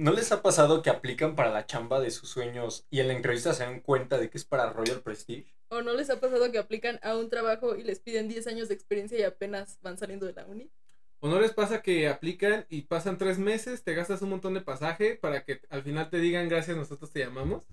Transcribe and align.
¿No 0.00 0.12
les 0.12 0.32
ha 0.32 0.40
pasado 0.40 0.80
que 0.80 0.88
aplican 0.88 1.36
para 1.36 1.50
la 1.50 1.66
chamba 1.66 2.00
de 2.00 2.10
sus 2.10 2.30
sueños 2.30 2.86
y 2.88 3.00
en 3.00 3.08
la 3.08 3.12
entrevista 3.12 3.52
se 3.52 3.64
dan 3.64 3.80
cuenta 3.80 4.16
de 4.16 4.30
que 4.30 4.38
es 4.38 4.46
para 4.46 4.72
Royal 4.72 5.02
Prestige? 5.02 5.54
¿O 5.68 5.82
no 5.82 5.92
les 5.92 6.08
ha 6.08 6.18
pasado 6.18 6.50
que 6.50 6.56
aplican 6.56 6.98
a 7.02 7.18
un 7.18 7.28
trabajo 7.28 7.76
y 7.76 7.82
les 7.82 8.00
piden 8.00 8.26
10 8.26 8.46
años 8.46 8.68
de 8.68 8.74
experiencia 8.76 9.18
y 9.18 9.24
apenas 9.24 9.78
van 9.82 9.98
saliendo 9.98 10.24
de 10.24 10.32
la 10.32 10.46
uni? 10.46 10.70
¿O 11.18 11.28
no 11.28 11.38
les 11.38 11.52
pasa 11.52 11.82
que 11.82 12.08
aplican 12.08 12.64
y 12.70 12.80
pasan 12.80 13.18
tres 13.18 13.38
meses, 13.38 13.84
te 13.84 13.92
gastas 13.92 14.22
un 14.22 14.30
montón 14.30 14.54
de 14.54 14.62
pasaje 14.62 15.16
para 15.16 15.44
que 15.44 15.60
al 15.68 15.82
final 15.82 16.08
te 16.08 16.16
digan 16.16 16.48
gracias, 16.48 16.78
nosotros 16.78 17.10
te 17.10 17.20
llamamos? 17.20 17.66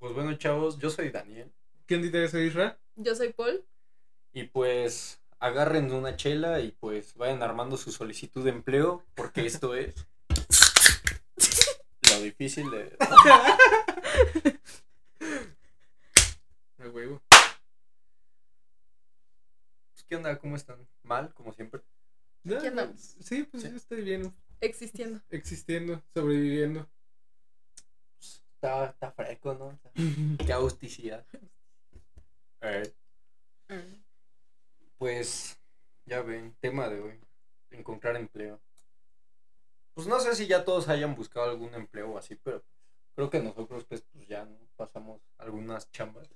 Pues 0.00 0.14
bueno, 0.14 0.34
chavos, 0.34 0.80
yo 0.80 0.90
soy 0.90 1.10
Daniel. 1.10 1.52
¿Quién 1.86 2.02
dice 2.02 2.24
eso, 2.24 2.40
Isra? 2.40 2.76
Yo 2.96 3.14
soy 3.14 3.32
Paul. 3.32 3.64
Y 4.32 4.42
pues 4.48 5.20
agarren 5.38 5.92
una 5.92 6.16
chela 6.16 6.58
y 6.58 6.72
pues 6.72 7.14
vayan 7.14 7.44
armando 7.44 7.76
su 7.76 7.92
solicitud 7.92 8.42
de 8.42 8.50
empleo, 8.50 9.04
porque 9.14 9.46
esto 9.46 9.76
es 9.76 10.08
lo 12.16 12.22
difícil 12.22 12.70
de... 12.70 12.96
A 16.78 16.88
huevo. 16.88 17.22
Pues, 19.92 20.04
¿Qué 20.08 20.16
onda? 20.16 20.38
¿Cómo 20.38 20.56
están? 20.56 20.86
¿Mal? 21.02 21.32
Como 21.34 21.52
siempre. 21.52 21.80
Aquí 22.44 22.66
andamos. 22.66 23.16
Sí, 23.20 23.42
pues 23.44 23.62
Sí. 23.62 23.70
yo 23.70 23.76
estoy 23.76 24.02
bien, 24.02 24.32
Existiendo. 24.60 25.20
existiendo, 25.30 26.02
sobreviviendo. 26.14 26.88
Está, 28.20 28.86
está 28.86 29.10
fresco, 29.12 29.54
¿no? 29.54 29.78
Qué 30.46 30.52
austicidad. 30.52 31.26
Eh, 32.62 32.92
Mm. 33.68 34.00
pues, 34.98 35.58
ya 36.04 36.22
ven, 36.22 36.54
tema 36.60 36.88
de 36.88 37.00
hoy. 37.00 37.18
Encontrar 37.72 38.14
empleo. 38.14 38.60
Pues 39.96 40.06
no 40.06 40.20
sé 40.20 40.34
si 40.36 40.46
ya 40.46 40.62
todos 40.62 40.88
hayan 40.90 41.14
buscado 41.14 41.48
algún 41.50 41.72
empleo 41.74 42.10
o 42.10 42.18
así, 42.18 42.34
pero 42.36 42.62
creo 43.14 43.30
que 43.30 43.40
nosotros 43.40 43.86
pues, 43.88 44.02
pues 44.12 44.28
ya 44.28 44.44
no 44.44 44.58
pasamos 44.76 45.22
algunas 45.38 45.90
chambas. 45.90 46.28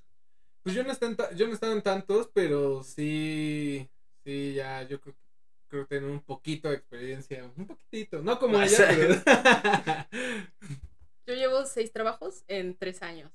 Pues 0.62 0.75
yo 0.75 0.83
no, 0.83 0.91
están 0.91 1.14
ta- 1.14 1.30
yo 1.34 1.47
no 1.47 1.52
estaba 1.52 1.75
en 1.75 1.83
tantos, 1.83 2.30
pero 2.33 2.83
sí, 2.83 3.86
sí, 4.25 4.55
ya, 4.55 4.83
yo 4.84 4.98
creo, 4.98 5.14
creo 5.69 5.86
tener 5.86 6.08
un 6.08 6.20
poquito 6.22 6.70
de 6.70 6.77
experiencia, 6.77 7.52
un 7.55 7.67
poquitito, 7.67 8.22
no 8.22 8.39
como 8.39 8.56
Ah, 8.58 8.64
ella, 8.64 8.91
sí. 8.91 8.97
pero... 8.97 9.14
Yo 11.27 11.34
llevo 11.34 11.64
seis 11.67 11.92
trabajos 11.92 12.45
en 12.48 12.77
tres 12.77 13.02
años. 13.02 13.30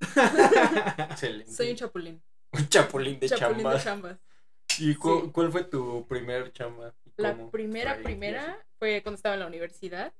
Excelente. 1.10 1.52
Soy 1.52 1.70
un 1.70 1.76
chapulín. 1.76 2.22
Un 2.52 2.68
chapulín 2.68 3.18
de 3.20 3.28
chapulín 3.28 3.62
chambas. 3.64 3.74
de 3.74 3.84
chambas. 3.90 4.18
¿Y 4.78 4.94
cu- 4.94 5.22
Sí. 5.24 5.30
cuál 5.32 5.52
fue 5.52 5.64
tu 5.64 6.06
primer 6.06 6.52
chamba? 6.52 6.94
¿Y 7.04 7.20
La 7.22 7.36
primera, 7.50 7.98
primera 8.02 8.64
fue 8.78 9.02
cuando 9.02 9.16
estaba 9.16 9.34
en 9.34 9.40
la 9.40 9.46
universidad 9.46 10.14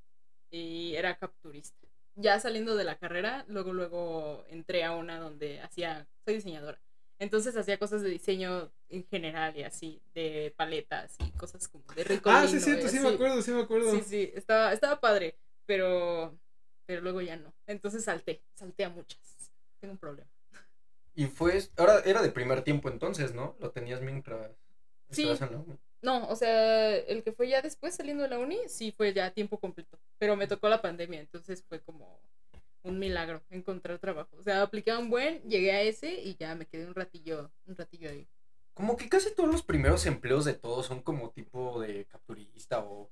y 0.51 0.95
era 0.95 1.17
capturista. 1.17 1.87
Ya 2.15 2.39
saliendo 2.39 2.75
de 2.75 2.83
la 2.83 2.97
carrera, 2.97 3.45
luego, 3.47 3.73
luego 3.73 4.45
entré 4.49 4.83
a 4.83 4.91
una 4.95 5.19
donde 5.19 5.61
hacía, 5.61 6.07
soy 6.25 6.35
diseñadora. 6.35 6.81
Entonces 7.19 7.55
hacía 7.57 7.77
cosas 7.77 8.01
de 8.01 8.09
diseño 8.09 8.71
en 8.89 9.05
general 9.07 9.55
y 9.57 9.63
así, 9.63 10.01
de 10.13 10.53
paletas 10.55 11.15
y 11.19 11.31
cosas 11.31 11.67
como 11.67 11.83
de 11.93 12.03
rico. 12.03 12.29
ah, 12.29 12.47
sí, 12.47 12.59
cierto, 12.59 12.87
sí 12.87 12.99
me 12.99 13.09
acuerdo, 13.09 13.41
sí 13.41 13.51
me 13.51 13.61
acuerdo. 13.61 13.91
Sí, 13.91 14.01
sí, 14.01 14.31
estaba, 14.33 14.71
estaba 14.73 14.99
padre, 14.99 15.37
pero, 15.65 16.37
pero 16.85 17.01
luego 17.01 17.21
ya 17.21 17.35
no. 17.35 17.53
Entonces 17.67 18.03
salté, 18.05 18.41
salté 18.55 18.85
a 18.85 18.89
muchas. 18.89 19.51
Tengo 19.79 19.93
un 19.93 19.97
problema. 19.99 20.29
Y 21.13 21.25
fue, 21.25 21.61
ahora 21.77 21.99
era 22.05 22.21
de 22.21 22.31
primer 22.31 22.63
tiempo 22.63 22.89
entonces, 22.89 23.33
¿no? 23.33 23.57
Lo 23.59 23.71
tenías 23.71 24.01
mientras 24.01 24.51
Sí. 25.09 25.23
estabas 25.29 25.41
en 25.51 25.57
la. 25.57 25.77
No, 26.01 26.27
o 26.27 26.35
sea, 26.35 26.95
el 26.95 27.23
que 27.23 27.33
fue 27.33 27.49
ya 27.49 27.61
después 27.61 27.95
saliendo 27.95 28.23
de 28.23 28.29
la 28.29 28.39
uni, 28.39 28.57
sí 28.67 28.93
fue 28.95 29.13
ya 29.13 29.25
a 29.25 29.31
tiempo 29.31 29.59
completo. 29.59 29.99
Pero 30.17 30.35
me 30.35 30.47
tocó 30.47 30.69
la 30.69 30.81
pandemia, 30.81 31.19
entonces 31.19 31.63
fue 31.67 31.81
como 31.81 32.19
un 32.83 32.99
milagro 32.99 33.41
encontrar 33.49 33.99
trabajo. 33.99 34.29
O 34.37 34.43
sea, 34.43 34.61
apliqué 34.61 34.91
a 34.91 34.99
un 34.99 35.09
buen, 35.09 35.41
llegué 35.43 35.71
a 35.71 35.81
ese 35.81 36.13
y 36.13 36.35
ya 36.35 36.55
me 36.55 36.65
quedé 36.65 36.85
un 36.85 36.95
ratillo, 36.95 37.51
un 37.65 37.75
ratillo 37.75 38.09
ahí. 38.09 38.27
Como 38.73 38.95
que 38.95 39.09
casi 39.09 39.33
todos 39.35 39.51
los 39.51 39.61
primeros 39.63 40.05
empleos 40.05 40.45
de 40.45 40.53
todos 40.53 40.85
son 40.85 41.01
como 41.01 41.31
tipo 41.31 41.81
de 41.81 42.05
capturista 42.05 42.79
o 42.79 43.09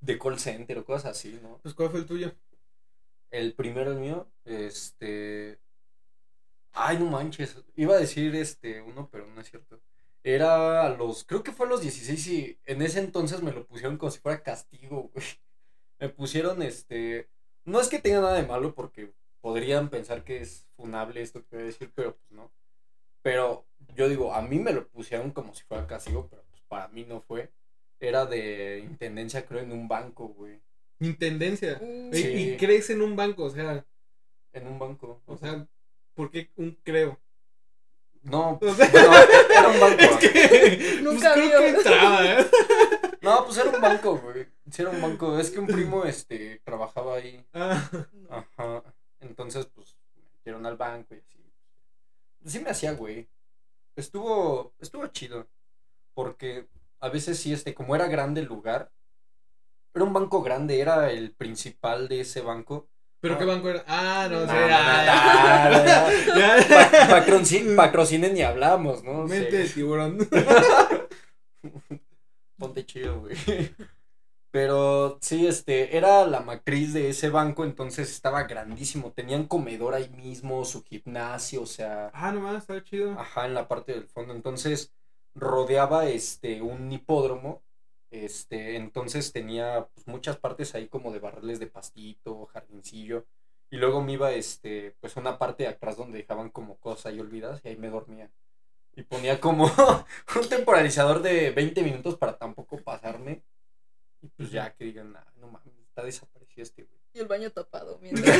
de 0.00 0.18
call 0.18 0.38
center 0.38 0.78
o 0.78 0.84
cosas 0.84 1.06
así, 1.06 1.38
¿no? 1.42 1.58
Pues, 1.62 1.74
¿cuál 1.74 1.90
fue 1.90 2.00
el 2.00 2.06
tuyo? 2.06 2.32
El 3.30 3.54
primero 3.54 3.90
el 3.90 3.98
mío, 3.98 4.28
este... 4.44 5.58
Ay, 6.72 6.98
no 6.98 7.06
manches. 7.06 7.56
Iba 7.76 7.94
a 7.96 7.98
decir 7.98 8.34
este 8.36 8.80
uno, 8.82 9.08
pero 9.10 9.26
no 9.26 9.40
es 9.40 9.50
cierto. 9.50 9.80
Era 10.26 10.86
a 10.86 10.88
los, 10.88 11.24
creo 11.24 11.42
que 11.42 11.52
fue 11.52 11.66
a 11.66 11.68
los 11.68 11.82
16 11.82 12.26
y 12.28 12.58
en 12.64 12.80
ese 12.82 12.98
entonces 12.98 13.42
me 13.42 13.52
lo 13.52 13.66
pusieron 13.66 13.98
como 13.98 14.10
si 14.10 14.20
fuera 14.20 14.42
castigo, 14.42 15.10
güey. 15.12 15.24
Me 16.00 16.08
pusieron 16.08 16.60
este... 16.62 17.28
No 17.64 17.80
es 17.80 17.88
que 17.88 17.98
tenga 18.00 18.20
nada 18.20 18.34
de 18.34 18.46
malo 18.46 18.74
porque 18.74 19.12
podrían 19.40 19.88
pensar 19.90 20.24
que 20.24 20.40
es 20.40 20.66
funable 20.76 21.22
esto 21.22 21.44
que 21.46 21.56
voy 21.56 21.62
a 21.62 21.66
decir, 21.66 21.92
pero 21.94 22.16
pues 22.16 22.30
no. 22.32 22.52
Pero 23.22 23.64
yo 23.94 24.08
digo, 24.08 24.34
a 24.34 24.42
mí 24.42 24.58
me 24.58 24.72
lo 24.72 24.88
pusieron 24.88 25.30
como 25.30 25.54
si 25.54 25.62
fuera 25.64 25.86
castigo, 25.86 26.26
pero 26.28 26.42
pues 26.50 26.62
para 26.68 26.88
mí 26.88 27.04
no 27.04 27.20
fue. 27.20 27.52
Era 28.00 28.26
de 28.26 28.80
intendencia, 28.84 29.46
creo, 29.46 29.60
en 29.62 29.72
un 29.72 29.86
banco, 29.88 30.28
güey. 30.28 30.60
Intendencia. 31.00 31.80
Y- 31.82 32.14
Sí. 32.16 32.28
Y 32.28 32.56
crees 32.56 32.90
en 32.90 33.00
un 33.02 33.14
banco, 33.16 33.44
o 33.44 33.50
sea, 33.50 33.86
En 34.52 34.66
un 34.66 34.78
banco. 34.78 35.22
o 35.26 35.36
sea, 35.38 35.66
¿por 36.14 36.30
qué 36.30 36.50
un 36.56 36.72
creo? 36.82 37.18
No, 38.24 38.58
sea, 38.60 38.90
bueno, 38.90 39.32
era 39.50 39.68
un 39.68 39.80
banco. 39.80 40.02
es 40.02 40.16
que 40.16 41.02
Nunca 41.02 41.34
pues, 41.34 41.48
creo 41.48 41.60
que 41.60 41.68
entraba, 41.68 42.24
¿eh? 42.24 42.46
No, 43.20 43.44
pues 43.44 43.58
era 43.58 43.70
un 43.70 43.80
banco, 43.80 44.18
güey. 44.18 44.46
Sí, 44.70 44.82
era 44.82 44.90
un 44.90 45.00
banco. 45.00 45.38
Es 45.38 45.50
que 45.50 45.60
un 45.60 45.66
primo, 45.66 46.04
este, 46.04 46.60
trabajaba 46.64 47.16
ahí. 47.16 47.44
Ah. 47.52 47.90
Ajá. 48.30 48.82
Entonces, 49.20 49.66
pues, 49.66 49.96
me 50.16 50.22
metieron 50.32 50.64
al 50.66 50.76
banco 50.76 51.14
y 51.14 51.18
así. 51.18 51.52
Sí 52.46 52.60
me 52.60 52.70
hacía, 52.70 52.92
güey. 52.92 53.28
Estuvo, 53.96 54.74
estuvo 54.80 55.06
chido. 55.08 55.46
Porque 56.14 56.66
a 57.00 57.08
veces 57.08 57.38
sí, 57.38 57.52
este, 57.52 57.74
como 57.74 57.94
era 57.94 58.06
grande 58.08 58.40
el 58.40 58.46
lugar, 58.46 58.90
era 59.94 60.04
un 60.04 60.12
banco 60.12 60.42
grande, 60.42 60.80
era 60.80 61.10
el 61.10 61.32
principal 61.32 62.08
de 62.08 62.20
ese 62.20 62.40
banco. 62.40 62.88
¿Pero 63.24 63.34
No. 63.36 63.40
qué 63.40 63.46
banco 63.46 63.70
era? 63.70 63.82
Ah, 63.88 64.28
no, 64.30 64.40
No, 64.40 64.46
sé. 64.52 64.52
no, 64.52 64.58
ah, 67.74 67.76
Patrocinen 67.76 68.36
y 68.36 68.42
hablamos, 68.42 69.02
¿no? 69.02 69.22
Mente 69.24 69.56
de 69.56 69.66
Sí. 69.66 69.76
tiburón. 69.76 70.18
Ponte 72.58 72.84
chido, 72.84 73.20
güey. 73.20 73.34
Pero 74.50 75.16
sí, 75.22 75.46
este, 75.46 75.96
era 75.96 76.26
la 76.26 76.40
matriz 76.40 76.92
de 76.92 77.08
ese 77.08 77.30
banco, 77.30 77.64
entonces 77.64 78.10
estaba 78.10 78.42
grandísimo. 78.44 79.12
Tenían 79.12 79.46
comedor 79.46 79.94
ahí 79.94 80.10
mismo, 80.10 80.62
su 80.66 80.84
gimnasio, 80.84 81.62
o 81.62 81.66
sea, 81.66 82.10
Ah, 82.12 82.30
nomás, 82.30 82.56
está 82.58 82.84
chido. 82.84 83.18
ajá, 83.18 83.46
en 83.46 83.54
la 83.54 83.66
parte 83.66 83.92
del 83.92 84.06
fondo. 84.06 84.34
Entonces, 84.34 84.92
rodeaba 85.34 86.08
este 86.08 86.60
un 86.60 86.92
hipódromo. 86.92 87.62
Este, 88.22 88.76
entonces 88.76 89.32
tenía 89.32 89.88
pues, 89.92 90.06
muchas 90.06 90.36
partes 90.36 90.72
ahí 90.76 90.86
como 90.86 91.12
de 91.12 91.18
barriles 91.18 91.58
de 91.58 91.66
pastito, 91.66 92.46
jardincillo. 92.46 93.26
Y 93.70 93.76
luego 93.76 94.02
me 94.02 94.12
iba, 94.12 94.30
este, 94.32 94.94
pues 95.00 95.16
una 95.16 95.36
parte 95.36 95.64
de 95.64 95.70
atrás 95.70 95.96
donde 95.96 96.18
dejaban 96.18 96.50
como 96.50 96.76
cosas 96.78 97.06
ahí 97.06 97.18
olvidadas 97.18 97.60
y 97.64 97.68
ahí 97.68 97.76
me 97.76 97.90
dormía. 97.90 98.30
Y 98.94 99.02
ponía 99.02 99.40
como 99.40 99.64
un 100.40 100.48
temporalizador 100.48 101.22
de 101.22 101.50
20 101.50 101.82
minutos 101.82 102.16
para 102.16 102.38
tampoco 102.38 102.76
pasarme. 102.78 103.42
Y 104.22 104.28
pues 104.28 104.52
ya 104.52 104.72
que 104.74 104.84
digan, 104.84 105.16
"Ah, 105.16 105.26
no 105.40 105.48
mames, 105.48 105.74
está 105.88 106.04
desaparecido 106.04 106.62
este 106.62 106.84
güey. 106.84 106.94
Y 107.14 107.18
el 107.18 107.26
baño 107.26 107.50
tapado. 107.50 107.98
mientras- 108.02 108.38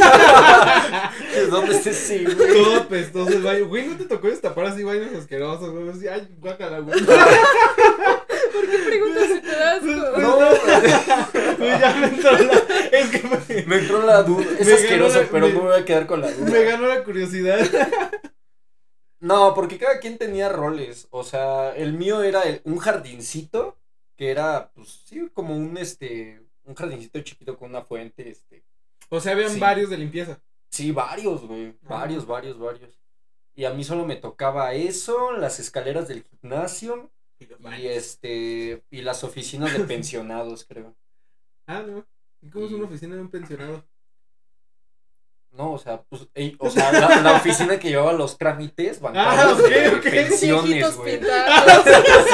¿Dónde 1.51 1.75
está 1.77 1.91
ese 1.91 2.23
güey? 2.25 2.37
Todo 2.37 2.77
apestoso 2.83 3.33
el 3.33 3.43
baño. 3.43 3.67
Güey, 3.67 3.89
¿no 3.89 3.97
te 3.97 4.05
tocó 4.05 4.29
destapar 4.29 4.67
así 4.67 4.85
baños 4.85 5.13
asquerosos, 5.15 5.71
güey? 5.73 5.89
Así, 5.89 6.07
ay, 6.07 6.33
guácala, 6.39 6.79
güey. 6.79 6.97
¿Por 8.55 8.71
qué 8.71 8.79
preguntas 8.79 9.25
si 9.29 9.41
te 9.41 9.49
das 9.49 9.77
asco? 9.77 10.19
No, 10.21 10.39
ya 11.81 11.95
me 12.01 12.07
entró 12.07 12.31
la... 12.39 12.53
Es 12.93 13.11
que 13.11 13.23
me, 13.29 13.63
me 13.67 13.77
entró 13.77 14.03
la 14.07 14.23
duda. 14.23 14.47
Es 14.59 14.73
asqueroso, 14.73 15.23
la- 15.23 15.29
pero 15.29 15.47
me- 15.49 15.53
no 15.53 15.63
me 15.63 15.69
voy 15.71 15.81
a 15.81 15.85
quedar 15.85 16.07
con 16.07 16.21
la 16.21 16.31
duda. 16.31 16.51
me 16.51 16.63
ganó 16.65 16.87
la 16.87 17.03
curiosidad. 17.05 17.59
No, 19.21 19.55
porque 19.55 19.79
cada 19.79 20.01
quien 20.01 20.19
tenía 20.19 20.51
roles. 20.51 21.07
O 21.11 21.25
sea, 21.25 21.75
el 21.75 21.95
mío 21.95 22.23
era 22.23 22.43
el- 22.43 22.61
un 22.65 22.77
jardincito, 22.79 23.79
que 24.17 24.31
era, 24.31 24.71
pues, 24.75 25.01
sí, 25.07 25.31
como 25.33 25.57
un, 25.57 25.79
este, 25.79 26.43
un 26.65 26.75
jardincito 26.75 27.21
chiquito 27.23 27.57
con 27.57 27.71
una 27.71 27.83
fuente, 27.83 28.29
este. 28.29 28.65
O 29.09 29.21
sea, 29.21 29.33
habían 29.33 29.51
Sí. 29.51 29.59
varios 29.61 29.89
de 29.89 29.97
limpieza. 29.99 30.41
Sí, 30.71 30.93
varios, 30.93 31.47
güey. 31.47 31.69
Ah. 31.85 32.01
Varios, 32.01 32.27
varios, 32.27 32.59
varios. 32.59 33.01
Y 33.55 33.65
a 33.65 33.71
mí 33.71 33.83
solo 33.85 34.05
me 34.05 34.17
tocaba 34.17 34.75
eso, 34.75 35.33
las 35.33 35.59
escaleras 35.59 36.07
del 36.09 36.25
gimnasio 36.25 37.11
y 37.79 37.87
este 37.87 38.83
y 38.91 39.03
las 39.03 39.25
oficinas 39.25 39.73
de 39.73 39.81
pensionados, 39.85 40.65
creo. 40.65 40.95
Ah, 41.67 41.83
no. 41.87 42.07
¿Y 42.43 42.51
cómo 42.51 42.67
es 42.67 42.73
una 42.73 42.85
oficina 42.85 43.15
de 43.15 43.23
un 43.23 43.31
pensionado? 43.31 43.87
No, 45.51 45.73
o 45.73 45.79
sea, 45.79 46.03
pues, 46.03 46.29
ey, 46.35 46.57
o 46.61 46.69
sea, 46.69 46.93
la, 46.93 47.23
la 47.23 47.37
oficina 47.37 47.79
que 47.79 47.89
llevaba 47.89 48.13
los 48.13 48.37
trámites 48.37 49.01
bancarios 49.01 49.59
Ah, 49.59 49.63
ok, 49.63 49.69
de 49.69 49.89
ok. 49.89 50.03
pensiones, 50.03 50.97
güey. 50.97 51.19
pintados. 51.21 51.87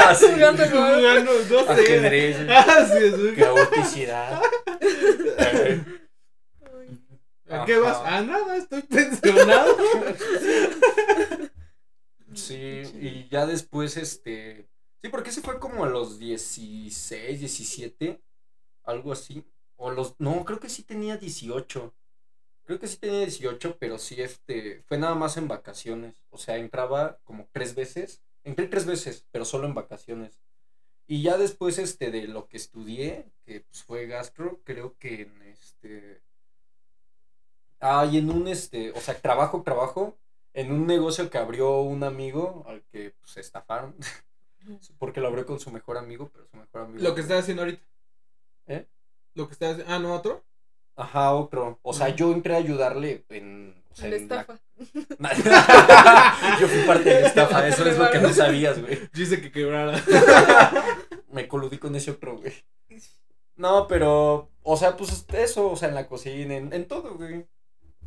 Así, 0.07 0.27
jugando 0.33 0.67
no 0.67 1.67
sé. 1.67 1.83
ajedrez, 1.83 2.37
Ah, 2.49 2.87
sí, 2.91 3.05
es 3.05 3.35
qué 3.37 3.45
auticidad. 3.45 4.43
¿A 7.51 7.65
qué 7.67 7.79
vas? 7.79 7.97
Ajá. 7.99 8.17
A 8.19 8.23
nada, 8.23 8.57
estoy 8.57 8.83
pensionado. 8.83 9.77
Sí, 12.35 12.83
y 13.01 13.29
ya 13.29 13.45
después, 13.47 13.97
este. 13.97 14.69
Sí, 15.02 15.08
porque 15.08 15.31
ese 15.31 15.41
fue 15.41 15.58
como 15.58 15.85
a 15.85 15.88
los 15.88 16.19
16, 16.19 17.41
17, 17.41 18.20
algo 18.85 19.12
así. 19.12 19.44
O 19.76 19.91
los. 19.91 20.14
No, 20.19 20.44
creo 20.44 20.61
que 20.61 20.69
sí 20.69 20.82
tenía 20.82 21.17
18. 21.17 21.94
Creo 22.64 22.79
que 22.79 22.87
sí 22.87 22.99
tenía 22.99 23.20
18, 23.20 23.79
pero 23.79 23.99
sí, 23.99 24.20
este. 24.20 24.82
Fue 24.82 24.99
nada 24.99 25.14
más 25.14 25.37
en 25.37 25.49
vacaciones. 25.49 26.23
O 26.31 26.38
sea, 26.38 26.58
entraba 26.58 27.19
como 27.25 27.49
tres 27.52 27.75
veces. 27.75 28.23
Entré 28.44 28.67
tres 28.69 28.87
veces, 28.87 29.26
pero 29.31 29.44
solo 29.44 29.67
en 29.67 29.75
vacaciones. 29.75 30.41
Y 31.06 31.23
ya 31.23 31.38
después, 31.38 31.79
este, 31.79 32.11
de 32.11 32.29
lo 32.29 32.49
que 32.49 32.56
estudié, 32.56 33.26
que 33.44 33.61
pues, 33.62 33.82
fue 33.82 34.06
gastro, 34.06 34.61
creo 34.64 34.97
que 34.99 35.23
en 35.23 35.43
este. 35.43 36.23
Ah, 37.81 38.06
y 38.11 38.19
en 38.19 38.31
un, 38.31 38.49
este. 38.49 38.93
O 38.93 39.00
sea, 39.00 39.20
trabajo, 39.20 39.62
trabajo 39.62 40.19
en 40.52 40.73
un 40.73 40.87
negocio 40.87 41.31
que 41.31 41.38
abrió 41.38 41.81
un 41.81 42.05
amigo 42.05 42.64
al 42.69 42.82
que 42.93 43.14
pues 43.20 43.37
estafaron 43.37 43.94
porque 44.99 45.21
lo 45.21 45.29
abrió 45.29 45.47
con 45.47 45.59
su 45.61 45.71
mejor 45.71 45.97
amigo 45.99 46.31
pero 46.33 46.47
su 46.47 46.57
mejor 46.57 46.83
amigo 46.83 47.03
Lo 47.03 47.15
que 47.15 47.21
estás 47.23 47.41
haciendo 47.41 47.62
ahorita. 47.62 47.83
¿Eh? 48.67 48.87
Lo 49.35 49.47
que 49.47 49.53
estás 49.55 49.73
haciendo. 49.73 49.93
Ah, 49.95 49.99
no, 49.99 50.15
otro. 50.15 50.45
ajá 50.97 51.33
otro 51.35 51.79
o 51.83 51.93
sea 51.93 52.09
yo 52.11 52.33
entré 52.33 52.55
a 52.55 52.59
ayudarle 52.59 53.25
en 53.29 53.75
o 53.91 53.95
sea, 53.97 54.09
La 54.09 54.17
en 54.17 54.29
la- 54.29 54.41
estafa. 54.43 54.61
yo 56.61 56.69
fui 56.69 56.83
parte 56.87 57.09
de 57.11 57.21
la 57.23 57.27
estafa 57.27 57.67
eso 57.69 57.85
es 57.87 57.99
lo 57.99 58.11
que 58.11 58.19
no 58.19 58.33
sabías 58.33 58.81
güey 58.81 58.99
Yo 59.12 59.23
hice 59.23 59.41
que 59.41 59.51
quebrara. 59.51 60.01
me 61.33 61.49
coludí 61.49 61.79
con 61.79 61.95
ese 61.97 62.11
otro 62.12 62.37
güey 62.39 62.53
no 63.57 63.87
pero 63.89 64.51
o 64.62 64.77
sea 64.77 64.97
pues 64.97 65.25
eso 65.33 65.71
o 65.71 65.77
sea 65.77 65.89
en 65.89 65.95
la 65.95 66.07
cocina 66.07 66.55
en, 66.57 66.73
en 66.73 66.87
todo 66.87 67.15
güey 67.15 67.47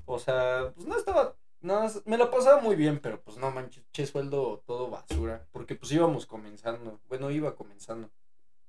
o 0.06 0.20
sea 0.20 0.72
pues 0.76 0.88
no 0.88 0.98
estaba 0.98 1.36
no, 1.64 1.90
me 2.06 2.18
la 2.18 2.30
pasaba 2.30 2.62
muy 2.62 2.76
bien, 2.76 3.00
pero 3.00 3.20
pues 3.22 3.38
no 3.38 3.50
manches, 3.50 3.84
che 3.92 4.06
sueldo 4.06 4.62
todo 4.68 4.90
basura. 4.92 5.48
Porque 5.52 5.76
pues 5.76 5.92
íbamos 5.92 6.26
comenzando. 6.28 7.00
Bueno, 7.10 7.32
iba 7.32 7.56
comenzando. 7.56 8.10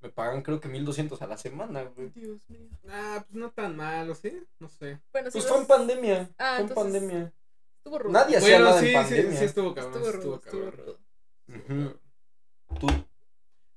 Me 0.00 0.08
pagan 0.10 0.42
creo 0.42 0.60
que 0.60 0.68
1200 0.68 1.20
a 1.22 1.26
la 1.26 1.36
semana, 1.36 1.82
güey. 1.84 2.10
Dios 2.14 2.38
mío. 2.48 2.68
Ah, 2.88 3.24
pues 3.26 3.34
no 3.34 3.50
tan 3.50 3.76
malo, 3.76 4.14
¿sí? 4.14 4.42
No 4.58 4.68
sé. 4.68 5.00
Bueno, 5.12 5.30
sí. 5.30 5.38
Pues 5.38 5.44
los- 5.44 5.46
fue 5.48 5.60
en 5.60 5.66
pandemia. 5.66 6.30
Ah, 6.38 6.54
fue 6.56 6.64
en 6.64 6.68
entonces- 6.68 6.92
pandemia. 7.00 7.32
Estuvo 7.78 7.98
rudo. 7.98 8.12
Nadie 8.12 8.36
hacía 8.38 8.48
Bueno, 8.58 8.64
nada 8.70 8.80
sí, 8.80 8.86
en 8.86 8.90
sí, 8.92 8.96
pandemia. 8.96 9.38
sí, 9.38 9.44
estuvo 9.44 9.74
cabrón. 9.74 9.92
Estuvo 9.94 10.08
Estuvo, 10.10 10.22
rudo, 10.22 10.40
estuvo 10.44 10.64
cabrón. 10.70 10.98
rudo. 11.66 12.00
Tú. 12.80 12.86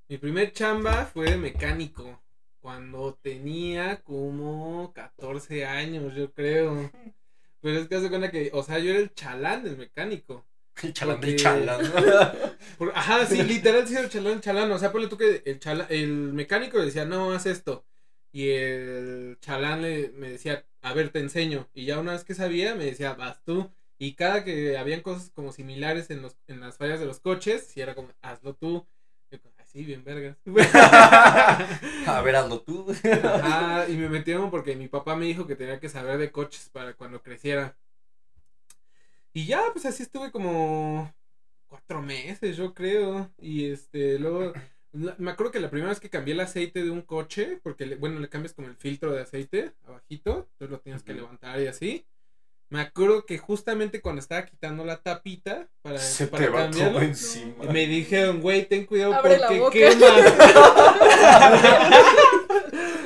Mi 0.09 0.17
primer 0.17 0.51
chamba 0.53 1.05
fue 1.05 1.31
de 1.31 1.37
mecánico. 1.37 2.21
Cuando 2.59 3.13
tenía 3.21 4.01
como 4.03 4.91
14 4.93 5.65
años, 5.65 6.13
yo 6.15 6.31
creo. 6.33 6.73
Pero 7.67 7.79
es 7.81 7.87
que 7.87 7.95
hace 7.95 8.09
cuenta 8.09 8.31
que, 8.31 8.49
o 8.53 8.63
sea, 8.63 8.79
yo 8.79 8.91
era 8.91 8.99
el 8.99 9.13
chalán 9.13 9.63
del 9.63 9.77
mecánico. 9.77 10.45
El 10.83 10.93
chalán 10.93 11.19
del 11.21 11.35
chalán. 11.35 11.81
Ajá, 12.93 13.25
sí, 13.25 13.43
literal 13.43 13.87
sí 13.87 13.93
era 13.95 14.03
el 14.03 14.09
chalán, 14.09 14.33
el 14.33 14.41
chalán. 14.41 14.71
O 14.71 14.77
sea, 14.79 14.91
ponle 14.91 15.07
tú 15.07 15.17
que 15.17 15.41
el, 15.45 15.59
chala- 15.59 15.87
el 15.89 16.09
mecánico 16.33 16.77
le 16.77 16.85
decía, 16.85 17.05
no, 17.05 17.31
haz 17.31 17.45
esto. 17.47 17.85
Y 18.31 18.49
el 18.49 19.37
chalán 19.41 19.81
le, 19.81 20.09
me 20.11 20.29
decía, 20.29 20.65
a 20.81 20.93
ver, 20.93 21.09
te 21.09 21.19
enseño. 21.19 21.67
Y 21.73 21.85
ya 21.85 21.99
una 21.99 22.11
vez 22.13 22.23
que 22.23 22.35
sabía, 22.35 22.75
me 22.75 22.85
decía, 22.85 23.13
vas 23.15 23.43
tú. 23.43 23.71
Y 23.97 24.13
cada 24.13 24.43
que 24.43 24.77
habían 24.77 25.01
cosas 25.01 25.31
como 25.31 25.51
similares 25.51 26.09
en, 26.11 26.21
los, 26.21 26.37
en 26.47 26.59
las 26.59 26.77
fallas 26.77 26.99
de 26.99 27.07
los 27.07 27.19
coches, 27.19 27.65
si 27.65 27.81
era 27.81 27.95
como, 27.95 28.09
hazlo 28.21 28.53
tú. 28.55 28.85
Así, 29.77 29.83
bien 29.85 30.03
vergas. 30.03 30.37
A 32.05 32.21
ver, 32.23 32.35
hazlo 32.35 32.61
tú. 32.61 32.85
Ajá, 33.21 33.87
y 33.89 33.95
me 33.97 34.09
metieron 34.09 34.49
porque 34.49 34.75
mi 34.75 34.87
papá 34.87 35.15
me 35.15 35.25
dijo 35.25 35.45
que 35.47 35.55
tenía 35.55 35.79
que 35.79 35.89
saber 35.89 36.17
de 36.17 36.31
coches 36.31 36.69
para 36.69 36.93
cuando 36.95 37.21
creciera. 37.21 37.77
Y 39.33 39.45
ya, 39.45 39.61
pues 39.73 39.85
así 39.85 40.03
estuve 40.03 40.31
como 40.31 41.13
cuatro 41.67 42.01
meses, 42.01 42.57
yo 42.57 42.73
creo. 42.73 43.31
Y 43.39 43.67
este, 43.71 44.19
luego, 44.19 44.53
me 44.93 45.31
acuerdo 45.31 45.51
que 45.51 45.59
la 45.59 45.69
primera 45.69 45.89
vez 45.91 45.99
que 45.99 46.09
cambié 46.09 46.33
el 46.33 46.39
aceite 46.41 46.83
de 46.83 46.91
un 46.91 47.01
coche, 47.03 47.59
porque, 47.63 47.85
le- 47.85 47.95
bueno, 47.97 48.19
le 48.19 48.29
cambias 48.29 48.53
como 48.53 48.67
el 48.67 48.75
filtro 48.77 49.11
de 49.13 49.21
aceite 49.21 49.73
abajito, 49.85 50.49
entonces 50.53 50.71
lo 50.71 50.79
tienes 50.81 51.03
que 51.03 51.13
levantar 51.13 51.61
y 51.61 51.67
así. 51.67 52.05
Me 52.69 52.81
acuerdo 52.81 53.25
que 53.25 53.37
justamente 53.37 54.01
cuando 54.01 54.19
estaba 54.19 54.45
quitando 54.45 54.83
la 54.83 54.97
tapita 54.97 55.69
para, 55.81 55.97
Se 55.99 56.27
para 56.27 56.43
te 56.43 56.49
va 56.49 56.59
cambiarlo, 56.63 56.99
todo 56.99 57.07
encima. 57.07 57.63
me 57.71 57.87
dijeron, 57.87 58.41
güey, 58.41 58.67
ten 58.67 58.85
cuidado 58.85 59.13
Abre 59.13 59.39
porque 59.57 59.87
quema. 59.89 60.07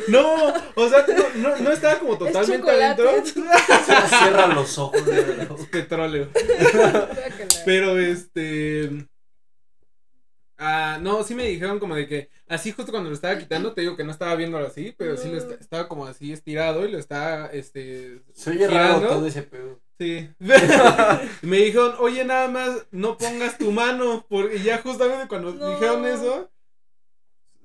no, 0.08 0.48
o 0.75 0.90
sea, 0.90 1.06
no, 1.08 1.30
no, 1.50 1.56
no 1.58 1.72
estaba 1.72 2.00
como 2.00 2.18
totalmente 2.18 2.58
chocolate. 2.58 3.02
adentro. 3.08 3.44
Cierra 4.10 4.48
los 4.48 4.78
ojos. 4.80 5.06
de 5.06 5.22
verdad. 5.22 5.56
Es 5.60 5.66
petróleo. 5.68 6.28
Pero 7.66 8.00
este. 8.00 8.90
Ah, 10.63 11.00
no, 11.02 11.24
sí 11.24 11.34
me 11.34 11.46
dijeron 11.48 11.80
como 11.80 11.96
de 11.96 12.08
que 12.08 12.30
así 12.48 12.72
justo 12.72 12.92
cuando 12.92 13.10
lo 13.10 13.16
estaba 13.16 13.36
quitando, 13.40 13.74
te 13.74 13.81
digo 13.81 13.98
que 13.98 14.04
no 14.04 14.12
estaba 14.12 14.36
viéndolo 14.36 14.68
así, 14.68 14.94
pero 14.96 15.18
sí 15.18 15.30
lo 15.31 15.38
est- 15.40 15.60
estaba 15.60 15.88
como 15.88 16.06
así 16.06 16.31
estirado 16.31 16.86
y 16.86 16.92
lo 16.92 17.00
estaba, 17.00 17.48
este... 17.48 18.22
Se 18.34 18.52
oye 18.52 18.68
raro 18.68 18.94
girando. 19.00 19.08
todo 19.08 19.25
ese 19.25 19.42
pedo. 19.42 19.80
Sí. 20.00 20.30
me 21.42 21.58
dijeron, 21.58 21.96
oye, 22.00 22.24
nada 22.25 22.48
más, 22.48 22.86
no 22.92 23.18
pongas 23.18 23.58
tu 23.58 23.72
mano. 23.72 24.24
Por... 24.30 24.54
Y 24.54 24.62
ya 24.62 24.78
justamente 24.84 25.28
cuando 25.28 25.52
No. 25.54 25.69
dijeron 25.72 26.06
eso, 26.06 26.52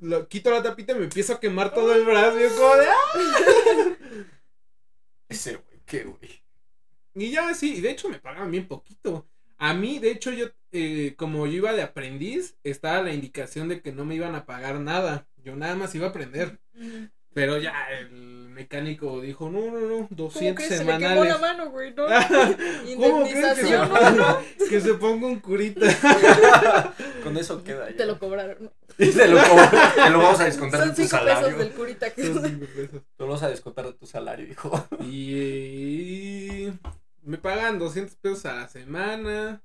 lo 0.00 0.26
quito 0.28 0.50
la 0.50 0.62
tapita 0.62 0.92
y 0.92 0.96
me 0.96 1.04
empiezo 1.04 1.34
a 1.34 1.40
quemar 1.40 1.74
todo 1.74 1.94
el 1.94 2.04
brazo. 2.04 2.38
Y 2.38 2.44
yo 2.44 2.56
como 2.56 2.76
de, 2.76 2.86
"Ah". 2.88 3.96
Ese 5.28 5.56
güey, 5.56 5.80
qué 5.84 6.04
güey. 6.04 6.42
Y 7.14 7.30
ya 7.30 7.52
sí, 7.54 7.74
y 7.76 7.80
de 7.82 7.90
hecho 7.90 8.08
me 8.08 8.18
pagaban 8.20 8.50
bien 8.50 8.66
poquito. 8.68 9.26
A 9.58 9.74
mí, 9.74 9.98
de 9.98 10.10
hecho, 10.10 10.30
yo, 10.32 10.46
eh, 10.72 11.14
como 11.16 11.46
yo 11.46 11.52
iba 11.54 11.72
de 11.72 11.82
aprendiz, 11.82 12.56
estaba 12.64 13.02
la 13.02 13.12
indicación 13.12 13.68
de 13.68 13.80
que 13.80 13.92
no 13.92 14.04
me 14.04 14.14
iban 14.14 14.34
a 14.34 14.44
pagar 14.46 14.80
nada. 14.80 15.26
Yo 15.42 15.56
nada 15.56 15.74
más 15.76 15.94
iba 15.94 16.06
a 16.06 16.10
aprender. 16.10 16.58
Mm. 16.74 17.04
Pero 17.32 17.58
ya 17.58 17.74
el 18.00 18.48
mecánico 18.48 19.20
dijo, 19.20 19.50
no, 19.50 19.60
no, 19.70 19.80
no, 19.80 19.96
¿Cómo 19.96 20.08
200 20.10 20.64
crees? 20.66 20.80
Se 20.80 20.84
le 20.86 20.92
quemó 20.96 21.08
semanales. 21.22 21.32
la 21.34 21.38
mano, 21.38 21.70
güey, 21.70 21.92
¿no? 21.94 22.06
¿Cómo 22.96 23.24
crees 23.28 23.58
que 23.58 23.66
se, 23.66 23.74
Indemnización, 23.76 23.88
¿no? 23.92 24.10
¿no? 24.12 24.38
que 24.70 24.80
se 24.80 24.94
ponga 24.94 25.26
un 25.26 25.40
curita? 25.40 25.86
Con 27.22 27.36
eso 27.36 27.62
queda 27.62 27.90
ya. 27.90 27.96
Te 27.96 28.06
lo 28.06 28.18
cobraron. 28.18 28.72
Y 28.98 29.10
te 29.10 29.28
lo, 29.28 29.36
co- 29.36 30.02
te 30.02 30.10
lo 30.10 30.18
vamos 30.18 30.40
a 30.40 30.44
descontar 30.44 30.80
Son 30.80 30.88
de 30.88 30.94
tu 30.94 31.02
cinco 31.02 31.16
salario. 31.18 31.46
pesos 31.48 31.58
del 31.58 31.70
curita 31.72 32.10
que 32.14 32.24
Son 32.24 32.42
cinco 32.42 32.66
pesos. 32.74 32.90
Te 33.02 33.02
lo 33.18 33.26
vamos 33.26 33.42
a 33.42 33.48
descontar 33.50 33.84
de 33.84 33.92
tu 33.92 34.06
salario, 34.06 34.46
hijo. 34.48 34.88
Y 35.02 36.68
me 37.26 37.38
pagan 37.38 37.78
200 37.78 38.16
pesos 38.16 38.46
a 38.46 38.54
la 38.54 38.68
semana. 38.68 39.60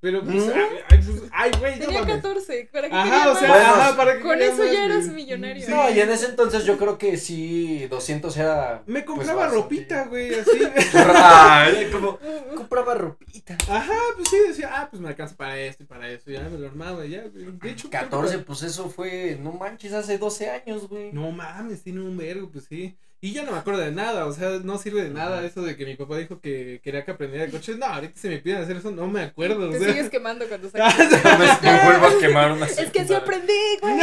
Pero 0.00 0.24
pues, 0.24 0.46
¿Mm? 0.46 0.50
ay, 0.88 1.00
pues, 1.06 1.22
ay, 1.30 1.50
güey, 1.60 1.78
no 1.78 1.84
Tenía 1.84 2.00
mames. 2.00 2.16
14. 2.16 2.68
¿Para 2.72 2.88
qué 2.88 2.94
Ajá, 2.96 3.30
o 3.30 3.36
sea? 3.36 3.48
Bueno, 3.48 3.66
ajá, 3.66 3.96
para 3.96 4.16
que 4.16 4.22
Con 4.22 4.42
eso 4.42 4.56
más, 4.56 4.72
ya 4.72 4.84
eras 4.86 5.06
millonario. 5.06 5.64
Sí. 5.64 5.70
No, 5.70 5.88
y 5.90 6.00
en 6.00 6.10
ese 6.10 6.26
entonces 6.26 6.64
yo 6.64 6.76
creo 6.76 6.98
que 6.98 7.16
sí, 7.16 7.86
200 7.86 8.36
era. 8.36 8.82
Me 8.86 9.02
pues, 9.02 9.04
compraba 9.04 9.46
ropita, 9.46 10.06
güey, 10.06 10.34
así. 10.34 10.58
Ay, 11.14 11.88
como 11.92 12.18
compraba 12.56 12.94
ropita. 12.94 13.56
Ajá, 13.68 13.94
pues 14.16 14.28
sí, 14.28 14.38
decía, 14.48 14.70
ah, 14.72 14.88
pues 14.90 15.00
me 15.00 15.06
alcanza 15.06 15.36
para 15.36 15.56
esto 15.60 15.84
y 15.84 15.86
para 15.86 16.10
eso. 16.10 16.32
Ya 16.32 16.48
me 16.48 16.58
lo 16.58 16.66
armaba, 16.66 17.04
ya, 17.04 17.22
güey. 17.28 17.44
De 17.58 17.70
hecho, 17.70 17.88
creo 17.88 18.02
que 18.02 18.10
14, 18.10 18.38
pues 18.40 18.64
eso 18.64 18.90
fue, 18.90 19.38
no 19.40 19.52
manches, 19.52 19.92
hace 19.92 20.18
12 20.18 20.50
años, 20.50 20.88
güey. 20.88 21.12
No 21.12 21.30
mames, 21.30 21.84
tiene 21.84 22.00
un 22.00 22.16
vergo, 22.16 22.50
pues 22.50 22.64
sí. 22.64 22.98
Y 23.24 23.32
ya 23.32 23.44
no 23.44 23.52
me 23.52 23.58
acuerdo 23.58 23.80
de 23.80 23.92
nada, 23.92 24.26
o 24.26 24.32
sea, 24.32 24.58
no 24.64 24.78
sirve 24.78 25.04
de 25.04 25.10
nada 25.10 25.44
eso 25.46 25.62
de 25.62 25.76
que 25.76 25.86
mi 25.86 25.94
papá 25.94 26.16
dijo 26.18 26.40
que 26.40 26.80
quería 26.82 27.04
que 27.04 27.12
aprendiera 27.12 27.46
de 27.46 27.52
coches. 27.52 27.78
No, 27.78 27.86
ahorita 27.86 28.18
se 28.20 28.28
me 28.28 28.38
piden 28.38 28.60
hacer 28.62 28.78
eso, 28.78 28.90
no 28.90 29.06
me 29.06 29.22
acuerdo, 29.22 29.68
o 29.68 29.70
Te 29.70 29.78
sea. 29.78 29.88
sigues 29.92 30.10
quemando 30.10 30.44
cuando 30.48 30.68
sacas. 30.72 30.98
Me, 30.98 31.70
me 31.70 31.84
vuelvo 31.84 32.06
a 32.06 32.18
quemar 32.18 32.50
una 32.50 32.66
Es 32.66 32.72
que 32.72 32.82
sí 32.82 32.90
secundaria. 32.90 33.18
aprendí, 33.18 33.52
güey. 33.80 34.00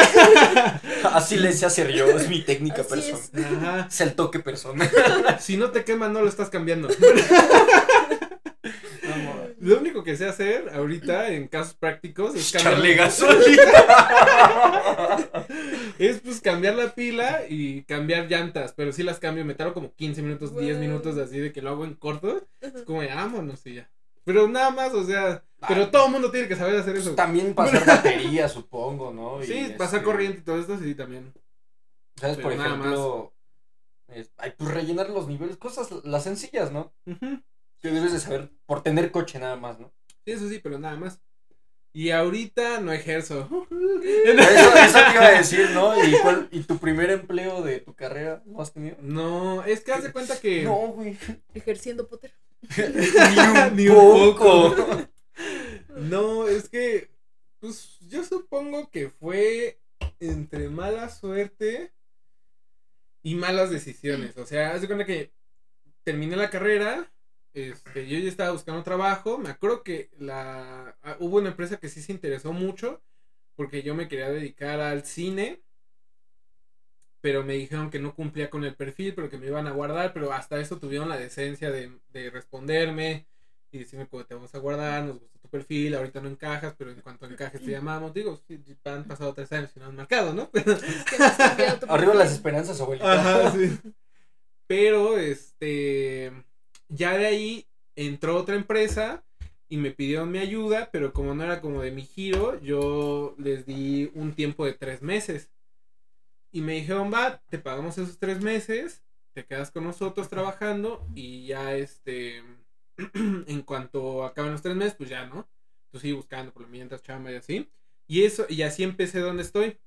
Así 1.13 1.35
le 1.35 1.51
sé 1.51 1.65
hacer 1.65 1.91
yo, 1.91 2.07
es 2.07 2.29
mi 2.29 2.43
técnica 2.43 2.81
Así 2.83 2.89
persona. 2.91 3.19
es. 3.33 3.45
Ajá. 3.57 3.87
Es 3.89 3.99
el 3.99 4.13
toque 4.13 4.39
persona. 4.39 4.89
Si 5.41 5.57
no 5.57 5.71
te 5.71 5.83
queman, 5.83 6.13
no 6.13 6.21
lo 6.21 6.29
estás 6.29 6.49
cambiando. 6.49 6.87
Lo 9.59 9.77
único 9.79 10.03
que 10.03 10.15
sé 10.15 10.25
hacer 10.27 10.69
ahorita 10.73 11.29
en 11.29 11.47
casos 11.47 11.73
prácticos 11.75 12.35
es 12.35 12.51
cambiar, 12.51 12.97
gasolina. 12.97 13.71
es 15.99 16.19
pues 16.21 16.39
cambiar 16.41 16.75
la 16.75 16.93
pila 16.95 17.41
y 17.49 17.83
cambiar 17.83 18.29
llantas, 18.29 18.73
pero 18.73 18.91
sí 18.93 19.03
las 19.03 19.19
cambio, 19.19 19.43
me 19.45 19.55
tardo 19.55 19.73
como 19.73 19.93
15 19.93 20.21
minutos, 20.21 20.55
10 20.57 20.77
Wow. 20.77 20.81
minutos 20.85 21.17
así 21.17 21.39
de 21.39 21.51
que 21.51 21.61
lo 21.61 21.69
hago 21.71 21.85
en 21.85 21.95
corto, 21.95 22.41
es 22.61 22.83
como 22.83 22.99
vámonos 23.05 23.65
y 23.65 23.75
ya. 23.75 23.89
Pero 24.23 24.47
nada 24.47 24.69
más, 24.71 24.93
o 24.93 25.03
sea, 25.03 25.43
pero 25.67 25.83
Ah. 25.83 25.91
todo 25.91 26.05
el 26.05 26.11
mundo 26.11 26.31
tiene 26.31 26.47
que 26.47 26.55
saber 26.55 26.79
hacer 26.79 26.95
eso. 26.95 27.15
También 27.15 27.53
pasar 27.53 27.83
batería, 27.85 28.47
supongo, 28.47 29.11
¿no? 29.11 29.43
Y, 29.43 29.47
Sí, 29.47 29.73
pasar 29.77 29.99
este, 29.99 30.03
corriente 30.05 30.39
y 30.39 30.43
todo 30.43 30.59
esto, 30.59 30.77
sí, 30.77 30.95
también. 30.95 31.33
¿Sabes? 32.15 32.37
Por 32.37 32.51
pero 32.51 32.57
nada 32.63 32.75
ejemplo, 32.75 33.33
es- 34.07 34.31
ay, 34.37 34.53
pues 34.57 34.71
rellenar 34.71 35.09
los 35.09 35.27
niveles, 35.27 35.57
cosas, 35.57 35.89
las 36.03 36.23
sencillas, 36.23 36.71
¿no? 36.71 36.93
Ujú. 37.05 37.41
Que 37.81 37.89
debes 37.89 38.11
de 38.13 38.19
saber 38.19 38.51
por 38.65 38.83
tener 38.83 39.11
coche 39.11 39.39
nada 39.39 39.55
más, 39.55 39.79
¿no? 39.79 39.91
Sí, 40.25 40.31
eso 40.31 40.49
sí, 40.49 40.59
pero 40.59 40.77
nada 40.79 40.97
más. 40.97 41.21
Y 41.91 42.11
ahorita 42.11 42.79
no 42.81 42.91
ejerzo. 42.93 43.47
Eso, 43.71 44.75
eso 44.77 44.99
te 45.07 45.13
iba 45.13 45.25
a 45.25 45.37
decir, 45.39 45.69
¿no? 45.71 46.01
¿Y, 46.03 46.11
cuál- 46.21 46.47
y 46.51 46.61
tu 46.61 46.77
primer 46.77 47.09
empleo 47.09 47.63
de 47.63 47.79
tu 47.79 47.95
carrera 47.95 48.43
lo 48.45 48.61
has 48.61 48.71
tenido? 48.73 48.95
No, 49.01 49.63
es 49.63 49.81
que 49.81 49.91
haz 49.91 50.03
de 50.03 50.11
cuenta 50.11 50.39
que. 50.39 50.63
No, 50.63 50.75
güey. 50.89 51.17
Ejerciendo 51.53 52.07
Potter. 52.07 52.31
Ni 53.75 53.87
un 53.87 54.35
poco. 54.35 54.75
No, 55.95 56.47
es 56.47 56.69
que. 56.69 57.09
Pues 57.59 57.97
yo 58.07 58.23
supongo 58.23 58.89
que 58.91 59.09
fue 59.09 59.79
entre 60.19 60.69
mala 60.69 61.09
suerte 61.09 61.91
y 63.23 63.35
malas 63.35 63.69
decisiones. 63.69 64.37
O 64.37 64.45
sea, 64.45 64.71
haz 64.73 64.81
de 64.81 64.87
cuenta 64.87 65.05
que 65.05 65.33
terminé 66.03 66.35
la 66.35 66.49
carrera. 66.49 67.11
Este, 67.53 68.07
yo 68.07 68.19
ya 68.19 68.29
estaba 68.29 68.51
buscando 68.51 68.83
trabajo. 68.83 69.37
Me 69.37 69.49
acuerdo 69.49 69.83
que 69.83 70.09
la 70.17 70.97
ah, 71.01 71.17
hubo 71.19 71.37
una 71.37 71.49
empresa 71.49 71.77
que 71.77 71.89
sí 71.89 72.01
se 72.01 72.11
interesó 72.11 72.53
mucho 72.53 73.01
porque 73.55 73.83
yo 73.83 73.95
me 73.95 74.07
quería 74.07 74.29
dedicar 74.29 74.79
al 74.79 75.05
cine. 75.05 75.61
Pero 77.21 77.43
me 77.43 77.55
dijeron 77.55 77.89
que 77.89 77.99
no 77.99 78.15
cumplía 78.15 78.49
con 78.49 78.63
el 78.63 78.75
perfil, 78.75 79.13
pero 79.13 79.29
que 79.29 79.37
me 79.37 79.47
iban 79.47 79.67
a 79.67 79.71
guardar. 79.71 80.13
Pero 80.13 80.31
hasta 80.31 80.59
eso 80.59 80.79
tuvieron 80.79 81.09
la 81.09 81.17
decencia 81.17 81.69
de, 81.69 81.91
de 82.13 82.29
responderme 82.29 83.27
y 83.71 83.79
decirme 83.79 84.07
cómo 84.07 84.25
te 84.25 84.33
vamos 84.33 84.53
a 84.55 84.59
guardar, 84.59 85.03
nos 85.03 85.19
gustó 85.19 85.39
tu 85.39 85.49
perfil, 85.49 85.93
ahorita 85.95 86.21
no 86.21 86.29
encajas, 86.29 86.73
pero 86.77 86.91
en 86.91 87.01
cuanto 87.01 87.25
encajes 87.25 87.61
te 87.61 87.71
llamamos. 87.71 88.13
Digo, 88.13 88.39
han 88.85 89.03
pasado 89.05 89.33
tres 89.33 89.51
años 89.51 89.71
y 89.75 89.79
no 89.79 89.87
han 89.87 89.95
marcado, 89.95 90.33
¿no? 90.33 90.49
Pero, 90.51 90.73
Es 90.73 91.03
que 91.05 91.15
Arriba 91.89 92.13
las 92.13 92.31
esperanzas, 92.31 92.79
abuelita. 92.81 93.13
Ajá, 93.13 93.51
sí. 93.51 93.77
Pero, 94.67 95.17
este, 95.17 96.31
ya 96.89 97.17
de 97.17 97.27
ahí 97.27 97.67
entró 97.95 98.35
otra 98.35 98.55
empresa 98.55 99.23
y 99.69 99.77
me 99.77 99.91
pidieron 99.91 100.31
mi 100.31 100.39
ayuda, 100.39 100.89
pero 100.91 101.13
como 101.13 101.33
no 101.35 101.43
era 101.43 101.61
como 101.61 101.81
de 101.81 101.91
mi 101.91 102.01
giro, 102.03 102.59
yo 102.61 103.35
les 103.37 103.65
di 103.65 104.11
un 104.15 104.33
tiempo 104.33 104.65
de 104.65 104.73
tres 104.73 105.01
meses. 105.01 105.51
Y 106.51 106.61
me 106.61 106.73
dijeron, 106.73 107.13
va, 107.13 107.41
te 107.49 107.59
pagamos 107.59 107.97
esos 107.97 108.17
tres 108.17 108.41
meses, 108.41 109.03
te 109.33 109.45
quedas 109.45 109.69
con 109.69 109.83
nosotros 109.83 110.27
trabajando 110.29 111.05
y 111.13 111.45
ya, 111.45 111.75
este, 111.75 112.43
en 113.13 113.61
cuanto 113.61 114.25
acaben 114.25 114.51
los 114.51 114.63
tres 114.63 114.75
meses, 114.75 114.95
pues 114.95 115.09
ya, 115.09 115.27
¿no? 115.27 115.47
Tú 115.91 115.99
sigues 115.99 116.17
buscando 116.17 116.51
por 116.51 116.63
lo 116.63 116.67
mientras 116.67 117.03
chamba 117.03 117.31
y 117.31 117.35
así. 117.35 117.69
Y 118.07 118.23
eso, 118.23 118.45
y 118.49 118.63
así 118.63 118.83
empecé 118.83 119.19
donde 119.19 119.43
estoy. 119.43 119.77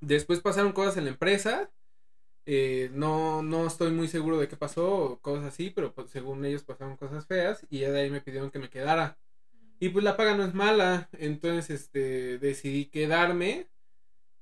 Después 0.00 0.40
pasaron 0.40 0.72
cosas 0.72 0.98
en 0.98 1.04
la 1.04 1.10
empresa. 1.10 1.70
Eh, 2.50 2.88
no, 2.94 3.42
no 3.42 3.66
estoy 3.66 3.90
muy 3.90 4.08
seguro 4.08 4.38
de 4.38 4.48
qué 4.48 4.56
pasó 4.56 4.90
o 4.90 5.18
cosas 5.20 5.44
así, 5.44 5.68
pero 5.68 5.92
pues, 5.92 6.10
según 6.10 6.42
ellos 6.46 6.62
pasaron 6.62 6.96
cosas 6.96 7.26
feas 7.26 7.66
y 7.68 7.80
ya 7.80 7.90
de 7.90 8.00
ahí 8.00 8.10
me 8.10 8.22
pidieron 8.22 8.50
que 8.50 8.58
me 8.58 8.70
quedara. 8.70 9.18
Y 9.80 9.90
pues 9.90 10.02
la 10.02 10.16
paga 10.16 10.34
no 10.34 10.44
es 10.46 10.54
mala, 10.54 11.10
entonces 11.18 11.68
este 11.68 12.38
decidí 12.38 12.86
quedarme, 12.86 13.66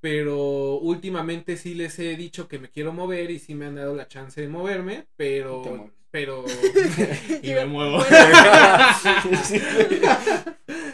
pero 0.00 0.76
últimamente 0.76 1.56
sí 1.56 1.74
les 1.74 1.98
he 1.98 2.16
dicho 2.16 2.46
que 2.46 2.60
me 2.60 2.70
quiero 2.70 2.92
mover 2.92 3.32
y 3.32 3.40
sí 3.40 3.56
me 3.56 3.66
han 3.66 3.74
dado 3.74 3.96
la 3.96 4.06
chance 4.06 4.40
de 4.40 4.48
moverme, 4.48 5.08
pero 5.16 5.90
pero 6.12 6.44
y 7.42 7.52
me 7.52 7.66
muevo. 7.66 7.98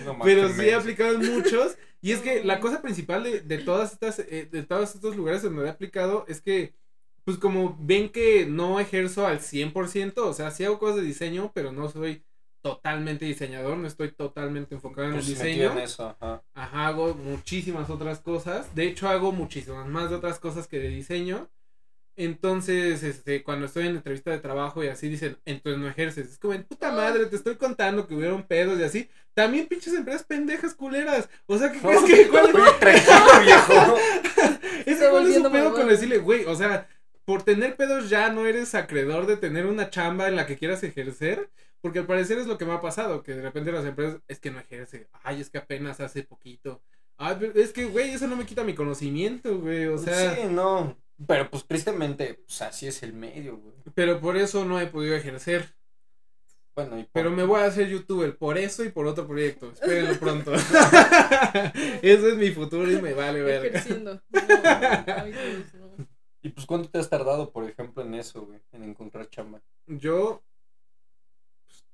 No 0.05 0.15
mames, 0.15 0.35
Pero 0.35 0.49
sí 0.53 0.63
he 0.63 0.75
aplicado 0.75 1.15
en 1.15 1.33
muchos. 1.33 1.77
Y 2.01 2.11
es 2.11 2.19
que 2.21 2.43
la 2.45 2.59
cosa 2.59 2.83
principal 2.83 3.23
de, 3.23 3.41
de 3.41 3.59
todas 3.59 3.93
estas, 3.93 4.19
eh, 4.19 4.49
de 4.51 4.63
todos 4.65 4.97
estos 4.97 5.15
lugares 5.17 5.43
donde 5.43 5.65
he 5.65 5.69
aplicado 5.71 6.25
es 6.27 6.41
que, 6.41 6.75
pues 7.25 7.39
como 7.39 7.77
ven 7.81 8.09
que 8.11 8.47
no 8.47 8.81
ejerzo 8.81 9.27
al 9.27 9.41
100%, 9.41 10.19
o 10.19 10.33
sea, 10.33 10.51
sí 10.51 10.65
hago 10.65 10.79
cosas 10.79 10.97
de 10.97 11.03
diseño, 11.03 11.53
pero 11.55 11.73
no 11.73 11.89
soy 11.89 12.25
totalmente 12.63 13.25
diseñador, 13.25 13.77
no 13.77 13.89
estoy 13.89 14.13
totalmente 14.13 14.75
enfocado 14.75 15.09
en 15.09 15.15
el 15.15 15.21
Pues 15.21 15.27
diseño. 15.27 15.73
en 15.73 15.79
eso, 15.79 16.09
ajá. 16.21 16.43
Ajá, 16.55 16.87
hago 16.87 17.15
muchísimas 17.15 17.91
otras 17.91 18.21
cosas. 18.21 18.73
De 18.75 18.87
hecho, 18.87 19.09
hago 19.09 19.33
muchísimas 19.33 19.87
más 19.89 20.11
de 20.11 20.17
otras 20.17 20.39
cosas 20.39 20.69
que 20.69 20.79
de 20.79 20.89
diseño. 20.89 21.51
Entonces, 22.15 23.03
este, 23.03 23.43
cuando 23.43 23.67
estoy 23.67 23.87
en 23.87 23.97
entrevista 23.97 24.31
de 24.31 24.39
trabajo 24.39 24.85
y 24.85 24.89
así 24.89 25.09
dicen, 25.09 25.39
entonces 25.47 25.81
no 25.81 25.89
ejerces. 25.89 26.31
Es 26.31 26.39
como, 26.39 26.53
en 26.55 26.63
puta 26.65 26.93
madre, 26.93 27.25
te 27.27 27.37
estoy 27.37 27.57
contando 27.57 28.07
que 28.07 28.15
hubieron 28.15 28.43
pedos 28.43 28.79
y 28.79 28.83
así. 28.83 29.09
También 29.35 29.67
pinches 29.67 29.95
empresas 29.95 30.23
pendejas 30.25 30.75
culeras. 30.75 31.29
O 31.47 31.57
sea, 31.59 31.73
¿qué 31.73 31.79
crees 31.81 32.03
que 32.05 32.29
cuál, 32.29 32.53
tranquilo, 32.81 33.41
viejo. 33.43 33.97
es 34.87 34.99
cuál 35.09 35.27
es 35.27 35.35
su 35.37 35.51
pedo 35.51 35.73
con 35.73 35.89
decirle, 35.89 36.19
güey, 36.19 36.45
o 36.45 36.55
sea, 36.55 36.87
por 37.25 37.43
tener 37.43 37.77
pedos 37.77 38.09
ya 38.11 38.31
no 38.31 38.47
eres 38.47 38.75
acreedor 38.75 39.27
de 39.27 39.37
tener 39.37 39.67
una 39.67 39.91
chamba 39.91 40.29
en 40.29 40.37
la 40.37 40.47
que 40.47 40.57
quieras 40.57 40.83
ejercer? 40.83 41.51
Porque 41.81 41.99
al 42.01 42.07
parecer 42.07 42.39
es 42.39 42.47
lo 42.47 42.59
que 42.59 42.65
me 42.65 42.73
ha 42.73 42.81
pasado, 42.81 43.23
que 43.23 43.35
de 43.35 43.43
repente 43.43 43.73
las 43.73 43.85
empresas, 43.85 44.21
es 44.29 44.39
que 44.39 44.51
no 44.53 44.61
ejerce. 44.61 45.09
Ay, 45.25 45.41
es 45.41 45.51
que 45.51 45.59
apenas 45.59 45.99
hace 46.01 46.23
poquito. 46.23 46.81
Ay, 47.17 47.37
pero 47.41 47.53
es 47.55 47.73
que, 47.73 47.85
güey, 47.87 48.11
eso 48.11 48.27
no 48.29 48.37
me 48.37 48.47
quita 48.47 48.63
mi 48.65 48.75
conocimiento, 48.75 49.59
güey. 49.59 49.87
O 49.87 49.99
sea, 49.99 50.35
sí, 50.37 50.43
no. 50.49 50.97
Pero 51.27 51.51
pues 51.51 51.65
tristemente, 51.67 52.35
pues 52.47 52.63
así 52.63 52.87
es 52.87 53.03
el 53.03 53.13
medio, 53.13 53.57
güey. 53.59 53.75
pero 53.95 54.21
por 54.21 54.37
eso 54.37 54.65
no 54.65 54.81
he 54.81 54.87
podido 54.87 55.15
ejercer. 55.17 55.75
Bueno, 56.75 56.99
y 56.99 57.03
por- 57.03 57.13
Pero 57.13 57.31
me 57.31 57.45
voy 57.45 57.61
a 57.61 57.67
hacer 57.67 57.89
youtuber 57.89 58.37
por 58.37 58.57
eso 58.59 58.83
y 58.85 58.89
por 58.89 59.07
otro 59.07 59.27
proyecto. 59.27 59.71
Espérenlo 59.73 60.19
pronto. 60.19 60.53
Eso 60.55 62.29
es 62.29 62.37
mi 62.37 62.51
futuro 62.51 62.91
y 62.91 63.01
me 63.03 63.13
vale 63.13 63.43
ver. 63.43 63.67
Ejerciendo. 63.67 64.21
No, 64.33 64.41
Dios, 65.27 65.75
no. 65.75 65.82
¿Y 66.43 66.49
pues 66.49 66.67
cuánto 66.67 66.89
te 66.91 66.99
has 66.99 67.09
tardado, 67.09 67.51
por 67.51 67.65
ejemplo, 67.69 68.03
en 68.03 68.15
eso, 68.15 68.43
güey? 68.43 68.61
En 68.73 68.83
encontrar 68.85 69.29
chamba. 69.31 69.61
Yo. 69.87 70.43
Pues, 71.67 71.85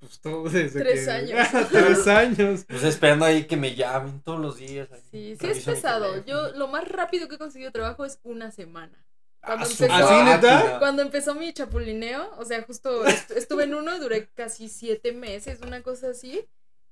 pues 0.00 0.20
todo 0.20 0.48
desde 0.50 0.80
Tres 0.80 1.04
que- 1.06 1.10
años. 1.10 1.48
Tres 1.70 2.06
años. 2.06 2.64
Pues 2.68 2.82
esperando 2.84 3.24
ahí 3.24 3.44
que 3.46 3.56
me 3.56 3.74
llamen 3.74 4.20
todos 4.20 4.40
los 4.40 4.56
días. 4.58 4.90
ahí. 4.92 5.00
Sí, 5.10 5.36
sí 5.40 5.46
es 5.46 5.64
pesado. 5.64 6.24
Yo 6.26 6.50
lo 6.52 6.68
más 6.68 6.86
rápido 6.86 7.28
que 7.28 7.36
he 7.36 7.38
conseguido 7.38 7.72
trabajo 7.72 8.04
es 8.04 8.20
una 8.22 8.50
semana. 8.50 8.98
Cuando 9.42 9.64
Ah, 9.64 9.68
su 9.68 9.84
empezó- 9.84 10.04
¿Así. 10.08 10.78
Cuando 10.78 11.02
empezó 11.02 11.34
mi 11.34 11.52
chapulineo, 11.52 12.30
o 12.38 12.44
sea, 12.44 12.62
justo 12.62 13.04
est- 13.06 13.30
estuve 13.32 13.64
en 13.64 13.74
uno, 13.74 13.98
duré 13.98 14.28
casi 14.34 14.68
siete 14.68 15.12
meses, 15.12 15.60
una 15.62 15.82
cosa 15.82 16.10
así. 16.10 16.46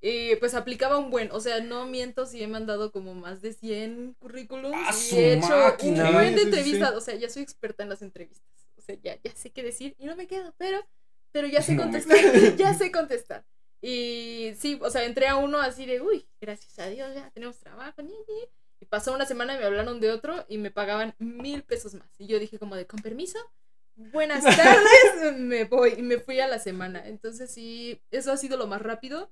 Y 0.04 0.34
pues 0.36 0.54
aplicaba 0.54 0.98
un 0.98 1.10
buen, 1.10 1.30
o 1.32 1.40
sea, 1.40 1.60
no 1.60 1.86
miento 1.86 2.26
si 2.26 2.42
he 2.42 2.48
mandado 2.48 2.90
como 2.90 3.14
más 3.14 3.40
de 3.40 3.52
100 3.52 4.14
currículums 4.18 4.76
¡Ah, 4.76 4.92
y 5.12 5.16
he 5.18 5.34
hecho 5.34 5.56
máquina! 5.56 6.10
un 6.10 6.12
buen 6.12 6.34
Sí, 6.34 6.34
de 6.34 6.40
sí, 6.40 6.64
sí. 6.68 6.82
entrevistas, 6.82 6.94
o 6.94 7.00
sea, 7.00 7.14
ya 7.14 7.28
soy 7.30 7.42
experta 7.44 7.84
en 7.84 7.88
las 7.88 8.02
entrevistas. 8.02 8.68
O 8.76 8.80
sea, 8.82 8.96
ya, 9.02 9.16
ya 9.22 9.32
sé 9.36 9.50
qué 9.52 9.62
decir 9.62 9.94
y 9.98 10.06
no 10.06 10.16
me 10.16 10.26
quedo, 10.26 10.54
pero, 10.58 10.84
pero 11.30 11.46
ya 11.46 11.62
sé 11.62 11.76
No 11.76 11.82
contestar, 11.82 12.18
ya 12.56 12.74
sé 12.74 12.90
contestar. 12.90 13.44
Y 13.80 14.54
sí, 14.58 14.78
o 14.82 14.90
sea, 14.90 15.04
entré 15.04 15.28
a 15.28 15.36
uno 15.36 15.60
así 15.60 15.86
de, 15.86 16.00
uy, 16.00 16.28
gracias 16.40 16.78
a 16.80 16.88
Dios, 16.88 17.14
ya 17.14 17.30
tenemos 17.30 17.58
trabajo, 17.58 18.02
ñe, 18.02 18.10
ñe". 18.10 18.48
Y 18.80 18.86
pasó 18.86 19.14
una 19.14 19.26
semana 19.26 19.54
y 19.54 19.58
me 19.58 19.64
hablaron 19.64 20.00
de 20.00 20.10
otro 20.10 20.44
y 20.48 20.58
me 20.58 20.70
pagaban 20.72 21.14
mil 21.18 21.62
pesos 21.64 21.94
más. 21.94 22.08
Y 22.18 22.26
yo 22.26 22.38
dije 22.40 22.58
como 22.58 22.74
de, 22.76 22.86
con 22.86 23.00
permiso, 23.00 23.38
buenas 23.94 24.42
tardes, 24.56 25.38
me 25.38 25.64
voy. 25.64 25.94
Y 25.98 26.02
me 26.02 26.18
fui 26.18 26.40
a 26.40 26.48
la 26.48 26.58
semana. 26.58 27.06
Entonces 27.06 27.50
sí, 27.52 28.02
eso 28.10 28.32
ha 28.32 28.36
sido 28.36 28.56
lo 28.56 28.66
más 28.66 28.82
rápido. 28.82 29.30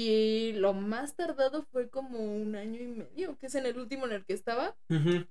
Y 0.00 0.52
lo 0.52 0.74
más 0.74 1.16
tardado 1.16 1.64
fue 1.72 1.90
como 1.90 2.20
un 2.20 2.54
año 2.54 2.80
y 2.80 2.86
medio, 2.86 3.36
que 3.36 3.46
es 3.46 3.54
en 3.56 3.66
el 3.66 3.76
último 3.80 4.06
en 4.06 4.12
el 4.12 4.24
que 4.24 4.32
estaba, 4.32 4.76
Ujú. 4.88 5.08
en 5.08 5.28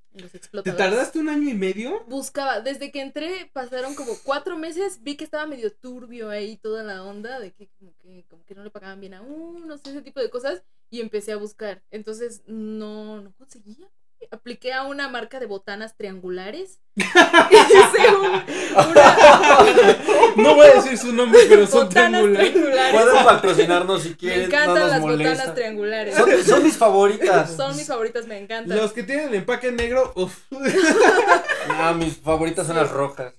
los 0.51 0.63
¿Te 0.65 0.73
tardaste 0.73 1.19
un 1.19 1.29
año 1.29 1.49
y 1.49 1.53
medio? 1.53 2.03
Buscaba, 2.07 2.59
desde 2.59 2.91
que 2.91 2.99
entré 2.99 3.49
pasaron 3.53 3.95
como 3.95 4.11
cuatro 4.25 4.57
meses, 4.57 5.01
vi 5.03 5.15
que 5.15 5.23
estaba 5.23 5.47
medio 5.47 5.71
turbio 5.71 6.29
ahí 6.29 6.57
toda 6.57 6.83
la 6.83 7.05
onda, 7.05 7.39
de 7.39 7.53
que 7.53 7.69
como 7.79 7.95
que, 7.99 8.25
como 8.29 8.43
que 8.43 8.55
no 8.55 8.65
le 8.65 8.69
pagaban 8.69 8.99
bien 8.99 9.13
a 9.13 9.21
uno, 9.21 9.77
sé, 9.77 9.91
ese 9.91 10.01
tipo 10.01 10.19
de 10.19 10.29
cosas, 10.29 10.61
y 10.89 10.99
empecé 10.99 11.31
a 11.31 11.37
buscar. 11.37 11.81
Entonces 11.89 12.43
no, 12.45 13.21
no 13.21 13.33
conseguía. 13.37 13.89
Apliqué 14.31 14.73
a 14.73 14.83
una 14.83 15.07
marca 15.09 15.39
de 15.39 15.45
botanas 15.45 15.95
triangulares. 15.95 16.79
Hice 16.97 18.15
un- 18.15 18.89
una- 18.89 19.17
No 20.35 20.55
voy 20.55 20.67
a 20.67 20.73
decir 20.75 20.97
su 20.97 21.13
nombre, 21.13 21.39
pero 21.47 21.65
son 21.67 21.87
botanas 21.87 22.21
triangulares. 22.21 22.51
triangulares. 22.53 22.93
Pueden 23.03 23.23
patrocinarnos 23.25 24.03
si 24.03 24.09
Me 24.09 24.17
quieren. 24.17 24.41
encantan 24.43 24.73
no 24.73 24.79
nos 24.81 24.89
las 24.89 25.01
molesta. 25.01 25.31
botanas 25.33 25.55
triangulares. 25.55 26.15
Son, 26.15 26.43
son 26.43 26.63
mis 26.63 26.77
favoritas. 26.77 27.55
Son 27.55 27.75
mis 27.77 27.87
favoritas, 27.87 28.27
me 28.27 28.37
encantan. 28.39 28.77
Los 28.77 28.91
que 28.93 29.03
tienen 29.03 29.29
el 29.29 29.35
empaque 29.35 29.71
negro, 29.71 30.11
uff. 30.15 30.37
Ah, 31.69 31.93
mis 31.93 32.17
favoritas 32.17 32.65
son 32.67 32.77
las 32.77 32.89
rojas. 32.89 33.33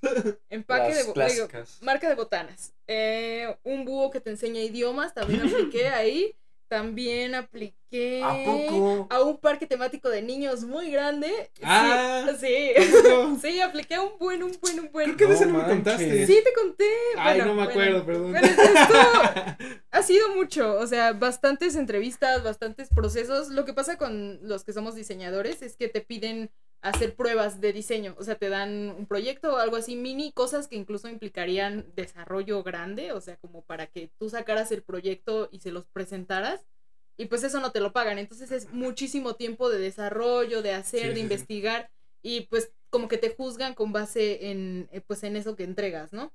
Empaque 0.50 0.88
las 0.90 0.96
de 0.98 1.02
bo- 1.02 1.06
digo, 1.06 1.14
clásicas. 1.14 1.78
marca 1.82 2.08
de 2.08 2.14
botanas. 2.14 2.72
Eh, 2.86 3.56
un 3.64 3.84
búho 3.84 4.10
que 4.10 4.20
te 4.20 4.30
enseña 4.30 4.60
idiomas, 4.60 5.14
también 5.14 5.42
apliqué 5.42 5.88
ahí. 5.88 6.34
También 6.68 7.34
apliqué 7.34 8.22
¿A 8.22 8.44
poco? 8.44 9.06
a 9.10 9.22
un 9.22 9.38
parque 9.38 9.66
temático 9.66 10.10
de 10.10 10.20
niños 10.20 10.64
muy 10.64 10.90
grande. 10.90 11.28
Sí, 11.54 11.62
Ah. 11.64 12.26
sí. 12.38 12.72
Creo 12.76 13.36
Sí, 13.42 13.60
apliqué 13.60 13.94
a 13.94 14.02
un 14.02 14.18
buen, 14.18 14.42
un 14.42 14.52
buen, 14.60 14.80
un 14.80 14.90
buen. 14.92 15.16
que 15.16 15.26
de 15.26 15.34
No 15.40 15.46
no 15.52 15.58
me 15.58 15.64
contaste. 15.64 16.26
Sí, 16.26 16.38
te 16.44 16.52
conté. 16.52 16.84
Ay, 17.16 17.38
Bueno, 17.38 17.54
no 17.54 17.60
me 17.60 17.64
bueno. 17.66 17.70
acuerdo, 17.70 18.06
perdón. 18.06 18.32
Bueno, 18.32 18.46
esto 18.46 18.94
ha 19.90 20.02
sido 20.02 20.34
mucho, 20.36 20.78
o 20.78 20.86
sea, 20.86 21.12
bastantes 21.14 21.74
entrevistas, 21.76 22.42
bastantes 22.44 22.90
procesos. 22.90 23.48
Lo 23.48 23.64
que 23.64 23.72
pasa 23.72 23.96
con 23.96 24.38
los 24.46 24.64
que 24.64 24.72
somos 24.74 24.94
diseñadores 24.94 25.62
es 25.62 25.76
que 25.76 25.88
te 25.88 26.00
piden 26.02 26.50
hacer 26.80 27.16
pruebas 27.16 27.60
de 27.60 27.72
diseño, 27.72 28.14
o 28.18 28.24
sea, 28.24 28.36
te 28.36 28.48
dan 28.48 28.90
un 28.96 29.06
proyecto 29.06 29.54
o 29.54 29.56
algo 29.56 29.76
así 29.76 29.96
mini, 29.96 30.32
cosas 30.32 30.68
que 30.68 30.76
incluso 30.76 31.08
implicarían 31.08 31.92
desarrollo 31.96 32.62
grande, 32.62 33.12
o 33.12 33.20
sea, 33.20 33.36
como 33.36 33.62
para 33.62 33.86
que 33.88 34.10
tú 34.18 34.30
sacaras 34.30 34.70
el 34.72 34.82
proyecto 34.82 35.48
y 35.52 35.60
se 35.60 35.72
los 35.72 35.86
presentaras. 35.86 36.60
Y 37.16 37.26
pues 37.26 37.42
eso 37.42 37.58
no 37.60 37.72
te 37.72 37.80
lo 37.80 37.92
pagan, 37.92 38.18
entonces 38.18 38.52
es 38.52 38.70
muchísimo 38.72 39.34
tiempo 39.34 39.70
de 39.70 39.78
desarrollo, 39.80 40.62
de 40.62 40.72
hacer, 40.72 41.00
Sí, 41.00 41.14
de 41.14 41.14
sí, 41.14 41.16
sí. 41.16 41.20
investigar. 41.22 41.90
y 42.22 42.42
pues 42.42 42.72
como 42.90 43.06
que 43.08 43.18
te 43.18 43.30
juzgan 43.34 43.74
con 43.74 43.92
base 43.92 44.50
en, 44.50 44.88
eh, 44.92 45.00
pues 45.00 45.22
en 45.24 45.36
eso 45.36 45.54
que 45.56 45.64
entregas, 45.64 46.12
¿no? 46.12 46.32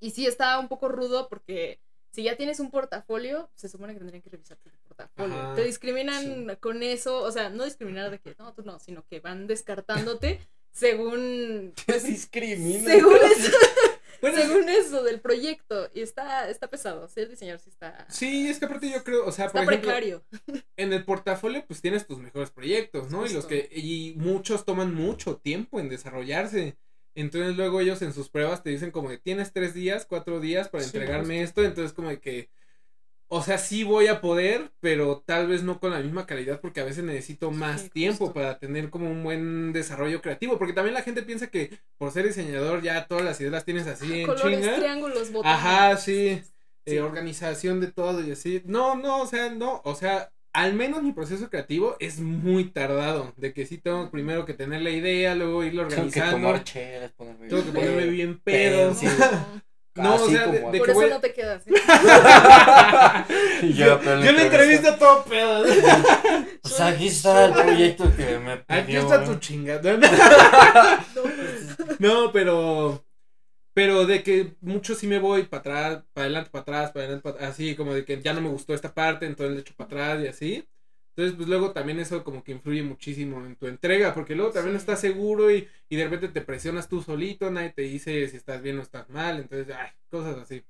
Y 0.00 0.10
sí 0.10 0.26
está 0.26 0.58
un 0.58 0.68
poco 0.68 0.88
rudo 0.88 1.28
porque 1.28 1.80
si 2.10 2.24
ya 2.24 2.36
tienes 2.36 2.60
un 2.60 2.70
portafolio, 2.70 3.50
se 3.54 3.68
supone 3.68 3.92
que 3.94 4.00
tendrían 4.00 4.22
que 4.22 4.30
revisar 4.30 4.58
tu 4.58 4.68
portafolio. 4.94 5.34
Ajá, 5.34 5.54
te 5.54 5.64
discriminan 5.64 6.56
con 6.60 6.82
eso, 6.82 7.22
o 7.22 7.32
sea, 7.32 7.50
no 7.50 7.64
discriminar 7.64 8.10
de 8.10 8.18
que 8.18 8.34
no, 8.38 8.52
tú 8.52 8.62
no, 8.62 8.78
sino 8.78 9.04
que 9.06 9.20
van 9.20 9.46
descartándote 9.46 10.40
según 10.72 11.72
pues, 11.86 12.02
según 12.02 13.16
eso, 13.16 13.56
Bueno, 14.20 14.38
según 14.38 14.68
eso 14.68 15.02
del 15.02 15.20
proyecto 15.20 15.90
y 15.92 16.00
está 16.00 16.48
está 16.48 16.70
pesado, 16.70 17.08
ser 17.08 17.28
diseñador 17.28 17.60
sí 17.60 17.70
está 17.70 18.06
Sí, 18.08 18.48
es 18.48 18.58
que 18.60 18.66
aparte 18.66 18.88
yo 18.88 19.02
creo, 19.02 19.26
o 19.26 19.32
sea, 19.32 19.50
por 19.50 19.62
ejemplo, 19.62 19.80
precario. 19.90 20.24
en 20.76 20.92
el 20.92 21.04
portafolio 21.04 21.64
pues 21.66 21.80
tienes 21.80 22.06
tus 22.06 22.18
mejores 22.18 22.50
proyectos, 22.50 23.10
¿no? 23.10 23.26
Y 23.26 23.32
los 23.32 23.46
que 23.46 23.68
y 23.72 24.14
muchos 24.16 24.64
toman 24.64 24.94
mucho 24.94 25.36
tiempo 25.38 25.80
en 25.80 25.88
desarrollarse. 25.88 26.76
Entonces 27.14 27.56
luego 27.56 27.80
ellos 27.80 28.00
en 28.00 28.14
sus 28.14 28.30
pruebas 28.30 28.62
te 28.62 28.70
dicen 28.70 28.90
como 28.90 29.10
de 29.10 29.18
tienes 29.18 29.52
tres 29.52 29.74
días, 29.74 30.06
cuatro 30.06 30.40
días 30.40 30.68
para 30.68 30.84
Sí, 30.84 30.96
entregarme 30.96 31.42
esto, 31.42 31.62
entonces 31.64 31.92
como 31.92 32.08
de 32.08 32.20
que, 32.20 32.48
o 33.34 33.42
sea, 33.42 33.56
sí 33.58 33.82
voy 33.82 34.08
a 34.08 34.20
poder, 34.20 34.72
pero 34.80 35.22
tal 35.26 35.46
vez 35.48 35.62
no 35.62 35.80
con 35.80 35.90
la 35.92 36.00
misma 36.00 36.26
calidad 36.26 36.60
porque 36.60 36.80
a 36.80 36.84
veces 36.84 37.02
necesito 37.04 37.50
más 37.50 37.82
Sí, 37.82 37.88
tiempo 37.90 38.26
justo. 38.26 38.34
para 38.34 38.58
tener 38.58 38.90
como 38.90 39.10
un 39.10 39.24
buen 39.24 39.72
desarrollo 39.72 40.20
creativo, 40.20 40.58
porque 40.58 40.74
también 40.74 40.94
la 40.94 41.02
gente 41.02 41.22
piensa 41.22 41.46
que 41.48 41.78
por 41.98 42.12
ser 42.12 42.26
diseñador 42.26 42.82
ya 42.82 43.06
todas 43.06 43.24
las 43.24 43.40
ideas 43.40 43.52
las 43.52 43.64
tienes 43.64 43.86
así 43.86 44.20
en 44.20 44.26
Colores, 44.26 44.60
chinga. 44.60 44.76
triángulos, 44.76 45.32
botones. 45.32 45.56
Ajá, 45.56 45.96
sí. 45.96 46.42
Sí. 46.86 46.96
eh, 46.96 47.00
organización 47.00 47.80
de 47.80 47.92
todo 47.92 48.22
y 48.26 48.32
así. 48.32 48.62
No, 48.66 48.96
no, 48.96 49.22
o 49.22 49.26
sea, 49.26 49.50
no, 49.50 49.80
o 49.84 49.94
sea, 49.94 50.30
al 50.52 50.74
menos 50.74 51.02
mi 51.02 51.12
proceso 51.12 51.48
creativo 51.48 51.96
es 52.00 52.20
muy 52.20 52.64
tardado, 52.70 53.32
de 53.36 53.52
que 53.54 53.64
sí 53.66 53.78
tengo 53.78 54.10
primero 54.10 54.44
que 54.44 54.52
tener 54.54 54.82
la 54.82 54.90
idea, 54.90 55.34
luego 55.34 55.64
irlo 55.64 55.86
Tengo 55.86 56.10
que 56.10 56.20
organizando, 56.20 56.36
tomar 56.46 56.64
chelas, 56.64 57.12
ponerme 57.12 57.48
tengo 57.48 57.64
que 57.64 57.70
bien 57.70 57.72
ponerme 57.72 58.06
bien 58.06 58.40
pedo. 58.40 58.94
Sí. 58.94 59.06
No, 59.94 60.14
o 60.14 60.28
sea, 60.28 60.46
de, 60.46 60.60
como- 60.60 60.72
de 60.72 60.78
Por 60.78 60.86
que 60.86 60.92
eso 60.92 61.00
voy... 61.00 61.10
no 61.10 61.20
te 61.20 61.32
quedas. 61.34 61.62
¿eh? 61.66 61.72
Yo, 63.74 64.02
yo 64.02 64.32
le 64.32 64.42
entrevisto 64.42 64.94
todo 64.96 65.24
pedo. 65.24 65.64
O 66.64 66.68
sea, 66.68 66.86
aquí 66.88 67.08
está 67.08 67.46
el 67.46 67.52
proyecto 67.52 68.04
que 68.16 68.38
me 68.38 68.56
pidió. 68.58 68.80
Aquí 68.80 68.96
está 68.96 69.24
tu 69.24 69.34
chingada. 69.36 69.96
No. 69.98 70.08
No, 71.98 72.32
pero. 72.32 73.04
Pero 73.74 74.06
de 74.06 74.22
que 74.22 74.54
mucho 74.60 74.94
sí 74.94 75.06
me 75.06 75.18
voy 75.18 75.44
para 75.44 75.60
atrás, 75.60 76.04
para 76.12 76.24
adelante, 76.26 76.50
para 76.50 76.62
atrás, 76.62 76.90
para 76.92 77.04
adelante, 77.06 77.32
para 77.32 77.48
así, 77.48 77.74
como 77.74 77.94
de 77.94 78.04
que 78.04 78.20
ya 78.20 78.34
no 78.34 78.42
me 78.42 78.50
gustó 78.50 78.74
esta 78.74 78.92
parte, 78.92 79.24
entonces 79.26 79.54
le 79.54 79.60
echo 79.62 79.72
para 79.76 79.86
atrás 79.86 80.24
y 80.24 80.28
así. 80.28 80.68
Entonces, 81.14 81.36
pues 81.36 81.48
luego 81.48 81.72
también 81.72 82.00
eso 82.00 82.24
como 82.24 82.42
que 82.42 82.52
influye 82.52 82.82
muchísimo 82.82 83.44
en 83.44 83.56
tu 83.56 83.66
entrega, 83.66 84.14
porque 84.14 84.34
luego 84.34 84.52
también 84.52 84.72
no 84.72 84.78
estás 84.78 85.00
seguro 85.00 85.50
y, 85.50 85.68
y 85.88 85.96
de 85.96 86.04
repente 86.04 86.28
te 86.28 86.40
presionas 86.40 86.88
tú 86.88 87.02
solito, 87.02 87.50
nadie 87.50 87.70
te 87.70 87.82
dice 87.82 88.28
si 88.28 88.36
estás 88.36 88.62
bien 88.62 88.78
o 88.78 88.82
estás 88.82 89.08
mal, 89.10 89.38
entonces, 89.38 89.74
ay, 89.76 89.90
cosas 90.10 90.38
así. 90.38 90.64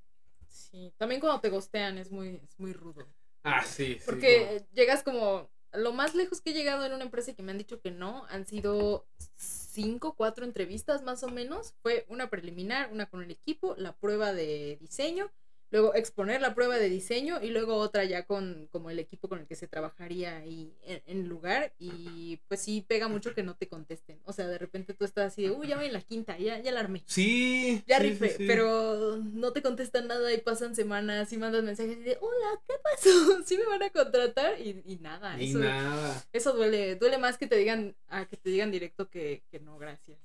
Sí, 0.48 0.92
también 0.96 1.20
cuando 1.20 1.40
te 1.40 1.50
gostean 1.50 1.98
es 1.98 2.10
muy, 2.10 2.40
es 2.42 2.58
muy 2.58 2.72
rudo. 2.72 3.06
Ah, 3.44 3.64
sí, 3.64 3.98
sí. 3.98 4.02
Porque 4.06 4.64
llegas 4.72 5.02
como. 5.02 5.50
Lo 5.74 5.92
más 5.92 6.14
lejos 6.14 6.42
que 6.42 6.50
he 6.50 6.54
llegado 6.54 6.84
en 6.84 6.92
una 6.92 7.04
empresa 7.04 7.30
y 7.30 7.34
que 7.34 7.42
me 7.42 7.50
han 7.50 7.56
dicho 7.56 7.80
que 7.80 7.90
no 7.90 8.26
han 8.28 8.46
sido 8.46 9.06
cinco, 9.36 10.14
cuatro 10.14 10.44
entrevistas 10.44 11.02
más 11.02 11.22
o 11.22 11.28
menos. 11.28 11.72
Fue 11.82 12.04
una 12.08 12.28
preliminar, 12.28 12.92
una 12.92 13.06
con 13.06 13.22
el 13.22 13.30
equipo, 13.30 13.74
la 13.78 13.96
prueba 13.96 14.34
de 14.34 14.76
diseño, 14.82 15.30
luego 15.72 15.94
exponer 15.94 16.40
la 16.40 16.54
prueba 16.54 16.76
de 16.78 16.88
diseño 16.88 17.40
y 17.42 17.48
luego 17.48 17.76
otra 17.76 18.04
ya 18.04 18.24
con 18.26 18.68
como 18.70 18.90
el 18.90 18.98
equipo 18.98 19.28
con 19.28 19.40
el 19.40 19.46
que 19.46 19.56
se 19.56 19.66
trabajaría 19.66 20.36
ahí 20.36 20.76
en, 20.82 21.02
en 21.06 21.28
lugar. 21.28 21.72
Y 21.78 22.38
pues 22.46 22.60
sí 22.60 22.84
pega 22.86 23.08
mucho 23.08 23.34
que 23.34 23.42
no 23.42 23.56
te 23.56 23.68
contesten. 23.68 24.20
O 24.24 24.32
sea, 24.32 24.46
de 24.46 24.58
repente 24.58 24.94
tú 24.94 25.04
estás 25.04 25.32
así 25.32 25.42
de, 25.42 25.50
uy, 25.50 25.68
ya 25.68 25.76
voy 25.76 25.86
en 25.86 25.94
la 25.94 26.02
quinta, 26.02 26.38
ya, 26.38 26.60
ya 26.60 26.70
la 26.72 26.80
armé. 26.80 27.02
Sí. 27.06 27.82
Ya 27.86 27.96
sí, 27.98 28.02
rifé, 28.04 28.28
sí, 28.28 28.36
sí. 28.38 28.44
pero 28.46 29.16
no 29.16 29.52
te 29.52 29.62
contestan 29.62 30.06
nada 30.08 30.32
y 30.32 30.38
pasan 30.38 30.76
semanas 30.76 31.32
y 31.32 31.38
mandas 31.38 31.64
mensajes 31.64 31.96
y 31.96 32.02
de, 32.02 32.18
hola, 32.20 32.60
¿qué 32.68 32.74
pasó? 32.82 33.42
¿Sí 33.46 33.56
me 33.56 33.64
van 33.64 33.82
a 33.82 33.90
contratar? 33.90 34.60
Y, 34.60 34.82
y 34.84 34.96
nada, 34.96 35.40
Y 35.40 35.50
eso, 35.50 35.58
nada. 35.58 36.22
eso 36.32 36.52
duele, 36.52 36.96
duele 36.96 37.16
más 37.18 37.38
que 37.38 37.46
te 37.46 37.56
digan, 37.56 37.96
a 38.08 38.26
que 38.26 38.36
te 38.36 38.50
digan 38.50 38.70
directo 38.70 39.08
que, 39.08 39.42
que 39.50 39.58
no, 39.58 39.78
gracias. 39.78 40.18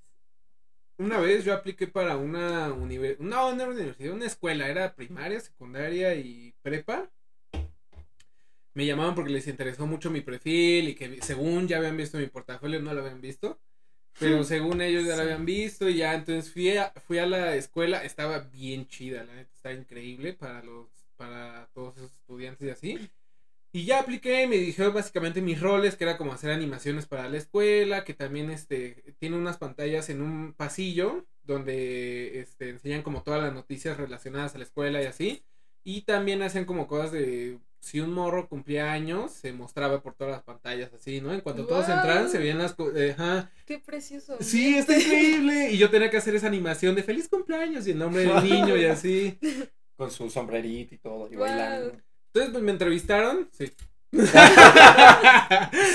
Una 0.99 1.19
vez 1.19 1.45
yo 1.45 1.53
apliqué 1.53 1.87
para 1.87 2.17
una 2.17 2.73
universidad, 2.73 3.19
no, 3.23 3.53
no 3.53 3.63
era 3.63 3.71
universidad, 3.71 4.13
una 4.13 4.25
escuela, 4.25 4.67
era 4.67 4.95
primaria, 4.95 5.39
secundaria 5.39 6.15
y 6.15 6.53
prepa. 6.63 7.09
Me 8.73 8.85
llamaban 8.85 9.15
porque 9.15 9.31
les 9.31 9.47
interesó 9.47 9.85
mucho 9.87 10.09
mi 10.11 10.21
perfil 10.21 10.89
y 10.89 10.95
que 10.95 11.21
según 11.21 11.67
ya 11.67 11.77
habían 11.77 11.97
visto 11.97 12.17
mi 12.17 12.27
portafolio, 12.27 12.81
no 12.81 12.93
lo 12.93 13.01
habían 13.01 13.21
visto. 13.21 13.59
Pero 14.19 14.43
según 14.43 14.81
ellos 14.81 15.03
ya 15.05 15.11
lo 15.11 15.17
Sí. 15.17 15.21
habían 15.23 15.45
visto 15.45 15.87
y 15.89 15.97
ya 15.97 16.15
entonces 16.15 16.51
fui 16.51 16.75
a, 16.75 16.91
fui 17.05 17.19
a 17.19 17.27
la 17.27 17.55
escuela, 17.55 18.03
estaba 18.03 18.39
bien 18.39 18.87
chida, 18.87 19.23
la 19.23 19.35
neta, 19.35 19.51
estaba 19.53 19.75
increíble 19.75 20.33
para 20.33 20.63
los, 20.63 20.87
para 21.15 21.69
todos 21.73 21.97
esos 21.97 22.11
estudiantes 22.13 22.67
y 22.67 22.71
así. 22.71 23.09
Y 23.77 23.85
ya 23.85 23.99
apliqué, 23.99 24.47
me 24.47 24.57
dijeron 24.57 24.91
básicamente 24.91 25.39
mis 25.39 25.61
roles, 25.61 25.95
que 25.95 26.03
era 26.03 26.17
como 26.17 26.33
hacer 26.33 26.49
animaciones 26.49 27.05
para 27.05 27.29
la 27.29 27.37
escuela, 27.37 28.03
que 28.03 28.15
también 28.15 28.49
este 28.49 29.13
tiene 29.19 29.37
unas 29.37 29.59
pantallas 29.59 30.09
en 30.09 30.23
un 30.23 30.53
pasillo 30.53 31.27
donde 31.43 32.39
este, 32.39 32.71
enseñan 32.71 33.03
como 33.03 33.21
todas 33.21 33.39
las 33.39 33.53
noticias 33.53 33.95
relacionadas 33.97 34.55
a 34.55 34.57
la 34.57 34.63
escuela 34.63 34.99
y 35.03 35.05
así. 35.05 35.43
Y 35.83 36.01
también 36.01 36.41
hacen 36.41 36.65
como 36.65 36.87
cosas 36.87 37.11
de 37.11 37.59
si 37.79 37.99
un 37.99 38.13
morro 38.13 38.49
cumplía 38.49 38.91
años, 38.91 39.31
se 39.31 39.53
mostraba 39.53 40.01
por 40.01 40.15
todas 40.15 40.31
las 40.33 40.41
pantallas 40.41 40.91
así, 40.95 41.21
¿no? 41.21 41.31
En 41.31 41.41
cuanto 41.41 41.67
todos 41.67 41.85
¡Guau! 41.85 41.99
entraban, 41.99 42.29
se 42.31 42.39
veían 42.39 42.57
las 42.57 42.75
eh, 42.95 43.11
ajá. 43.15 43.51
Qué 43.67 43.77
precioso. 43.77 44.37
Sí, 44.39 44.75
está 44.75 44.97
increíble. 44.99 45.69
Y 45.69 45.77
yo 45.77 45.91
tenía 45.91 46.09
que 46.09 46.17
hacer 46.17 46.33
esa 46.33 46.47
animación 46.47 46.95
de 46.95 47.03
feliz 47.03 47.29
cumpleaños 47.29 47.85
y 47.85 47.91
el 47.91 47.99
nombre 47.99 48.23
del 48.23 48.43
niño 48.43 48.75
y 48.75 48.85
así. 48.85 49.37
Con 49.95 50.09
su 50.09 50.31
sombrerito 50.31 50.95
y 50.95 50.97
todo, 50.97 51.27
y 51.31 51.35
Guau. 51.35 51.47
bailando. 51.47 52.06
Entonces, 52.27 52.51
pues 52.51 52.63
me 52.63 52.71
entrevistaron. 52.71 53.49
Sí. 53.51 53.71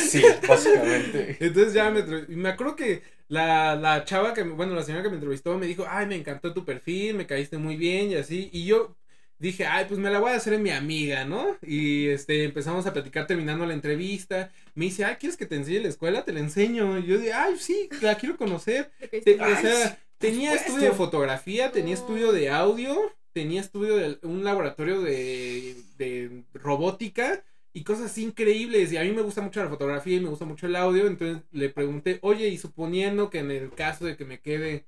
Sí, 0.09 0.23
básicamente. 0.47 1.37
Entonces 1.41 1.73
ya 1.75 1.91
me, 1.91 2.03
me 2.29 2.49
acuerdo 2.49 2.77
que 2.77 3.03
la, 3.29 3.75
la 3.77 4.05
chava 4.05 4.35
que, 4.35 4.45
me- 4.45 4.53
bueno, 4.55 4.75
la 4.75 4.83
señora 4.83 5.03
que 5.03 5.09
me 5.09 5.15
entrevistó 5.17 5.57
me 5.59 5.67
dijo, 5.67 5.85
ay, 5.89 6.07
me 6.07 6.17
encantó 6.17 6.53
tu 6.53 6.65
perfil, 6.65 7.15
me 7.17 7.27
caíste 7.27 7.59
muy 7.59 7.77
bien 7.77 8.11
y 8.11 8.15
así. 8.17 8.51
Y 8.53 8.67
yo 8.67 8.97
dije, 9.39 9.67
ay, 9.67 9.87
pues 9.89 9.99
me 9.99 10.11
la 10.11 10.19
voy 10.21 10.33
a 10.33 10.37
hacer 10.37 10.53
en 10.55 10.63
mi 10.63 10.71
amiga, 10.71 11.25
¿no? 11.25 11.57
Y 11.63 12.09
este, 12.09 12.45
empezamos 12.45 12.87
a 12.87 12.93
platicar 12.93 13.27
terminando 13.27 13.67
la 13.67 13.75
entrevista. 13.75 14.51
Me 14.75 14.87
dice, 14.87 15.05
ay, 15.05 15.17
¿quieres 15.17 15.37
que 15.37 15.47
te 15.47 15.57
enseñe 15.57 15.81
la 15.83 15.89
escuela? 15.89 16.25
Te 16.25 16.33
la 16.33 16.41
enseño. 16.41 16.99
Y 16.99 17.07
yo 17.07 17.19
dije, 17.19 17.33
ay, 17.33 17.57
sí, 17.59 17.89
la 18.01 18.17
quiero 18.17 18.37
conocer. 18.37 18.91
Te- 19.25 19.41
o 19.41 19.57
sea, 19.57 19.99
tenía 20.19 20.51
supuesto. 20.51 20.73
estudio 20.73 20.91
de 20.91 20.97
fotografía, 20.97 21.73
tenía 21.73 21.95
estudio 21.95 22.33
de 22.33 22.51
audio, 22.51 23.13
tenía 23.33 23.61
estudio 23.61 23.97
de 23.97 24.19
un 24.23 24.45
laboratorio 24.45 25.01
de, 25.03 25.77
de 25.99 26.45
robótica 26.55 27.45
y 27.73 27.85
cosas 27.85 28.17
increíbles. 28.19 28.93
Y 28.93 28.97
a 28.99 29.03
mí 29.03 29.13
me 29.13 29.23
gusta 29.23 29.41
mucho 29.43 29.63
la 29.63 29.71
fotografía 29.71 30.17
y 30.17 30.21
me 30.21 30.29
gusta 30.29 30.45
mucho 30.45 30.67
el 30.67 30.77
audio. 30.77 31.07
Entonces 31.07 31.43
le 31.53 31.69
pregunté, 31.71 32.19
oye, 32.23 32.49
y 32.49 32.59
suponiendo 32.59 33.31
que 33.31 33.39
en 33.39 33.51
el 33.51 33.71
caso 33.71 34.05
de 34.05 34.17
que 34.17 34.25
me 34.25 34.41
quede, 34.41 34.87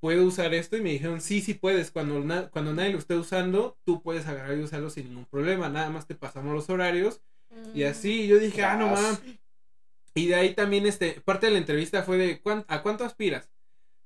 ¿puedo 0.00 0.24
usar 0.24 0.52
esto? 0.54 0.76
Y 0.76 0.80
me 0.82 0.90
dijeron, 0.90 1.20
sí, 1.20 1.40
sí 1.40 1.54
puedes. 1.54 1.90
Cuando, 1.90 2.20
na- 2.20 2.48
cuando 2.50 2.72
nadie 2.74 2.92
lo 2.92 2.98
esté 2.98 3.14
usando, 3.16 3.78
tú 3.84 4.02
puedes 4.02 4.26
agarrar 4.26 4.56
y 4.58 4.62
usarlo 4.62 4.90
sin 4.90 5.08
ningún 5.08 5.26
problema. 5.26 5.68
Nada 5.68 5.90
más 5.90 6.06
te 6.06 6.14
pasamos 6.14 6.54
los 6.54 6.70
horarios. 6.70 7.20
Mm. 7.50 7.76
Y 7.78 7.84
así, 7.84 8.26
yo 8.26 8.38
dije, 8.38 8.62
ah, 8.64 8.76
no 8.76 8.88
mames. 8.88 9.20
Y 10.14 10.26
de 10.26 10.34
ahí 10.34 10.54
también, 10.54 10.86
este, 10.86 11.20
parte 11.22 11.46
de 11.46 11.52
la 11.52 11.58
entrevista 11.58 12.02
fue 12.02 12.16
de, 12.18 12.40
¿cuán- 12.40 12.64
¿a 12.68 12.82
cuánto 12.82 13.04
aspiras? 13.04 13.50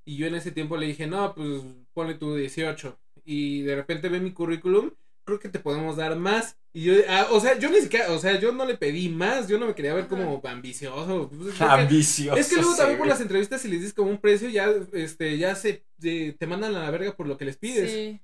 Y 0.05 0.17
yo 0.17 0.27
en 0.27 0.37
ese 0.37 0.53
tiempo 0.53 0.77
le 0.77 0.87
dije, 0.87 1.07
no, 1.09 1.35
pues 1.35 1.63
ponle 1.93 2.15
tú 2.15 2.37
18. 2.37 2.97
Y 3.27 3.63
de 3.63 3.75
repente 3.77 4.09
ve 4.09 4.21
mi 4.21 4.33
currículum, 4.33 4.93
creo 5.25 5.41
que 5.41 5.49
te 5.51 5.59
podemos 5.59 5.97
dar 5.97 6.17
más. 6.17 6.57
Y 6.73 6.85
yo, 6.85 6.95
ah, 7.09 7.27
o 7.33 7.41
sea, 7.41 7.59
yo 7.59 7.71
ni 7.71 7.81
siquiera, 7.81 8.13
o 8.13 8.19
sea, 8.19 8.39
yo 8.39 8.53
no 8.53 8.65
le 8.65 8.77
pedí 8.77 9.09
más, 9.09 9.49
yo 9.49 9.59
no 9.59 9.67
me 9.67 9.75
quería 9.75 9.95
ver 9.95 10.07
como 10.07 10.41
ambicioso. 10.45 11.29
pues, 11.31 11.61
Ambicioso. 11.61 12.39
es 12.39 12.49
que 12.49 12.57
luego 12.57 12.77
también 12.77 12.99
por 12.99 13.07
las 13.09 13.21
entrevistas, 13.21 13.61
si 13.63 13.69
les 13.69 13.81
dices 13.81 13.95
como 13.95 14.11
un 14.11 14.21
precio, 14.21 14.49
ya, 14.49 14.71
este, 14.93 15.37
ya 15.39 15.55
se, 15.57 15.85
eh, 16.03 16.37
te 16.39 16.47
mandan 16.47 16.75
a 16.77 16.81
la 16.81 16.91
verga 16.91 17.17
por 17.17 17.27
lo 17.27 17.37
que 17.39 17.47
les 17.47 17.57
pides. 17.59 17.91
Sí. 17.91 18.21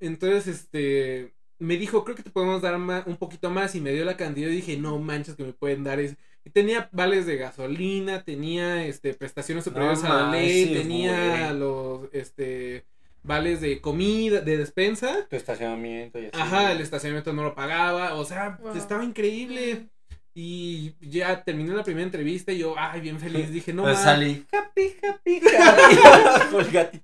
Entonces, 0.00 0.46
este, 0.46 1.34
me 1.58 1.76
dijo, 1.78 2.04
creo 2.04 2.16
que 2.16 2.22
te 2.22 2.30
podemos 2.30 2.60
dar 2.62 2.76
ma- 2.78 3.04
un 3.06 3.16
poquito 3.16 3.50
más 3.50 3.74
y 3.74 3.80
me 3.80 3.92
dio 3.92 4.04
la 4.04 4.16
cantidad 4.16 4.48
y 4.48 4.56
dije, 4.56 4.76
no 4.76 4.98
manches 4.98 5.36
que 5.36 5.44
me 5.44 5.52
pueden 5.54 5.84
dar 5.84 6.00
eso. 6.00 6.16
Y 6.44 6.50
tenía 6.50 6.88
vales 6.92 7.26
de 7.26 7.36
gasolina, 7.38 8.22
tenía, 8.22 8.86
este, 8.86 9.14
prestaciones 9.14 9.64
superiores 9.64 10.04
a 10.04 10.08
la 10.08 10.30
ley, 10.30 10.66
tenía 10.74 11.52
los, 11.54 12.08
este, 12.12 12.84
vales 13.26 13.60
de 13.60 13.80
comida, 13.80 14.40
de 14.40 14.56
despensa. 14.58 15.26
Tu 15.28 15.36
estacionamiento 15.36 16.18
y 16.18 16.26
así. 16.26 16.30
Ajá, 16.40 16.72
el 16.72 16.80
estacionamiento 16.80 17.32
no 17.32 17.42
lo 17.42 17.54
pagaba, 17.54 18.14
o 18.14 18.24
sea, 18.24 18.58
Wow. 18.62 18.76
estaba 18.76 19.04
increíble. 19.04 19.88
Y 20.38 20.94
ya 21.00 21.42
terminó 21.44 21.74
la 21.74 21.82
primera 21.82 22.04
entrevista 22.04 22.52
y 22.52 22.58
yo, 22.58 22.74
ay, 22.76 23.00
bien 23.00 23.18
feliz, 23.18 23.50
dije, 23.50 23.72
no 23.72 23.82
Pues 23.84 23.96
ma". 23.96 24.02
salí. 24.04 24.44
Happy, 24.52 24.94
happy, 25.02 25.40
happy. 26.78 27.00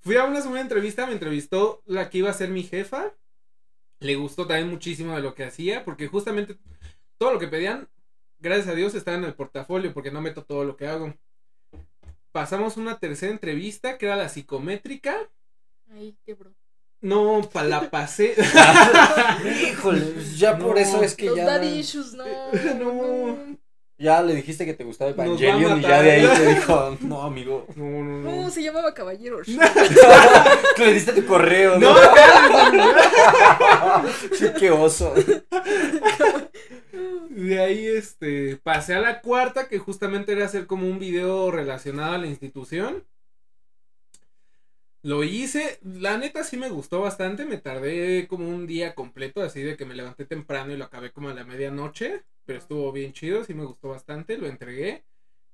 Fui 0.00 0.16
a 0.16 0.24
una 0.24 0.40
segunda 0.40 0.60
entrevista, 0.60 1.06
me 1.06 1.12
entrevistó 1.12 1.82
la 1.86 2.08
que 2.08 2.18
iba 2.18 2.30
a 2.30 2.34
ser 2.34 2.50
mi 2.50 2.62
jefa. 2.62 3.12
Le 4.00 4.14
gustó 4.14 4.46
también 4.46 4.68
muchísimo 4.68 5.14
de 5.16 5.22
lo 5.22 5.34
que 5.34 5.44
hacía, 5.44 5.84
porque 5.84 6.06
justamente 6.06 6.56
todo 7.18 7.32
lo 7.32 7.38
que 7.40 7.48
pedían, 7.48 7.88
gracias 8.38 8.68
a 8.68 8.74
Dios, 8.74 8.94
estaba 8.94 9.16
en 9.16 9.24
el 9.24 9.34
portafolio, 9.34 9.92
porque 9.92 10.12
no 10.12 10.20
meto 10.20 10.44
todo 10.44 10.64
lo 10.64 10.76
que 10.76 10.86
hago. 10.86 11.14
Pasamos 12.32 12.76
una 12.76 12.98
tercera 12.98 13.32
entrevista 13.32 13.98
que 13.98 14.06
era 14.06 14.16
la 14.16 14.28
psicométrica. 14.28 15.16
Ay, 15.90 16.16
quebró. 16.24 16.52
No, 17.00 17.48
pa, 17.52 17.62
la 17.62 17.90
pasé. 17.90 18.34
Híjole, 19.70 20.00
pues 20.00 20.38
ya 20.38 20.58
por 20.58 20.74
No. 20.74 20.80
eso 20.80 21.02
es 21.02 21.14
que 21.14 21.26
Los 21.26 21.36
ya. 21.36 21.44
daddy 21.46 21.68
issues, 21.78 22.12
no. 22.14 22.24
No. 22.78 23.56
Ya 23.98 24.22
le 24.22 24.34
dijiste 24.36 24.64
que 24.64 24.74
te 24.74 24.84
gustaba 24.84 25.10
Evangelion 25.10 25.80
y 25.80 25.82
ya 25.82 26.00
de 26.02 26.10
ahí 26.12 26.26
te 26.36 26.54
dijo, 26.54 26.96
no, 27.02 27.22
amigo. 27.22 27.66
No, 27.74 27.84
no, 27.84 28.18
No, 28.20 28.42
no. 28.42 28.50
se 28.50 28.62
llamaba 28.62 28.94
Caballero. 28.94 29.38
Tú 29.44 29.52
le 30.84 30.94
diste 30.94 31.12
tu 31.12 31.26
correo, 31.26 31.78
¿no? 31.80 31.92
No, 31.92 31.98
Sí, 34.34 34.46
qué 34.58 34.70
oso. 34.70 35.12
De 37.30 37.60
ahí, 37.60 37.86
este, 37.86 38.56
pasé 38.56 38.94
a 38.94 39.00
la 39.00 39.20
cuarta, 39.20 39.68
que 39.68 39.78
justamente 39.78 40.32
era 40.32 40.44
hacer 40.44 40.66
como 40.66 40.86
un 40.86 40.98
video 41.00 41.50
relacionado 41.50 42.14
a 42.14 42.18
la 42.18 42.26
institución. 42.26 43.04
Lo 45.02 45.22
hice, 45.24 45.78
la 45.82 46.18
neta 46.18 46.42
sí 46.44 46.56
me 46.56 46.70
gustó 46.70 47.00
bastante, 47.00 47.44
me 47.46 47.56
tardé 47.58 48.26
como 48.28 48.48
un 48.48 48.66
día 48.66 48.94
completo, 48.94 49.42
así 49.42 49.62
de 49.62 49.76
que 49.76 49.84
me 49.84 49.94
levanté 49.94 50.24
temprano 50.24 50.72
y 50.72 50.76
lo 50.76 50.84
acabé 50.84 51.12
como 51.12 51.28
a 51.28 51.34
la 51.34 51.44
medianoche, 51.44 52.24
pero 52.48 52.60
estuvo 52.60 52.90
bien 52.92 53.12
chido, 53.12 53.44
sí 53.44 53.52
me 53.52 53.66
gustó 53.66 53.90
bastante, 53.90 54.38
lo 54.38 54.46
entregué 54.46 55.04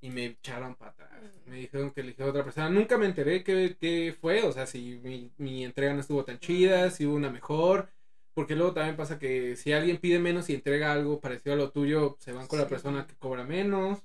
y 0.00 0.10
me 0.10 0.26
echaron 0.26 0.76
para 0.76 0.92
atrás. 0.92 1.10
Me 1.46 1.56
dijeron 1.56 1.90
que 1.90 2.02
elegí 2.02 2.22
a 2.22 2.26
otra 2.26 2.44
persona, 2.44 2.70
nunca 2.70 2.96
me 2.96 3.06
enteré 3.06 3.42
qué, 3.42 3.76
qué 3.80 4.14
fue, 4.20 4.44
o 4.44 4.52
sea, 4.52 4.64
si 4.66 5.00
mi, 5.02 5.32
mi 5.36 5.64
entrega 5.64 5.92
no 5.92 6.00
estuvo 6.00 6.24
tan 6.24 6.38
chida, 6.38 6.90
si 6.90 7.04
hubo 7.04 7.16
una 7.16 7.30
mejor. 7.30 7.88
Porque 8.32 8.54
luego 8.54 8.72
también 8.74 8.96
pasa 8.96 9.18
que 9.18 9.56
si 9.56 9.72
alguien 9.72 9.96
pide 9.98 10.20
menos 10.20 10.48
y 10.50 10.54
entrega 10.54 10.92
algo 10.92 11.18
parecido 11.20 11.54
a 11.54 11.58
lo 11.58 11.70
tuyo, 11.72 12.16
se 12.20 12.30
van 12.32 12.46
con 12.46 12.60
la 12.60 12.68
persona 12.68 13.06
que 13.08 13.14
cobra 13.16 13.42
menos. 13.44 14.00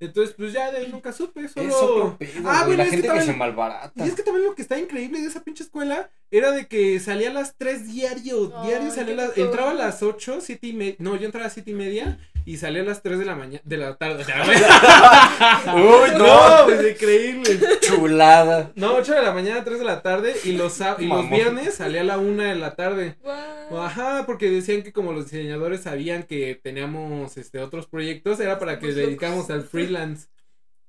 Entonces, 0.00 0.34
pues 0.36 0.52
ya 0.52 0.70
de 0.72 0.78
ahí 0.78 0.88
nunca 0.90 1.12
supe, 1.12 1.48
solo... 1.48 1.68
Es 1.68 1.74
otro 1.76 2.18
pedo, 2.18 2.48
Ah, 2.48 2.64
güey, 2.64 2.76
bueno, 2.76 2.76
la 2.78 2.84
es 2.84 2.90
que 2.90 2.96
gente 2.96 3.02
que, 3.02 3.08
también- 3.08 3.26
se 3.32 3.38
malbarata. 3.38 4.04
Y 4.04 4.08
es 4.08 4.14
que 4.14 4.22
también 4.22 4.44
lo 4.46 4.54
que 4.54 4.62
está 4.62 4.78
increíble 4.78 5.20
de 5.20 5.26
esa 5.28 5.42
pinche 5.44 5.62
escuela 5.62 6.10
era 6.30 6.50
de 6.50 6.66
que 6.66 6.98
salía 6.98 7.30
a 7.30 7.32
las 7.32 7.56
3 7.56 7.86
diario, 7.86 8.52
Ay, 8.56 8.68
diario 8.68 8.90
salía 8.90 9.14
a 9.14 9.16
las, 9.28 9.38
entraba 9.38 9.70
a 9.70 9.74
las 9.74 10.02
8, 10.02 10.40
7 10.40 10.66
y 10.66 10.72
media, 10.72 10.96
no, 10.98 11.16
yo 11.16 11.26
entraba 11.26 11.46
a 11.46 11.50
7 11.50 11.70
y 11.70 11.74
media 11.74 12.18
y 12.44 12.56
salía 12.58 12.82
a 12.82 12.84
las 12.84 13.02
3 13.02 13.18
de 13.18 13.24
la 13.24 13.34
mañana, 13.36 13.60
de 13.64 13.76
la 13.78 13.96
tarde. 13.96 14.24
Uy, 15.74 16.10
no, 16.18 16.58
no, 16.60 16.64
pues 16.66 16.90
increíble. 16.92 17.58
chulada. 17.80 18.72
No, 18.74 18.94
8 18.96 19.14
de 19.14 19.22
la 19.22 19.32
mañana, 19.32 19.64
3 19.64 19.78
de 19.78 19.84
la 19.84 20.02
tarde 20.02 20.34
y 20.44 20.52
los, 20.52 20.78
y 20.98 21.06
los 21.06 21.30
viernes 21.30 21.74
salía 21.74 22.02
a 22.02 22.04
la 22.04 22.18
1 22.18 22.42
de 22.42 22.54
la 22.54 22.74
tarde. 22.76 23.16
Guau. 23.22 23.78
Ajá, 23.80 24.24
porque 24.26 24.50
decían 24.50 24.82
que 24.82 24.92
como 24.92 25.12
los 25.12 25.30
diseñadores 25.30 25.80
sabían 25.82 26.24
que 26.24 26.58
teníamos 26.62 27.36
este 27.36 27.60
otros 27.60 27.86
proyectos, 27.86 28.38
era 28.40 28.58
para 28.58 28.78
que 28.78 28.86
Somos 28.88 28.96
dedicamos 28.96 29.50
al 29.50 29.62
freelance. 29.68 30.28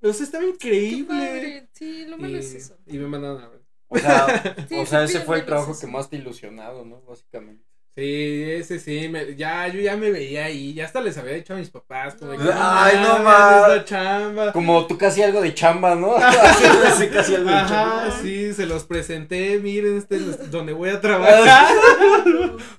O 0.01 0.13
sea, 0.13 0.25
estaba 0.25 0.43
Qué 0.43 0.49
increíble. 0.49 1.07
padre. 1.07 1.69
Sí, 1.73 2.05
lo 2.07 2.17
malo 2.17 2.35
Y, 2.35 2.39
es 2.39 2.53
eso. 2.53 2.77
y 2.85 2.97
me 2.97 3.07
mandaron 3.07 3.41
a 3.41 3.47
ver. 3.49 3.61
O 3.87 3.97
sea, 3.97 4.55
Sí, 4.67 4.75
o 4.75 4.85
sea, 4.85 5.03
ese 5.03 5.21
fue 5.21 5.37
el 5.39 5.45
trabajo 5.45 5.71
eso. 5.71 5.81
que 5.81 5.87
más 5.87 6.09
te 6.09 6.17
ilusionado, 6.17 6.83
¿no? 6.85 7.01
Básicamente. 7.01 7.63
Sí, 7.95 8.43
ese 8.51 8.77
sí, 8.79 9.07
me- 9.07 9.35
ya, 9.37 9.69
yo 9.69 9.79
ya 9.79 9.95
me 9.95 10.11
veía 10.11 10.45
ahí, 10.45 10.73
ya 10.73 10.83
hasta 10.83 10.99
les 10.99 11.17
había 11.17 11.31
dicho 11.33 11.53
a 11.53 11.57
mis 11.57 11.69
papás, 11.69 12.15
como 12.15 12.33
Ay, 12.33 12.97
no 13.01 13.19
mames, 13.19 13.85
chamba. 13.85 14.51
Como 14.51 14.85
tú 14.85 14.97
casi 14.97 15.23
algo 15.23 15.39
de 15.41 15.53
chamba, 15.53 15.95
¿no? 15.95 16.13
Haciéndose 16.17 17.09
casi 17.09 17.35
algo 17.35 17.49
de 17.49 17.55
chamba. 17.55 18.11
Sí, 18.21 18.53
se 18.53 18.65
los 18.65 18.83
presenté, 18.83 19.59
miren, 19.59 19.97
este 19.97 20.17
es 20.17 20.51
donde 20.51 20.73
voy 20.73 20.89
a 20.89 20.99
trabajar. 20.99 21.67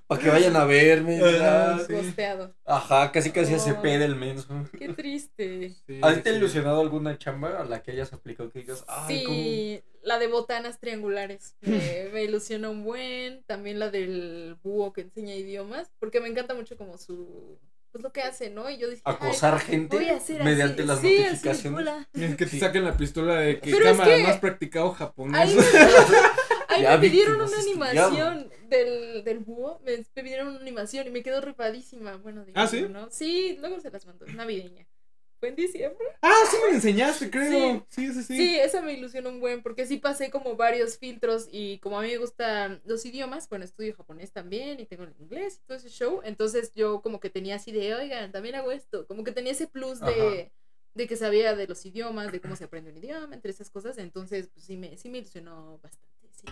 Para 0.07 0.21
que 0.21 0.29
vayan 0.29 0.55
a 0.57 0.65
verme. 0.67 1.19
Ajá, 1.19 1.79
ya. 1.79 1.85
sí. 1.87 1.93
Costeado. 1.95 2.55
Ajá, 2.67 3.11
casi 3.11 3.31
casi 3.31 3.55
Oh. 3.55 3.59
se 3.59 3.73
pede 3.75 4.05
el 4.05 4.17
menso. 4.17 4.49
Qué 4.79 4.91
triste. 4.91 5.71
Sí, 5.87 5.99
¿A 6.03 6.13
ti 6.15 6.21
te 6.21 6.31
sí. 6.33 6.37
ilusionado 6.37 6.81
alguna 6.83 7.17
chamba 7.17 7.59
a 7.61 7.65
la 7.65 7.83
que 7.83 7.93
hayas 7.93 8.13
aplicado 8.13 8.51
que 8.51 8.59
digas, 8.59 8.85
ay, 8.87 9.25
sí, 9.25 9.83
la 10.07 10.19
de 10.19 10.29
botanas 10.29 10.79
triangulares. 10.81 11.57
Me, 11.61 12.09
me 12.15 12.25
ilusiona 12.25 12.71
un 12.71 12.85
buen. 12.85 13.43
También 13.45 13.79
la 13.79 13.91
del 13.91 14.57
búho 14.63 14.93
que 14.93 15.03
enseña 15.03 15.35
idiomas. 15.35 15.91
Porque 15.99 16.21
me 16.21 16.29
encanta 16.29 16.55
mucho 16.55 16.77
como 16.77 16.97
su. 16.97 17.59
Pues 17.93 18.03
lo 18.03 18.13
que 18.13 18.21
hace, 18.23 18.51
¿no? 18.51 18.69
Y 18.71 18.77
yo 18.79 18.89
dije. 18.91 19.03
cómo 19.03 19.17
"Ay, 19.21 19.29
acosar 19.29 19.59
gente 19.59 19.97
voy 19.97 20.09
a 20.11 20.17
hacer 20.17 20.37
así". 20.37 20.45
mediante 20.45 20.85
las 20.85 21.01
Sí, 21.01 21.17
así, 21.17 21.23
notificaciones? 21.25 21.79
hola. 21.81 22.09
Es 22.13 22.37
que 22.37 22.47
te 22.47 22.59
saquen 22.59 22.85
la 22.85 22.97
pistola 22.97 23.37
de 23.41 23.59
que 23.59 23.71
Pero 23.71 23.85
es 23.89 23.97
cámara 23.97 24.17
que- 24.17 24.23
más 24.23 24.39
practicado 24.39 24.91
japonés. 24.93 25.41
Ahí 25.41 25.55
me, 25.57 25.63
ahí 26.89 27.01
pidieron 27.01 27.41
una 27.41 27.59
animación 27.59 28.51
del, 28.69 29.25
del 29.25 29.39
búho. 29.39 29.81
Me, 29.85 29.97
me 29.97 30.23
pidieron 30.23 30.49
una 30.49 30.61
animación 30.61 31.07
y 31.07 31.11
me 31.11 31.23
quedó 31.23 31.41
repadísima. 31.41 32.17
Bueno, 32.17 32.45
digo, 32.45 32.59
¿Ah, 32.61 32.67
sí? 32.67 32.83
¿no? 32.89 33.11
Sí, 33.11 33.57
luego 33.61 33.81
se 33.81 33.91
las 33.91 34.05
mando. 34.07 34.27
Navideña. 34.27 34.87
En 35.47 35.55
diciembre. 35.57 36.07
ah, 36.23 36.43
sí 36.51 36.57
me 36.63 36.69
la 36.71 36.75
enseñaste, 36.75 37.31
creo. 37.31 37.87
Sí, 37.89 38.13
sí, 38.13 38.23
sí. 38.23 38.37
Sí. 38.37 38.57
esa 38.59 38.83
me 38.83 38.93
ilusionó 38.95 39.29
un 39.31 39.41
buen, 39.41 39.63
porque 39.63 39.87
sí 39.87 39.99
pasé 39.99 40.31
como 40.31 40.57
varios 40.57 40.99
filtros 40.99 41.49
y 41.51 41.79
como 41.79 41.99
a 41.99 42.03
mí 42.03 42.09
me 42.09 42.19
gustan 42.19 42.83
los 42.85 43.05
idiomas, 43.07 43.49
bueno, 43.49 43.65
estudio 43.65 43.95
japonés 43.95 44.33
también 44.33 44.81
y 44.81 44.87
tengo 44.87 45.05
el 45.05 45.15
inglés 45.19 45.61
y 45.63 45.67
todo 45.67 45.77
ese 45.79 45.89
show, 45.89 46.21
entonces 46.25 46.73
yo 46.75 47.01
como 47.03 47.21
que 47.21 47.31
tenía 47.31 47.57
así 47.57 47.73
de, 47.73 47.95
oigan, 47.95 48.33
también 48.33 48.57
hago 48.57 48.73
esto, 48.73 49.07
como 49.07 49.25
que 49.25 49.33
tenía 49.33 49.53
ese 49.53 49.67
plus 49.69 50.01
de, 50.01 50.51
de 50.95 51.07
que 51.07 51.17
sabía 51.17 51.55
de 51.55 51.67
los 51.67 51.85
idiomas, 51.87 52.33
de 52.33 52.41
cómo 52.41 52.57
se 52.57 52.65
aprende 52.65 52.91
un 52.91 52.99
idioma, 52.99 53.35
entre 53.35 53.51
esas 53.51 53.71
cosas, 53.71 53.99
entonces 53.99 54.49
pues 54.49 54.65
sí 54.65 54.77
me, 54.77 54.97
sí 54.97 55.09
me 55.09 55.19
ilusionó 55.19 55.79
bastante, 55.83 56.29
sí. 56.31 56.47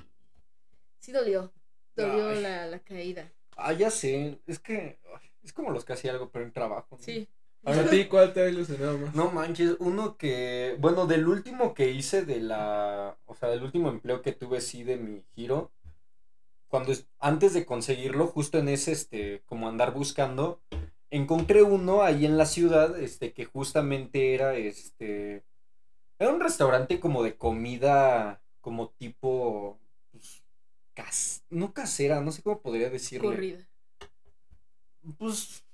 Sí 1.00 1.12
dolió, 1.12 1.52
dolió 1.96 2.32
la, 2.40 2.66
la 2.66 2.78
caída, 2.78 3.30
Ah, 3.56 3.72
ya 3.72 3.90
sé, 3.90 4.40
es 4.46 4.58
que 4.58 4.98
es 5.42 5.52
como 5.52 5.70
los 5.70 5.84
que 5.84 5.92
hacía 5.92 6.10
algo, 6.12 6.30
pero 6.30 6.44
en 6.44 6.52
trabajo. 6.52 6.96
¿no? 6.96 7.02
sí. 7.02 7.28
A 7.66 7.90
ti, 7.90 8.06
¿cuál 8.08 8.32
te 8.32 8.42
ha 8.42 8.48
ilusionado 8.48 8.98
más? 8.98 9.14
No 9.14 9.30
manches, 9.30 9.76
uno 9.78 10.16
que, 10.16 10.76
bueno, 10.80 11.06
del 11.06 11.26
último 11.28 11.72
que 11.74 11.90
hice 11.90 12.24
de 12.24 12.40
la, 12.40 13.16
o 13.26 13.34
sea, 13.34 13.48
del 13.48 13.62
último 13.62 13.88
empleo 13.88 14.22
que 14.22 14.32
tuve 14.32 14.60
sí 14.60 14.84
de 14.84 14.96
mi 14.96 15.22
giro, 15.34 15.72
cuando 16.68 16.92
es- 16.92 17.08
antes 17.18 17.54
de 17.54 17.64
conseguirlo, 17.64 18.26
justo 18.26 18.58
en 18.58 18.68
ese, 18.68 18.92
este, 18.92 19.42
como 19.46 19.68
andar 19.68 19.94
buscando, 19.94 20.60
encontré 21.10 21.62
uno 21.62 22.02
ahí 22.02 22.26
en 22.26 22.36
la 22.36 22.46
ciudad, 22.46 22.98
este, 22.98 23.32
que 23.32 23.44
justamente 23.44 24.34
era, 24.34 24.56
este, 24.56 25.44
era 26.18 26.32
un 26.32 26.40
restaurante 26.40 27.00
como 27.00 27.22
de 27.22 27.36
comida, 27.36 28.42
como 28.60 28.90
tipo, 28.90 29.78
pues, 30.10 30.44
cas, 30.94 31.44
no 31.50 31.72
casera, 31.72 32.20
no 32.20 32.32
sé 32.32 32.42
cómo 32.42 32.60
podría 32.60 32.90
decirle. 32.90 33.28
Corrida. 33.28 33.68
Pues, 35.18 35.64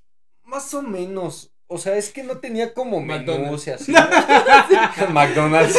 más 0.44 0.74
o 0.74 0.83
menos. 0.83 1.49
O 1.72 1.78
sea, 1.78 1.96
es 1.96 2.11
que 2.11 2.24
no 2.24 2.38
tenía 2.38 2.74
como 2.74 3.00
menús 3.00 3.68
y 3.68 3.70
así. 3.70 3.92
McDonald's. 5.12 5.78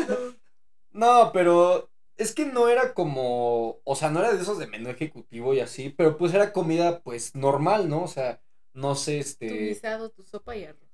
no, 0.92 1.30
pero 1.34 1.90
es 2.16 2.34
que 2.34 2.46
no 2.46 2.68
era 2.68 2.94
como, 2.94 3.80
o 3.84 3.94
sea, 3.94 4.08
no 4.08 4.20
era 4.20 4.32
de 4.32 4.40
esos 4.40 4.58
de 4.58 4.68
menú 4.68 4.88
ejecutivo 4.88 5.52
y 5.52 5.60
así, 5.60 5.90
pero 5.90 6.16
pues 6.16 6.32
era 6.32 6.54
comida 6.54 7.00
pues 7.02 7.34
normal, 7.34 7.90
¿no? 7.90 8.04
O 8.04 8.08
sea, 8.08 8.40
no 8.72 8.94
sé, 8.94 9.16
Tu 9.16 9.20
este, 9.20 9.46
guisado, 9.48 10.08
tu 10.08 10.22
sopa 10.22 10.56
y 10.56 10.64
arroz. 10.64 10.88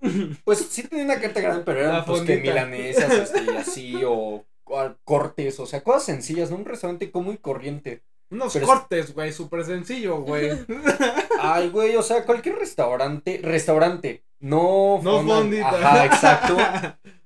pues 0.44 0.60
sí 0.70 0.82
tenía 0.84 1.04
una 1.04 1.20
carta 1.20 1.42
grande, 1.42 1.64
pero 1.64 1.80
eran 1.80 1.92
La 1.92 2.04
pues 2.06 2.22
que 2.22 2.38
milanesas, 2.38 3.12
este, 3.12 3.52
y 3.52 3.56
así, 3.56 4.02
o, 4.02 4.46
o 4.64 4.96
cortes, 5.04 5.60
o 5.60 5.66
sea, 5.66 5.84
cosas 5.84 6.04
sencillas, 6.04 6.50
¿no? 6.50 6.56
Un 6.56 6.64
restaurante 6.64 7.10
como 7.10 7.26
muy 7.26 7.36
corriente. 7.36 8.02
Unos 8.30 8.52
Pero 8.52 8.66
cortes, 8.66 9.14
güey, 9.14 9.32
súper 9.32 9.64
sencillo, 9.64 10.20
güey. 10.20 10.50
Ay, 11.40 11.70
güey, 11.70 11.96
o 11.96 12.02
sea, 12.02 12.24
cualquier 12.24 12.56
restaurante, 12.56 13.40
restaurante, 13.42 14.24
no 14.40 15.00
No 15.02 15.18
fonda- 15.22 15.34
fondita. 15.36 15.68
Ajá, 15.68 16.04
exacto. 16.04 16.56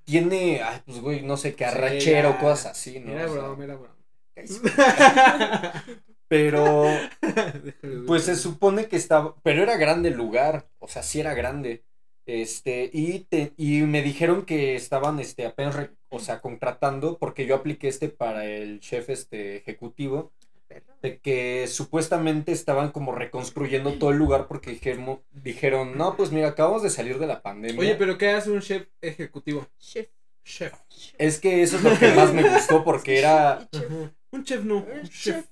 Tiene, 0.04 0.60
ay, 0.62 0.80
pues, 0.84 1.00
güey, 1.00 1.22
no 1.22 1.36
sé, 1.36 1.54
qué 1.54 1.66
Sí, 2.00 2.12
cosas 2.40 2.66
así, 2.72 3.00
¿no? 3.00 3.12
Mira, 3.12 3.26
bro, 3.26 3.56
mira, 3.56 3.76
bro. 3.76 3.88
Pero, 6.28 6.84
pues 8.06 8.24
se 8.24 8.36
supone 8.36 8.86
que 8.88 8.96
estaba, 8.96 9.34
pero 9.42 9.62
era 9.62 9.76
grande 9.76 10.08
el 10.08 10.16
lugar, 10.16 10.66
o 10.78 10.88
sea, 10.88 11.02
sí 11.02 11.20
era 11.20 11.34
grande. 11.34 11.84
Este, 12.24 12.88
y 12.92 13.20
te, 13.28 13.52
y 13.58 13.82
me 13.82 14.00
dijeron 14.00 14.44
que 14.46 14.74
estaban, 14.74 15.18
este, 15.20 15.44
apenas, 15.44 15.74
re- 15.76 15.90
o 16.08 16.20
sea, 16.20 16.40
contratando, 16.40 17.18
porque 17.18 17.44
yo 17.46 17.54
apliqué 17.56 17.88
este 17.88 18.08
para 18.08 18.46
el 18.46 18.80
chef, 18.80 19.10
este, 19.10 19.56
ejecutivo. 19.56 20.32
De 21.02 21.18
que 21.18 21.66
supuestamente 21.68 22.52
estaban 22.52 22.90
como 22.92 23.12
reconstruyendo 23.12 23.94
todo 23.94 24.10
el 24.10 24.18
lugar 24.18 24.46
porque 24.46 24.70
dijeron, 24.70 25.20
dijeron, 25.32 25.98
no, 25.98 26.16
pues 26.16 26.30
mira, 26.30 26.48
acabamos 26.48 26.82
de 26.82 26.90
salir 26.90 27.18
de 27.18 27.26
la 27.26 27.42
pandemia. 27.42 27.80
Oye, 27.80 27.94
pero 27.96 28.16
¿qué 28.18 28.30
hace 28.30 28.50
un 28.50 28.60
chef 28.60 28.86
ejecutivo? 29.00 29.66
Chef. 29.78 30.08
Chef. 30.44 30.72
Es 31.18 31.38
que 31.38 31.62
eso 31.62 31.76
es 31.76 31.82
lo 31.82 31.96
que 31.98 32.08
más 32.12 32.32
me 32.32 32.42
gustó 32.48 32.82
porque 32.84 33.18
era. 33.18 33.68
Un 34.32 34.44
chef 34.44 34.64
no, 34.64 34.78
un 34.78 35.08
chef. 35.08 35.44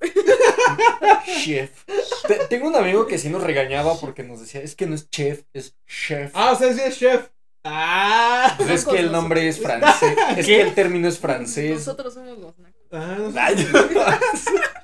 chef. 1.44 1.85
Te- 2.26 2.46
tengo 2.48 2.66
un 2.68 2.76
amigo 2.76 3.06
que 3.06 3.18
sí 3.18 3.28
nos 3.28 3.42
regañaba 3.42 3.98
porque 4.00 4.22
nos 4.22 4.40
decía, 4.40 4.62
es 4.62 4.74
que 4.74 4.87
no 4.87 4.94
es 4.94 5.09
chef, 5.11 5.42
es 5.52 5.76
chef. 5.87 6.33
Ah, 6.35 6.52
o 6.52 6.56
sea, 6.56 6.72
sí 6.72 6.80
es 6.80 6.98
chef. 6.98 7.28
Ah. 7.62 8.54
Pues 8.56 8.70
es 8.70 8.85
que 8.87 8.98
el 8.98 9.12
nombre 9.12 9.46
es 9.46 9.61
francés, 9.61 10.16
es 10.37 10.46
que 10.46 10.62
el 10.62 10.74
término 10.74 11.09
es 11.09 11.18
francés. 11.18 11.72
Nosotros 11.72 12.14
somos 12.14 12.38
los 12.38 12.59
nacos. 12.59 12.80
Ah, 12.92 13.18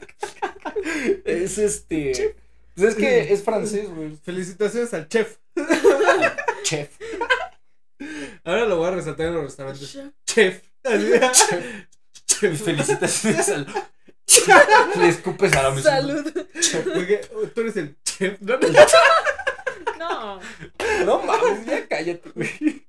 es 1.24 1.58
este, 1.58 2.36
pues 2.74 2.88
es 2.90 2.94
que 2.94 3.32
es 3.32 3.42
francés, 3.42 3.88
güey. 3.88 4.16
Felicitaciones 4.22 4.92
al 4.92 5.08
chef. 5.08 5.38
Chef. 6.62 6.90
Ahora 8.44 8.66
lo 8.66 8.76
voy 8.76 8.88
a 8.88 8.90
resaltar 8.90 9.28
en 9.28 9.34
los 9.34 9.44
restaurantes. 9.44 9.90
Chef. 10.26 10.62
Chef. 10.82 12.42
Mis 12.42 12.62
felicitaciones 12.62 13.48
al. 13.48 13.66
Le 14.98 15.08
escupes 15.08 15.52
a 15.54 15.62
la 15.62 15.70
mesa. 15.70 15.90
Salud. 16.00 16.32
Porque 16.94 17.20
tú 17.54 17.60
eres 17.60 17.76
el 17.76 17.96
chef. 18.04 18.40
¿no? 18.40 18.58
No. 19.98 20.40
No 21.04 21.22
mames, 21.22 21.64
ya 21.66 21.86
cállate, 21.88 22.30
güey. 22.30 22.86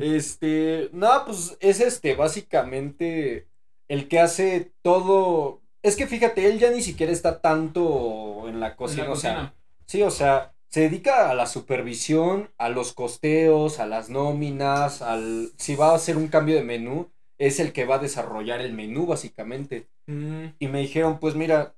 Este, 0.00 0.88
no, 0.92 1.24
pues 1.24 1.56
es 1.60 1.80
este, 1.80 2.14
básicamente 2.14 3.46
el 3.88 4.08
que 4.08 4.20
hace 4.20 4.72
todo. 4.82 5.62
Es 5.82 5.96
que 5.96 6.06
fíjate, 6.06 6.46
él 6.46 6.58
ya 6.58 6.70
ni 6.70 6.82
siquiera 6.82 7.12
está 7.12 7.40
tanto 7.40 8.48
en 8.48 8.60
la 8.60 8.76
cocina, 8.76 9.04
En 9.04 9.08
la 9.10 9.14
o 9.14 9.16
sea, 9.16 9.54
sí, 9.86 10.02
o 10.02 10.10
sea, 10.10 10.54
se 10.68 10.80
dedica 10.80 11.30
a 11.30 11.34
la 11.34 11.46
supervisión, 11.46 12.50
a 12.58 12.68
los 12.68 12.92
costeos, 12.92 13.78
a 13.78 13.86
las 13.86 14.10
nóminas, 14.10 15.00
al 15.02 15.50
si 15.58 15.76
va 15.76 15.90
a 15.90 15.94
hacer 15.94 16.16
un 16.16 16.28
cambio 16.28 16.56
de 16.56 16.64
menú, 16.64 17.10
es 17.38 17.60
el 17.60 17.72
que 17.72 17.84
va 17.84 17.96
a 17.96 17.98
desarrollar 18.00 18.60
el 18.60 18.72
menú 18.72 19.06
básicamente. 19.06 19.88
Mm, 20.06 20.46
Y 20.58 20.68
me 20.68 20.80
dijeron, 20.80 21.18
pues 21.20 21.34
mira, 21.36 21.74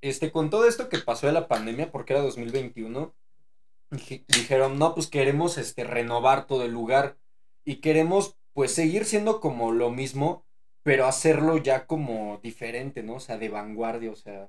este, 0.00 0.30
con 0.30 0.50
todo 0.50 0.66
esto 0.68 0.88
que 0.88 0.98
pasó 0.98 1.26
de 1.26 1.32
la 1.32 1.48
pandemia, 1.48 1.90
porque 1.90 2.12
era 2.12 2.22
2021, 2.22 3.14
dije- 3.90 4.24
dijeron, 4.28 4.78
no, 4.78 4.94
pues 4.94 5.08
queremos 5.08 5.58
este, 5.58 5.84
renovar 5.84 6.46
todo 6.46 6.64
el 6.64 6.72
lugar 6.72 7.16
y 7.64 7.76
queremos 7.76 8.36
pues 8.52 8.72
seguir 8.74 9.04
siendo 9.04 9.40
como 9.40 9.72
lo 9.72 9.90
mismo, 9.90 10.44
pero 10.82 11.06
hacerlo 11.06 11.58
ya 11.58 11.86
como 11.86 12.38
diferente, 12.42 13.02
¿no? 13.02 13.14
O 13.14 13.20
sea, 13.20 13.38
de 13.38 13.48
vanguardia, 13.48 14.10
o 14.10 14.16
sea, 14.16 14.48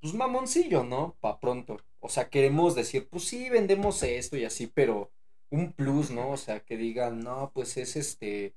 pues 0.00 0.14
mamoncillo, 0.14 0.84
¿no? 0.84 1.16
Pa' 1.20 1.40
pronto. 1.40 1.78
O 2.00 2.08
sea, 2.08 2.28
queremos 2.28 2.74
decir, 2.74 3.08
pues 3.08 3.24
sí, 3.24 3.48
vendemos 3.50 4.02
esto 4.02 4.36
y 4.36 4.44
así, 4.44 4.66
pero 4.66 5.10
un 5.50 5.72
plus, 5.72 6.10
¿no? 6.10 6.30
O 6.30 6.36
sea, 6.36 6.60
que 6.60 6.76
digan, 6.76 7.20
no, 7.20 7.50
pues 7.54 7.76
es 7.76 7.96
este, 7.96 8.54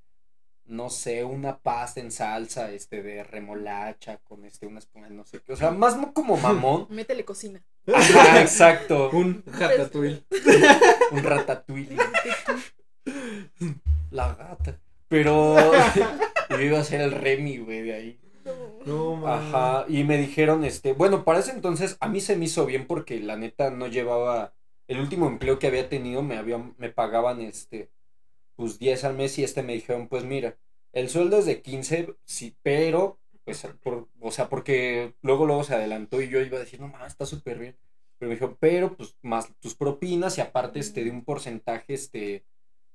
no 0.64 0.90
sé, 0.90 1.24
una 1.24 1.58
pasta 1.58 2.00
en 2.00 2.10
salsa, 2.12 2.70
este, 2.72 3.02
de 3.02 3.24
remolacha 3.24 4.18
con 4.18 4.44
este, 4.44 4.66
una 4.66 4.80
espuma, 4.80 5.08
no 5.08 5.24
sé 5.24 5.40
qué. 5.40 5.52
O 5.54 5.56
sea, 5.56 5.70
más 5.70 5.96
mo- 5.96 6.12
como 6.12 6.36
mamón. 6.36 6.86
Métele 6.90 7.24
cocina. 7.24 7.64
Ajá, 7.86 8.42
exacto. 8.42 9.10
un 9.12 9.42
ratatouille. 9.46 10.24
Un 11.10 11.22
ratatouille. 11.22 11.96
La 14.10 14.34
gata. 14.34 14.78
Pero 15.08 15.56
yo 16.58 16.66
iba 16.66 16.78
a 16.78 16.84
ser 16.84 17.00
el 17.00 17.12
Remy, 17.12 17.58
güey, 17.58 17.82
de 17.82 17.94
ahí. 17.94 18.20
No, 18.86 19.16
man. 19.16 19.54
Ajá, 19.54 19.84
y 19.88 20.04
me 20.04 20.16
dijeron, 20.16 20.64
este, 20.64 20.92
bueno, 20.92 21.24
para 21.24 21.40
ese 21.40 21.52
entonces 21.52 21.96
a 22.00 22.08
mí 22.08 22.20
se 22.20 22.36
me 22.36 22.46
hizo 22.46 22.64
bien 22.66 22.86
porque 22.86 23.20
la 23.20 23.36
neta 23.36 23.70
no 23.70 23.86
llevaba, 23.86 24.54
el 24.86 25.00
último 25.00 25.26
empleo 25.26 25.58
que 25.58 25.66
había 25.66 25.88
tenido 25.88 26.22
me 26.22 26.36
habían, 26.36 26.74
me 26.78 26.90
pagaban, 26.90 27.40
este, 27.42 27.90
pues 28.56 28.78
10 28.78 29.04
al 29.04 29.14
mes 29.14 29.38
y 29.38 29.44
este 29.44 29.62
me 29.62 29.74
dijeron, 29.74 30.08
pues 30.08 30.24
mira, 30.24 30.56
el 30.92 31.08
sueldo 31.08 31.38
es 31.38 31.46
de 31.46 31.62
15, 31.62 32.14
sí, 32.24 32.56
pero, 32.62 33.18
pues, 33.44 33.66
por, 33.82 34.08
o 34.20 34.30
sea, 34.30 34.48
porque 34.48 35.14
luego, 35.22 35.46
luego 35.46 35.64
se 35.64 35.74
adelantó 35.74 36.20
y 36.22 36.28
yo 36.28 36.40
iba 36.40 36.56
a 36.56 36.60
decir, 36.60 36.80
no, 36.80 36.88
mames, 36.88 37.08
está 37.08 37.26
súper 37.26 37.58
bien, 37.58 37.76
pero 38.18 38.30
me 38.30 38.34
dijo, 38.34 38.56
pero, 38.58 38.96
pues, 38.96 39.16
más 39.22 39.52
tus 39.60 39.74
propinas 39.74 40.38
y 40.38 40.40
aparte, 40.40 40.80
este, 40.80 41.04
de 41.04 41.10
un 41.10 41.24
porcentaje, 41.24 41.94
este, 41.94 42.44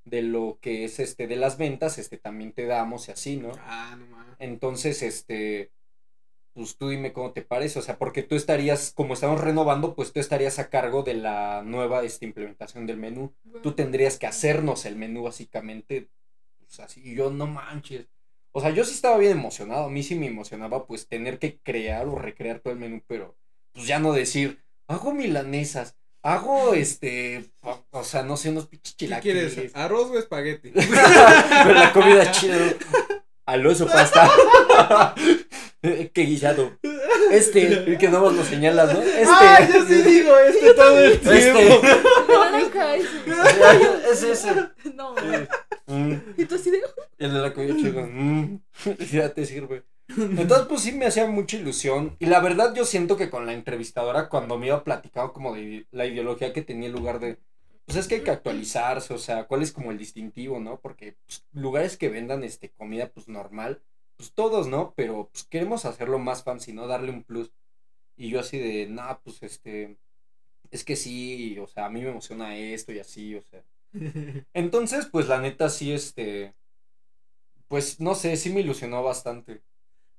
de 0.06 0.22
lo 0.22 0.58
que 0.62 0.84
es, 0.84 1.00
este, 1.00 1.28
de 1.28 1.36
las 1.36 1.58
ventas, 1.58 1.98
este, 1.98 2.18
también 2.18 2.52
te 2.52 2.66
damos 2.66 3.08
y 3.08 3.12
así, 3.12 3.38
¿no? 3.38 3.52
Ah, 3.60 3.96
no 3.98 4.06
mames. 4.08 4.36
Entonces, 4.39 5.02
este, 5.02 5.72
pues 6.54 6.78
tú 6.78 6.89
dime 6.89 7.13
cómo 7.13 7.32
te 7.32 7.42
parece, 7.42 7.80
o 7.80 7.82
sea, 7.82 7.98
porque 7.98 8.22
tú 8.22 8.36
estarías, 8.36 8.94
como 8.94 9.13
estamos 9.16 9.42
renovando, 9.42 9.96
pues 9.96 10.13
tú 10.13 10.20
estarías 10.20 10.60
a 10.60 10.70
cargo 10.70 11.04
de 11.04 11.16
la 11.16 11.63
nueva 11.63 12.04
este, 12.04 12.26
implementación 12.26 12.86
del 12.86 12.98
menú. 12.98 13.34
Tú 13.62 13.74
tendrías 13.74 14.18
que 14.20 14.28
hacernos 14.28 14.86
el 14.86 14.96
menú 14.96 15.24
básicamente, 15.24 16.10
pues 16.60 16.80
así, 16.80 17.02
y 17.04 17.16
yo 17.16 17.32
no 17.32 17.48
manches. 17.48 18.08
O 18.52 18.62
sea, 18.62 18.70
yo 18.70 18.86
sí 18.86 18.94
estaba 18.94 19.18
bien 19.18 19.32
emocionado, 19.32 19.86
a 19.86 19.89
mí 19.89 20.04
sí 20.04 20.16
me 20.16 20.28
emocionaba 20.28 20.86
pues 20.86 21.08
tener 21.08 21.39
que 21.39 21.58
crear 21.60 22.08
o 22.08 22.20
recrear 22.20 22.60
todo 22.60 22.74
el 22.74 22.80
menú, 22.80 23.02
pero 23.08 23.36
pues 23.72 23.88
ya 23.88 23.98
no 23.98 24.13
decir, 24.13 24.63
hago 24.88 25.12
milanesas, 25.12 25.98
hago 26.24 26.74
este, 26.74 27.52
o, 27.92 28.04
sea, 28.04 28.24
no 28.24 28.38
sé, 28.38 28.50
unos 28.50 28.68
pinches 28.68 28.96
¿Qué 28.96 29.06
chilaquiles. 29.06 29.54
quieres? 29.54 29.76
¿Arroz 29.76 30.10
o 30.10 30.18
espagueti? 30.18 30.72
Pero 30.74 31.74
la 31.74 31.92
comida 31.94 32.32
chida. 32.32 32.58
Al 33.46 33.68
oso 33.68 33.86
pasta. 33.86 34.32
Qué 35.82 36.22
guisado. 36.22 36.80
Este, 37.30 37.68
el 37.68 37.98
que 37.98 38.08
no 38.08 38.22
nos 38.22 38.36
lo 38.36 38.44
señalas, 38.46 38.94
¿no? 38.94 39.02
Este. 39.02 39.26
¡Ah, 39.28 39.68
yo 39.72 39.86
sí 39.86 40.02
digo 40.02 40.38
este 40.40 40.74
todo 40.74 40.98
el 41.00 41.20
tiempo! 41.20 41.60
Este. 42.54 44.12
Ese. 44.12 44.32
Es 44.32 44.46
ese. 44.46 44.54
No. 44.96 45.16
Mm, 45.88 46.14
Y 46.38 46.46
tú 46.46 46.56
así 46.56 46.72
de. 46.72 46.82
el 47.18 47.34
de 47.34 47.40
la 47.40 47.54
comida 47.54 47.76
chida. 47.76 48.02
Mm, 48.02 48.60
ya 49.12 49.30
te 49.30 49.46
sirve. 49.46 49.84
Entonces, 50.08 50.68
pues 50.68 50.82
sí 50.82 50.92
me 50.92 51.06
hacía 51.06 51.28
mucha 51.28 51.58
ilusión. 51.58 52.16
Y 52.20 52.26
la 52.26 52.39
verdad, 52.39 52.74
yo 52.76 52.86
siento 52.86 53.18
que 53.18 53.30
con 53.30 53.46
la 53.46 53.54
entrevistadora, 53.54 54.30
cuando 54.30 54.58
me 54.58 54.68
iba 54.68 54.84
platicando 54.84 55.34
como 55.34 55.56
de 55.56 55.88
la 55.92 56.06
ideología 56.06 56.54
que 56.54 56.62
tenía 56.62 56.88
en 56.88 56.96
lugar 56.96 57.20
de. 57.20 57.39
Pues 57.86 57.98
es 57.98 58.08
que 58.08 58.16
hay 58.16 58.22
que 58.22 58.32
actualizarse, 58.32 59.13
o 59.13 59.18
sea, 59.18 59.46
cuál 59.46 59.62
es 59.62 59.74
como 59.74 59.92
el 59.92 59.98
distintivo, 59.98 60.60
¿no? 60.60 60.80
Porque 60.80 61.18
pues, 61.26 61.46
lugares 61.52 61.98
que 61.98 62.08
vendan 62.10 62.44
este 62.44 62.70
comida, 62.70 63.10
pues 63.10 63.28
normal, 63.28 63.82
pues 64.16 64.34
todos, 64.34 64.68
¿no? 64.68 64.94
Pero 64.96 65.30
pues 65.34 65.44
queremos 65.46 65.84
hacerlo 65.86 66.18
más 66.20 66.44
fancy, 66.44 66.72
¿no? 66.74 66.88
Darle 66.88 67.12
un 67.12 67.24
plus. 67.24 67.52
Y 68.16 68.30
yo 68.30 68.39
así 68.39 68.58
de, 68.60 68.88
nah, 68.88 69.16
pues 69.16 69.42
este. 69.44 69.98
Es 70.72 70.84
que 70.84 70.96
sí, 70.96 71.58
o 71.60 71.68
sea, 71.68 71.86
a 71.86 71.89
mí 71.89 72.02
me 72.02 72.10
emociona 72.10 72.58
esto 72.58 72.92
y 72.94 73.00
así, 73.00 73.36
o 73.36 73.42
sea. 73.42 73.63
Entonces, 74.54 75.08
pues 75.08 75.28
la 75.28 75.39
neta 75.39 75.70
sí, 75.70 75.92
este. 75.92 76.54
Pues 77.68 78.00
no 78.00 78.16
sé, 78.16 78.38
sí 78.38 78.50
me 78.52 78.62
ilusionó 78.62 79.04
bastante. 79.04 79.62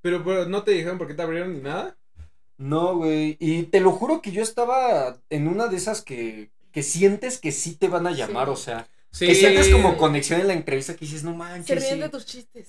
Pero, 0.05 0.23
pero 0.23 0.45
no 0.45 0.63
te 0.65 0.73
dijeron 0.73 0.99
por 0.99 1.07
qué 1.07 1.15
te 1.15 1.23
abrieron 1.23 1.55
ni 1.55 1.61
nada. 1.63 1.97
No, 2.59 2.95
güey. 2.97 3.39
Y 3.41 3.63
te 3.65 3.81
lo 3.81 3.91
juro 3.93 4.21
que 4.21 4.33
yo 4.33 4.43
estaba 4.43 5.17
en 5.31 5.49
una 5.49 5.67
de 5.69 5.79
esas 5.79 6.03
que, 6.03 6.51
que 6.73 6.83
sientes 6.83 7.39
que 7.39 7.53
sí 7.53 7.75
te 7.75 7.89
van 7.89 8.07
a 8.07 8.11
llamar, 8.11 8.49
Sí. 8.49 8.53
o 8.53 8.57
sea. 8.57 8.87
Sí. 9.11 9.27
Que 9.29 9.35
sientes 9.35 9.71
como 9.71 9.97
conexión 9.97 10.43
en 10.43 10.49
la 10.49 10.53
entrevista 10.53 10.93
que 10.93 11.07
dices, 11.07 11.25
no 11.25 11.31
Se 11.33 11.37
manches. 11.39 11.81
ríen 11.83 11.95
sí". 11.95 12.01
de 12.03 12.09
tus 12.11 12.27
chistes. 12.27 12.69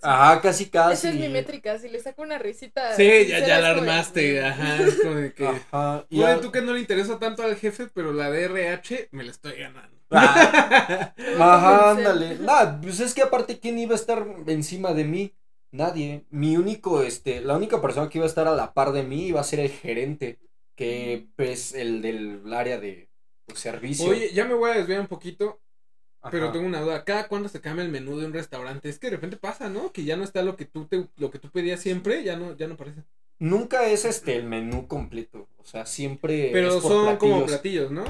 Ajá, 0.00 0.40
casi, 0.40 0.66
casi. 0.66 0.92
Esa 0.92 1.08
es 1.08 1.14
mi 1.16 1.28
métrica. 1.28 1.76
Si 1.80 1.88
le 1.88 1.98
saco 2.00 2.22
una 2.22 2.38
risita. 2.38 2.94
Sí, 2.94 3.26
ya, 3.26 3.44
ya 3.44 3.58
la 3.60 3.70
armaste. 3.70 4.44
Ajá, 4.44 4.80
es 4.82 4.94
como 5.02 5.14
de 5.16 5.32
que. 5.32 5.44
Ajá. 5.48 6.06
y 6.08 6.22
a- 6.22 6.40
tú 6.40 6.52
que 6.52 6.62
no 6.62 6.72
le 6.72 6.78
interesa 6.80 7.18
tanto 7.18 7.42
al 7.42 7.56
jefe, 7.56 7.88
pero 7.92 8.12
la 8.12 8.30
de 8.30 8.44
RH 8.44 9.08
me 9.10 9.24
la 9.24 9.32
estoy 9.32 9.56
ganando. 9.58 9.96
Ah, 10.12 11.12
Ajá, 11.40 11.90
ándale. 11.90 12.36
Nah, 12.38 12.80
pues 12.80 13.00
es 13.00 13.12
que 13.12 13.22
aparte, 13.22 13.58
¿quién 13.58 13.76
iba 13.78 13.92
a 13.94 13.98
estar 13.98 14.24
encima 14.46 14.92
de 14.92 15.04
mí? 15.04 15.34
Nadie. 15.72 16.24
Mi 16.30 16.56
único, 16.56 17.02
este, 17.02 17.40
la 17.40 17.56
única 17.56 17.80
persona 17.82 18.08
que 18.08 18.18
iba 18.18 18.24
a 18.24 18.28
estar 18.28 18.48
a 18.48 18.54
la 18.54 18.72
par 18.72 18.92
de 18.92 19.02
mí 19.02 19.26
iba 19.26 19.40
a 19.40 19.44
ser 19.44 19.60
el 19.60 19.70
gerente, 19.70 20.38
que 20.74 21.26
pues 21.36 21.74
el 21.74 22.02
del 22.02 22.52
área 22.52 22.78
de 22.80 23.08
servicio. 23.54 24.10
Oye, 24.10 24.32
ya 24.32 24.44
me 24.46 24.54
voy 24.54 24.70
a 24.70 24.74
desviar 24.74 25.00
un 25.00 25.06
poquito, 25.06 25.60
Ajá. 26.20 26.30
pero 26.30 26.52
tengo 26.52 26.66
una 26.66 26.80
duda. 26.80 27.04
¿Cada 27.04 27.28
cuándo 27.28 27.48
se 27.48 27.60
cambia 27.60 27.84
el 27.84 27.90
menú 27.90 28.18
de 28.18 28.26
un 28.26 28.32
restaurante? 28.32 28.88
Es 28.88 28.98
que 28.98 29.08
de 29.08 29.16
repente 29.16 29.36
pasa, 29.36 29.68
¿no? 29.68 29.92
Que 29.92 30.04
ya 30.04 30.16
no 30.16 30.24
está 30.24 30.42
lo 30.42 30.56
que 30.56 30.64
tú 30.64 30.86
te, 30.86 31.08
lo 31.16 31.30
que 31.30 31.38
tú 31.38 31.50
pedías 31.50 31.80
siempre, 31.80 32.22
ya 32.24 32.36
no, 32.36 32.56
ya 32.56 32.68
no 32.68 32.76
parece. 32.76 33.02
Nunca 33.38 33.86
es 33.86 34.04
este 34.06 34.34
el 34.36 34.44
menú 34.44 34.86
completo, 34.88 35.46
o 35.58 35.64
sea, 35.64 35.84
siempre 35.84 36.50
Pero 36.52 36.68
es 36.68 36.74
por 36.82 36.90
son 36.92 37.16
como 37.18 37.44
platillos. 37.44 37.50
platillos, 37.50 37.90
¿no? 37.90 38.04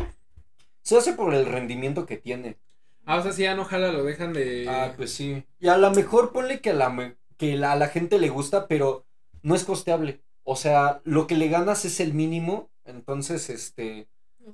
Se 0.82 0.96
hace 0.96 1.14
por 1.14 1.34
el 1.34 1.46
rendimiento 1.46 2.06
que 2.06 2.16
tiene. 2.16 2.58
Ah, 3.04 3.18
o 3.18 3.22
sea, 3.22 3.32
si 3.32 3.42
ya 3.42 3.56
no 3.56 3.64
jala, 3.64 3.90
lo 3.92 4.04
dejan 4.04 4.32
de. 4.32 4.66
Ah, 4.68 4.94
pues 4.96 5.12
sí. 5.12 5.44
Y 5.58 5.66
a 5.68 5.76
lo 5.78 5.90
mejor 5.90 6.32
ponle 6.32 6.60
que 6.60 6.70
a 6.70 6.74
la, 6.74 6.90
me- 6.90 7.16
que 7.36 7.56
la- 7.56 7.72
a 7.72 7.76
la 7.76 7.88
gente 7.88 8.18
le 8.18 8.28
gusta, 8.28 8.68
pero 8.68 9.04
no 9.42 9.54
es 9.54 9.64
costeable. 9.64 10.22
O 10.44 10.56
sea, 10.56 11.00
lo 11.04 11.26
que 11.26 11.36
le 11.36 11.48
ganas 11.48 11.84
es 11.84 12.00
el 12.00 12.14
mínimo, 12.14 12.70
entonces, 12.84 13.50
este, 13.50 14.08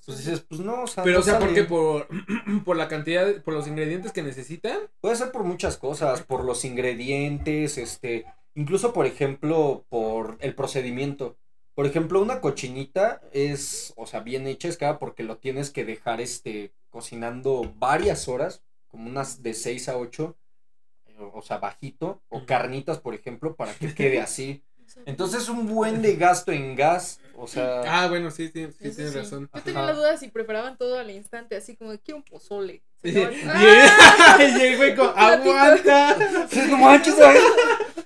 pues 0.06 0.18
dices, 0.18 0.40
pues 0.40 0.60
no, 0.60 0.82
o 0.84 0.86
sea, 0.86 1.04
Pero, 1.04 1.16
no 1.16 1.20
o 1.20 1.24
sea, 1.24 1.38
¿por 1.38 1.48
sale. 1.48 1.54
qué? 1.60 1.64
¿Por, 1.68 2.08
por 2.64 2.76
la 2.76 2.88
cantidad, 2.88 3.26
de- 3.26 3.40
por 3.40 3.52
los 3.54 3.66
ingredientes 3.66 4.12
que 4.12 4.22
necesitan? 4.22 4.78
Puede 5.00 5.16
ser 5.16 5.30
por 5.32 5.44
muchas 5.44 5.76
cosas, 5.76 6.22
por 6.22 6.44
los 6.44 6.64
ingredientes, 6.64 7.76
este, 7.78 8.24
incluso 8.54 8.92
por 8.92 9.06
ejemplo, 9.06 9.84
por 9.88 10.36
el 10.40 10.54
procedimiento. 10.54 11.36
Por 11.74 11.86
ejemplo, 11.86 12.20
una 12.20 12.40
cochinita 12.40 13.20
es, 13.32 13.92
o 13.96 14.06
sea, 14.06 14.20
bien 14.20 14.46
hecha 14.46 14.68
es 14.68 14.76
cada 14.76 14.98
porque 14.98 15.22
lo 15.24 15.38
tienes 15.38 15.70
que 15.70 15.84
dejar, 15.84 16.20
este, 16.20 16.72
cocinando 16.90 17.72
varias 17.78 18.28
horas, 18.28 18.62
como 18.88 19.08
unas 19.08 19.42
de 19.42 19.54
6 19.54 19.88
a 19.88 19.96
8, 19.96 20.36
o 21.32 21.42
sea, 21.42 21.58
bajito, 21.58 22.22
o 22.28 22.44
carnitas, 22.46 22.98
por 22.98 23.14
ejemplo, 23.14 23.54
para 23.56 23.74
que 23.74 23.94
quede 23.94 24.20
así. 24.22 24.62
Entonces, 25.06 25.48
un 25.48 25.66
buen 25.68 26.02
de 26.02 26.16
gasto 26.16 26.52
en 26.52 26.76
gas, 26.76 27.18
o 27.34 27.46
sea, 27.46 27.80
Ah, 27.86 28.08
bueno, 28.08 28.30
sí, 28.30 28.50
sí, 28.52 28.66
sí, 28.72 28.90
tienes 28.90 29.12
sí. 29.12 29.18
razón. 29.18 29.48
Yo 29.54 29.62
tenía 29.62 29.80
Ajá. 29.80 29.92
la 29.92 29.96
duda 29.98 30.16
si 30.18 30.28
preparaban 30.28 30.76
todo 30.76 30.98
al 30.98 31.10
instante, 31.10 31.56
así 31.56 31.76
como, 31.76 31.96
quiero 31.98 32.18
un 32.18 32.24
pozole. 32.24 32.82
Se 33.00 33.08
Y 33.10 33.16
¡Ah! 33.46 34.36
el 34.40 34.76
güey 34.76 34.94
con, 34.94 35.10
aguanta. 35.16 36.46
Sí, 36.50 36.60
no 36.68 36.76
manches, 36.76 37.14
¿sabes? 37.16 37.42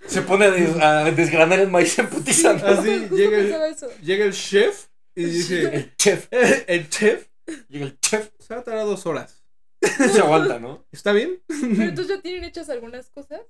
se 0.06 0.22
pone 0.22 0.44
a, 0.44 0.50
des- 0.52 0.76
a 0.80 1.04
desgranar 1.10 1.58
el 1.58 1.68
maíz 1.68 1.98
en 1.98 2.08
putiza. 2.08 2.50
Así 2.52 3.06
¿Cómo 3.08 3.16
llega 3.16 3.38
el, 3.38 3.78
llega 4.02 4.24
el 4.26 4.32
chef 4.32 4.86
y 5.16 5.24
dice, 5.24 5.74
El 5.74 5.96
chef, 5.96 6.28
el 6.30 6.88
chef 6.88 7.26
llega 7.68 7.86
el 7.86 7.98
chef. 7.98 8.30
se 8.38 8.54
va 8.54 8.60
a 8.60 8.64
tardar 8.64 8.84
dos 8.86 9.04
horas. 9.06 9.42
Se 10.12 10.20
aguanta, 10.20 10.58
¿no? 10.58 10.84
¿Está 10.92 11.12
bien? 11.12 11.40
Pero 11.48 11.82
entonces 11.82 12.16
ya 12.16 12.22
tienen 12.22 12.44
hechas 12.44 12.68
algunas 12.68 13.08
cosas. 13.10 13.40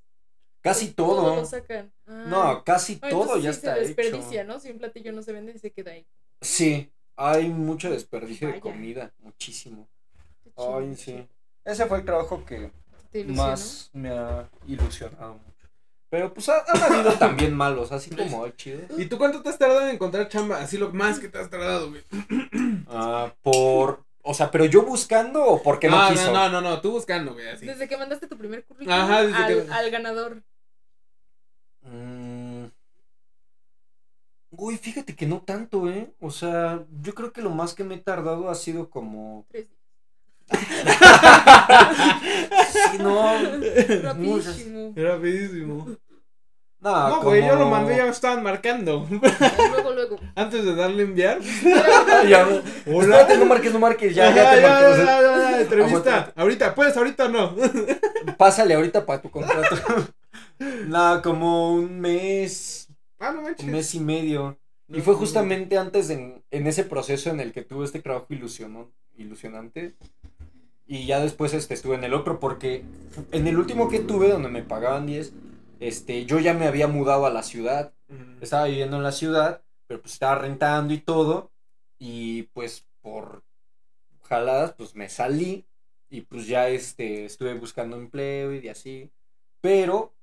Casi 0.62 0.88
Todo 0.92 1.16
todo. 1.22 1.36
lo 1.36 1.44
sacan. 1.44 1.92
Ah. 2.06 2.24
No, 2.28 2.64
casi 2.64 2.98
Ah, 3.02 3.08
todo 3.08 3.36
ya 3.38 3.52
sí 3.52 3.58
está 3.58 3.74
se 3.74 3.80
desperdicia, 3.80 4.42
hecho. 4.42 4.52
¿no? 4.52 4.58
Si 4.60 4.70
un 4.70 4.78
platillo 4.78 5.12
no 5.12 5.22
se 5.22 5.32
vende 5.32 5.52
y 5.54 5.58
se 5.58 5.70
queda 5.70 5.92
ahí. 5.92 6.06
Sí, 6.40 6.90
hay 7.16 7.48
mucho 7.48 7.88
desperdicio 7.90 8.48
de 8.48 8.60
comida, 8.60 9.12
muchísimo. 9.20 9.88
Ay, 10.56 10.94
sí. 10.96 11.26
Ese 11.64 11.86
fue 11.86 11.98
el 11.98 12.04
trabajo 12.04 12.44
que 12.44 12.70
más 13.26 13.90
me 13.92 14.10
ha 14.10 14.48
ilusionado 14.66 15.34
mucho. 15.34 15.68
Pero 16.08 16.32
pues 16.32 16.48
ha- 16.48 16.64
han 16.66 16.82
habido 16.92 17.12
también 17.18 17.54
malos, 17.54 17.92
así 17.92 18.10
como 18.14 18.48
chido. 18.50 18.80
¿Y 18.96 19.06
tú 19.06 19.18
cuánto 19.18 19.42
te 19.42 19.48
has 19.50 19.58
tardado 19.58 19.82
en 19.82 19.94
encontrar 19.94 20.28
chamba? 20.28 20.58
Así 20.58 20.78
lo 20.78 20.92
más 20.92 21.18
que 21.18 21.28
te 21.28 21.38
has 21.38 21.50
tardado, 21.50 21.90
güey. 21.90 22.02
Ah, 22.88 23.32
por, 23.42 24.04
o 24.26 24.34
sea, 24.34 24.50
pero 24.50 24.64
yo 24.64 24.82
buscando 24.82 25.44
o 25.44 25.62
porque 25.62 25.88
no, 25.88 26.02
no, 26.02 26.10
quiso. 26.10 26.32
no, 26.32 26.48
no, 26.48 26.60
no, 26.60 26.80
tú 26.80 26.90
buscando, 26.92 27.34
güey, 27.34 27.48
así. 27.48 27.64
Desde 27.64 27.88
que 27.88 27.96
mandaste 27.96 28.26
tu 28.26 28.36
primer 28.36 28.64
currículum 28.64 28.98
Ajá, 29.00 29.22
desde 29.22 29.36
al, 29.36 29.66
que- 29.66 29.72
al 29.72 29.90
ganador. 29.90 30.42
Mm. 31.82 32.64
Uy, 34.50 34.76
fíjate 34.78 35.14
que 35.14 35.26
no 35.26 35.42
tanto, 35.42 35.88
¿eh? 35.88 36.12
O 36.20 36.30
sea, 36.30 36.84
yo 37.02 37.14
creo 37.14 37.32
que 37.32 37.42
lo 37.42 37.50
más 37.50 37.74
que 37.74 37.84
me 37.84 37.96
he 37.96 37.98
tardado 37.98 38.48
ha 38.50 38.54
sido 38.54 38.90
como... 38.90 39.46
Tres 39.50 39.68
días. 39.68 39.76
Sí, 42.90 42.98
no. 42.98 43.32
Rapidísimo. 44.02 44.92
Rapidísimo. 44.96 45.96
No, 46.86 47.08
No, 47.08 47.22
güey, 47.22 47.44
yo 47.46 47.56
lo 47.56 47.68
mandé 47.68 47.94
y 47.94 47.96
ya 47.96 48.04
me 48.04 48.10
estaban 48.10 48.42
marcando. 48.42 49.06
luego, 49.10 49.92
luego. 49.92 50.20
Antes 50.34 50.64
de 50.64 50.74
darle 50.74 51.02
enviar. 51.02 51.40
Ya, 52.28 52.46
Hola. 52.86 53.20
Espérate, 53.20 53.38
no 53.38 53.46
marques, 53.46 53.72
no 53.72 53.78
marques, 53.78 54.14
ya, 54.14 54.28
Ajá, 54.28 54.36
ya 54.36 54.54
te 54.54 54.60
ya, 54.62 54.68
marqué, 54.68 55.04
ya, 55.04 55.20
ya, 55.20 55.50
ya, 55.50 55.60
entrevista. 55.60 56.32
Ahorita, 56.36 56.74
¿puedes? 56.74 56.96
Ahorita 56.96 57.28
no. 57.28 57.54
Pásale 58.38 58.74
ahorita 58.74 59.04
para 59.04 59.20
tu 59.20 59.30
contrato. 59.30 59.76
Nada, 60.86 61.22
como 61.22 61.72
un 61.74 62.00
mes, 62.00 62.88
Ah, 63.18 63.32
no 63.32 63.42
manches. 63.42 63.66
un 63.66 63.72
mes 63.72 63.94
y 63.94 64.00
medio. 64.00 64.56
Y 64.88 64.98
No, 64.98 65.02
fue 65.02 65.14
no, 65.14 65.18
justamente 65.20 65.76
antes 65.78 66.10
en, 66.10 66.42
en 66.50 66.66
ese 66.66 66.84
proceso 66.84 67.30
en 67.30 67.40
el 67.40 67.52
que 67.52 67.62
tuve 67.62 67.84
este 67.84 68.00
trabajo 68.00 68.26
ilusionó, 68.30 68.90
ilusionante. 69.16 69.94
Y 70.86 71.06
ya 71.06 71.18
después 71.20 71.52
este, 71.52 71.74
estuve 71.74 71.96
en 71.96 72.04
el 72.04 72.14
otro 72.14 72.38
porque 72.38 72.84
en 73.32 73.46
el 73.48 73.58
último 73.58 73.88
que 73.88 73.98
tuve 73.98 74.28
donde 74.28 74.48
me 74.48 74.62
pagaban 74.62 75.06
10, 75.06 75.32
este, 75.80 76.24
yo 76.24 76.38
ya 76.38 76.54
me 76.54 76.66
había 76.66 76.88
mudado 76.88 77.26
a 77.26 77.30
la 77.30 77.42
ciudad. 77.42 77.92
Estaba 78.40 78.66
viviendo 78.66 78.96
en 78.96 79.02
la 79.02 79.12
ciudad, 79.12 79.62
pero 79.86 80.00
pues 80.00 80.14
estaba 80.14 80.36
rentando 80.36 80.94
y 80.94 80.98
todo. 80.98 81.50
Y 81.98 82.44
pues 82.54 82.86
por 83.00 83.42
jaladas 84.22 84.72
pues 84.72 84.94
me 84.94 85.08
salí 85.08 85.66
y 86.10 86.22
pues 86.22 86.46
ya 86.46 86.68
este, 86.68 87.24
estuve 87.24 87.54
buscando 87.54 87.96
empleo 87.96 88.52
y 88.52 88.60
de 88.60 88.70
así. 88.70 89.10
Pero 89.60 90.16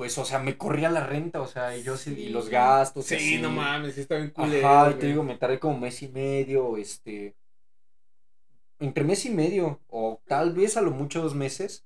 pues 0.00 0.16
o 0.16 0.24
sea, 0.24 0.38
me 0.38 0.56
corría 0.56 0.88
la 0.88 1.06
renta, 1.06 1.42
o 1.42 1.46
sea, 1.46 1.76
y 1.76 1.82
yo 1.82 1.94
sí, 1.94 2.14
y 2.16 2.28
los 2.30 2.48
gastos. 2.48 3.04
Sí, 3.04 3.16
así. 3.16 3.38
no 3.38 3.50
mames, 3.50 3.96
sí 3.96 4.00
está 4.00 4.16
bien 4.16 4.30
culero. 4.30 4.66
Ajá, 4.66 4.92
y 4.92 4.94
te 4.94 5.06
digo, 5.08 5.22
me 5.22 5.36
tardé 5.36 5.58
como 5.58 5.78
mes 5.78 6.00
y 6.02 6.08
medio, 6.08 6.78
este, 6.78 7.36
entre 8.78 9.04
mes 9.04 9.26
y 9.26 9.30
medio, 9.30 9.78
o 9.88 10.22
tal 10.26 10.54
vez 10.54 10.78
a 10.78 10.80
lo 10.80 10.90
mucho 10.90 11.20
dos 11.20 11.34
meses, 11.34 11.84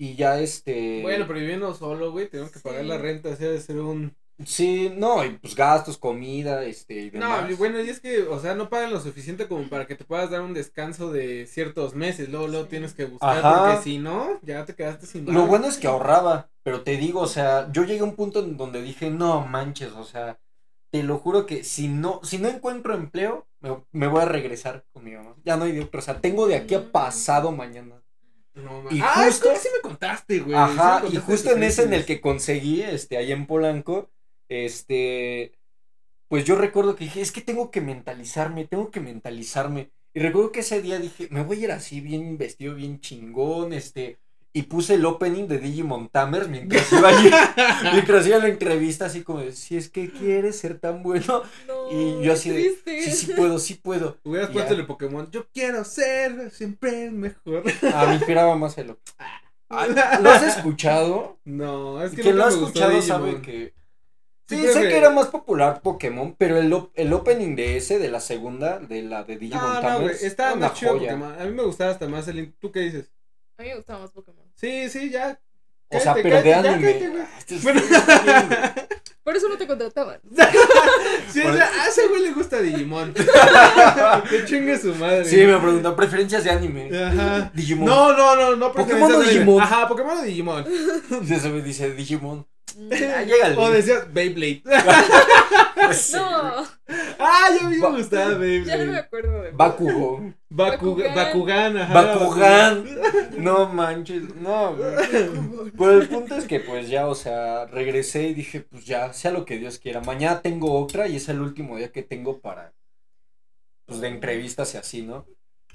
y 0.00 0.14
ya 0.16 0.40
este... 0.40 1.02
Bueno, 1.02 1.26
pero 1.26 1.38
viviendo 1.38 1.74
solo, 1.74 2.10
güey, 2.10 2.28
tengo 2.28 2.50
que 2.50 2.58
pagar 2.58 2.84
la 2.86 2.96
renta, 2.98 3.32
así 3.32 3.44
ha 3.44 3.50
de 3.50 3.60
ser 3.60 3.78
un... 3.78 4.16
Sí, 4.46 4.90
no, 4.96 5.22
y 5.22 5.36
pues 5.36 5.54
gastos, 5.54 5.98
comida, 5.98 6.64
este, 6.64 6.94
y 6.94 7.10
demás. 7.10 7.42
No, 7.50 7.56
bueno, 7.58 7.78
y 7.82 7.90
es 7.90 8.00
que, 8.00 8.22
o 8.22 8.40
sea, 8.40 8.54
no 8.54 8.70
pagan 8.70 8.90
lo 8.90 8.98
suficiente 8.98 9.46
como 9.46 9.68
para 9.68 9.86
que 9.86 9.96
te 9.96 10.06
puedas 10.06 10.30
dar 10.30 10.40
un 10.40 10.54
descanso 10.54 11.12
de 11.12 11.46
ciertos 11.46 11.94
meses, 11.94 12.30
luego, 12.30 12.48
luego 12.48 12.66
tienes 12.66 12.94
que 12.94 13.04
buscar, 13.04 13.38
Ajá. 13.44 13.64
porque 13.66 13.82
si 13.82 13.98
no, 13.98 14.40
ya 14.42 14.64
te 14.64 14.74
quedaste 14.74 15.04
sin 15.06 15.26
Lo 15.26 15.46
bueno 15.46 15.66
es 15.66 15.76
que 15.76 15.88
ahorraba, 15.88 16.50
pero 16.62 16.82
te 16.82 16.96
digo, 16.96 17.20
o 17.20 17.26
sea, 17.26 17.70
yo 17.70 17.84
llegué 17.84 18.00
a 18.00 18.04
un 18.04 18.16
punto 18.16 18.40
en 18.40 18.56
donde 18.56 18.80
dije, 18.80 19.10
no 19.10 19.46
manches, 19.46 19.92
o 19.92 20.04
sea, 20.04 20.38
te 20.90 21.02
lo 21.02 21.18
juro 21.18 21.44
que 21.44 21.62
si 21.62 21.88
no, 21.88 22.20
si 22.24 22.38
no 22.38 22.48
encuentro 22.48 22.94
empleo, 22.94 23.46
me, 23.60 23.84
me 23.92 24.06
voy 24.06 24.22
a 24.22 24.24
regresar 24.24 24.86
con 24.92 25.04
mi 25.04 25.12
mamá. 25.12 25.36
Ya 25.44 25.58
no 25.58 25.64
hay 25.64 25.72
de 25.72 25.82
otra, 25.82 26.00
o 26.00 26.02
sea, 26.02 26.20
tengo 26.20 26.48
de 26.48 26.56
aquí 26.56 26.74
a 26.74 26.80
Mm. 26.80 26.90
pasado 26.90 27.52
mañana. 27.52 28.02
No, 28.54 28.82
Y 28.90 29.00
ah, 29.00 29.24
justo- 29.26 29.50
es 29.50 29.54
que 29.54 29.60
sí 29.60 29.68
me 29.76 29.80
contaste, 29.80 30.38
güey. 30.40 30.52
sí 30.52 30.56
Ajá, 30.56 31.00
contaste 31.02 31.16
y 31.16 31.20
justo 31.20 31.50
en 31.52 31.62
ese 31.62 31.82
en 31.84 31.94
el 31.94 32.04
que 32.04 32.20
conseguí, 32.20 32.82
este, 32.82 33.16
ahí 33.16 33.32
en 33.32 33.46
Polanco, 33.46 34.10
este, 34.48 35.52
pues 36.28 36.44
yo 36.44 36.56
recuerdo 36.56 36.96
que 36.96 37.04
dije, 37.04 37.20
es 37.20 37.32
que 37.32 37.40
tengo 37.42 37.70
que 37.70 37.80
mentalizarme, 37.80 38.66
tengo 38.66 38.90
que 38.90 39.00
mentalizarme. 39.00 39.90
Y 40.14 40.20
recuerdo 40.20 40.52
que 40.52 40.60
ese 40.60 40.82
día 40.82 40.98
dije, 40.98 41.28
me 41.30 41.42
voy 41.44 41.60
a 41.60 41.64
ir 41.64 41.72
así, 41.72 42.00
bien 42.00 42.38
vestido, 42.38 42.74
bien 42.74 43.00
chingón, 43.00 43.72
este, 43.72 44.18
y 44.52 44.62
puse 44.62 44.94
el 44.94 45.04
opening 45.04 45.46
de 45.46 45.58
Digimon 45.58 46.08
Tamers 46.08 46.48
mientras 46.48 46.92
iba 46.92 47.08
allí, 47.08 47.30
mientras 47.92 48.26
iba 48.26 48.36
a 48.36 48.40
la 48.40 48.48
entrevista, 48.48 49.06
así 49.06 49.22
como, 49.22 49.40
de, 49.40 49.52
si 49.52 49.76
es 49.76 49.88
que 49.88 50.10
quieres 50.10 50.58
ser 50.58 50.78
tan 50.80 51.02
bueno, 51.02 51.42
No, 51.68 51.90
y 51.92 52.22
yo 52.24 52.32
así 52.32 52.50
de, 52.50 52.74
sí, 52.84 53.12
sí 53.12 53.32
puedo, 53.34 53.58
sí 53.58 53.74
puedo. 53.74 54.16
Hubieras 54.24 54.50
puesto 54.50 54.74
el 54.74 54.86
Pokémon, 54.86 55.30
yo 55.30 55.46
quiero 55.52 55.84
ser 55.84 56.50
siempre 56.50 57.04
el 57.06 57.12
mejor. 57.12 57.62
Ah, 57.94 58.06
me 58.08 58.14
inspiraba 58.16 58.56
más 58.56 58.76
el 58.78 58.90
opening. 58.90 59.16
Ah, 59.68 60.18
¿Lo 60.20 60.30
has 60.30 60.42
escuchado? 60.56 61.38
No, 61.44 62.02
es 62.02 62.12
que 62.12 62.22
Quien 62.22 62.36
lo 62.36 62.44
ha 62.44 62.48
escuchado 62.48 62.90
Digimon. 62.90 63.06
sabe 63.30 63.42
que 63.42 63.74
Sí, 64.48 64.56
Sí, 64.56 64.66
sé 64.66 64.80
que- 64.82 64.88
que 64.88 64.96
era 64.98 65.10
más 65.10 65.28
popular 65.28 65.80
Pokémon, 65.80 66.34
pero 66.36 66.58
el, 66.58 66.72
op- 66.72 66.90
el 66.96 67.12
opening 67.12 67.54
de 67.54 67.76
ese, 67.76 68.00
de 68.00 68.10
la 68.10 68.18
segunda, 68.18 68.80
de 68.80 69.02
la 69.02 69.22
de 69.22 69.36
Digimon 69.36 69.62
No, 69.62 69.74
no, 69.74 69.80
Tamers, 69.80 70.18
güey, 70.18 70.26
estaba 70.26 70.56
más 70.56 70.74
chido. 70.74 70.94
Pokémon. 70.98 71.40
A 71.40 71.44
mí 71.44 71.52
me 71.52 71.62
gustaba 71.62 71.92
hasta 71.92 72.08
más 72.08 72.26
el... 72.26 72.40
in- 72.40 72.54
¿Tú 72.58 72.72
qué 72.72 72.80
dices? 72.80 73.12
A 73.60 73.62
mí 73.62 73.68
me 73.68 73.76
gustaba 73.76 73.98
más 74.00 74.10
Pokémon. 74.10 74.42
Sí, 74.54 74.88
sí, 74.88 75.10
ya. 75.10 75.38
O 75.90 76.00
sea, 76.00 76.14
pero 76.14 76.36
de 76.42 76.50
cállate, 76.50 76.50
ya 76.68 76.72
anime. 76.72 76.92
cállate, 76.92 77.08
güey. 77.10 77.22
Ah, 77.22 77.28
este 77.38 77.54
es- 77.56 77.62
Bueno. 77.62 77.82
Por 79.22 79.36
eso 79.36 79.48
no 79.50 79.58
te 79.58 79.66
contrataban. 79.66 80.18
Sí, 81.30 81.40
o 81.42 81.52
sea, 81.54 81.70
a 81.82 81.88
ese 81.88 82.08
güey 82.08 82.22
le 82.22 82.32
gusta 82.32 82.58
Digimon. 82.60 83.12
que 84.30 84.44
chingue 84.46 84.78
su 84.78 84.94
madre. 84.94 85.26
Sí, 85.26 85.36
me 85.44 85.58
preguntan 85.58 85.94
preferencias 85.94 86.42
de 86.42 86.50
anime. 86.50 86.90
Ajá. 86.98 87.50
Digimon. 87.54 87.84
No, 87.86 88.16
no, 88.16 88.34
no, 88.34 88.56
no. 88.56 88.72
Pokémon 88.72 89.12
o. 89.12 89.20
Digimon. 89.20 89.60
Ajá, 89.62 89.86
Pokémon 89.86 90.16
o 90.18 90.22
Digimon. 90.22 90.64
Eso 91.30 91.50
me 91.50 91.60
dice 91.60 91.92
Digimon. 91.92 92.46
Mm, 92.76 92.90
Ah. 92.92 93.54
O 93.58 93.70
decías 93.70 94.12
Beyblade. 94.12 94.62
No, 96.12 96.66
ah, 97.18 97.48
ya 97.58 97.68
me 97.68 97.78
Ba- 97.80 97.90
gustaba 97.90 98.24
ya 98.24 98.30
no 98.32 98.38
me 98.38 98.46
Beyblade. 98.46 98.98
acuerdo 98.98 99.42
de 99.42 99.50
Bakugo. 99.50 100.32
Bakugan. 100.50 101.14
Bakugan. 101.14 101.14
Bakugan, 101.14 101.76
ajá. 101.78 101.94
Bakugan. 101.94 102.84
No 103.38 103.68
manches, 103.68 104.34
no. 104.36 104.76
güey. 104.76 105.70
Pero 105.78 106.00
el 106.00 106.08
punto 106.08 106.36
es 106.36 106.44
que 106.44 106.60
pues 106.60 106.88
ya, 106.88 107.06
o 107.08 107.14
sea, 107.14 107.66
regresé 107.66 108.28
y 108.28 108.34
dije, 108.34 108.60
pues 108.60 108.84
ya, 108.84 109.12
sea 109.12 109.30
lo 109.32 109.44
que 109.44 109.58
Dios 109.58 109.78
quiera. 109.78 110.00
Mañana 110.00 110.42
tengo 110.42 110.78
otra 110.78 111.08
y 111.08 111.16
es 111.16 111.28
el 111.28 111.40
último 111.40 111.76
día 111.76 111.90
que 111.90 112.02
tengo 112.02 112.40
para, 112.40 112.72
pues 113.86 114.00
de 114.00 114.08
entrevistas 114.08 114.74
y 114.74 114.78
así, 114.78 115.02
¿no? 115.02 115.26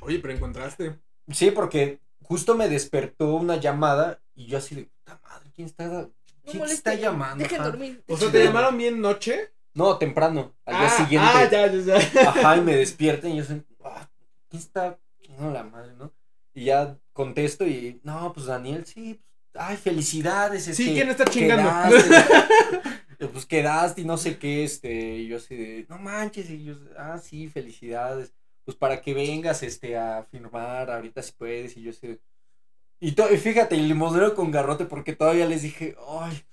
Oye, 0.02 0.20
pero 0.20 0.34
encontraste. 0.34 0.96
Sí, 1.32 1.52
porque 1.52 2.00
justo 2.22 2.56
me 2.56 2.70
despertó 2.70 3.34
una 3.36 3.58
llamada 3.58 4.22
y 4.36 4.46
yo 4.48 4.58
así 4.60 4.76
de, 4.76 4.84
puta 4.84 5.20
madre, 5.24 5.50
¿quién 5.56 5.68
está, 5.68 6.08
No 6.46 6.52
quién 6.52 6.66
te 6.66 6.74
está 6.74 6.94
llamando? 6.94 7.44
Dejen 7.44 7.62
Ajá. 7.62 7.70
dormir. 7.70 8.04
O 8.08 8.18
sea, 8.18 8.32
¿te 8.32 8.44
llamaron 8.44 8.78
bien 8.78 9.02
noche? 9.02 9.52
No, 9.74 9.98
temprano, 9.98 10.56
al 10.66 10.78
día 10.78 10.88
ah, 10.88 10.90
siguiente. 10.90 11.28
Ah, 11.30 11.50
ya, 11.52 11.72
ya, 11.72 12.00
ya. 12.00 12.30
Ajá, 12.30 12.58
y 12.58 12.62
me 12.62 12.76
despierten 12.76 13.32
y 13.34 13.38
yo 13.38 13.44
soy, 13.44 13.64
ah, 13.84 14.10
¿quién 14.50 14.62
está? 14.62 14.98
No, 15.38 15.52
la 15.52 15.64
madre, 15.64 15.94
¿no? 15.98 16.14
Y 16.54 16.66
ya 16.66 16.98
contesto 17.12 17.68
y, 17.68 18.00
no, 18.04 18.32
pues 18.34 18.46
Daniel, 18.46 18.86
sí, 18.86 19.20
pues, 19.52 19.64
ay, 19.66 19.76
felicidades. 19.76 20.64
Sí, 20.64 20.94
¿quién 20.94 21.10
está 21.10 21.26
chingando? 21.26 21.70
quedaste, 21.70 23.28
pues 23.34 23.46
quedaste 23.46 24.02
y 24.02 24.06
no 24.06 24.18
sé 24.18 24.38
qué, 24.38 24.64
este, 24.64 25.18
y 25.18 25.28
yo 25.28 25.38
así 25.38 25.56
de, 25.56 25.86
no 25.90 25.98
manches, 25.98 26.50
y 26.50 26.64
yo, 26.64 26.76
ah, 26.98 27.18
sí, 27.22 27.50
felicidades, 27.50 28.34
pues 28.64 28.78
para 28.78 29.02
que 29.02 29.14
vengas, 29.14 29.62
este, 29.62 29.98
a 29.98 30.24
firmar, 30.24 30.90
ahorita 30.90 31.22
si 31.22 31.34
puedes, 31.34 31.76
y 31.76 31.82
yo 31.82 31.92
así 31.92 32.08
de, 32.08 32.22
y, 33.08 33.12
to- 33.14 33.32
y 33.34 33.38
fíjate, 33.38 33.76
el 33.76 33.88
limonero 33.88 34.34
con 34.36 34.52
garrote, 34.52 34.86
porque 34.86 35.14
todavía 35.14 35.46
les 35.46 35.62
dije, 35.62 35.96
ay, 36.22 36.44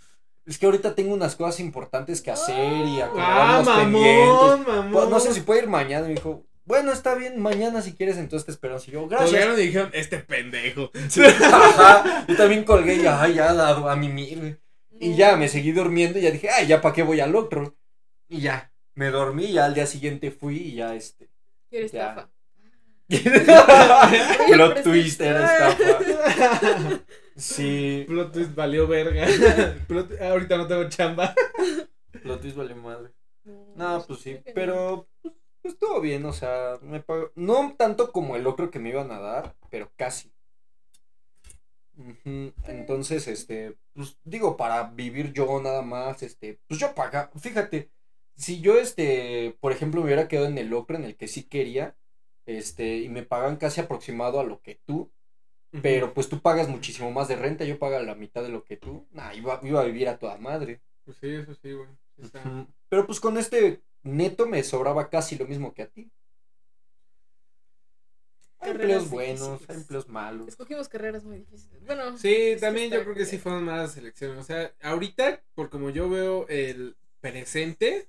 es 0.44 0.58
que 0.58 0.66
ahorita 0.66 0.94
tengo 0.94 1.14
unas 1.14 1.36
cosas 1.36 1.60
importantes 1.60 2.20
que 2.20 2.30
hacer 2.30 2.86
y 2.86 3.00
acomodar 3.00 3.60
Ah, 3.60 3.62
mamón, 3.64 4.64
mamón. 4.66 4.92
Pues, 4.92 5.08
no 5.08 5.20
sé 5.20 5.32
si 5.34 5.40
puede 5.42 5.62
ir 5.62 5.68
mañana. 5.68 6.06
Me 6.08 6.14
dijo, 6.14 6.44
bueno, 6.64 6.92
está 6.92 7.14
bien, 7.14 7.40
mañana 7.40 7.80
si 7.80 7.92
quieres, 7.94 8.16
entonces 8.18 8.46
te 8.46 8.52
esperamos. 8.52 8.86
Y 8.88 8.92
yo, 8.92 9.06
gracias. 9.08 9.30
Colgaron 9.30 9.58
y 9.58 9.62
dijeron, 9.62 9.90
este 9.94 10.18
pendejo. 10.18 10.90
Sí, 11.08 11.22
ajá. 11.22 12.24
Yo 12.28 12.36
también 12.36 12.64
colgué 12.64 12.96
y, 12.96 13.06
ay, 13.06 13.34
ya, 13.34 13.50
a, 13.50 13.92
a 13.92 13.96
mimir. 13.96 14.60
Y 14.98 15.14
ya 15.16 15.36
me 15.36 15.48
seguí 15.48 15.72
durmiendo 15.72 16.18
y 16.18 16.22
ya 16.22 16.30
dije, 16.30 16.48
ay, 16.50 16.66
ya, 16.66 16.80
¿para 16.80 16.94
qué 16.94 17.02
voy 17.02 17.20
al 17.20 17.34
otro? 17.34 17.76
Y 18.28 18.40
ya, 18.40 18.72
me 18.94 19.10
dormí 19.10 19.46
y 19.46 19.52
ya 19.54 19.64
al 19.64 19.74
día 19.74 19.86
siguiente 19.86 20.30
fui 20.30 20.56
y 20.56 20.74
ya, 20.76 20.94
este. 20.94 21.28
Quiero 21.70 21.86
Ya. 21.88 22.08
estafa. 22.10 22.30
Plot 24.52 24.82
twist 24.82 25.20
era 25.20 25.44
estafa. 25.44 27.02
Sí, 27.36 28.04
Plot 28.06 28.32
twist 28.32 28.54
valió 28.54 28.86
verga. 28.86 29.26
Plot- 29.88 30.20
ahorita 30.20 30.56
no 30.56 30.66
tengo 30.66 30.88
chamba. 30.88 31.34
plot 32.22 32.40
twist 32.40 32.56
vale 32.56 32.74
madre. 32.74 33.10
No, 33.44 33.74
No, 33.98 34.04
pues 34.06 34.20
sí, 34.20 34.38
pero 34.54 35.08
pues, 35.22 35.34
estuvo 35.74 36.00
bien, 36.00 36.24
o 36.24 36.32
sea, 36.32 36.78
me 36.82 37.00
pagó, 37.00 37.32
no 37.34 37.74
tanto 37.76 38.12
como 38.12 38.36
el 38.36 38.46
otro 38.46 38.70
que 38.70 38.78
me 38.78 38.90
iban 38.90 39.10
a 39.10 39.18
dar, 39.20 39.56
pero 39.70 39.90
casi. 39.96 40.32
Entonces, 42.66 43.28
este, 43.28 43.76
pues 43.94 44.18
digo, 44.24 44.56
para 44.56 44.84
vivir 44.90 45.32
yo 45.32 45.60
nada 45.60 45.82
más, 45.82 46.22
este, 46.22 46.58
pues 46.66 46.80
yo 46.80 46.94
paga, 46.94 47.30
fíjate, 47.38 47.90
si 48.36 48.60
yo, 48.60 48.76
este, 48.78 49.56
por 49.60 49.72
ejemplo, 49.72 50.00
me 50.00 50.06
hubiera 50.06 50.26
quedado 50.28 50.46
en 50.46 50.58
el 50.58 50.72
ocre 50.72 50.96
en 50.96 51.04
el 51.04 51.16
que 51.16 51.28
sí 51.28 51.44
quería, 51.44 51.96
este, 52.46 52.98
y 52.98 53.08
me 53.08 53.22
pagan 53.22 53.56
casi 53.56 53.80
aproximado 53.80 54.40
a 54.40 54.44
lo 54.44 54.60
que 54.60 54.80
tú, 54.84 55.10
pero 55.80 56.12
pues 56.12 56.28
tú 56.28 56.40
pagas 56.40 56.68
muchísimo 56.68 57.10
más 57.10 57.28
de 57.28 57.36
renta, 57.36 57.64
yo 57.64 57.78
pago 57.78 57.98
la 58.00 58.14
mitad 58.14 58.42
de 58.42 58.50
lo 58.50 58.62
que 58.62 58.76
tú, 58.76 59.06
nah, 59.10 59.32
iba, 59.32 59.58
iba 59.62 59.80
a 59.80 59.84
vivir 59.84 60.08
a 60.08 60.18
toda 60.18 60.36
madre. 60.36 60.82
Pues 61.04 61.16
sí, 61.16 61.28
eso 61.28 61.54
sí, 61.54 61.72
güey. 61.72 61.88
Sí. 62.20 62.38
Pero 62.88 63.06
pues 63.06 63.20
con 63.20 63.38
este 63.38 63.82
neto 64.02 64.46
me 64.46 64.62
sobraba 64.62 65.08
casi 65.08 65.36
lo 65.38 65.46
mismo 65.46 65.72
que 65.72 65.82
a 65.82 65.88
ti. 65.88 66.10
Hay 68.60 68.70
empleos 68.70 69.10
buenos, 69.10 69.40
difíciles. 69.40 69.70
hay 69.70 69.76
empleos 69.76 70.08
malos. 70.08 70.48
Escogimos 70.48 70.88
carreras 70.88 71.24
muy 71.24 71.38
difíciles. 71.38 71.84
Bueno. 71.84 72.16
Sí, 72.16 72.56
también 72.60 72.90
yo 72.90 73.02
creo 73.02 73.14
que 73.14 73.24
sí 73.24 73.32
bien. 73.32 73.42
fueron 73.42 73.64
malas 73.64 73.96
elecciones. 73.96 74.38
O 74.38 74.44
sea, 74.44 74.72
ahorita, 74.82 75.42
por 75.54 75.68
como 75.68 75.90
yo 75.90 76.08
veo 76.08 76.46
el 76.48 76.96
presente, 77.20 78.08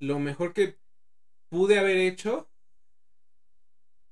lo 0.00 0.18
mejor 0.18 0.52
que 0.52 0.78
pude 1.48 1.78
haber 1.78 1.98
hecho 1.98 2.48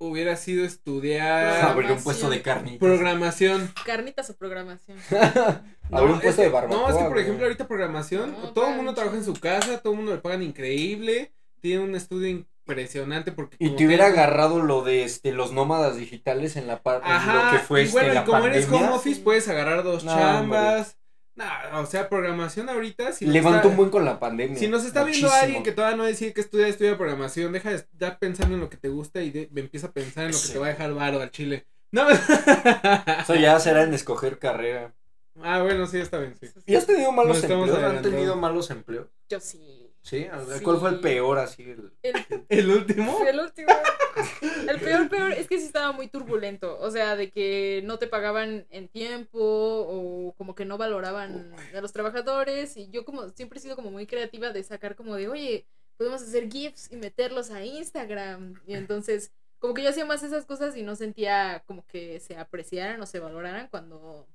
hubiera 0.09 0.37
sido 0.37 0.65
estudiar 0.65 1.65
Abrir 1.65 1.93
un 1.93 2.03
puesto 2.03 2.29
de 2.31 2.43
carnitas. 2.43 2.79
programación. 2.79 3.73
Carnitas 3.87 4.31
o 4.31 4.37
programación. 4.37 4.99
Abrir 5.91 6.11
un 6.11 6.17
es 6.19 6.23
puesto 6.23 6.43
de 6.43 6.49
barbacoa. 6.49 6.79
No, 6.81 6.89
es 6.89 6.95
que 6.97 7.03
por 7.03 7.13
güey. 7.13 7.23
ejemplo 7.25 7.45
ahorita 7.47 7.67
programación, 7.69 8.33
No, 8.33 8.53
todo 8.53 8.69
el 8.69 8.77
mundo 8.77 8.95
trabaja 8.95 9.17
en 9.17 9.25
su 9.25 9.35
casa, 9.35 9.79
todo 9.79 9.93
el 9.93 9.99
mundo 9.99 10.13
le 10.15 10.21
pagan 10.21 10.43
increíble, 10.43 11.33
tiene 11.61 11.83
un 11.85 11.95
estudio 11.95 12.29
impresionante 12.29 13.33
porque 13.33 13.57
Y 13.59 13.71
te 13.71 13.87
hubiera 13.87 14.07
agarrado 14.07 14.61
lo 14.61 14.83
de 14.83 15.05
este 15.05 15.33
los 15.33 15.53
nómadas 15.53 15.97
digitales 15.97 16.57
en 16.57 16.67
la 16.67 16.83
parte 16.83 17.09
Ajá, 17.09 17.47
lo 17.53 17.59
que 17.59 17.65
fue 17.65 17.83
y 17.83 17.85
este, 17.85 17.97
bueno, 17.99 18.13
y 18.13 18.15
la 18.15 18.25
como 18.25 18.47
eres 18.47 18.67
pandemia. 18.67 18.87
home 18.89 18.97
office 18.99 19.21
puedes 19.21 19.49
agarrar 19.49 19.83
dos 19.83 20.05
No, 20.05 20.13
chambas. 20.15 20.97
Nah, 21.35 21.81
o 21.81 21.87
sea, 21.87 22.09
programación 22.11 22.69
ahorita 22.69 23.13
si 23.13 23.25
nos 23.25 23.33
Levantó 23.33 23.57
está- 23.59 23.69
un 23.69 23.77
buen 23.77 23.91
con 23.91 24.05
la 24.05 24.21
pandemia. 24.21 24.59
Si 24.59 24.69
nos 24.69 24.85
está 24.85 25.03
viendo 25.05 25.31
alguien 25.33 25.63
que 25.63 25.73
todavía 25.73 25.97
no 25.97 26.05
decide 26.05 26.35
que 26.35 26.43
estudia, 26.43 26.67
estudia 26.69 26.97
programación, 26.99 27.53
deja 27.53 27.71
de 27.71 27.77
estar 27.77 28.19
pensando 28.19 28.55
en 28.55 28.61
lo 28.61 28.69
que 28.69 28.77
te 28.77 28.89
gusta 28.91 29.23
y 29.23 29.31
de- 29.31 29.49
empieza 29.57 29.87
a 29.87 29.93
pensar 29.93 30.25
en 30.27 30.33
lo 30.33 30.39
que 30.41 30.49
te 30.49 30.59
va 30.59 30.67
a 30.67 30.71
dejar 30.71 30.93
varo 30.95 31.21
al 31.23 31.31
chile. 31.31 31.67
No, 31.91 32.09
Eso 32.09 33.35
ya 33.35 33.59
será 33.61 33.83
en 33.83 33.95
escoger 33.95 34.39
carrera. 34.39 34.95
ah, 35.43 35.63
bueno, 35.63 35.87
sí, 35.87 35.99
está 35.99 36.19
bien, 36.19 36.35
sí. 36.41 36.49
¿Y 36.67 36.75
has 36.75 36.87
tenido 36.87 37.13
malos 37.13 37.43
empleos? 37.43 37.83
¿Han 37.83 38.03
tenido 38.03 38.37
malos 38.37 38.71
empleos? 38.71 39.09
Yo 39.29 39.41
sí. 39.41 39.82
¿Sí? 40.03 40.27
Sí. 40.59 40.65
¿Cuál 40.65 40.79
fue 40.79 40.91
el 40.91 41.01
peor 41.01 41.39
así? 41.39 41.63
El... 41.63 41.93
El, 42.03 42.15
El 42.49 42.71
último. 42.71 43.19
el 43.27 43.39
último. 43.41 43.69
El 44.69 44.81
peor, 44.81 45.09
peor 45.09 45.33
es 45.33 45.47
que 45.49 45.59
sí 45.59 45.65
estaba 45.67 45.93
muy 45.93 46.09
turbulento. 46.09 46.77
O 46.81 46.91
sea, 46.91 47.17
de 47.17 47.31
que 47.31 47.83
no 47.85 47.99
te 47.99 48.07
pagaban 48.09 48.67
en 48.71 48.89
tiempo 48.89 49.39
o 49.41 50.35
como 50.37 50.55
que 50.55 50.65
no 50.65 50.77
valoraban 50.77 51.55
a 51.75 51.81
los 51.81 51.93
trabajadores. 51.93 52.77
Y 52.77 52.89
yo, 52.91 53.05
como 53.05 53.29
siempre 53.31 53.59
he 53.59 53.63
sido 53.63 53.77
como 53.77 53.91
muy 53.91 54.07
creativa 54.07 54.51
de 54.53 54.63
sacar 54.65 54.97
como 54.97 55.15
de, 55.17 55.29
oye, 55.29 55.67
podemos 55.97 56.21
hacer 56.21 56.51
GIFs 56.51 56.91
y 56.91 56.97
meterlos 56.97 57.51
a 57.51 57.65
Instagram. 57.65 58.55
Y 58.67 58.75
entonces, 58.75 59.31
como 59.61 59.73
que 59.73 59.83
yo 59.85 59.91
hacía 59.91 60.05
más 60.05 60.23
esas 60.25 60.45
cosas 60.45 60.77
y 60.77 60.83
no 60.83 60.97
sentía 60.97 61.63
como 61.67 61.87
que 61.87 62.19
se 62.21 62.37
apreciaran 62.37 63.01
o 63.01 63.07
se 63.07 63.21
valoraran 63.21 63.69
cuando. 63.69 64.27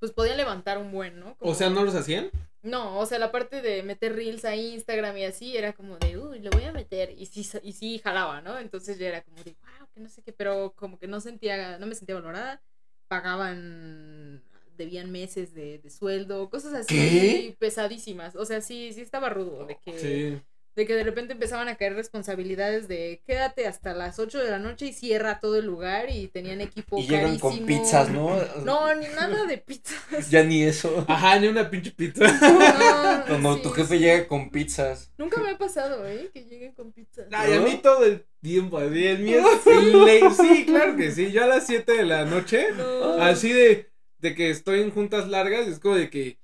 Pues 0.00 0.12
podían 0.12 0.36
levantar 0.36 0.78
un 0.78 0.92
buen, 0.92 1.18
¿no? 1.18 1.36
Como- 1.36 1.50
O 1.50 1.54
sea, 1.54 1.70
¿no 1.70 1.82
los 1.84 1.94
hacían? 1.94 2.30
No, 2.62 2.98
o 2.98 3.06
sea, 3.06 3.18
la 3.18 3.30
parte 3.30 3.62
de 3.62 3.82
meter 3.82 4.14
reels 4.14 4.44
a 4.44 4.56
Instagram 4.56 5.16
y 5.16 5.24
así 5.24 5.56
era 5.56 5.72
como 5.72 5.96
de, 5.98 6.18
uy, 6.18 6.40
lo 6.40 6.50
voy 6.50 6.64
a 6.64 6.72
meter. 6.72 7.10
Y 7.16 7.26
sí, 7.26 7.46
y 7.62 7.72
sí 7.72 7.98
jalaba, 7.98 8.40
¿no? 8.40 8.58
Entonces 8.58 8.98
ya 8.98 9.08
era 9.08 9.22
como 9.22 9.42
de, 9.44 9.56
wow, 9.60 9.88
que 9.94 10.00
no 10.00 10.08
sé 10.08 10.22
qué, 10.22 10.32
pero 10.32 10.72
como 10.76 10.98
que 10.98 11.06
no 11.06 11.20
sentía, 11.20 11.78
no 11.78 11.86
me 11.86 11.94
sentía 11.94 12.16
valorada. 12.16 12.62
Pagaban, 13.08 14.42
debían 14.76 15.10
meses 15.10 15.54
de, 15.54 15.78
de 15.78 15.90
sueldo, 15.90 16.50
cosas 16.50 16.74
así 16.74 16.94
¿Qué? 16.94 17.56
pesadísimas. 17.58 18.36
O 18.36 18.44
sea, 18.44 18.60
sí, 18.60 18.92
sí 18.92 19.00
estaba 19.00 19.28
rudo 19.30 19.64
de 19.66 19.78
que, 19.84 19.98
Sí. 19.98 20.42
De 20.78 20.86
que 20.86 20.94
de 20.94 21.02
repente 21.02 21.32
empezaban 21.32 21.66
a 21.66 21.76
caer 21.76 21.94
responsabilidades 21.94 22.86
de 22.86 23.20
quédate 23.26 23.66
hasta 23.66 23.94
las 23.94 24.20
8 24.20 24.38
de 24.44 24.48
la 24.50 24.60
noche 24.60 24.86
y 24.86 24.92
cierra 24.92 25.40
todo 25.40 25.56
el 25.56 25.66
lugar 25.66 26.08
y 26.08 26.28
tenían 26.28 26.60
equipo 26.60 26.98
Y 27.00 27.08
llegan 27.08 27.36
con 27.40 27.50
carísimo. 27.58 27.66
pizzas, 27.66 28.10
¿no? 28.10 28.30
No, 28.64 28.94
ni 28.94 29.08
nada 29.08 29.44
de 29.44 29.58
pizzas. 29.58 30.30
Ya 30.30 30.44
ni 30.44 30.62
eso. 30.62 31.04
Ajá, 31.08 31.40
ni 31.40 31.48
una 31.48 31.68
pinche 31.68 31.90
pizza. 31.90 32.24
No, 32.30 33.24
Cuando 33.26 33.56
sí, 33.56 33.62
tu 33.62 33.70
jefe 33.70 33.98
llega 33.98 34.28
con 34.28 34.50
pizzas. 34.50 35.10
Nunca 35.18 35.40
me 35.42 35.50
ha 35.50 35.58
pasado, 35.58 36.06
¿eh? 36.06 36.30
Que 36.32 36.44
lleguen 36.44 36.72
con 36.74 36.92
pizza. 36.92 37.22
Ay, 37.32 37.54
a 37.54 37.60
mí 37.60 37.80
todo 37.82 38.04
el 38.04 38.24
tiempo, 38.40 38.78
así, 38.78 39.04
el 39.04 39.18
mío 39.18 39.42
es. 40.06 40.36
Sí, 40.36 40.64
claro 40.64 40.96
que 40.96 41.10
sí. 41.10 41.32
Yo 41.32 41.42
a 41.42 41.48
las 41.48 41.66
7 41.66 41.92
de 41.92 42.04
la 42.04 42.24
noche, 42.24 42.68
No. 42.76 43.14
así 43.14 43.52
de, 43.52 43.90
de 44.20 44.34
que 44.36 44.50
estoy 44.50 44.82
en 44.82 44.92
juntas 44.92 45.26
largas, 45.28 45.66
es 45.66 45.80
como 45.80 45.96
de 45.96 46.08
que, 46.08 46.38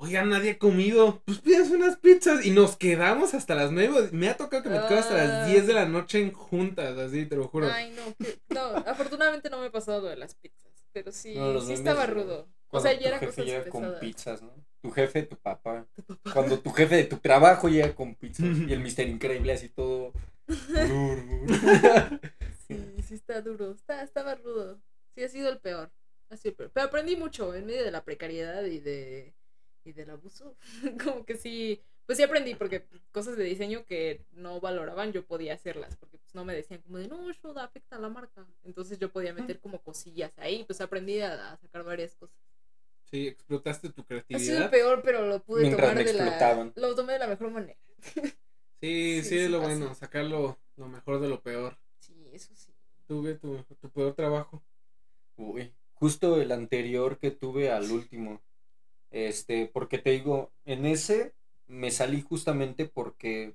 oigan, 0.00 0.28
nadie 0.30 0.52
ha 0.52 0.58
comido, 0.58 1.22
pues 1.24 1.38
pidas 1.40 1.70
unas 1.70 1.96
pizzas 1.96 2.44
y 2.44 2.50
nos 2.50 2.76
quedamos 2.76 3.34
hasta 3.34 3.54
las 3.54 3.70
9. 3.72 4.08
Me 4.12 4.28
ha 4.28 4.36
tocado 4.36 4.62
que 4.62 4.68
me 4.70 4.76
quedo 4.86 4.98
hasta 4.98 5.14
Ah. 5.14 5.24
las 5.24 5.46
10 5.48 5.66
de 5.66 5.74
la 5.74 5.86
noche 5.86 6.20
en 6.20 6.32
juntas, 6.32 6.96
así, 6.98 7.26
te 7.26 7.36
lo 7.36 7.48
juro. 7.48 7.68
Ay, 7.70 7.92
no, 7.96 8.14
que- 8.16 8.38
no, 8.54 8.60
afortunadamente 8.86 9.50
no 9.50 9.58
me 9.60 9.66
ha 9.66 9.70
pasado 9.70 10.00
lo 10.02 10.08
de 10.08 10.16
las 10.16 10.34
pizzas, 10.34 10.72
pero 10.92 11.12
sí, 11.12 11.34
No, 11.34 11.60
sí 11.60 11.72
estaba 11.74 12.06
rudo. 12.06 12.48
O 12.70 12.80
sea, 12.80 12.92
ya 12.92 13.08
era 13.08 13.18
jefe 13.18 13.32
cosas 13.32 13.44
llega 13.46 13.64
con 13.68 13.94
pizzas, 14.00 14.42
¿no? 14.42 14.52
Tu 14.80 14.90
jefe, 14.92 15.22
tu 15.24 15.36
papá. 15.36 15.86
Cuando 16.32 16.58
tu 16.60 16.70
jefe 16.70 16.94
de 16.96 17.04
tu 17.04 17.18
trabajo 17.18 17.68
llega 17.68 17.94
con 17.94 18.14
pizzas. 18.14 18.46
y 18.70 18.72
el 18.72 18.80
mister 18.80 19.06
increíble 19.08 19.52
así 19.52 19.68
todo. 19.68 20.12
Sí, 22.66 22.76
sí 23.06 23.14
está 23.14 23.40
duro, 23.40 23.72
está, 23.72 24.02
estaba 24.02 24.36
rudo. 24.36 24.80
Sí 25.14 25.24
ha 25.24 25.28
sido 25.28 25.48
el 25.48 25.58
peor, 25.58 25.90
ha 26.30 26.36
sido 26.36 26.50
el 26.50 26.56
peor. 26.56 26.70
Pero 26.72 26.86
aprendí 26.86 27.16
mucho 27.16 27.52
en 27.54 27.66
medio 27.66 27.82
de 27.84 27.90
la 27.90 28.04
precariedad 28.04 28.62
y 28.64 28.78
de 28.78 29.34
y 29.84 29.92
del 29.92 30.10
abuso. 30.10 30.56
Como 31.02 31.24
que 31.24 31.36
sí, 31.36 31.80
pues 32.06 32.18
sí 32.18 32.24
aprendí 32.24 32.54
porque 32.54 32.86
cosas 33.12 33.36
de 33.36 33.44
diseño 33.44 33.84
que 33.86 34.24
no 34.32 34.60
valoraban 34.60 35.12
yo 35.12 35.24
podía 35.26 35.54
hacerlas 35.54 35.96
porque 35.96 36.18
pues 36.18 36.34
no 36.34 36.44
me 36.44 36.54
decían 36.54 36.80
como 36.82 36.98
de 36.98 37.08
no, 37.08 37.30
eso 37.30 37.52
da- 37.52 37.64
afecta 37.64 37.96
a 37.96 38.00
la 38.00 38.08
marca. 38.08 38.46
Entonces 38.64 38.98
yo 38.98 39.10
podía 39.12 39.32
meter 39.32 39.60
como 39.60 39.80
cosillas 39.82 40.32
ahí, 40.38 40.64
pues 40.64 40.80
aprendí 40.80 41.20
a, 41.20 41.52
a 41.52 41.56
sacar 41.56 41.84
varias 41.84 42.14
cosas. 42.16 42.36
Sí, 43.10 43.26
explotaste 43.26 43.88
tu 43.90 44.02
Ha 44.02 44.04
sido 44.04 44.08
creatividad. 44.08 44.70
peor, 44.70 45.02
pero 45.02 45.26
lo 45.26 45.42
pude 45.42 45.70
tomar 45.70 45.96
de 46.04 46.12
la 46.12 46.72
lo 46.76 46.94
tomé 46.94 47.14
de 47.14 47.18
la 47.18 47.26
mejor 47.26 47.50
manera. 47.50 47.78
Sí, 48.80 49.20
sí, 49.22 49.28
Sí, 49.28 49.38
es 49.38 49.44
sí 49.44 49.48
lo 49.48 49.58
pasa. 49.60 49.76
bueno, 49.76 49.94
sacar 49.94 50.24
lo, 50.24 50.58
lo 50.76 50.88
mejor 50.88 51.20
de 51.20 51.28
lo 51.28 51.42
peor. 51.42 51.76
Sí, 51.98 52.14
eso 52.32 52.54
sí. 52.56 52.72
Tuve 53.06 53.34
tu, 53.34 53.62
tu 53.78 53.90
peor 53.90 54.14
trabajo. 54.14 54.62
Uy, 55.36 55.74
justo 55.94 56.40
el 56.40 56.50
anterior 56.52 57.18
que 57.18 57.30
tuve 57.30 57.70
al 57.70 57.90
último. 57.90 58.40
Este, 59.10 59.66
porque 59.66 59.98
te 59.98 60.10
digo, 60.10 60.52
en 60.64 60.86
ese 60.86 61.34
me 61.66 61.90
salí 61.90 62.22
justamente 62.22 62.86
porque 62.86 63.54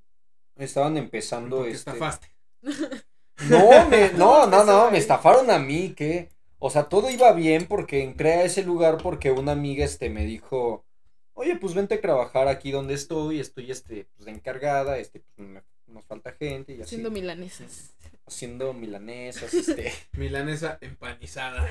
estaban 0.55 0.97
empezando 0.97 1.57
Porque 1.57 1.71
este. 1.71 1.91
estafaste. 1.91 2.27
No, 3.49 3.89
me, 3.89 4.09
no, 4.17 4.49
¿Cómo 4.49 4.63
no, 4.63 4.91
me 4.91 4.97
estafaron 4.97 5.51
a 5.51 5.59
mí, 5.59 5.93
que, 5.93 6.29
o 6.57 6.69
sea, 6.69 6.85
todo 6.87 7.09
iba 7.09 7.33
bien 7.33 7.67
porque 7.67 8.01
entré 8.01 8.33
a 8.33 8.43
ese 8.43 8.63
lugar 8.63 8.97
porque 9.03 9.29
una 9.31 9.51
amiga, 9.51 9.83
este, 9.83 10.09
me 10.09 10.25
dijo, 10.25 10.85
oye, 11.33 11.57
pues 11.57 11.73
vente 11.73 11.95
a 11.95 12.01
trabajar 12.01 12.47
aquí 12.47 12.71
donde 12.71 12.93
estoy, 12.93 13.41
estoy, 13.41 13.71
este, 13.71 14.05
pues 14.15 14.25
de 14.25 14.31
encargada, 14.31 14.97
este, 14.99 15.19
pues 15.35 15.47
me- 15.49 15.63
nos 15.87 16.05
falta 16.05 16.31
gente 16.31 16.73
y 16.75 16.81
así, 16.81 16.91
Siendo 16.91 17.11
milanesas. 17.11 17.93
haciendo 18.25 18.73
milanesas, 18.73 19.53
este, 19.53 19.91
Milanesa 20.13 20.77
empanizada. 20.81 21.67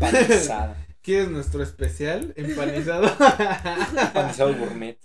panizada, 0.00 0.76
¿Quieres 1.06 1.28
nuestro 1.30 1.62
especial 1.62 2.32
empanizado? 2.36 3.06
panizado 4.12 4.52
gourmet. 4.56 4.98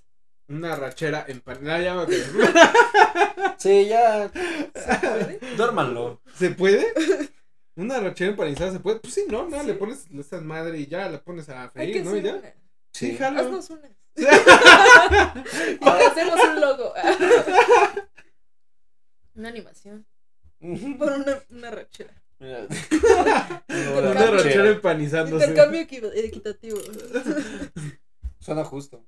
Una 0.47 0.75
rachera 0.75 1.25
empanizada. 1.27 2.07
Ya. 2.07 3.53
Sí, 3.59 3.85
ya, 3.85 4.27
¿Se 4.33 4.97
puede? 5.07 5.39
duérmanlo. 5.55 6.19
¿Se 6.35 6.49
puede? 6.49 6.87
¿Una 7.75 7.99
rachera 7.99 8.31
empanizada 8.31 8.71
se 8.71 8.79
puede? 8.79 8.99
Pues 8.99 9.13
sí, 9.13 9.25
no, 9.29 9.47
no, 9.47 9.61
Sí. 9.61 9.67
le 9.67 9.75
pones 9.75 10.07
esa 10.17 10.41
madre 10.41 10.79
y 10.79 10.87
ya 10.87 11.07
la 11.07 11.23
pones 11.23 11.47
a 11.49 11.69
freír, 11.69 12.03
¿no? 12.03 12.15
Y 12.15 12.19
hacer 12.19 12.23
ya. 12.23 12.35
una. 12.39 12.49
Sí, 12.91 13.11
Sí. 13.11 13.17
jalo. 13.17 13.39
Haznos 13.41 13.69
unas. 13.69 13.91
Hacemos 16.11 16.39
un 16.43 16.61
logo. 16.61 16.93
una 19.35 19.49
animación. 19.49 20.07
Por 20.97 21.11
una, 21.11 21.39
una 21.49 21.69
rachera. 21.71 22.20
Mira. 22.41 22.67
Rachera 24.31 24.69
empanizándose. 24.69 25.45
Intercambio 25.45 25.81
equi- 25.81 26.11
equitativo. 26.15 26.79
Suena 28.39 28.63
justo. 28.63 29.05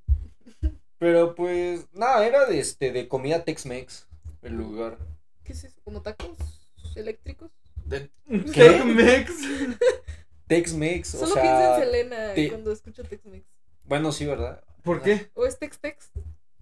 Pero 1.00 1.34
pues, 1.36 1.88
nada, 1.94 2.26
era 2.26 2.46
de 2.46 2.60
este, 2.60 2.92
de 2.92 3.08
comida 3.08 3.44
Tex-Mex, 3.44 4.08
el 4.44 4.54
lugar. 4.54 4.98
¿Qué 5.44 5.54
es 5.54 5.64
eso? 5.64 5.82
¿Como 5.84 6.02
tacos 6.04 6.38
eléctricos? 6.96 7.52
De- 7.86 8.10
¿Qué? 8.54 8.84
Mex. 8.86 9.32
Tex-Mex, 10.48 11.16
o 11.16 11.20
Solo 11.26 11.34
pienso 11.42 11.58
sea. 11.58 11.76
en 11.78 11.84
Selena 11.84 12.34
te- 12.36 12.50
cuando 12.50 12.72
escucho 12.72 13.04
Tex-Mex. 13.04 13.44
Bueno, 13.86 14.12
sí, 14.12 14.26
¿verdad? 14.28 14.64
¿Por 14.84 15.02
qué? 15.02 15.32
¿O 15.34 15.46
es 15.48 15.58
Tex-Tex? 15.58 16.12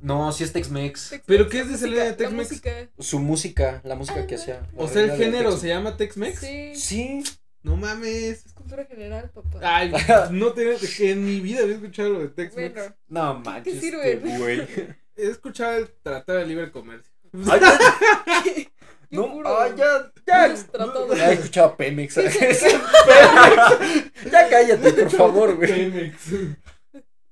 No, 0.02 0.32
sí 0.32 0.44
es 0.44 0.52
Tex-Mex. 0.54 1.22
¿Pero 1.26 1.48
qué 1.48 1.60
es 1.62 1.70
de 1.70 1.78
Selena 1.78 2.06
de 2.06 2.14
Tex-Mex? 2.14 2.50
música. 2.50 2.90
Su 3.00 3.20
música, 3.20 3.82
la 3.84 3.96
música 3.96 4.22
Ah, 4.22 4.28
que 4.28 4.36
hacía. 4.36 4.68
O 4.76 4.88
sea, 4.88 5.04
el 5.04 5.12
género 5.12 5.56
se 5.56 5.68
llama 5.68 5.96
Tex-Mex. 5.98 6.40
Sí. 6.40 6.76
Sí, 6.76 7.24
No 7.64 7.78
mames. 7.78 8.46
Es 8.46 8.54
cultura 8.54 8.86
general, 8.86 9.30
papá. 9.30 9.60
Ay, 9.62 9.92
no 10.32 10.54
tenía 10.54 10.76
que 10.78 11.12
en 11.12 11.24
mi 11.24 11.40
vida 11.40 11.62
había 11.62 11.76
escuchado 11.76 12.10
lo 12.10 12.20
de 12.22 12.30
Tex-Mex. 12.30 12.74
bueno, 12.74 12.96
No 13.08 13.40
manches, 13.40 13.80
sirve? 13.80 14.14
este 14.14 14.38
güey. 14.40 14.68
He 15.16 15.28
escuchado 15.28 15.78
el 15.78 15.90
Tratado 16.02 16.40
de 16.40 16.48
Libre 16.48 16.72
Comercio. 16.72 17.12
Ay, 17.50 17.60
ya- 17.62 18.44
qué 18.44 18.70
no, 19.12 19.32
puro. 19.32 19.48
ah, 19.50 19.68
ya, 19.76 20.12
ya. 20.26 20.48
He 20.48 21.34
escuchado 21.34 21.68
a 21.68 21.78
Pemex. 21.78 22.16
Pemex. 22.16 22.64
Ya 24.32 24.50
cállate, 24.50 24.94
por 24.94 25.10
favor, 25.12 25.56
güey. 25.58 25.70
Pemex. 25.92 26.18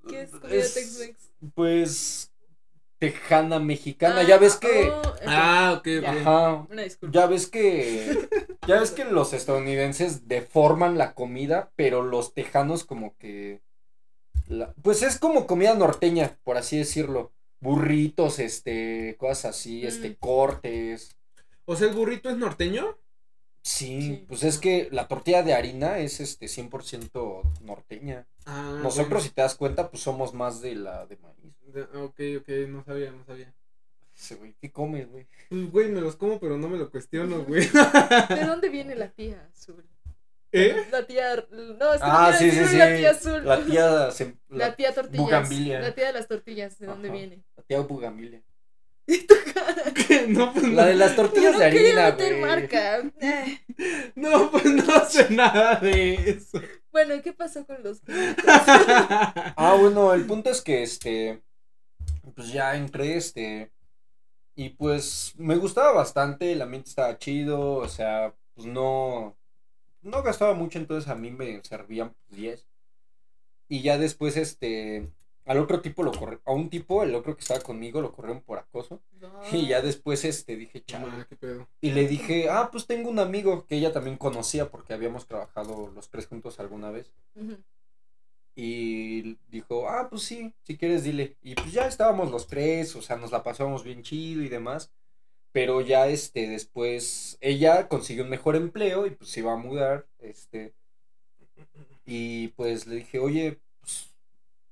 ¿Qué 0.08 0.22
es 0.22 0.30
comida 0.32 0.56
Es- 0.56 0.74
Tex-Mex? 0.76 1.16
Pues 1.56 2.29
tejana 3.00 3.60
mexicana, 3.60 4.24
ya 4.24 4.38
ves 4.38 4.56
que 4.58 4.90
oh. 4.92 5.02
Ah, 5.26 5.76
ok, 5.80 5.88
ok. 6.00 6.06
ajá, 6.06 6.68
Una 6.70 6.84
disculpa. 6.84 7.18
ya 7.20 7.26
ves 7.28 7.48
que 7.48 8.28
ya 8.68 8.80
ves 8.80 8.92
que 8.92 9.06
los 9.06 9.34
estadounidenses 9.34 10.28
deforman 10.28 10.98
la 10.98 11.14
comida, 11.14 11.72
pero 11.76 12.04
los 12.04 12.34
tejanos 12.34 12.84
como 12.84 13.16
que 13.18 13.62
la- 14.48 14.74
pues 14.82 15.02
es 15.02 15.18
como 15.18 15.48
comida 15.48 15.74
norteña, 15.76 16.38
por 16.44 16.58
así 16.58 16.78
decirlo. 16.78 17.32
Burritos, 17.62 18.40
este, 18.40 19.16
cosas 19.18 19.56
así, 19.58 19.86
este, 19.86 20.12
Mm. 20.12 20.16
cortes. 20.20 21.16
O 21.66 21.76
sea, 21.76 21.88
el 21.90 21.94
burrito 21.94 22.30
es 22.30 22.38
norteño. 22.38 22.98
Sí, 23.62 24.02
Sí. 24.02 24.26
pues 24.28 24.44
es 24.44 24.58
que 24.58 24.88
la 24.92 25.08
tortilla 25.08 25.44
de 25.44 25.54
harina 25.54 26.00
es 26.00 26.20
este 26.20 26.48
100% 26.48 27.44
norteña. 27.62 28.26
Ah, 28.46 28.80
Nosotros, 28.82 29.10
bueno. 29.10 29.22
si 29.24 29.30
te 29.32 29.42
das 29.42 29.56
cuenta, 29.56 29.90
pues 29.90 30.02
somos 30.02 30.34
más 30.34 30.62
de 30.62 30.76
la 30.76 31.06
de 31.06 31.18
maíz. 31.18 31.54
De- 31.74 31.84
Ok, 32.00 32.20
ok, 32.42 32.50
no 32.70 32.84
sabía, 32.84 33.12
no 33.12 33.24
sabía. 33.26 33.54
Ese 34.18 34.36
güey, 34.36 34.56
¿qué 34.60 34.72
comes, 34.72 35.10
güey? 35.10 35.28
Pues, 35.50 35.72
güey, 35.72 35.90
me 35.90 36.02
los 36.02 36.16
como, 36.16 36.40
pero 36.40 36.58
no 36.58 36.68
me 36.68 36.78
lo 36.78 36.90
cuestiono, 36.90 37.44
güey. 37.48 37.68
¿De 38.30 38.46
dónde 38.46 38.70
viene 38.70 38.96
la 38.96 39.10
tía 39.12 39.48
azul? 39.54 39.86
¿Eh? 40.52 40.76
La 40.92 41.06
tía. 41.06 41.36
No, 41.52 41.94
es 41.94 42.00
que 42.02 42.08
Ah, 42.10 42.30
no 42.32 42.38
sí, 42.40 42.50
sí, 42.50 42.66
sí. 42.66 42.78
la 42.78 42.88
tía 42.98 43.12
azul. 43.12 43.46
La 43.46 43.64
tía, 43.64 44.12
se- 44.12 44.36
La 44.50 44.70
la, 44.70 44.76
tía 44.76 44.94
tortillas. 44.96 45.24
Bugambilia. 45.26 45.80
La 45.80 45.94
tía 45.94 46.08
de 46.08 46.14
las 46.14 46.28
tortillas, 46.28 46.80
¿de 46.80 46.88
dónde 46.88 47.10
viene? 47.12 47.44
la 47.56 47.64
tía 47.64 47.80
Bugambilia. 47.82 48.42
No, 50.28 50.54
pues 50.54 50.68
La 50.70 50.86
de 50.86 50.96
las 50.96 51.16
tortillas 51.16 51.54
no 51.54 51.60
de 51.60 51.66
harina, 51.66 52.12
meter 52.12 52.38
güey. 52.38 52.42
marca. 52.42 53.02
No, 54.16 54.52
pues 54.52 54.66
no 54.66 55.06
sé 55.06 55.30
nada 55.30 55.76
de 55.76 56.16
eso. 56.16 56.62
Bueno, 56.92 57.16
¿y 57.16 57.22
qué 57.22 57.34
pasó 57.34 57.66
con 57.66 57.82
los 57.84 58.02
Ah, 58.08 59.78
bueno, 59.80 60.14
el 60.14 60.26
punto 60.26 60.50
es 60.50 60.62
que 60.62 60.84
este, 60.84 61.42
pues 62.36 62.52
ya 62.52 62.76
entré, 62.76 63.16
este, 63.16 63.72
y 64.56 64.70
pues 64.70 65.34
me 65.38 65.56
gustaba 65.56 65.94
bastante, 65.94 66.52
el 66.52 66.62
ambiente 66.62 66.90
estaba 66.90 67.18
chido, 67.18 67.76
o 67.76 67.88
sea, 67.88 68.34
pues 68.56 68.68
no, 68.68 69.38
no 70.02 70.24
gastaba 70.24 70.54
mucho, 70.54 70.78
entonces 70.80 71.10
a 71.10 71.16
mí 71.16 71.32
me 71.32 71.64
servían 71.64 72.14
pues, 72.28 72.42
10. 72.42 72.68
Y 73.70 73.82
ya 73.84 73.98
después, 73.98 74.36
este, 74.36 75.08
al 75.50 75.58
otro 75.58 75.82
tipo 75.82 76.04
lo 76.04 76.12
corrieron, 76.12 76.44
a 76.46 76.52
un 76.52 76.70
tipo, 76.70 77.02
el 77.02 77.16
otro 77.16 77.36
que 77.36 77.42
estaba 77.42 77.60
conmigo, 77.60 78.02
lo 78.02 78.12
corrieron 78.12 78.44
por 78.44 78.60
acoso. 78.60 79.02
Y 79.52 79.68
ya 79.68 79.82
después, 79.82 80.24
este, 80.24 80.56
dije, 80.56 80.84
chale. 80.86 81.06
Chama, 81.06 81.26
qué 81.28 81.36
pedo. 81.36 81.68
Y 81.82 81.90
le 81.90 82.08
dije, 82.08 82.50
ah, 82.52 82.70
pues 82.72 82.86
tengo 82.86 83.10
un 83.10 83.18
amigo 83.18 83.66
que 83.66 83.78
ella 83.78 83.92
también 83.92 84.16
conocía 84.16 84.70
porque 84.70 84.94
habíamos 84.94 85.26
trabajado 85.26 85.92
los 85.96 86.10
tres 86.10 86.28
juntos 86.28 86.60
alguna 86.60 86.92
vez. 86.92 87.12
Y 88.56 89.38
dijo, 89.48 89.90
ah, 89.90 90.08
pues 90.08 90.22
sí, 90.22 90.54
si 90.62 90.78
quieres 90.78 91.04
dile. 91.04 91.36
Y 91.42 91.56
pues 91.56 91.72
ya 91.72 91.88
estábamos 91.88 92.30
los 92.30 92.46
tres, 92.46 92.96
o 92.96 93.02
sea, 93.02 93.16
nos 93.16 93.32
la 93.32 93.42
pasábamos 93.42 93.84
bien 93.84 94.04
chido 94.04 94.44
y 94.44 94.50
demás. 94.50 94.92
Pero 95.52 95.82
ya, 95.82 96.08
este, 96.10 96.48
después, 96.48 97.40
ella 97.42 97.88
consiguió 97.88 98.24
un 98.24 98.30
mejor 98.30 98.56
empleo 98.56 99.08
y 99.08 99.12
pues 99.12 99.32
se 99.32 99.40
iba 99.40 99.54
a 99.54 99.58
mudar, 99.58 100.06
este. 100.20 100.76
Y 102.06 102.50
pues 102.50 102.86
le 102.86 102.98
dije, 102.98 103.18
oye, 103.18 103.60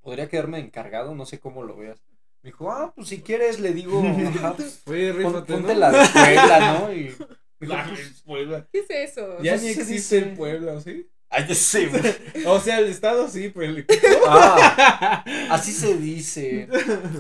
¿podría 0.07 0.29
quedarme 0.29 0.59
encargado? 0.59 1.13
No 1.13 1.25
sé 1.25 1.37
cómo 1.39 1.63
lo 1.63 1.75
veas. 1.75 1.99
Me 2.41 2.51
dijo, 2.51 2.71
ah, 2.71 2.93
pues 2.95 3.09
si 3.09 3.21
quieres, 3.21 3.59
le 3.59 3.73
digo, 3.73 4.01
ajá, 4.01 4.53
pues, 4.55 4.81
Oye, 4.87 5.11
pon- 5.11 5.17
rífate, 5.17 5.53
ponte 5.53 5.73
¿no? 5.73 5.79
la 5.79 5.91
de 5.91 6.07
Puebla, 6.13 6.79
¿no? 6.79 6.93
Y 6.93 6.95
me 6.99 7.03
dijo, 7.09 7.25
La 7.59 7.85
pues. 8.25 8.63
¿Qué 8.71 8.79
es 8.79 8.89
eso? 9.11 9.41
Ya 9.43 9.51
Pues 9.53 9.63
ni 9.63 9.67
existe 9.69 10.17
el 10.19 10.33
Puebla, 10.35 10.73
¿o 10.73 10.79
sí? 10.81 11.09
Ay, 11.29 11.45
güey. 11.89 12.15
O 12.45 12.59
sea, 12.59 12.79
el 12.79 12.87
estado 12.87 13.27
sí, 13.27 13.49
pero 13.53 13.71
el 13.71 13.85
Ah, 14.27 15.23
así 15.49 15.71
se 15.71 15.95
dice. 15.97 16.67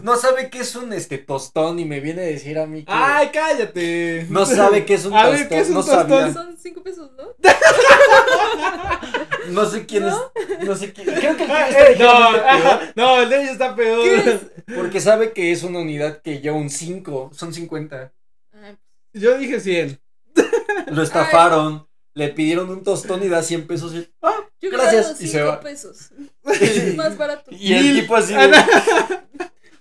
No 0.03 0.15
sabe 0.15 0.49
qué 0.49 0.59
es 0.59 0.75
un 0.75 0.93
este 0.93 1.17
tostón 1.17 1.79
y 1.79 1.85
me 1.85 1.99
viene 1.99 2.21
a 2.21 2.25
decir 2.25 2.57
a 2.59 2.65
mí 2.65 2.83
que 2.83 2.91
¡Ay, 2.91 3.29
cállate! 3.33 4.25
no 4.29 4.45
sabe 4.45 4.85
qué 4.85 4.93
es 4.95 5.05
un 5.05 5.13
A 5.13 5.23
tostón. 5.23 5.39
ver, 5.39 5.49
¿qué 5.49 5.59
es 5.59 5.67
un 5.69 5.73
no 5.75 5.83
tostón? 5.83 6.09
sabía. 6.09 6.33
Son 6.33 6.57
cinco 6.57 6.83
pesos, 6.83 7.11
¿no? 7.17 7.27
No 9.49 9.65
sé 9.65 9.85
quién 9.85 10.05
es. 10.05 10.13
No 10.65 10.75
sé 10.75 10.91
quién. 10.91 11.07
Creo 11.07 11.37
que 11.37 11.43
el 11.45 11.51
Ah, 11.51 11.69
está 11.69 11.89
eh, 11.91 11.95
no, 11.97 12.31
peor, 12.31 12.79
no, 12.95 13.21
el 13.21 13.29
de 13.29 13.41
ella 13.43 13.51
está 13.51 13.75
peor. 13.75 14.03
¿Qué 14.03 14.15
es? 14.31 14.41
Porque 14.75 14.99
sabe 14.99 15.31
que 15.31 15.51
es 15.53 15.63
una 15.63 15.79
unidad 15.79 16.21
que 16.21 16.41
lleva 16.41 16.57
un 16.57 16.69
5. 16.69 17.31
Son 17.33 17.53
50. 17.53 18.11
Ay, 18.61 18.77
Yo 19.13 19.37
dije 19.37 19.59
100. 19.61 20.01
Lo 20.87 21.01
estafaron. 21.01 21.86
Le 22.17 22.29
pidieron 22.29 22.69
un 22.69 22.83
tostón 22.83 23.23
y 23.23 23.27
da 23.29 23.43
100 23.43 23.67
pesos. 23.67 23.93
Y, 23.93 24.09
ah, 24.23 24.35
yo 24.59 24.71
Gracias, 24.71 25.21
y 25.21 25.27
se 25.27 25.37
cinco 25.37 25.45
va. 25.49 25.59
pesos. 25.59 26.09
y, 26.91 26.95
Más 26.95 27.15
barato. 27.17 27.51
y 27.51 27.73
el 27.73 27.99
tipo 28.01 28.15
así. 28.15 28.33
Ah, 28.35 28.47
de- 28.47 29.17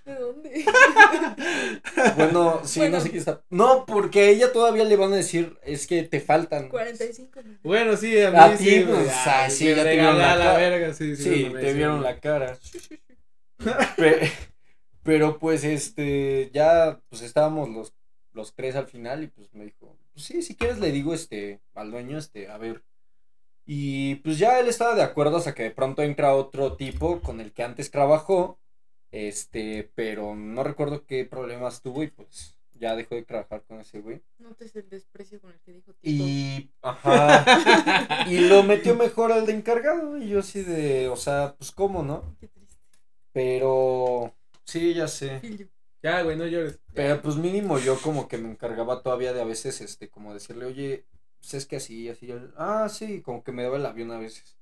¿De 0.13 0.15
dónde? 0.21 0.65
Bueno, 2.17 2.61
sí, 2.65 2.81
Bueno. 2.81 2.99
no 2.99 3.03
sé 3.03 3.11
qué 3.11 3.19
está. 3.19 3.43
No, 3.51 3.85
porque 3.87 4.21
a 4.21 4.29
ella 4.29 4.53
todavía 4.53 4.85
le 4.85 4.97
van 4.97 5.13
a 5.13 5.17
decir, 5.17 5.57
es 5.65 5.87
que 5.87 6.03
te 6.03 6.21
faltan. 6.21 6.69
45. 6.69 7.41
¿no? 7.43 7.59
Bueno, 7.65 7.97
sí, 7.97 8.21
a 8.23 8.31
mí 8.31 8.37
A 8.39 8.57
ti, 8.57 8.65
sí. 8.65 8.81
pues, 8.87 8.97
güey, 8.99 9.09
ah, 9.11 9.43
ay, 9.45 9.51
sí, 9.51 9.65
me 9.65 9.75
ya 9.77 9.83
te 9.85 9.91
vieron 9.93 10.19
la 10.19 10.33
a 10.33 10.37
la 10.37 10.45
cara. 10.45 10.59
verga, 10.59 10.95
sí, 10.95 11.17
sí. 11.17 11.23
Sí, 11.23 11.45
no 11.47 11.53
me 11.55 11.61
te 11.61 11.73
vieron 11.73 12.03
la 12.03 12.21
cara. 12.21 12.59
Pe- 13.97 14.31
Pero 15.03 15.39
pues 15.39 15.65
este, 15.65 16.51
ya 16.53 17.01
pues 17.09 17.23
estábamos 17.23 17.69
los, 17.71 17.95
los 18.33 18.55
tres 18.55 18.77
al 18.77 18.87
final 18.87 19.23
y 19.25 19.29
pues 19.29 19.53
me 19.55 19.65
dijo, 19.65 19.97
sí, 20.17 20.43
si 20.43 20.57
quieres 20.57 20.79
le 20.79 20.93
digo 20.93 21.15
este 21.15 21.61
al 21.75 21.91
dueño, 21.91 22.19
este, 22.19 22.49
a 22.49 22.59
ver. 22.59 22.83
Y 23.65 24.17
pues 24.17 24.39
ya 24.39 24.61
él 24.61 24.69
estaba 24.69 24.95
de 24.95 25.03
acuerdo 25.03 25.39
hasta 25.39 25.55
que 25.55 25.65
de 25.65 25.71
pronto 25.73 26.03
entra 26.03 26.35
otro 26.35 26.77
tipo 26.77 27.21
con 27.21 27.41
el 27.41 27.53
que 27.53 27.65
antes 27.65 27.91
trabajó, 27.91 28.61
este, 29.11 29.91
pero 29.95 30.37
no 30.37 30.63
recuerdo 30.63 31.05
qué 31.05 31.25
problemas 31.25 31.83
tuvo 31.83 32.03
y 32.03 32.09
pues 32.09 32.57
ya 32.79 32.95
dejó 32.95 33.15
de 33.15 33.25
trabajar 33.25 33.65
con 33.65 33.81
ese 33.81 34.01
güey. 34.01 34.23
Notes 34.39 34.77
el 34.77 34.89
desprecio 34.89 35.41
con 35.41 35.53
el 35.53 35.61
que 35.61 35.73
dijo 35.73 35.93
tipo. 35.95 36.01
Y, 36.03 36.71
ajá, 36.83 37.45
y 38.31 38.41
lo 38.49 38.63
metió 38.63 38.95
mejor 38.95 39.33
al 39.33 39.47
de 39.47 39.53
encargado 39.55 40.17
y 40.17 40.29
yo 40.29 40.41
así 40.41 40.63
de, 40.63 41.09
o 41.09 41.17
sea, 41.17 41.55
pues 41.59 41.73
cómo, 41.73 42.03
¿no? 42.03 42.37
Qué 42.39 42.49
triste. 42.49 42.77
Pero 43.33 44.35
sí, 44.65 44.95
ya 44.95 45.09
sé. 45.09 45.41
Ya, 46.07 46.23
güey, 46.23 46.37
no 46.37 46.47
llores. 46.47 46.79
Pero 46.95 47.21
pues 47.21 47.35
mínimo 47.35 47.81
yo 47.81 48.01
como 48.01 48.29
que 48.29 48.39
me 48.39 48.49
encargaba 48.49 49.03
todavía 49.03 49.33
de 49.33 49.41
a 49.41 49.45
veces, 49.45 49.81
este, 49.81 50.09
como 50.09 50.33
decirle, 50.33 50.65
oye, 50.65 51.05
pues 51.41 51.55
es 51.55 51.67
que 51.67 51.77
así, 51.77 52.09
así, 52.09 52.31
él, 52.31 52.53
ah, 52.57 52.89
sí, 52.89 53.23
como 53.23 53.43
que 53.43 53.51
me 53.51 53.65
daba 53.65 53.77
el 53.77 53.87
avión 53.87 54.13
a 54.13 54.19
veces. 54.19 54.57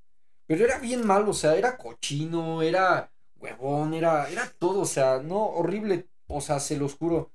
Pero 0.46 0.64
era 0.64 0.78
bien 0.78 1.06
malo, 1.06 1.32
o 1.32 1.34
sea, 1.34 1.54
era 1.56 1.76
cochino, 1.76 2.62
era 2.62 3.12
huevón, 3.36 3.92
era, 3.92 4.30
era 4.30 4.50
todo, 4.58 4.80
o 4.80 4.86
sea, 4.86 5.20
no, 5.22 5.44
horrible, 5.44 6.08
o 6.28 6.40
sea, 6.40 6.60
se 6.60 6.78
los 6.78 6.94
juro. 6.94 7.30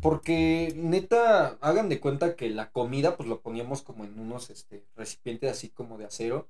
Porque 0.00 0.72
neta, 0.74 1.58
hagan 1.60 1.90
de 1.90 2.00
cuenta 2.00 2.36
que 2.36 2.48
la 2.48 2.70
comida, 2.70 3.18
pues 3.18 3.28
lo 3.28 3.42
poníamos 3.42 3.82
como 3.82 4.06
en 4.06 4.18
unos, 4.18 4.48
este, 4.48 4.86
recipientes 4.96 5.50
así 5.50 5.68
como 5.68 5.98
de 5.98 6.06
acero, 6.06 6.48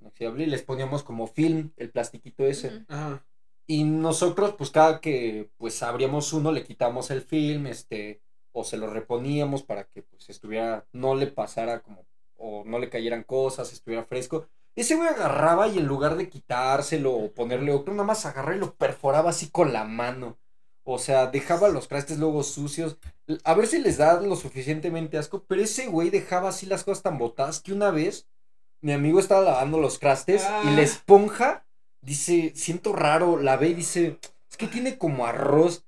inoxidable, 0.00 0.42
y 0.42 0.46
les 0.46 0.62
poníamos 0.62 1.04
como 1.04 1.28
film, 1.28 1.70
el 1.76 1.90
plastiquito 1.90 2.44
ese. 2.44 2.84
Ajá. 2.88 3.24
Y 3.66 3.84
nosotros, 3.84 4.54
pues 4.58 4.70
cada 4.70 5.00
que 5.00 5.50
pues 5.56 5.82
abríamos 5.82 6.32
uno, 6.32 6.52
le 6.52 6.64
quitamos 6.64 7.10
el 7.10 7.22
film, 7.22 7.66
este, 7.66 8.20
o 8.52 8.62
se 8.64 8.76
lo 8.76 8.88
reponíamos 8.88 9.62
para 9.62 9.84
que 9.84 10.02
pues 10.02 10.28
estuviera, 10.28 10.86
no 10.92 11.14
le 11.14 11.26
pasara 11.28 11.80
como, 11.80 12.04
o 12.36 12.62
no 12.64 12.78
le 12.78 12.90
cayeran 12.90 13.22
cosas, 13.24 13.72
estuviera 13.72 14.04
fresco. 14.04 14.46
Ese 14.76 14.96
güey 14.96 15.08
agarraba 15.08 15.68
y 15.68 15.78
en 15.78 15.86
lugar 15.86 16.16
de 16.16 16.28
quitárselo 16.28 17.12
o 17.14 17.32
ponerle 17.32 17.72
otro, 17.72 17.94
nada 17.94 18.04
más 18.06 18.26
agarraba 18.26 18.56
y 18.56 18.60
lo 18.60 18.74
perforaba 18.74 19.30
así 19.30 19.48
con 19.50 19.72
la 19.72 19.84
mano. 19.84 20.36
O 20.86 20.98
sea, 20.98 21.28
dejaba 21.28 21.68
los 21.70 21.88
trastes 21.88 22.18
luego 22.18 22.42
sucios. 22.42 22.98
A 23.44 23.54
ver 23.54 23.66
si 23.66 23.78
les 23.78 23.96
da 23.96 24.20
lo 24.20 24.36
suficientemente 24.36 25.16
asco, 25.16 25.44
pero 25.48 25.62
ese 25.62 25.86
güey 25.86 26.10
dejaba 26.10 26.50
así 26.50 26.66
las 26.66 26.84
cosas 26.84 27.02
tan 27.02 27.16
botadas 27.16 27.60
que 27.60 27.72
una 27.72 27.90
vez 27.90 28.28
mi 28.82 28.92
amigo 28.92 29.18
estaba 29.18 29.40
lavando 29.40 29.78
los 29.80 29.98
trastes 29.98 30.42
y 30.42 30.46
Ah. 30.46 30.72
la 30.76 30.82
esponja 30.82 31.63
dice, 32.04 32.52
siento 32.54 32.92
raro, 32.92 33.38
la 33.38 33.56
ve 33.56 33.68
y 33.68 33.74
dice, 33.74 34.18
es 34.50 34.56
que 34.56 34.66
tiene 34.66 34.98
como 34.98 35.26
arroz. 35.26 35.84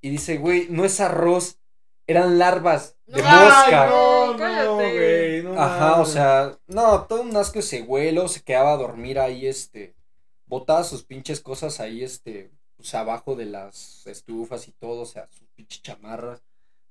Y 0.00 0.10
dice, 0.10 0.36
güey, 0.36 0.66
no 0.70 0.84
es 0.84 1.00
arroz, 1.00 1.58
eran 2.06 2.38
larvas 2.38 2.96
de 3.06 3.22
No. 3.22 3.28
mosca. 3.28 3.84
Ay, 3.84 3.90
no, 3.90 4.36
no, 4.36 4.74
güey, 4.76 5.42
no 5.42 5.60
Ajá, 5.60 6.00
o 6.00 6.06
sea, 6.06 6.58
no, 6.66 7.04
todo 7.04 7.22
un 7.22 7.34
asco 7.36 7.60
ese 7.60 7.80
güey, 7.82 8.12
luego 8.12 8.28
se 8.28 8.42
quedaba 8.42 8.72
a 8.72 8.76
dormir 8.76 9.18
ahí, 9.18 9.46
este, 9.46 9.94
botaba 10.46 10.84
sus 10.84 11.04
pinches 11.04 11.40
cosas 11.40 11.80
ahí, 11.80 12.04
este, 12.04 12.50
pues 12.76 12.94
abajo 12.94 13.34
de 13.34 13.46
las 13.46 14.06
estufas 14.06 14.68
y 14.68 14.72
todo, 14.72 15.02
o 15.02 15.06
sea, 15.06 15.26
sus 15.30 15.48
pinches 15.54 15.82
chamarras. 15.82 16.42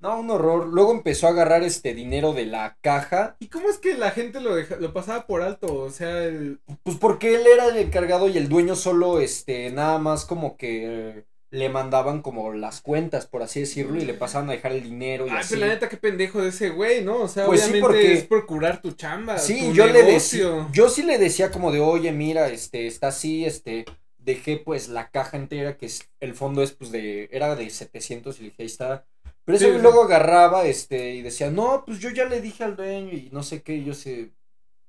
No, 0.03 0.19
un 0.19 0.29
horror. 0.29 0.67
Luego 0.67 0.91
empezó 0.91 1.27
a 1.27 1.29
agarrar 1.29 1.63
este 1.63 1.93
dinero 1.93 2.33
de 2.33 2.45
la 2.45 2.77
caja. 2.81 3.37
¿Y 3.39 3.47
cómo 3.47 3.69
es 3.69 3.77
que 3.77 3.95
la 3.97 4.11
gente 4.11 4.41
lo, 4.41 4.53
deja- 4.53 4.75
lo 4.75 4.91
pasaba 4.91 5.25
por 5.25 5.41
alto? 5.41 5.73
O 5.73 5.89
sea, 5.89 6.23
el... 6.25 6.59
Pues 6.83 6.97
porque 6.97 7.33
él 7.35 7.47
era 7.47 7.67
el 7.67 7.77
encargado 7.77 8.27
y 8.27 8.37
el 8.37 8.49
dueño 8.49 8.75
solo, 8.75 9.21
este, 9.21 9.71
nada 9.71 9.99
más 9.99 10.25
como 10.25 10.57
que 10.57 11.23
le 11.51 11.69
mandaban 11.69 12.21
como 12.21 12.51
las 12.51 12.81
cuentas, 12.81 13.27
por 13.27 13.43
así 13.43 13.61
decirlo, 13.61 13.95
y 14.01 14.05
le 14.05 14.13
pasaban 14.15 14.49
a 14.49 14.53
dejar 14.53 14.71
el 14.73 14.83
dinero 14.83 15.25
y 15.27 15.29
Ay, 15.29 15.37
así. 15.37 15.53
pero 15.53 15.67
la 15.67 15.73
neta, 15.73 15.87
qué 15.87 15.97
pendejo 15.97 16.41
de 16.41 16.49
ese 16.49 16.71
güey, 16.71 17.03
¿no? 17.03 17.17
O 17.21 17.27
sea, 17.27 17.45
Pues 17.45 17.61
sí, 17.61 17.69
obviamente 17.69 17.87
porque- 17.87 18.13
es 18.13 18.23
procurar 18.25 18.81
tu 18.81 18.91
chamba. 18.93 19.37
Sí, 19.37 19.67
tu 19.67 19.73
yo 19.73 19.85
le 19.85 20.03
decía, 20.03 20.67
yo 20.73 20.89
sí 20.89 21.03
le 21.03 21.17
decía 21.17 21.49
como 21.51 21.71
de, 21.71 21.79
oye, 21.79 22.11
mira, 22.11 22.49
este, 22.49 22.87
está 22.87 23.09
así, 23.09 23.45
este, 23.45 23.85
dejé 24.17 24.57
pues 24.57 24.89
la 24.89 25.11
caja 25.11 25.37
entera, 25.37 25.77
que 25.77 25.85
es, 25.85 26.09
el 26.19 26.33
fondo 26.33 26.63
es 26.63 26.71
pues 26.71 26.91
de, 26.91 27.29
era 27.31 27.55
de 27.55 27.69
700 27.69 28.39
y 28.39 28.41
le 28.43 28.49
dije, 28.49 28.63
ahí 28.63 28.65
está. 28.65 29.05
Pero 29.45 29.57
ese 29.57 29.65
Sí, 29.65 29.67
güey 29.67 29.81
sí. 29.81 29.81
luego 29.81 30.03
agarraba, 30.03 30.65
este, 30.65 31.11
y 31.15 31.21
decía, 31.21 31.51
no, 31.51 31.83
pues 31.85 31.99
yo 31.99 32.09
ya 32.11 32.25
le 32.25 32.41
dije 32.41 32.63
al 32.63 32.75
dueño 32.75 33.11
y 33.13 33.29
no 33.31 33.43
sé 33.43 33.61
qué, 33.63 33.75
y 33.75 33.85
yo 33.85 33.93
sé, 33.93 34.31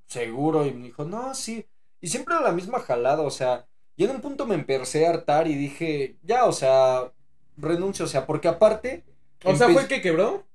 seguro, 0.07 0.65
y 0.65 0.73
me 0.73 0.85
dijo, 0.87 1.05
no, 1.05 1.33
sí, 1.35 1.65
y 2.01 2.07
siempre 2.09 2.35
era 2.35 2.43
la 2.43 2.51
misma 2.51 2.79
jalada, 2.79 3.21
o 3.23 3.31
sea, 3.31 3.67
y 3.95 4.05
en 4.05 4.11
un 4.11 4.21
punto 4.21 4.45
me 4.45 4.55
empecé 4.55 5.05
a 5.07 5.09
hartar 5.11 5.47
y 5.47 5.55
dije, 5.55 6.17
ya, 6.23 6.45
o 6.45 6.51
sea, 6.53 7.11
renuncio, 7.57 8.05
o 8.05 8.07
sea, 8.07 8.25
porque 8.25 8.47
aparte... 8.49 9.03
O 9.43 9.55
sea, 9.55 9.69
¿fue 9.69 9.87
que 9.87 10.01
quebró? 10.01 10.45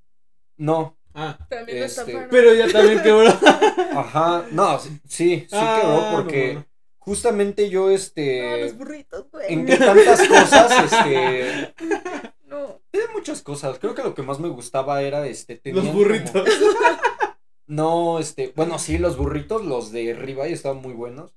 No, 0.57 0.97
Ah, 1.15 1.37
También 1.49 1.81
lo 1.81 1.85
Este, 1.87 2.03
estafaron. 2.03 2.29
pero 2.31 2.55
ya 2.55 2.69
también 2.71 3.03
quebró. 3.03 3.29
ajá, 3.97 4.45
no, 4.53 4.79
sí, 4.79 5.01
sí, 5.09 5.47
Ah, 5.53 5.79
quebró 5.83 6.01
no, 6.11 6.17
porque... 6.17 6.65
Justamente 7.03 7.71
yo, 7.71 7.89
Ah, 7.89 7.95
este, 7.95 8.63
los 8.65 8.77
burritos, 8.77 9.29
güey. 9.33 9.47
entre 9.55 9.77
tantas 9.79 10.29
cosas, 10.29 10.93
este, 10.93 11.75
No. 12.51 12.81
tiene 12.91 13.07
muchas 13.15 13.41
cosas. 13.43 13.79
Creo 13.79 13.95
que 13.95 14.03
lo 14.03 14.15
que 14.15 14.23
más 14.23 14.39
me 14.41 14.49
gustaba 14.49 15.01
era, 15.03 15.27
este, 15.27 15.57
tenían 15.57 15.85
Los 15.85 15.93
como- 15.93 16.05
burritos. 16.05 16.45
No, 17.67 18.19
este, 18.19 18.53
bueno, 18.57 18.81
sí, 18.81 18.99
los 18.99 19.17
burritos, 19.17 19.65
los 19.65 19.93
de 19.93 20.13
Ribeye 20.13 20.53
estaban 20.53 20.83
muy 20.83 20.93
buenos, 20.93 21.33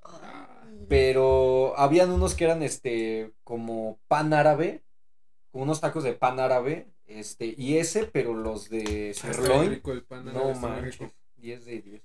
pero 0.88 1.74
habían 1.78 2.12
unos 2.12 2.34
que 2.34 2.46
eran, 2.46 2.64
este, 2.64 3.32
como 3.44 4.00
pan 4.08 4.34
árabe, 4.34 4.82
como 5.52 5.64
unos 5.66 5.80
tacos 5.80 6.04
de 6.04 6.14
pan 6.14 6.40
árabe, 6.40 6.88
este, 7.06 7.54
y 7.56 7.78
ese, 7.78 8.06
pero 8.06 8.34
los 8.34 8.70
de 8.70 9.14
muy 9.24 9.34
sirloin, 9.34 9.82
no 10.34 10.54
manches, 10.56 10.98
rico. 11.00 11.14
10 11.38 11.66
de 11.66 11.82
10. 11.82 12.04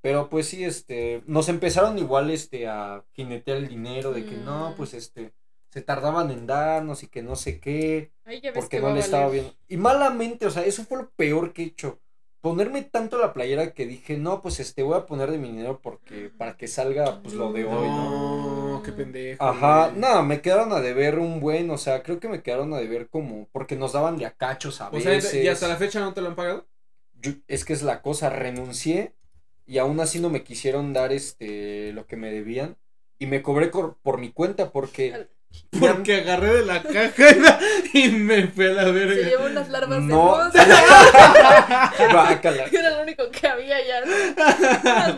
Pero 0.00 0.28
pues 0.28 0.48
sí, 0.48 0.64
este, 0.64 1.22
nos 1.26 1.48
empezaron 1.48 1.96
igual, 1.98 2.30
este, 2.30 2.66
a 2.66 3.04
jinetear 3.12 3.58
el 3.58 3.68
dinero 3.68 4.12
de 4.12 4.24
que 4.26 4.36
no, 4.36 4.70
Mm. 4.70 4.74
pues 4.74 4.94
este, 4.94 5.32
se 5.74 5.82
tardaban 5.82 6.30
en 6.30 6.46
darnos 6.46 7.02
y 7.02 7.08
que 7.08 7.22
no 7.22 7.36
sé 7.36 7.60
qué, 7.60 8.12
Ahí 8.24 8.40
ya 8.40 8.50
ves 8.52 8.64
porque 8.64 8.76
que 8.78 8.82
no 8.82 8.94
le 8.94 9.00
estaba 9.00 9.28
bien. 9.28 9.52
Y 9.68 9.76
malamente, 9.76 10.46
o 10.46 10.50
sea, 10.50 10.64
eso 10.64 10.84
fue 10.84 10.98
lo 10.98 11.10
peor 11.10 11.52
que 11.52 11.62
he 11.62 11.66
hecho. 11.66 12.00
Ponerme 12.40 12.82
tanto 12.82 13.18
la 13.18 13.32
playera 13.32 13.72
que 13.72 13.86
dije, 13.86 14.16
no, 14.18 14.40
pues 14.42 14.60
este, 14.60 14.82
voy 14.82 14.96
a 14.96 15.06
poner 15.06 15.30
de 15.30 15.38
mi 15.38 15.48
dinero 15.50 15.80
porque, 15.82 16.30
para 16.30 16.56
que 16.56 16.68
salga, 16.68 17.22
pues 17.22 17.34
lo 17.34 17.52
de 17.52 17.64
hoy, 17.64 17.88
¿no? 17.88 18.74
No, 18.74 18.82
qué 18.82 18.92
pendejo. 18.92 19.44
Ajá, 19.44 19.92
no, 19.96 20.22
me 20.22 20.40
quedaron 20.40 20.72
a 20.72 20.80
deber 20.80 21.18
un 21.18 21.40
buen, 21.40 21.70
o 21.70 21.78
sea, 21.78 22.02
creo 22.02 22.20
que 22.20 22.28
me 22.28 22.42
quedaron 22.42 22.72
a 22.74 22.78
deber 22.78 23.08
como, 23.08 23.48
porque 23.50 23.76
nos 23.76 23.94
daban 23.94 24.16
de 24.18 24.26
a 24.26 24.30
cachos 24.36 24.80
a 24.80 24.90
O 24.90 25.00
sea, 25.00 25.12
veces. 25.14 25.34
¿y 25.34 25.48
hasta 25.48 25.68
la 25.68 25.76
fecha 25.76 26.00
no 26.00 26.14
te 26.14 26.20
lo 26.20 26.28
han 26.28 26.36
pagado? 26.36 26.66
Yo- 27.20 27.32
es 27.48 27.64
que 27.64 27.72
es 27.72 27.82
la 27.82 28.02
cosa, 28.02 28.30
renuncié 28.30 29.14
y 29.66 29.78
aún 29.78 29.98
así 30.00 30.20
no 30.20 30.30
me 30.30 30.44
quisieron 30.44 30.92
dar 30.92 31.12
este 31.12 31.92
lo 31.92 32.06
que 32.06 32.16
me 32.16 32.30
debían 32.30 32.76
y 33.18 33.26
me 33.26 33.42
cobré 33.42 33.68
por 33.68 34.18
mi 34.18 34.30
cuenta 34.32 34.70
porque 34.70 35.28
Porque 35.78 36.16
agarré 36.20 36.54
de 36.58 36.66
la 36.66 36.82
caja 36.82 37.58
y 37.92 38.08
me 38.10 38.46
fue 38.48 38.70
a 38.70 38.74
la 38.74 38.84
Se 38.84 38.92
verga. 38.92 39.28
llevó 39.28 39.46
unas 39.46 39.68
larvas 39.70 40.00
no 40.02 40.38
de 40.38 40.44
mosca. 40.60 41.92
Guácala. 42.12 42.64
Era 42.70 42.90
lo 42.96 43.02
único 43.02 43.28
que 43.30 43.46
había 43.48 43.76
ya. 43.84 44.00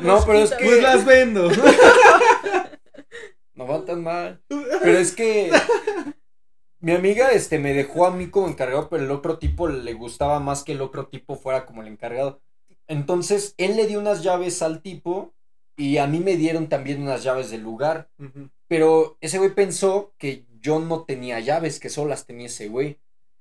No, 0.00 0.24
pero 0.24 0.38
es 0.38 0.50
mosquitas. 0.50 0.58
Pues 0.60 0.82
las 0.82 1.04
vendo. 1.04 1.50
no 3.54 3.66
va 3.66 3.84
tan 3.86 4.02
mal 4.02 4.42
pero 4.82 4.98
es 4.98 5.12
que 5.12 5.50
mi 6.80 6.92
amiga 6.92 7.30
este 7.30 7.58
me 7.58 7.72
dejó 7.72 8.06
a 8.06 8.10
mí 8.10 8.28
como 8.28 8.48
encargado 8.48 8.90
pero 8.90 9.02
el 9.02 9.10
otro 9.10 9.38
tipo 9.38 9.66
le 9.66 9.94
gustaba 9.94 10.40
más 10.40 10.62
que 10.62 10.72
el 10.72 10.82
otro 10.82 11.06
tipo 11.06 11.36
fuera 11.36 11.64
como 11.64 11.80
el 11.80 11.88
encargado 11.88 12.42
entonces 12.86 13.54
él 13.56 13.76
le 13.76 13.86
dio 13.86 13.98
unas 13.98 14.22
llaves 14.22 14.60
al 14.60 14.82
tipo 14.82 15.32
y 15.74 15.96
a 15.96 16.06
mí 16.06 16.20
me 16.20 16.36
dieron 16.36 16.68
también 16.68 17.00
unas 17.02 17.22
llaves 17.22 17.50
del 17.50 17.62
lugar 17.62 18.10
Ujú. 18.18 18.50
Pero 18.68 19.16
ese 19.20 19.38
güey 19.38 19.54
pensó 19.54 20.14
que 20.18 20.44
yo 20.60 20.78
no 20.80 21.04
tenía 21.04 21.40
llaves, 21.40 21.78
que 21.80 21.88
solo 21.90 22.10
las 22.10 22.26
tenía 22.26 22.46
ese 22.46 22.68
güey. 22.68 22.98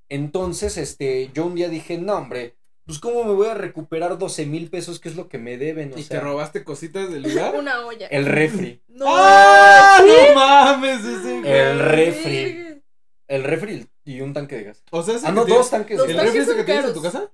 Entonces, 0.10 0.78
este, 0.78 1.32
yo 1.34 1.46
un 1.46 1.56
día 1.56 1.68
dije, 1.70 1.98
no, 1.98 2.14
hombre, 2.16 2.56
pues 2.86 3.00
cómo 3.00 3.24
me 3.24 3.34
voy 3.34 3.48
a 3.48 3.56
recuperar 3.56 4.18
12 4.20 4.46
mil 4.46 4.70
pesos, 4.70 5.00
que 5.00 5.10
es 5.10 5.16
lo 5.16 5.28
que 5.28 5.40
me 5.40 5.58
deben, 5.58 5.92
o 5.94 5.98
¿Y 5.98 6.04
sea, 6.04 6.20
te 6.20 6.24
robaste 6.24 6.64
cositas 6.64 7.12
del 7.12 7.24
lugar? 7.24 7.56
Una 7.60 7.86
olla. 7.86 8.08
el 8.08 8.26
refri, 8.28 8.84
No. 8.88 9.06
¡Ah! 9.08 10.00
¡No 10.06 10.36
mames! 10.36 11.04
Ese 11.04 11.40
güey. 11.40 11.52
El 11.52 11.80
refri. 11.80 12.84
El 13.28 13.44
refri 13.44 13.88
y 14.04 14.22
un 14.22 14.34
tanque 14.34 14.56
de 14.58 14.64
gas. 14.66 14.84
O 14.92 15.02
sea, 15.02 15.16
ese 15.16 15.26
Ah, 15.28 15.32
no, 15.32 15.46
dos 15.46 15.72
tanques 15.72 15.98
de 15.98 16.04
¿El 16.04 16.14
gas. 16.16 16.26
tanques 16.26 16.34
refri 16.36 16.40
ese 16.44 16.52
son 16.52 16.58
que 16.58 16.64
tienes 16.72 16.86
en 16.86 16.94
tu 16.94 17.02
casa? 17.02 17.32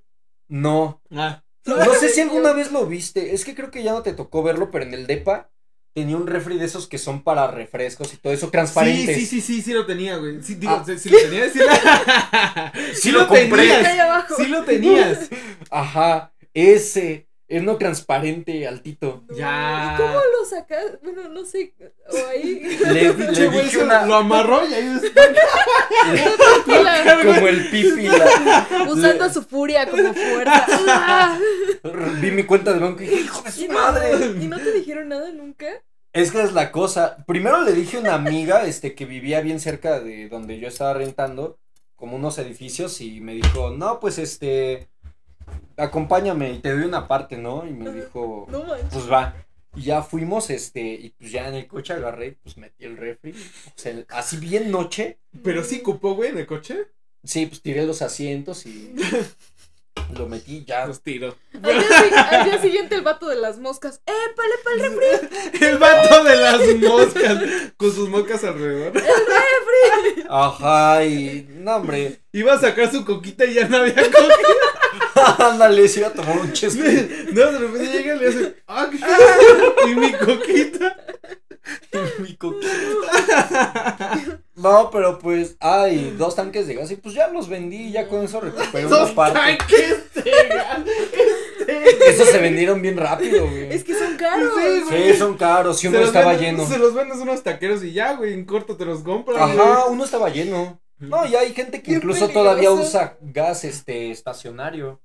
No, 0.47 1.01
Ah. 1.13 1.43
no 1.65 1.93
sé 1.95 2.07
si 2.09 2.21
alguna 2.21 2.53
vez 2.53 2.71
lo 2.71 2.85
viste, 2.85 3.33
es 3.33 3.43
que 3.43 3.53
creo 3.53 3.69
que 3.71 3.83
ya 3.83 3.91
no 3.91 4.01
te 4.01 4.13
tocó 4.13 4.41
verlo, 4.43 4.71
pero 4.71 4.85
en 4.85 4.93
el 4.93 5.05
DEPA 5.05 5.50
tenía 5.93 6.15
un 6.17 6.25
refri 6.27 6.57
de 6.57 6.65
esos 6.65 6.87
que 6.87 6.97
son 6.97 7.23
para 7.23 7.47
refrescos 7.51 8.13
y 8.13 8.17
todo 8.17 8.31
eso, 8.33 8.49
transparentes. 8.49 9.15
Sí, 9.17 9.25
sí, 9.25 9.41
sí, 9.41 9.55
sí, 9.55 9.61
sí 9.61 9.73
lo 9.73 9.85
tenía, 9.85 10.17
güey. 10.17 10.41
Sí, 10.41 10.55
digo, 10.55 10.71
Ah. 10.73 10.83
sí, 10.85 10.97
sí 10.97 11.09
lo 11.09 11.17
tenía. 11.19 11.49
Sí, 11.49 11.59
la- 11.59 12.73
Sí 12.95 13.11
lo 13.11 13.27
compré. 13.27 13.47
tenías. 13.67 13.85
Ahí 13.87 13.99
abajo. 13.99 14.35
Sí 14.37 14.45
lo 14.47 14.63
tenías. 14.63 15.29
Ajá, 15.69 16.31
ese, 16.53 17.27
es 17.47 17.61
no 17.63 17.75
transparente, 17.77 18.65
altito. 18.67 19.23
No, 19.29 19.35
Ya. 19.35 19.95
¿y 19.97 20.01
¿Cómo 20.01 20.13
lo 20.39 20.45
sacas? 20.45 20.85
Bueno, 21.03 21.27
no 21.29 21.43
sé. 21.45 21.73
O 22.09 22.29
ahí. 22.29 22.77
Le, 22.85 23.13
le 23.31 23.49
dije 23.49 23.77
una... 23.79 24.05
lo 24.05 24.15
amarró 24.15 24.65
y 24.67 24.73
ahí 24.73 24.97
está. 25.03 25.21
Como 27.25 27.47
el 27.47 27.69
pipi. 27.69 28.07
la- 28.07 28.87
usando 28.89 29.29
su 29.31 29.43
furia 29.43 29.89
como 29.89 30.13
fuerza. 30.13 31.37
Vi 32.21 32.31
mi 32.31 32.43
cuenta 32.43 32.73
de 32.73 32.79
banco 32.79 33.01
y 33.01 33.07
dije, 33.07 33.21
hijo 33.21 33.41
de 33.41 33.49
¿Y 33.49 33.53
su 33.53 33.67
no, 33.67 33.73
madre. 33.73 34.25
¿Y 34.41 34.47
no 34.47 34.57
te 34.57 34.71
dijeron 34.71 35.09
nada 35.09 35.31
nunca? 35.31 35.67
Es 36.13 36.31
que 36.31 36.41
es 36.41 36.53
la 36.53 36.71
cosa. 36.71 37.23
Primero 37.25 37.61
le 37.63 37.73
dije 37.73 37.97
a 37.97 37.99
una 38.01 38.13
amiga, 38.15 38.65
este, 38.65 38.95
que 38.95 39.05
vivía 39.05 39.41
bien 39.41 39.59
cerca 39.59 39.99
de 39.99 40.27
donde 40.29 40.59
yo 40.59 40.67
estaba 40.67 40.93
rentando, 40.93 41.57
como 41.95 42.17
unos 42.17 42.37
edificios, 42.37 42.99
y 43.01 43.21
me 43.21 43.33
dijo, 43.33 43.71
no, 43.71 43.99
pues 43.99 44.17
este, 44.17 44.89
acompáñame 45.77 46.51
y 46.51 46.59
te 46.59 46.71
doy 46.71 46.83
una 46.83 47.07
parte, 47.07 47.37
¿no? 47.37 47.65
Y 47.67 47.71
me 47.71 47.91
dijo, 47.91 48.47
No 48.49 48.63
manches. 48.63 48.89
pues 48.91 49.11
va. 49.11 49.35
Y 49.75 49.83
ya 49.83 50.01
fuimos, 50.03 50.49
este, 50.49 50.81
y 50.81 51.09
pues 51.11 51.31
ya 51.31 51.47
en 51.47 51.55
el 51.55 51.67
coche 51.67 51.93
agarré, 51.93 52.37
pues 52.43 52.57
metí 52.57 52.83
el 52.83 52.97
refri. 52.97 53.31
O 53.31 53.73
sea, 53.75 54.03
así 54.09 54.35
bien 54.37 54.69
noche. 54.69 55.17
Pero 55.43 55.63
sí 55.63 55.79
cupó, 55.81 56.13
güey, 56.15 56.31
en 56.31 56.39
el 56.39 56.45
coche. 56.45 56.87
Sí, 57.23 57.45
pues 57.45 57.61
tiré 57.61 57.85
los 57.85 58.01
asientos 58.01 58.65
y 58.65 58.93
lo 60.17 60.27
metí 60.27 60.63
ya. 60.65 60.85
Los 60.85 61.01
tiro. 61.01 61.35
Al 61.61 61.61
día, 61.79 61.83
si- 61.83 62.35
al 62.35 62.43
día 62.45 62.61
siguiente 62.61 62.95
el 62.95 63.01
vato 63.01 63.27
de 63.27 63.35
las 63.35 63.57
moscas. 63.59 64.01
¡Eh, 64.05 64.11
pale, 64.35 64.53
pale, 64.63 64.85
el 64.87 64.99
refri! 64.99 65.65
El 65.67 65.77
vato 65.77 66.23
de 66.23 66.35
las 66.35 66.75
moscas. 66.77 67.43
Con 67.77 67.93
sus 67.93 68.09
moscas 68.09 68.43
alrededor. 68.43 68.93
Ajá, 70.29 71.03
y 71.05 71.47
no, 71.49 71.75
hombre. 71.77 72.21
Iba 72.31 72.53
a 72.53 72.59
sacar 72.59 72.91
su 72.91 73.03
coquita 73.05 73.45
y 73.45 73.55
ya 73.55 73.67
no 73.67 73.77
había 73.77 73.95
coquita. 73.95 74.17
Ándale, 75.49 75.87
se 75.87 75.99
iba 75.99 76.09
a 76.09 76.13
tomar 76.13 76.37
un 76.39 76.51
chesco. 76.53 76.81
No, 77.31 77.51
de 77.51 77.57
repente 77.59 77.91
llega 77.91 78.15
y 78.15 78.19
le 78.19 78.27
hace. 78.27 78.55
¡Ah, 78.67 78.89
qué! 78.91 79.89
Y 79.89 79.95
mi 79.95 80.11
coquita. 80.13 80.97
Mi 82.19 82.35
coquita. 82.35 82.71
No, 84.55 84.89
pero 84.91 85.19
pues, 85.19 85.55
ay, 85.59 86.15
dos 86.17 86.35
tanques 86.35 86.67
de 86.67 86.75
gas 86.75 86.91
y 86.91 86.95
pues 86.95 87.13
ya 87.15 87.27
los 87.27 87.47
vendí 87.49 87.91
ya 87.91 88.07
con 88.07 88.23
eso 88.23 88.39
recuperé 88.41 88.85
una 88.87 88.97
Dos 88.97 89.11
parte. 89.11 89.39
tanques 89.39 90.13
de 90.15 90.31
gas. 90.49 90.79
Esos 92.07 92.29
se 92.29 92.39
vendieron 92.39 92.81
bien 92.81 92.97
rápido, 92.97 93.47
güey. 93.47 93.71
Es 93.71 93.83
que 93.83 93.93
son 93.93 94.15
caros. 94.17 94.51
Sí, 94.59 94.81
güey. 94.89 95.13
Sí, 95.13 95.19
son 95.19 95.37
caros, 95.37 95.77
si 95.77 95.81
Se 95.83 95.87
uno 95.89 95.99
los 95.99 96.07
estaba 96.07 96.33
lleno. 96.33 96.67
Se 96.67 96.77
los 96.77 96.93
vendes 96.93 97.17
unos 97.19 97.43
taqueros 97.43 97.83
y 97.83 97.93
ya, 97.93 98.13
güey. 98.13 98.33
En 98.33 98.45
corto 98.45 98.75
te 98.75 98.85
los 98.85 99.01
compran. 99.03 99.41
Ajá, 99.41 99.85
uno 99.85 100.03
estaba 100.03 100.29
lleno. 100.29 100.81
No, 100.97 101.25
y 101.25 101.35
hay 101.35 101.53
gente 101.53 101.81
que 101.81 101.91
Qué 101.91 101.97
incluso 101.97 102.27
todavía 102.29 102.69
peligroso. 102.69 102.89
usa 102.89 103.17
gas 103.21 103.63
este 103.63 104.11
estacionario. 104.11 105.01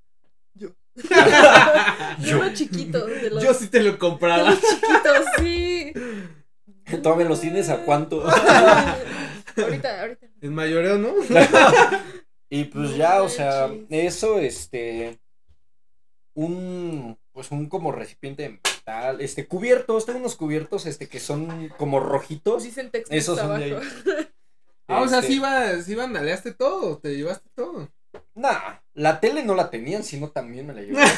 Yo. 0.55 0.69
Yo. 2.21 2.39
Uno 2.39 2.53
chiquito. 2.53 3.07
De 3.07 3.31
los, 3.31 3.43
Yo 3.43 3.55
sí 3.55 3.69
te 3.69 3.81
lo 3.81 3.93
de 3.93 3.99
compraba. 3.99 4.51
los 4.51 4.61
chiquitos, 4.61 5.25
sí. 5.39 5.93
Todavía 7.03 7.27
los 7.27 7.41
tienes 7.41 7.69
a 7.69 7.85
cuánto. 7.85 8.25
ahorita, 9.57 10.01
ahorita. 10.01 10.27
En 10.41 10.55
mayoreo, 10.55 10.99
¿no? 10.99 11.13
Y 12.49 12.65
pues 12.67 12.91
No 12.91 12.97
ya, 12.97 13.23
o 13.23 13.29
sea, 13.29 13.69
eso, 13.91 14.39
este, 14.39 15.19
un, 16.35 17.19
pues 17.33 17.51
un 17.51 17.69
como 17.69 17.91
recipiente 17.91 18.45
de 18.45 18.49
metal, 18.51 19.21
este, 19.21 19.49
cubiertos, 19.49 20.07
tengo 20.07 20.21
unos 20.21 20.37
cubiertos, 20.37 20.87
este, 20.87 21.09
que 21.09 21.19
son 21.19 21.71
como 21.77 21.99
rojitos. 21.99 22.63
Dicen 22.63 22.93
textos 22.93 23.17
Esos 23.17 23.41
son 23.41 23.59
de 23.59 23.73
abajo. 23.73 23.87
Ah, 24.87 25.01
o 25.01 25.09
sea, 25.09 25.19
Este, 25.19 25.33
sí, 25.33 25.37
iba, 25.39 25.83
sí 25.83 25.95
vandaleaste 25.97 26.55
todo. 26.55 26.99
Te 26.99 27.17
llevaste 27.17 27.51
todo. 27.53 27.91
Nah, 28.35 28.77
la 28.97 29.21
tele 29.21 29.45
no 29.45 29.55
la 29.55 29.71
tenían, 29.71 30.03
sino 30.03 30.31
también 30.31 30.67
me 30.67 30.73
la 30.75 30.81
llevaron. 30.83 31.11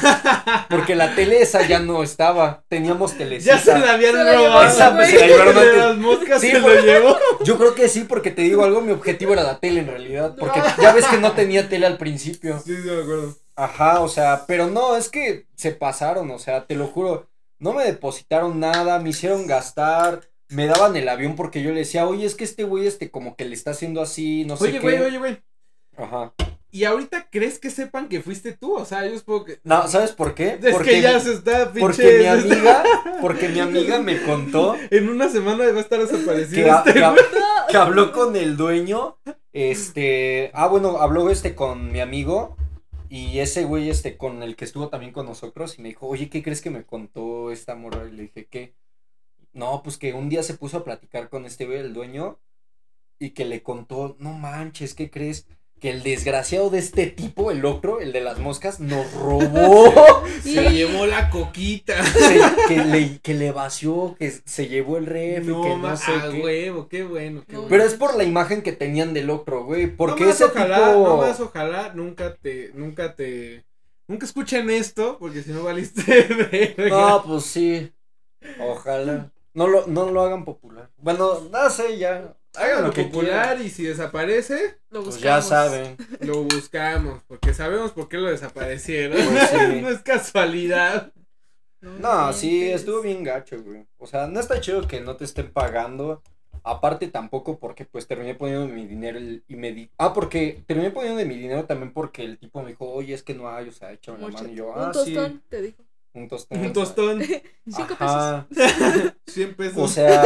Porque 0.69 0.95
la 0.95 1.15
tele 1.15 1.41
esa 1.41 1.65
ya 1.65 1.79
no 1.79 2.03
estaba. 2.03 2.63
Teníamos 2.67 3.17
telecita. 3.17 3.55
Ya 3.55 3.61
se 3.61 3.79
la 3.79 3.93
habían 3.93 4.13
robado. 4.15 4.63
Esa, 4.67 4.95
pues, 4.95 5.09
se 5.09 5.19
la 5.19 5.27
llevaron 5.27 5.55
De 5.55 5.61
antes. 5.61 5.77
las 5.77 5.97
moscas 5.97 6.41
Sí, 6.41 6.51
se 6.51 6.59
lo 6.59 6.81
llevó. 6.81 7.17
Yo 7.43 7.57
creo 7.57 7.73
que 7.73 7.89
sí, 7.89 8.03
porque 8.03 8.31
te 8.31 8.43
digo 8.43 8.63
algo, 8.63 8.81
mi 8.81 8.91
objetivo 8.91 9.33
era 9.33 9.43
la 9.43 9.59
tele 9.59 9.79
en 9.79 9.87
realidad. 9.87 10.35
Porque 10.37 10.61
ya 10.81 10.93
ves 10.93 11.05
que 11.07 11.17
no 11.17 11.31
tenía 11.31 11.67
tele 11.69 11.85
al 11.87 11.97
principio. 11.97 12.59
Sí, 12.59 12.75
sí, 12.75 12.81
me 12.87 13.01
acuerdo. 13.01 13.35
Ajá, 13.55 14.01
o 14.01 14.07
sea, 14.07 14.45
pero 14.47 14.67
no, 14.67 14.95
es 14.95 15.09
que 15.09 15.47
se 15.55 15.71
pasaron, 15.71 16.29
o 16.31 16.39
sea, 16.39 16.65
te 16.67 16.75
lo 16.75 16.87
juro. 16.87 17.29
No 17.59 17.73
me 17.73 17.83
depositaron 17.83 18.59
nada, 18.59 18.99
me 18.99 19.09
hicieron 19.09 19.47
gastar, 19.47 20.21
me 20.47 20.65
daban 20.65 20.95
el 20.95 21.09
avión 21.09 21.35
porque 21.35 21.61
yo 21.61 21.71
le 21.71 21.79
decía, 21.79 22.07
oye, 22.07 22.25
es 22.25 22.35
que 22.35 22.45
este 22.45 22.63
güey, 22.63 22.87
este, 22.87 23.11
como 23.11 23.35
que 23.35 23.43
le 23.45 23.53
está 23.55 23.71
haciendo 23.71 24.01
así, 24.01 24.45
no 24.45 24.55
sé 24.55 24.63
Oye, 24.65 24.73
qué. 24.73 24.79
güey, 24.79 24.99
oye, 25.01 25.17
güey. 25.17 25.43
Ajá. 25.97 26.33
¿Y 26.71 26.83
ahorita 26.83 27.29
crees 27.31 27.57
que 27.57 27.71
sepan 27.71 28.09
que 28.09 28.21
fuiste 28.21 28.53
tú? 28.53 28.75
O 28.75 28.85
sea, 28.85 29.07
yo 29.07 29.17
supongo 29.17 29.45
que. 29.45 29.59
No, 29.63 29.87
¿sabes 29.87 30.11
por 30.11 30.35
qué? 30.35 30.59
Es 30.61 30.71
porque 30.71 30.91
que 30.91 31.01
ya 31.01 31.19
se 31.19 31.33
está 31.33 31.71
pinche. 31.71 31.81
porque 31.81 32.19
mi 32.19 32.25
amiga, 32.27 32.83
porque 33.21 33.49
mi 33.49 33.59
amiga 33.59 33.99
me 33.99 34.21
contó 34.21 34.75
En 34.91 35.09
una 35.09 35.29
semana 35.29 35.65
va 35.71 35.77
a 35.77 35.81
estar 35.81 35.99
desaparecido 35.99 36.77
este 36.77 37.01
que 37.69 37.77
habló 37.77 38.11
con 38.11 38.35
el 38.35 38.57
dueño, 38.57 39.17
este, 39.53 40.51
ah, 40.53 40.67
bueno, 40.67 40.97
habló 40.97 41.29
este 41.29 41.53
con 41.53 41.91
mi 41.91 41.99
amigo 41.99 42.55
y 43.09 43.39
ese 43.39 43.63
güey, 43.63 43.89
este, 43.89 44.17
con 44.17 44.43
el 44.43 44.55
que 44.55 44.65
estuvo 44.65 44.89
también 44.89 45.11
con 45.11 45.25
nosotros 45.25 45.77
y 45.77 45.81
me 45.81 45.89
dijo, 45.89 46.07
oye, 46.07 46.29
¿qué 46.29 46.43
crees 46.43 46.61
que 46.61 46.69
me 46.69 46.83
contó 46.83 47.51
esta 47.51 47.75
morra? 47.75 48.07
Y 48.07 48.11
le 48.11 48.23
dije, 48.23 48.47
¿qué? 48.47 48.75
No, 49.53 49.81
pues 49.83 49.97
que 49.97 50.13
un 50.13 50.29
día 50.29 50.43
se 50.43 50.53
puso 50.53 50.77
a 50.77 50.83
platicar 50.83 51.29
con 51.29 51.45
este 51.45 51.65
güey, 51.65 51.79
el 51.79 51.93
dueño, 51.93 52.39
y 53.19 53.31
que 53.31 53.45
le 53.45 53.63
contó, 53.63 54.15
no 54.19 54.33
manches, 54.33 54.93
¿qué 54.93 55.09
crees? 55.09 55.47
Que 55.79 55.91
el 55.91 56.03
desgraciado 56.03 56.69
de 56.69 56.79
este 56.79 57.07
tipo, 57.07 57.51
el 57.51 57.63
otro, 57.65 58.01
el 58.01 58.11
de 58.11 58.19
las 58.21 58.37
moscas, 58.39 58.79
nos 58.81 59.11
robó. 59.13 60.23
Se 60.43 60.69
llevó 60.71 61.05
la 61.05 61.29
coquita. 61.29 62.03
Se- 62.03 62.41
que, 62.67 62.77
le, 62.83 63.19
que 63.19 63.33
le 63.33 63.51
vació, 63.51 64.15
que 64.19 64.29
se 64.29 64.67
llevó 64.67 64.97
el 64.97 65.05
ref, 65.05 65.43
y 65.43 65.47
que 65.47 65.51
No, 65.51 65.77
no 65.77 65.95
sé 65.97 66.11
a 66.11 66.29
qué. 66.31 66.41
huevo, 66.41 66.87
qué 66.89 67.03
bueno. 67.03 67.43
Qué 67.47 67.53
No, 67.53 67.59
bueno. 67.61 67.69
Pero 67.69 67.83
es 67.85 67.93
por 67.93 68.15
la 68.17 68.23
imagen 68.25 68.61
que 68.61 68.73
tenían 68.73 69.13
del 69.13 69.29
otro, 69.29 69.63
güey. 69.63 69.87
Porque 69.87 70.21
no 70.23 70.27
más 70.27 70.35
ese 70.35 70.45
ojalá, 70.45 70.77
tipo. 70.93 71.07
no 71.07 71.17
más 71.17 71.39
ojalá 71.39 71.93
nunca 71.93 72.35
te, 72.35 72.71
nunca 72.73 73.15
te, 73.15 73.63
nunca 74.07 74.25
escuchen 74.25 74.69
esto, 74.69 75.17
porque 75.19 75.41
si 75.43 75.51
no 75.51 75.63
valiste 75.63 76.03
verga. 76.77 76.89
No, 76.89 77.23
pues 77.25 77.43
sí. 77.45 77.91
Ojalá. 78.59 79.31
No 79.53 79.67
lo, 79.67 79.87
no 79.87 80.11
lo 80.11 80.21
hagan 80.21 80.45
popular. 80.45 80.89
Bueno, 80.97 81.39
no 81.51 81.69
sé, 81.69 81.97
ya. 81.97 82.35
Hagan 82.55 82.71
Háganlo 82.85 82.93
popular 82.93 83.55
quieran. 83.57 83.65
y 83.65 83.69
si 83.69 83.83
desaparece, 83.83 84.77
Lo 84.89 85.03
Pues 85.03 85.19
ya 85.19 85.37
buscamos. 85.37 85.45
saben. 85.45 85.97
lo 86.21 86.43
buscamos, 86.43 87.21
porque 87.27 87.53
sabemos 87.53 87.91
por 87.91 88.09
qué 88.09 88.17
lo 88.17 88.29
desaparecieron. 88.29 89.17
Pues 89.17 89.49
sí. 89.51 89.81
no 89.81 89.89
es 89.89 89.99
casualidad. 90.01 91.13
No, 91.81 92.33
sí, 92.33 92.55
inventes. 92.57 92.81
estuvo 92.81 93.01
bien 93.01 93.23
gacho, 93.23 93.61
güey. 93.63 93.85
O 93.97 94.07
sea, 94.07 94.27
no 94.27 94.39
está 94.39 94.59
chido 94.59 94.85
que 94.87 94.99
no 94.99 95.15
te 95.15 95.25
estén 95.25 95.51
pagando. 95.51 96.21
Aparte 96.63 97.07
tampoco 97.07 97.57
porque 97.57 97.85
pues 97.85 98.05
terminé 98.05 98.35
poniendo 98.35 98.67
mi 98.67 98.85
dinero 98.85 99.17
y 99.19 99.55
me 99.55 99.71
di... 99.71 99.89
Ah, 99.97 100.13
porque 100.13 100.61
terminé 100.67 100.91
poniendo 100.91 101.17
de 101.17 101.25
mi 101.25 101.35
dinero 101.37 101.63
también 101.65 101.93
porque 101.93 102.23
el 102.25 102.37
tipo 102.37 102.61
me 102.61 102.69
dijo, 102.71 102.85
oye, 102.91 103.13
es 103.13 103.23
que 103.23 103.33
no 103.33 103.49
hay, 103.49 103.69
o 103.69 103.71
sea, 103.71 103.93
échame 103.93 104.19
la 104.19 104.27
mano. 104.27 104.49
Y 104.49 104.55
yo, 104.55 104.67
Un 104.73 104.81
ah, 104.81 104.91
tostón, 104.91 105.41
te 105.47 105.61
dijo. 105.61 105.77
sí. 105.81 106.19
Un 106.19 106.27
tostón. 106.27 106.59
Un 106.59 106.73
tostón, 106.73 107.21
Cinco 107.65 107.95
Ajá. 107.99 108.45
100 109.27 109.55
pesos. 109.55 109.77
O 109.77 109.87
sea, 109.87 110.21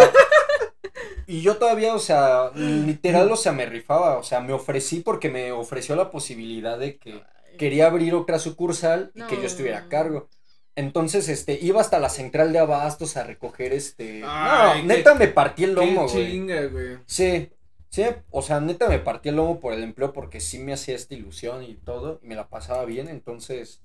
y 1.28 1.41
yo 1.41 1.57
todavía, 1.57 1.95
o 1.95 1.99
sea, 1.99 2.51
literal, 2.55 3.32
o 3.32 3.36
sea, 3.38 3.51
me 3.51 3.65
rifaba, 3.65 4.17
o 4.17 4.24
sea, 4.24 4.41
me 4.41 4.53
ofrecí 4.53 5.01
porque 5.01 5.30
me 5.30 5.51
ofreció 5.51 5.95
la 5.95 6.11
posibilidad 6.11 6.78
de 6.80 6.97
que 6.97 7.21
quería 7.57 7.88
abrir 7.88 8.15
otra 8.15 8.39
sucursal 8.39 9.11
y 9.15 9.24
que 9.24 9.38
yo 9.38 9.45
estuviera 9.45 9.80
a 9.80 9.88
cargo. 9.88 10.30
Entonces, 10.76 11.30
este, 11.30 11.59
iba 11.61 11.82
hasta 11.82 11.99
la 11.99 12.09
central 12.09 12.51
de 12.51 12.59
abastos 12.59 13.15
a 13.17 13.24
recoger 13.24 13.74
este. 13.74 14.21
Ay, 14.26 14.82
no, 14.84 14.88
qué- 14.95 14.97
neta 14.97 15.15
me 15.15 15.28
partí 15.28 15.63
el 15.65 15.76
Qué 15.76 15.76
lomo, 15.76 16.07
güey. 16.07 16.32
chinga, 16.32 16.65
güey. 16.67 16.97
Sí, 17.05 17.51
sí, 17.89 18.03
o 18.32 18.41
sea, 18.41 18.59
neta 18.59 18.89
me 18.89 18.99
partí 18.99 19.30
el 19.30 19.36
lomo 19.36 19.59
por 19.59 19.74
el 19.74 19.84
empleo 19.84 20.13
porque 20.13 20.39
sí 20.39 20.57
me 20.59 20.74
hacía 20.74 20.95
esta 20.95 21.13
ilusión 21.13 21.63
y 21.63 21.76
todo, 21.76 22.19
y 22.24 22.28
me 22.28 22.36
la 22.36 22.49
pasaba 22.49 22.86
bien, 22.86 23.07
entonces. 23.07 23.82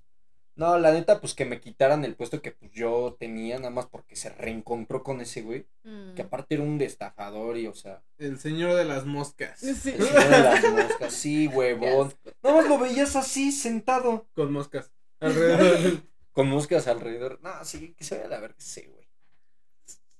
No, 0.58 0.76
la 0.76 0.90
neta, 0.92 1.20
pues 1.20 1.34
que 1.34 1.44
me 1.44 1.60
quitaran 1.60 2.04
el 2.04 2.16
puesto 2.16 2.42
que 2.42 2.50
pues 2.50 2.72
yo 2.72 3.16
tenía, 3.18 3.58
nada 3.58 3.70
más 3.70 3.86
porque 3.86 4.16
se 4.16 4.28
reencontró 4.30 5.02
con 5.04 5.20
ese 5.20 5.42
güey 5.42 5.66
Mm. 5.84 6.14
que 6.14 6.22
aparte 6.22 6.56
era 6.56 6.64
un 6.64 6.78
destafador 6.78 7.56
y, 7.56 7.68
o 7.68 7.74
sea, 7.74 8.02
El 8.18 8.38
señor 8.40 8.74
de 8.74 8.84
las 8.84 9.06
moscas. 9.06 9.58
Sí. 9.60 9.68
el 9.68 9.76
señor 9.76 10.12
de 10.12 10.30
las 10.42 10.70
moscas, 10.72 11.12
sí, 11.14 11.46
huevón. 11.46 12.12
Nada 12.42 12.56
más 12.56 12.68
lo 12.68 12.78
veías 12.78 13.14
así, 13.16 13.52
sentado, 13.52 14.26
Con 14.34 14.52
moscas. 14.52 14.90
Alrededor. 15.20 16.02
con 16.32 16.48
moscas 16.48 16.88
alrededor. 16.88 17.38
No, 17.42 17.64
sí, 17.64 17.94
que 17.96 18.02
se 18.04 18.16
vaya 18.16 18.26
a 18.26 18.30
la 18.30 18.40
verga, 18.40 18.56
sí, 18.58 18.82
güey. 18.86 19.08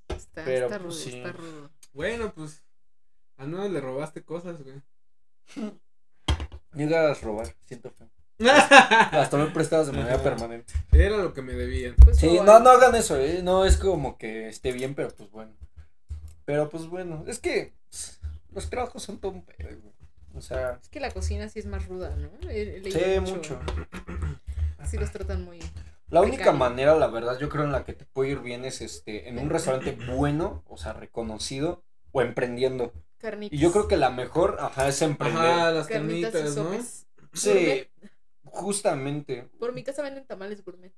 Está, 0.09 0.45
Pero, 0.45 0.67
está 0.67 0.79
pues, 0.79 0.83
rudo, 0.83 0.93
sí. 1.11 1.17
está 1.19 1.33
rudo. 1.33 1.71
bueno, 1.93 2.33
pues. 2.33 2.63
Al 3.37 3.49
menos 3.49 3.71
le 3.71 3.81
robaste 3.81 4.23
cosas, 4.25 4.63
güey. 4.63 4.81
Llegas 6.75 7.19
a 7.19 7.25
robar, 7.25 7.55
siento 7.67 7.91
feo. 7.91 8.09
Hasta 8.41 9.37
me 9.39 9.47
prestabas 9.47 9.89
de 9.89 9.93
manera 9.93 10.23
permanente. 10.23 10.73
Era 10.93 11.17
lo 11.17 11.35
que 11.35 11.43
me 11.43 11.55
debían. 11.55 11.95
Pues, 11.97 12.19
Sí, 12.19 12.39
no, 12.45 12.61
no 12.61 12.71
hagan 12.71 12.95
eso, 12.95 13.17
eh. 13.19 13.41
No 13.43 13.65
es 13.65 13.77
como 13.77 14.17
que 14.17 14.49
esté 14.49 14.73
bien, 14.73 14.95
pero 14.95 15.11
pues 15.11 15.31
bueno. 15.31 15.53
Pero 16.45 16.71
pues 16.71 16.87
bueno, 16.87 17.25
es 17.27 17.39
que 17.41 17.75
los 18.53 18.71
trabajos 18.71 19.03
son 19.03 19.19
todo 19.19 19.33
un 19.33 19.45
pedo, 19.45 19.69
güey. 19.69 19.95
O 20.35 20.41
sea, 20.41 20.79
Es 20.81 20.89
que 20.89 21.01
la 21.01 21.11
cocina 21.11 21.49
sí 21.49 21.59
es 21.59 21.67
más 21.67 21.87
ruda, 21.87 22.15
¿no? 22.17 22.31
He 22.49 22.81
leído 22.81 23.27
sí, 23.27 23.33
mucho. 23.33 23.59
Sí 24.87 24.97
los 24.97 25.11
tratan 25.11 25.45
muy... 25.45 25.59
La 26.11 26.23
única 26.23 26.53
manera, 26.53 26.97
la 26.97 27.09
verdad, 27.09 27.39
yo 27.39 27.49
creo 27.49 27.65
en 27.65 27.73
la 27.73 27.85
que 27.85 27.93
te 27.93 28.07
puede 28.07 28.31
ir 28.31 28.39
bien 28.39 28.65
es 28.65 28.81
este, 28.81 29.29
en 29.29 29.39
un 29.39 29.51
restaurante 29.51 29.99
bueno, 30.07 30.63
o 30.67 30.79
sea, 30.79 30.95
reconocido, 30.95 31.83
o 32.13 32.23
emprendiendo. 32.23 32.95
Carnitas. 33.19 33.59
Y 33.59 33.61
yo 33.61 33.73
creo 33.73 33.89
que 33.89 33.99
la 33.99 34.09
mejor, 34.09 34.57
ajá, 34.61 34.89
es 34.89 35.03
emprender. 35.03 35.45
Ajá, 35.45 35.71
las 35.73 35.87
Carnitas 35.87 36.33
carnitas, 36.33 36.57
¿no? 36.57 36.65
sopes. 36.65 37.07
Sí. 37.35 37.87
Justamente. 38.53 39.49
Por 39.59 39.73
mi 39.73 39.83
casa 39.85 40.03
venden 40.03 40.27
tamales 40.27 40.65
gourmet. 40.65 40.93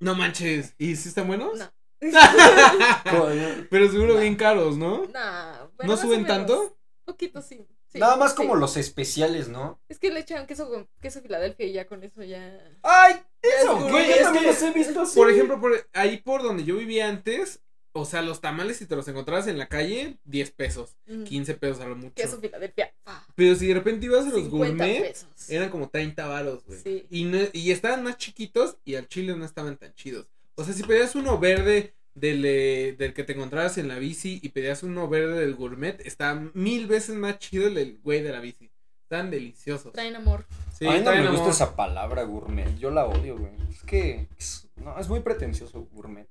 No 0.00 0.14
manches. 0.14 0.74
¿Y 0.78 0.96
si 0.96 1.08
están 1.08 1.26
buenos? 1.26 1.58
No. 2.00 3.26
Pero 3.70 3.90
seguro 3.90 4.14
No. 4.14 4.20
bien 4.20 4.34
caros, 4.36 4.76
¿no? 4.76 5.06
Nah, 5.06 5.64
bueno, 5.76 5.92
¿No 5.92 5.96
suben 5.96 6.26
tanto? 6.26 6.76
Poquito 7.04 7.40
sí. 7.42 7.66
sí, 7.88 7.98
Nada 7.98 8.16
más 8.16 8.32
sí. 8.32 8.36
como 8.36 8.56
los 8.56 8.76
especiales, 8.76 9.48
¿no? 9.48 9.80
Es 9.88 9.98
que 9.98 10.10
le 10.10 10.20
echan 10.20 10.46
queso, 10.46 10.68
con- 10.68 10.88
queso 11.00 11.20
Filadelfia 11.22 11.66
y 11.66 11.72
ya 11.72 11.86
con 11.86 12.02
eso 12.02 12.22
ya... 12.22 12.58
¡Ay! 12.82 13.14
es 13.42 13.62
Eso, 13.62 13.78
güey, 13.88 14.10
es 14.10 14.28
que- 14.28 14.40
los 14.42 14.62
he 14.62 14.70
visto 14.72 15.00
así. 15.02 15.14
Por 15.16 15.30
ejemplo, 15.30 15.60
por 15.60 15.72
ahí 15.94 16.18
por 16.18 16.42
donde 16.42 16.64
yo 16.64 16.76
vivía 16.76 17.08
antes, 17.08 17.62
o 17.96 18.04
sea, 18.04 18.22
los 18.22 18.40
tamales 18.40 18.76
si 18.76 18.86
te 18.86 18.96
los 18.96 19.06
encontrabas 19.08 19.46
en 19.46 19.56
la 19.56 19.68
calle, 19.68 20.16
10 20.24 20.50
pesos, 20.50 20.96
mm, 21.06 21.22
15 21.24 21.54
pesos 21.54 21.80
a 21.80 21.86
lo 21.86 21.94
mucho. 21.96 22.14
Queso 22.14 22.38
Filadelfia. 22.40 22.92
ah, 23.06 23.24
Pero 23.34 23.54
si 23.54 23.68
de 23.68 23.74
repente 23.74 24.06
ibas 24.06 24.26
a 24.26 24.30
los 24.30 24.42
50 24.42 24.84
gourmet, 24.84 25.00
pesos. 25.02 25.28
eran 25.48 25.70
como 25.70 25.88
30 25.88 26.26
varos, 26.26 26.64
güey. 26.66 26.80
Sí. 26.80 27.06
Y, 27.08 27.24
no- 27.24 27.38
y 27.52 27.70
estaban 27.70 28.02
más 28.02 28.18
chiquitos 28.18 28.76
y 28.84 28.96
al 28.96 29.06
chile 29.08 29.34
no 29.36 29.44
estaban 29.44 29.76
tan 29.76 29.94
chidos. 29.94 30.26
O 30.56 30.64
sea, 30.64 30.74
si 30.74 30.82
pedías 30.82 31.14
uno 31.14 31.38
verde 31.38 31.94
del, 32.14 32.44
eh, 32.44 32.94
del 32.98 33.12
que 33.14 33.24
te 33.24 33.32
encontrabas 33.32 33.78
en 33.78 33.88
la 33.88 33.98
bici 33.98 34.38
y 34.42 34.50
pedías 34.50 34.82
uno 34.82 35.08
verde 35.08 35.40
del 35.40 35.54
gourmet, 35.54 36.00
está 36.06 36.34
mil 36.54 36.86
veces 36.86 37.14
más 37.16 37.38
chido 37.38 37.66
el 37.68 37.74
del 37.74 37.98
güey 38.02 38.22
de 38.22 38.30
la 38.32 38.40
bici. 38.40 38.70
Están 39.02 39.30
deliciosos. 39.30 39.92
Traen 39.92 40.16
amor. 40.16 40.46
Sí, 40.76 40.86
a 40.86 40.92
mí 40.92 41.00
no 41.04 41.12
me 41.12 41.30
gusta 41.30 41.50
esa 41.50 41.76
palabra 41.76 42.22
gourmet, 42.24 42.76
yo 42.78 42.90
la 42.90 43.04
odio, 43.06 43.36
güey. 43.38 43.52
Es 43.70 43.82
que, 43.84 44.26
es- 44.38 44.66
no, 44.76 44.98
es 44.98 45.08
muy 45.08 45.20
pretencioso 45.20 45.88
gourmet. 45.92 46.26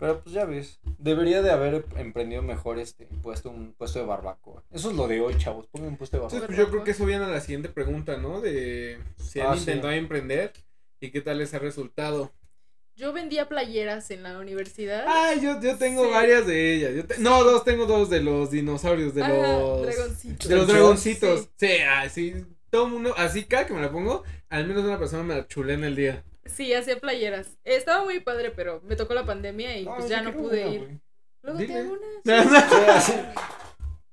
Pero 0.00 0.22
pues 0.22 0.34
ya 0.34 0.46
ves, 0.46 0.80
debería 0.98 1.42
de 1.42 1.50
haber 1.50 1.84
emprendido 1.96 2.42
mejor 2.42 2.78
este 2.78 3.06
puesto 3.22 3.50
un 3.50 3.74
puesto 3.74 3.98
de 3.98 4.06
barbacoa. 4.06 4.64
Eso 4.72 4.90
es 4.90 4.96
lo 4.96 5.06
de 5.06 5.20
hoy, 5.20 5.36
chavos, 5.36 5.66
pongan 5.66 5.90
un 5.90 5.96
puesto 5.98 6.16
de 6.16 6.22
Entonces, 6.22 6.40
barbacoa. 6.40 6.56
pues 6.56 6.66
yo 6.66 6.72
creo 6.72 6.84
que 6.84 6.90
eso 6.92 7.04
viene 7.04 7.24
a 7.26 7.28
la 7.28 7.40
siguiente 7.40 7.68
pregunta, 7.68 8.16
¿no? 8.16 8.40
De 8.40 8.98
si 9.18 9.40
han 9.40 9.48
Ah, 9.48 9.54
sí. 9.54 9.60
intentado 9.60 9.92
emprender 9.92 10.52
y 11.00 11.10
qué 11.10 11.20
tal 11.20 11.38
les 11.38 11.52
ha 11.54 11.58
resultado. 11.58 12.32
Yo 12.96 13.12
vendía 13.12 13.48
playeras 13.48 14.10
en 14.10 14.22
la 14.22 14.38
universidad. 14.38 15.04
Ay, 15.06 15.40
yo, 15.42 15.60
yo 15.60 15.76
tengo 15.76 16.04
Sí. 16.04 16.10
varias 16.10 16.46
de 16.46 16.74
ellas. 16.74 16.94
Yo 16.94 17.06
te- 17.06 17.18
No, 17.18 17.44
dos, 17.44 17.64
tengo 17.64 17.86
dos 17.86 18.10
de 18.10 18.20
los 18.22 18.50
dinosaurios, 18.50 19.14
de 19.14 19.22
Ajá, 19.22 19.32
los... 19.32 19.82
dragoncitos. 19.82 20.48
De 20.48 20.56
los 20.56 20.66
dragoncitos. 20.66 21.40
Sí. 21.56 21.66
Sí, 21.68 21.72
así. 21.88 22.44
Todo 22.70 22.88
mundo, 22.88 23.14
así 23.16 23.44
cada 23.44 23.66
que 23.66 23.74
me 23.74 23.80
la 23.80 23.90
pongo, 23.90 24.22
al 24.48 24.66
menos 24.66 24.84
una 24.84 24.98
persona 24.98 25.22
me 25.22 25.34
la 25.34 25.46
chulea 25.46 25.74
en 25.76 25.84
el 25.84 25.96
día. 25.96 26.24
Sí, 26.54 26.74
hacía 26.74 26.98
playeras. 26.98 27.58
Estaba 27.64 28.04
muy 28.04 28.20
padre, 28.20 28.50
pero 28.50 28.80
me 28.84 28.96
tocó 28.96 29.14
la 29.14 29.24
pandemia 29.24 29.76
y 29.78 29.84
No, 29.84 29.96
pues 29.96 30.08
ya 30.08 30.22
no 30.22 30.32
pude 30.32 30.66
una, 30.66 30.74
ir. 30.74 31.00
Luego 31.42 31.58
te 31.58 31.74
hago 31.74 31.92
una. 31.92 33.34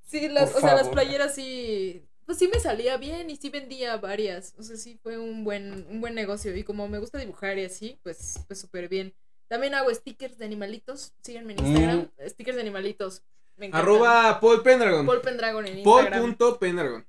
Sí, 0.08 0.26
las, 0.28 0.56
o 0.56 0.60
sea, 0.60 0.74
las 0.74 0.88
playeras 0.88 1.34
sí, 1.34 2.02
pues 2.24 2.38
sí 2.38 2.48
me 2.48 2.58
salía 2.60 2.96
bien 2.96 3.28
y 3.28 3.36
sí 3.36 3.50
vendía 3.50 3.94
varias. 3.98 4.54
O 4.56 4.62
sea, 4.62 4.78
sí 4.78 4.98
fue 5.02 5.18
un 5.18 5.44
buen, 5.44 5.86
un 5.90 6.00
buen 6.00 6.14
negocio. 6.14 6.56
Y 6.56 6.64
como 6.64 6.88
me 6.88 6.98
gusta 6.98 7.18
dibujar 7.18 7.58
y 7.58 7.66
así, 7.66 8.00
pues, 8.02 8.42
pues 8.46 8.58
súper 8.58 8.88
bien. 8.88 9.14
También 9.48 9.74
hago 9.74 9.92
stickers 9.92 10.38
de 10.38 10.46
animalitos. 10.46 11.12
Síganme 11.22 11.52
en 11.52 11.66
Instagram. 11.66 12.10
Stickers 12.26 12.56
de 12.56 12.62
animalitos. 12.62 13.22
Me. 13.56 13.68
Arroba 13.70 14.40
Paul 14.40 14.62
Pendragon. 14.62 15.04
Paul 15.04 15.20
Pendragon 15.20 15.66
en 15.66 15.82
Paul 15.82 16.04
Instagram. 16.04 16.22
punto 16.22 16.58
Pendragon. 16.58 17.06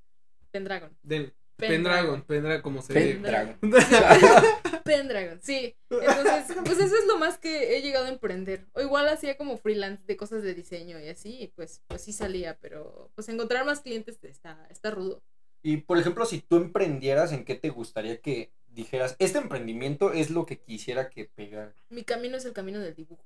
Pendragon. 0.51 0.97
Den. 1.01 1.33
Pendragon, 1.67 2.21
Pendragon, 2.23 2.61
como 2.61 2.81
se 2.81 2.93
Pendragon. 2.93 3.57
Pendragon, 4.83 5.39
sí. 5.41 5.75
Entonces, 5.89 6.57
pues 6.65 6.79
eso 6.79 6.95
es 6.95 7.05
lo 7.07 7.17
más 7.17 7.37
que 7.37 7.77
he 7.77 7.81
llegado 7.81 8.05
a 8.05 8.09
emprender. 8.09 8.65
O 8.73 8.81
igual 8.81 9.07
hacía 9.07 9.37
como 9.37 9.57
freelance 9.57 10.03
de 10.05 10.17
cosas 10.17 10.43
de 10.43 10.53
diseño 10.53 10.99
y 10.99 11.07
así, 11.09 11.41
y 11.41 11.47
pues, 11.47 11.81
pues 11.87 12.01
sí 12.01 12.13
salía, 12.13 12.57
pero 12.59 13.11
pues 13.15 13.29
encontrar 13.29 13.65
más 13.65 13.81
clientes 13.81 14.17
está, 14.23 14.67
está 14.69 14.91
rudo. 14.91 15.21
Y 15.61 15.77
por 15.77 15.97
ejemplo, 15.97 16.25
si 16.25 16.39
tú 16.39 16.55
emprendieras, 16.57 17.31
¿en 17.33 17.43
qué 17.45 17.55
te 17.55 17.69
gustaría 17.69 18.21
que 18.21 18.51
dijeras, 18.69 19.15
este 19.19 19.39
emprendimiento 19.39 20.13
es 20.13 20.29
lo 20.29 20.45
que 20.45 20.57
quisiera 20.59 21.09
que 21.09 21.25
pegara? 21.25 21.73
Mi 21.89 22.03
camino 22.03 22.37
es 22.37 22.45
el 22.45 22.53
camino 22.53 22.79
del 22.79 22.95
dibujo, 22.95 23.23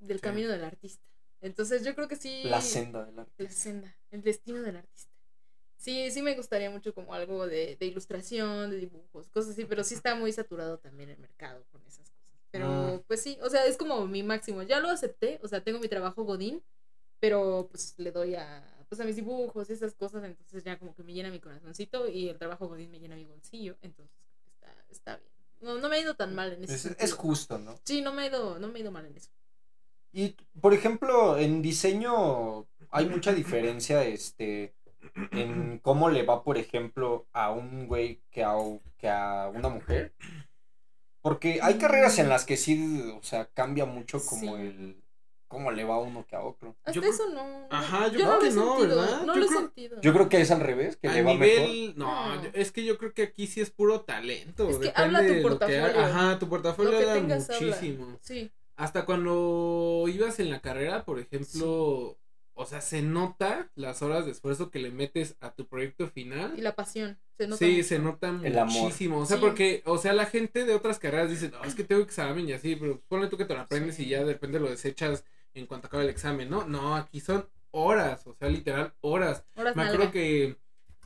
del 0.00 0.18
Sí. 0.18 0.22
camino 0.22 0.48
del 0.48 0.64
artista. 0.64 1.02
Entonces 1.40 1.84
yo 1.84 1.94
creo 1.94 2.08
que 2.08 2.16
sí. 2.16 2.42
La 2.44 2.62
senda 2.62 3.04
del 3.04 3.18
arte. 3.18 3.42
La 3.42 3.50
senda, 3.50 3.94
el 4.10 4.22
destino 4.22 4.62
del 4.62 4.76
artista. 4.76 5.12
Sí, 5.84 6.10
sí 6.10 6.22
me 6.22 6.34
gustaría 6.34 6.70
mucho 6.70 6.94
como 6.94 7.12
algo 7.12 7.46
de, 7.46 7.76
de 7.76 7.86
ilustración, 7.86 8.70
de 8.70 8.78
dibujos, 8.78 9.28
cosas 9.28 9.52
así, 9.52 9.64
pero 9.66 9.84
sí 9.84 9.94
está 9.94 10.14
muy 10.14 10.32
saturado 10.32 10.78
también 10.78 11.10
el 11.10 11.18
mercado 11.18 11.62
con 11.72 11.82
esas 11.86 12.10
cosas. 12.10 12.40
Pero 12.50 13.02
Mm. 13.02 13.04
pues 13.06 13.20
sí, 13.22 13.38
o 13.42 13.50
sea, 13.50 13.66
es 13.66 13.76
como 13.76 14.06
mi 14.06 14.22
máximo. 14.22 14.62
Ya 14.62 14.80
lo 14.80 14.88
acepté, 14.88 15.38
o 15.42 15.48
sea, 15.48 15.62
tengo 15.62 15.78
mi 15.80 15.88
trabajo 15.88 16.24
Godín, 16.24 16.62
pero 17.20 17.68
pues 17.70 17.94
le 17.98 18.12
doy 18.12 18.34
a, 18.36 18.64
pues, 18.88 19.00
a 19.00 19.04
mis 19.04 19.16
dibujos 19.16 19.70
y 19.70 19.74
esas 19.74 19.94
cosas, 19.94 20.24
entonces 20.24 20.64
ya 20.64 20.78
como 20.78 20.94
que 20.94 21.02
me 21.02 21.12
llena 21.14 21.30
mi 21.30 21.40
corazoncito 21.40 22.08
y 22.08 22.28
el 22.30 22.38
trabajo 22.38 22.68
Godín 22.68 22.90
me 22.90 23.00
llena 23.00 23.16
mi 23.16 23.24
bolsillo, 23.26 23.76
entonces 23.82 24.16
está, 24.46 24.74
está 24.90 25.16
bien. 25.18 25.30
No, 25.60 25.76
no 25.78 25.88
me 25.88 25.96
ha 25.96 26.00
ido 26.00 26.14
tan 26.14 26.34
mal 26.34 26.52
en 26.52 26.64
ese 26.64 26.74
Es, 26.74 26.80
sentido. 26.82 27.04
es 27.06 27.12
justo, 27.14 27.58
¿no? 27.58 27.74
Sí, 27.84 28.02
no 28.02 28.12
me 28.12 28.22
ha 28.22 28.26
ido, 28.28 28.58
no 28.58 28.68
me 28.68 28.78
ha 28.78 28.82
ido 28.82 28.90
mal 28.92 29.06
en 29.06 29.16
eso. 29.16 29.30
Y, 30.12 30.36
por 30.60 30.72
ejemplo, 30.74 31.36
en 31.38 31.60
diseño 31.60 32.66
hay 32.90 33.06
mucha 33.08 33.32
diferencia, 33.32 34.04
este, 34.04 34.74
en 35.32 35.78
cómo 35.78 36.08
le 36.10 36.22
va, 36.24 36.42
por 36.44 36.58
ejemplo, 36.58 37.26
a 37.32 37.50
un 37.50 37.86
güey 37.86 38.20
que 38.30 38.44
a, 38.44 38.54
que 38.98 39.08
a 39.08 39.50
una 39.54 39.68
mujer. 39.68 40.12
Porque 41.20 41.60
hay 41.62 41.74
carreras 41.78 42.18
en 42.18 42.28
las 42.28 42.44
que 42.44 42.56
sí, 42.56 43.02
o 43.16 43.22
sea, 43.22 43.46
cambia 43.54 43.86
mucho 43.86 44.24
como 44.24 44.56
Sí. 44.56 44.62
el, 44.62 45.02
cómo 45.48 45.70
le 45.70 45.84
va 45.84 45.94
a 45.94 46.00
uno 46.00 46.26
que 46.26 46.36
a 46.36 46.42
otro. 46.42 46.74
Hasta 46.80 46.92
Yo 46.92 47.00
creo- 47.00 47.12
eso 47.14 47.28
no. 47.30 47.46
no- 47.60 47.66
Ajá, 47.70 48.08
yo 48.08 48.18
no 48.18 48.18
creo 48.18 48.32
lo 48.34 48.40
que 48.40 48.48
he 48.48 48.52
no, 48.52 48.78
¿verdad? 48.80 49.22
No 49.24 49.34
Yo 49.34 49.40
lo 49.40 49.44
he 49.46 49.48
creo- 49.48 49.60
sentido. 49.60 50.00
Yo 50.02 50.12
creo 50.12 50.28
que 50.28 50.40
es 50.40 50.50
al 50.50 50.60
revés, 50.60 50.96
que 50.96 51.08
A 51.08 51.12
le 51.14 51.22
va 51.22 51.34
mejor. 51.34 51.68
nivel, 51.68 51.94
no, 51.96 52.34
No. 52.36 52.42
yo- 52.42 52.50
es 52.52 52.72
que 52.72 52.84
yo 52.84 52.98
creo 52.98 53.14
que 53.14 53.22
aquí 53.22 53.46
sí 53.46 53.60
es 53.62 53.70
puro 53.70 54.02
talento. 54.02 54.68
Es 54.68 54.76
que 54.78 54.86
depende 54.86 55.02
habla 55.06 55.18
tu 55.20 55.24
de 55.26 55.30
lo 55.30 55.36
que 55.36 55.42
portafolio. 55.48 56.00
Ajá, 56.00 56.38
tu 56.38 56.48
portafolio 56.48 57.10
habla. 57.10 57.36
muchísimo. 57.38 58.18
Sí. 58.20 58.50
Hasta 58.76 59.04
cuando 59.06 60.04
ibas 60.08 60.40
en 60.40 60.50
la 60.50 60.60
carrera, 60.60 61.04
por 61.04 61.20
ejemplo, 61.20 62.18
o 62.54 62.66
sea, 62.66 62.80
se 62.80 63.02
nota 63.02 63.70
las 63.74 64.00
horas 64.02 64.24
de 64.26 64.32
esfuerzo 64.32 64.70
que 64.70 64.78
le 64.78 64.90
metes 64.90 65.36
a 65.40 65.52
tu 65.52 65.66
proyecto 65.66 66.08
final. 66.08 66.54
Y 66.56 66.60
la 66.62 66.74
pasión. 66.74 67.18
Se 67.36 67.46
nota 67.48 67.58
Sí, 67.64 67.72
mucho. 67.76 67.88
se 67.88 67.98
nota 67.98 68.28
El 68.42 68.58
amor. 68.58 68.82
muchísimo. 68.82 69.18
O 69.18 69.26
sea, 69.26 69.36
Sí. 69.38 69.40
porque, 69.42 69.82
o 69.86 69.98
sea, 69.98 70.12
la 70.12 70.26
gente 70.26 70.64
de 70.64 70.74
otras 70.74 70.98
carreras 70.98 71.30
dice, 71.30 71.50
no, 71.50 71.62
es 71.64 71.74
que 71.74 71.84
tengo 71.84 72.00
examen 72.02 72.48
y 72.48 72.52
así, 72.52 72.76
pero 72.76 73.00
ponle 73.08 73.26
tú 73.28 73.36
que 73.36 73.44
te 73.44 73.54
lo 73.54 73.60
aprendes 73.60 73.96
Sí. 73.96 74.04
y 74.04 74.08
ya 74.10 74.24
de 74.24 74.32
repente 74.34 74.60
lo 74.60 74.70
desechas 74.70 75.24
en 75.54 75.66
cuanto 75.66 75.86
acabe 75.88 76.04
el 76.04 76.10
examen, 76.10 76.48
¿no? 76.48 76.64
No, 76.66 76.94
aquí 76.96 77.20
son 77.20 77.48
horas, 77.72 78.26
o 78.26 78.34
sea, 78.34 78.48
literal, 78.48 78.94
horas. 79.00 79.44
Horas 79.56 79.74
Me 79.76 79.82
nalga. 79.82 79.94
acuerdo 79.94 80.12
que 80.12 80.56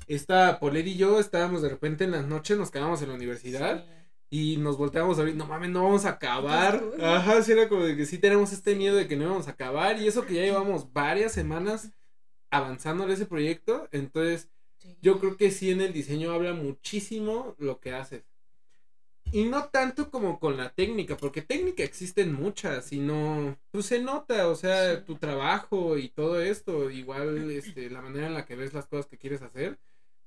esta 0.06 0.58
Poler 0.60 0.86
y 0.86 0.96
yo 0.96 1.18
estábamos 1.20 1.62
de 1.62 1.68
repente 1.68 2.04
en 2.04 2.10
las 2.12 2.24
noches, 2.26 2.56
nos 2.58 2.70
quedábamos 2.70 3.02
en 3.02 3.08
la 3.08 3.14
universidad 3.14 3.84
Sí. 3.84 3.90
Y 4.30 4.56
nos 4.58 4.76
volteamos 4.76 5.18
a 5.18 5.22
ver, 5.24 5.34
no 5.36 5.46
mames, 5.46 5.70
no 5.70 5.84
vamos 5.84 6.04
a 6.04 6.10
acabar. 6.10 6.82
Ajá, 7.02 7.42
sí 7.42 7.52
era 7.52 7.68
como 7.68 7.84
de 7.84 7.96
que 7.96 8.06
sí 8.06 8.18
tenemos 8.18 8.52
este 8.52 8.74
miedo 8.74 8.96
de 8.96 9.08
que 9.08 9.16
no 9.16 9.24
íbamos 9.24 9.48
a 9.48 9.52
acabar 9.52 10.00
y 10.00 10.06
eso 10.06 10.26
que 10.26 10.34
ya 10.34 10.42
llevamos 10.42 10.92
varias 10.92 11.32
semanas 11.32 11.92
avanzando 12.50 13.04
en 13.04 13.10
ese 13.10 13.26
proyecto, 13.26 13.88
entonces 13.92 14.48
Sí. 14.78 14.96
yo 15.02 15.18
creo 15.18 15.36
que 15.36 15.50
sí 15.50 15.70
en 15.72 15.80
el 15.80 15.92
diseño 15.92 16.30
habla 16.30 16.52
muchísimo 16.54 17.56
lo 17.58 17.80
que 17.80 17.92
haces. 17.94 18.22
Y 19.30 19.44
no 19.44 19.64
tanto 19.70 20.10
como 20.10 20.38
con 20.40 20.56
la 20.56 20.70
técnica, 20.72 21.16
porque 21.16 21.42
técnica 21.42 21.82
existen 21.82 22.32
muchas, 22.32 22.86
sino 22.86 23.58
pues 23.70 23.86
se 23.86 24.00
nota, 24.00 24.48
o 24.48 24.54
sea, 24.54 24.96
Sí. 24.96 25.02
tu 25.04 25.16
trabajo 25.16 25.98
y 25.98 26.08
todo 26.08 26.40
esto, 26.40 26.90
igual 26.90 27.50
este 27.50 27.90
la 27.90 28.00
manera 28.00 28.28
en 28.28 28.34
la 28.34 28.46
que 28.46 28.56
ves 28.56 28.72
las 28.72 28.86
cosas 28.86 29.06
que 29.06 29.18
quieres 29.18 29.42
hacer. 29.42 29.78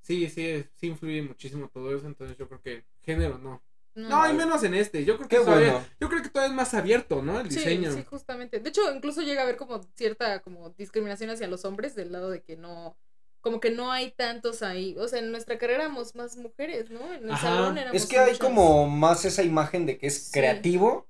Sí, 0.02 0.30
sí, 0.30 0.66
sí 0.76 0.88
influye 0.88 1.22
muchísimo 1.24 1.70
todo 1.70 1.96
eso, 1.96 2.06
entonces 2.06 2.38
yo 2.38 2.48
creo 2.48 2.62
que 2.62 2.84
género 3.02 3.38
no. 3.40 3.64
No, 3.94 4.30
y 4.30 4.34
menos 4.34 4.64
en 4.64 4.74
este. 4.74 5.04
Yo 5.06 5.18
creo 5.18 5.28
que 5.28 5.38
Qué 5.38 5.44
todavía, 5.44 5.72
bueno. 5.74 5.88
yo 6.00 6.10
creo 6.10 6.22
que 6.24 6.30
todavía 6.30 6.50
es 6.52 6.56
más 6.56 6.74
abierto, 6.74 7.22
¿no? 7.22 7.40
El 7.40 7.52
Sí, 7.52 7.58
diseño. 7.58 7.92
sí, 7.92 8.04
justamente. 8.10 8.60
De 8.60 8.70
hecho, 8.70 8.94
incluso 8.94 9.22
llega 9.22 9.42
a 9.42 9.44
haber 9.44 9.58
como 9.58 9.82
cierta 9.96 10.42
como 10.42 10.70
discriminación 10.72 11.30
hacia 11.30 11.48
los 11.48 11.66
hombres 11.66 11.94
del 11.96 12.12
lado 12.12 12.30
de 12.30 12.42
que 12.42 12.56
no, 12.56 12.98
como 13.42 13.60
que 13.60 13.70
no 13.72 13.92
hay 13.92 14.12
tantos 14.12 14.64
ahí. 14.64 14.96
O 14.98 15.08
sea, 15.10 15.20
en 15.20 15.32
nuestra 15.32 15.58
carrera 15.58 15.84
éramos 15.86 16.16
más 16.16 16.38
mujeres, 16.38 16.90
¿no? 16.90 17.12
En 17.14 17.26
el 17.26 17.32
Ajá. 17.32 17.48
salón 17.48 17.78
éramos 17.78 18.02
Es 18.02 18.08
que 18.08 18.18
hay 18.18 18.32
muchas. 18.34 18.40
como 18.40 18.88
más 18.88 19.26
esa 19.26 19.44
imagen 19.44 19.86
de 19.86 19.98
que 19.98 20.08
es 20.08 20.32
Sí. 20.32 20.32
creativo 20.32 21.10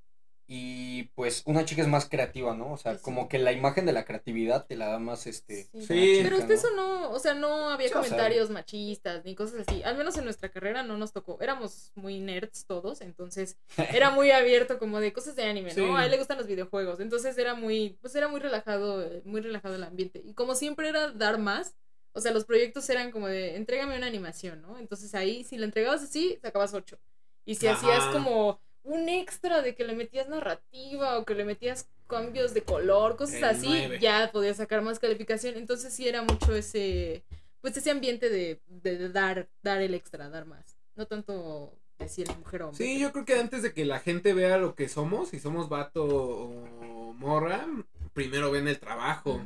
y 0.53 1.03
pues 1.15 1.43
una 1.45 1.63
chica 1.63 1.81
es 1.81 1.87
más 1.87 2.09
creativa, 2.09 2.53
¿no? 2.53 2.73
O 2.73 2.77
sea, 2.77 2.91
Sí, 2.91 2.97
sí. 2.97 3.03
como 3.05 3.29
que 3.29 3.39
la 3.39 3.53
imagen 3.53 3.85
de 3.85 3.93
la 3.93 4.03
creatividad 4.03 4.65
te 4.65 4.75
la 4.75 4.87
da 4.89 4.99
más 4.99 5.25
este. 5.25 5.63
Sí. 5.63 5.69
una 5.73 5.85
Sí. 5.85 6.11
chica, 6.17 6.23
Pero 6.23 6.35
hasta 6.35 6.47
¿no? 6.49 6.53
eso 6.53 6.67
no, 6.75 7.11
o 7.11 7.19
sea, 7.19 7.33
no 7.33 7.69
había 7.69 7.87
Sí, 7.87 7.93
o 7.93 8.01
sea- 8.01 8.09
comentarios 8.09 8.49
machistas 8.49 9.23
ni 9.23 9.33
cosas 9.33 9.65
así. 9.65 9.81
Al 9.83 9.95
menos 9.97 10.17
en 10.17 10.25
nuestra 10.25 10.49
carrera 10.49 10.83
no 10.83 10.97
nos 10.97 11.13
tocó. 11.13 11.37
Éramos 11.39 11.93
muy 11.95 12.19
nerds 12.19 12.65
todos, 12.65 12.99
entonces 12.99 13.57
era 14.03 14.09
muy 14.11 14.31
abierto 14.31 14.77
como 14.77 14.99
de 14.99 15.13
cosas 15.13 15.37
de 15.37 15.43
anime, 15.43 15.73
¿no? 15.73 15.95
A 15.95 16.03
él 16.03 16.11
le 16.11 16.17
gustan 16.17 16.37
los 16.37 16.47
videojuegos. 16.47 16.99
Entonces 16.99 17.37
era 17.37 17.55
muy, 17.55 17.97
pues 18.01 18.13
era 18.15 18.27
muy 18.27 18.41
relajado, 18.41 19.01
eh, 19.03 19.21
muy 19.23 19.39
relajado 19.39 19.75
el 19.75 19.83
ambiente. 19.85 20.21
Y 20.25 20.33
como 20.33 20.55
siempre 20.55 20.89
era 20.89 21.11
dar 21.11 21.37
más, 21.37 21.75
o 22.11 22.19
sea, 22.19 22.33
los 22.33 22.43
proyectos 22.43 22.89
eran 22.89 23.11
como 23.11 23.27
de, 23.27 23.55
entrégame 23.55 23.95
una 23.95 24.07
animación, 24.07 24.61
¿no? 24.61 24.77
Entonces 24.77 25.15
ahí, 25.15 25.45
si 25.45 25.57
la 25.57 25.63
entregabas 25.63 26.03
así, 26.03 26.37
sacabas 26.41 26.73
ocho. 26.73 26.99
Y 27.45 27.55
si 27.55 27.67
Ajá. 27.67 27.77
hacías 27.77 28.03
como 28.13 28.59
un 28.83 29.09
extra 29.09 29.61
de 29.61 29.75
que 29.75 29.83
le 29.83 29.95
metías 29.95 30.27
narrativa 30.29 31.17
o 31.19 31.25
que 31.25 31.35
le 31.35 31.45
metías 31.45 31.89
cambios 32.07 32.53
de 32.53 32.63
color, 32.63 33.15
cosas 33.15 33.35
El 33.37 33.43
así, 33.45 33.67
ya 33.99 34.31
podías 34.31 34.57
sacar 34.57 34.81
más 34.81 34.99
calificación. 34.99 35.55
Entonces 35.55 35.93
sí 35.93 36.07
era 36.07 36.23
mucho 36.23 36.55
ese, 36.55 37.23
pues 37.61 37.77
ese 37.77 37.91
ambiente 37.91 38.29
de, 38.29 38.59
de- 38.67 38.97
de 38.97 39.09
dar, 39.09 39.47
dar 39.61 39.81
el 39.81 39.93
extra, 39.93 40.29
dar 40.29 40.45
más. 40.45 40.77
No 40.95 41.05
tanto 41.05 41.73
decir 41.99 42.27
mujer 42.37 42.63
o 42.63 42.69
hombre. 42.69 42.83
Sí, 42.85 42.99
yo 42.99 43.11
creo 43.11 43.25
que 43.25 43.39
antes 43.39 43.61
de 43.63 43.73
que 43.73 43.85
la 43.85 43.99
gente 43.99 44.33
vea 44.33 44.57
lo 44.57 44.75
que 44.75 44.89
somos, 44.89 45.29
si 45.29 45.39
somos 45.39 45.69
vato 45.69 46.03
o 46.05 47.13
morra, 47.13 47.65
primero 48.13 48.51
ven 48.51 48.67
el 48.67 48.79
trabajo. 48.79 49.39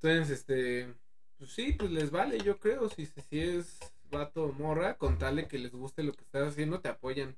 Entonces, 0.00 0.30
este, 0.30 0.94
pues 1.38 1.50
sí, 1.52 1.72
pues 1.72 1.90
les 1.90 2.10
vale, 2.10 2.38
yo 2.38 2.58
creo. 2.58 2.88
Si, 2.88 3.06
si 3.06 3.40
es 3.40 3.78
vato 4.10 4.44
o 4.44 4.52
morra, 4.52 4.96
con 4.96 5.18
tal 5.18 5.36
de 5.36 5.46
que 5.46 5.58
les 5.58 5.72
guste 5.72 6.02
lo 6.02 6.12
que 6.12 6.24
estás 6.24 6.48
haciendo, 6.48 6.80
te 6.80 6.88
apoyan. 6.88 7.36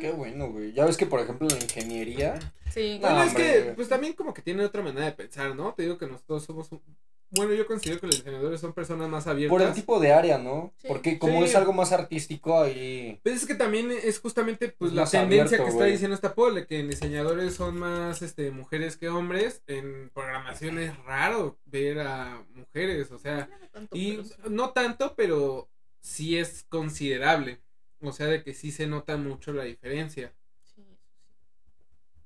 Qué 0.00 0.10
bueno, 0.12 0.50
güey. 0.50 0.72
Ya 0.72 0.84
ves 0.84 0.96
que, 0.96 1.06
por 1.06 1.20
ejemplo, 1.20 1.46
en 1.48 1.56
la 1.58 1.62
ingeniería. 1.64 2.38
Sí. 2.72 2.98
No, 3.00 3.08
Bueno, 3.08 3.22
es 3.24 3.34
que, 3.34 3.72
pues 3.76 3.88
también 3.88 4.12
como 4.14 4.34
que 4.34 4.42
tienen 4.42 4.64
otra 4.66 4.82
manera 4.82 5.06
de 5.06 5.12
pensar, 5.12 5.54
¿no? 5.54 5.72
Te 5.74 5.82
digo 5.84 5.96
que 5.98 6.06
nosotros 6.06 6.44
somos 6.44 6.70
un- 6.72 6.82
Bueno, 7.30 7.54
yo 7.54 7.66
considero 7.66 8.00
que 8.00 8.06
los 8.06 8.16
diseñadores 8.18 8.60
son 8.60 8.72
personas 8.72 9.08
más 9.08 9.26
abiertas. 9.26 9.50
Por 9.50 9.60
el 9.66 9.72
tipo 9.74 9.98
de 9.98 10.12
área, 10.12 10.38
¿no? 10.38 10.72
Sí. 10.80 10.86
Porque 10.86 11.18
como 11.18 11.38
Sí. 11.40 11.46
es 11.50 11.56
algo 11.56 11.72
más 11.72 11.90
artístico 11.92 12.60
ahí. 12.62 13.18
Pues 13.24 13.36
es 13.36 13.46
que 13.46 13.56
también 13.56 13.90
es 13.90 14.20
justamente 14.20 14.68
pues 14.68 14.92
Es 14.92 14.96
la 14.96 15.04
tendencia 15.06 15.56
abierto, 15.58 15.64
que 15.64 15.70
está 15.70 15.84
diciendo 15.86 16.14
esta 16.14 16.34
pole, 16.34 16.66
que 16.68 16.78
en 16.78 16.88
diseñadores 16.88 17.54
son 17.54 17.78
más 17.78 18.22
este 18.22 18.52
mujeres 18.52 18.96
que 18.96 19.08
hombres, 19.08 19.62
en 19.66 20.10
programación 20.14 20.78
es 20.78 20.96
raro 21.04 21.58
ver 21.66 21.98
a 22.00 22.44
mujeres, 22.54 23.10
o 23.10 23.18
sea, 23.18 23.48
No 23.60 23.68
tanto, 23.72 23.96
y 23.96 24.10
pero 24.12 24.24
sí. 24.24 24.34
no 24.48 24.70
tanto, 24.70 25.14
pero 25.16 25.68
sí 26.00 26.38
es 26.38 26.64
considerable. 26.68 27.58
O 28.00 28.12
sea, 28.12 28.26
de 28.28 28.42
que 28.42 28.54
sí 28.54 28.72
se 28.72 28.86
nota 28.86 29.16
mucho 29.18 29.52
la 29.52 29.64
diferencia. 29.64 30.32
Sí, 30.62 30.82
sí. 30.84 30.98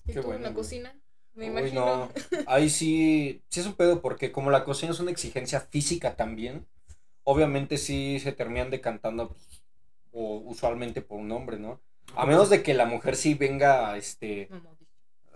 ¿Y 0.06 0.12
Qué 0.12 0.20
tú 0.20 0.28
bueno, 0.28 0.38
en 0.38 0.42
la 0.42 0.50
güey. 0.50 0.54
cocina? 0.54 0.94
Me 1.34 1.46
Uy, 1.46 1.46
imagino. 1.46 1.72
no. 1.72 2.12
Ahí 2.46 2.70
sí, 2.70 3.42
sí 3.50 3.60
es 3.60 3.66
un 3.66 3.74
pedo 3.76 4.02
porque 4.02 4.32
como 4.32 4.50
la 4.50 4.64
cocina 4.64 4.92
es 4.92 5.00
una 5.00 5.10
exigencia 5.10 5.60
física 5.60 6.16
también, 6.16 6.66
obviamente 7.24 7.78
sí 7.78 8.20
se 8.20 8.32
terminan 8.32 8.70
decantando 8.70 9.30
pues, 9.30 9.64
o 10.12 10.38
usualmente 10.46 11.02
por 11.02 11.18
un 11.20 11.32
hombre, 11.32 11.58
¿no? 11.58 11.80
A 12.16 12.26
menos 12.26 12.50
de 12.50 12.62
que 12.62 12.74
la 12.74 12.86
mujer 12.86 13.16
sí 13.16 13.34
venga, 13.34 13.96
este. 13.96 14.52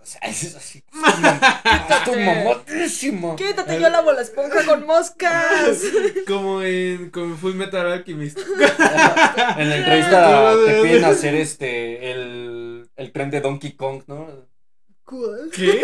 O 0.05 0.07
sea, 0.07 0.21
es 0.21 0.55
así, 0.55 0.83
está. 0.93 2.03
Quítate, 3.35 3.79
yo 3.81 3.89
lavo 3.89 4.11
la 4.11 4.21
esponja 4.21 4.63
con 4.63 4.85
moscas. 4.85 5.81
Como 6.27 6.61
en 6.61 7.09
como 7.09 7.35
Full 7.35 7.55
Metal 7.55 7.91
Alchemist. 7.91 8.37
En 8.37 9.69
la 9.69 9.77
entrevista 9.77 10.53
te 10.67 10.81
piden 10.83 11.05
hacer 11.05 11.33
este, 11.33 12.11
el, 12.11 12.87
el 12.95 13.11
tren 13.11 13.31
de 13.31 13.41
Donkey 13.41 13.71
Kong, 13.71 14.03
¿no? 14.05 14.47
¿Cuál? 15.05 15.49
¿Qué? 15.51 15.81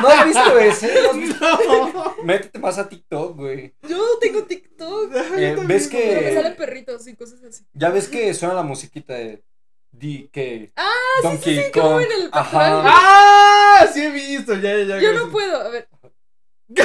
¿No 0.00 0.08
has 0.08 0.26
visto 0.26 0.58
ese? 0.58 1.02
¿No 1.02 1.10
has 1.10 1.16
visto? 1.16 1.46
No. 1.68 2.16
Métete 2.24 2.58
más 2.58 2.78
a 2.78 2.88
TikTok, 2.88 3.36
güey. 3.36 3.74
Yo 3.88 4.18
tengo 4.20 4.42
TikTok. 4.42 5.14
Eh, 5.36 5.56
¿Ves 5.68 5.88
Pero 5.88 6.20
me 6.20 6.26
que 6.26 6.34
salen 6.34 6.56
perritos 6.56 7.06
y 7.06 7.14
cosas 7.14 7.44
así. 7.44 7.64
Ya 7.74 7.90
ves 7.90 8.08
que 8.08 8.34
suena 8.34 8.54
la 8.54 8.64
musiquita 8.64 9.14
de 9.14 9.44
di 9.92 10.28
que 10.32 10.72
Ah, 10.76 10.90
Donkey 11.22 11.56
sí, 11.66 11.70
como 11.72 11.90
Kong. 11.92 12.02
en 12.02 12.12
el 12.12 12.30
Ajá. 12.32 12.82
¡Ah! 12.84 13.86
Sí 13.92 14.02
he 14.02 14.10
visto, 14.10 14.54
ya, 14.54 14.76
ya. 14.78 14.98
Yo 14.98 15.12
ya. 15.12 15.12
no 15.12 15.30
puedo. 15.30 15.60
A 15.60 15.68
ver. 15.68 15.88
¿Sí 16.74 16.82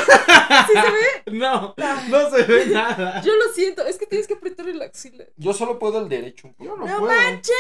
se 0.74 0.92
ve? 1.32 1.38
No, 1.38 1.74
no 2.10 2.30
se 2.30 2.44
ve 2.44 2.66
nada. 2.68 3.22
Yo 3.22 3.34
lo 3.36 3.54
siento, 3.54 3.86
es 3.86 3.98
que 3.98 4.06
tienes 4.06 4.28
que 4.28 4.34
apretarle 4.34 4.74
la 4.74 4.86
axila. 4.86 5.24
Yo 5.38 5.54
solo 5.54 5.80
puedo 5.80 6.00
el 6.02 6.10
derecho 6.10 6.48
un 6.48 6.54
poco. 6.56 6.70
Yo 6.70 6.76
no, 6.78 6.86
¡No 6.86 7.00
puedo. 7.00 7.14
manches! 7.14 7.56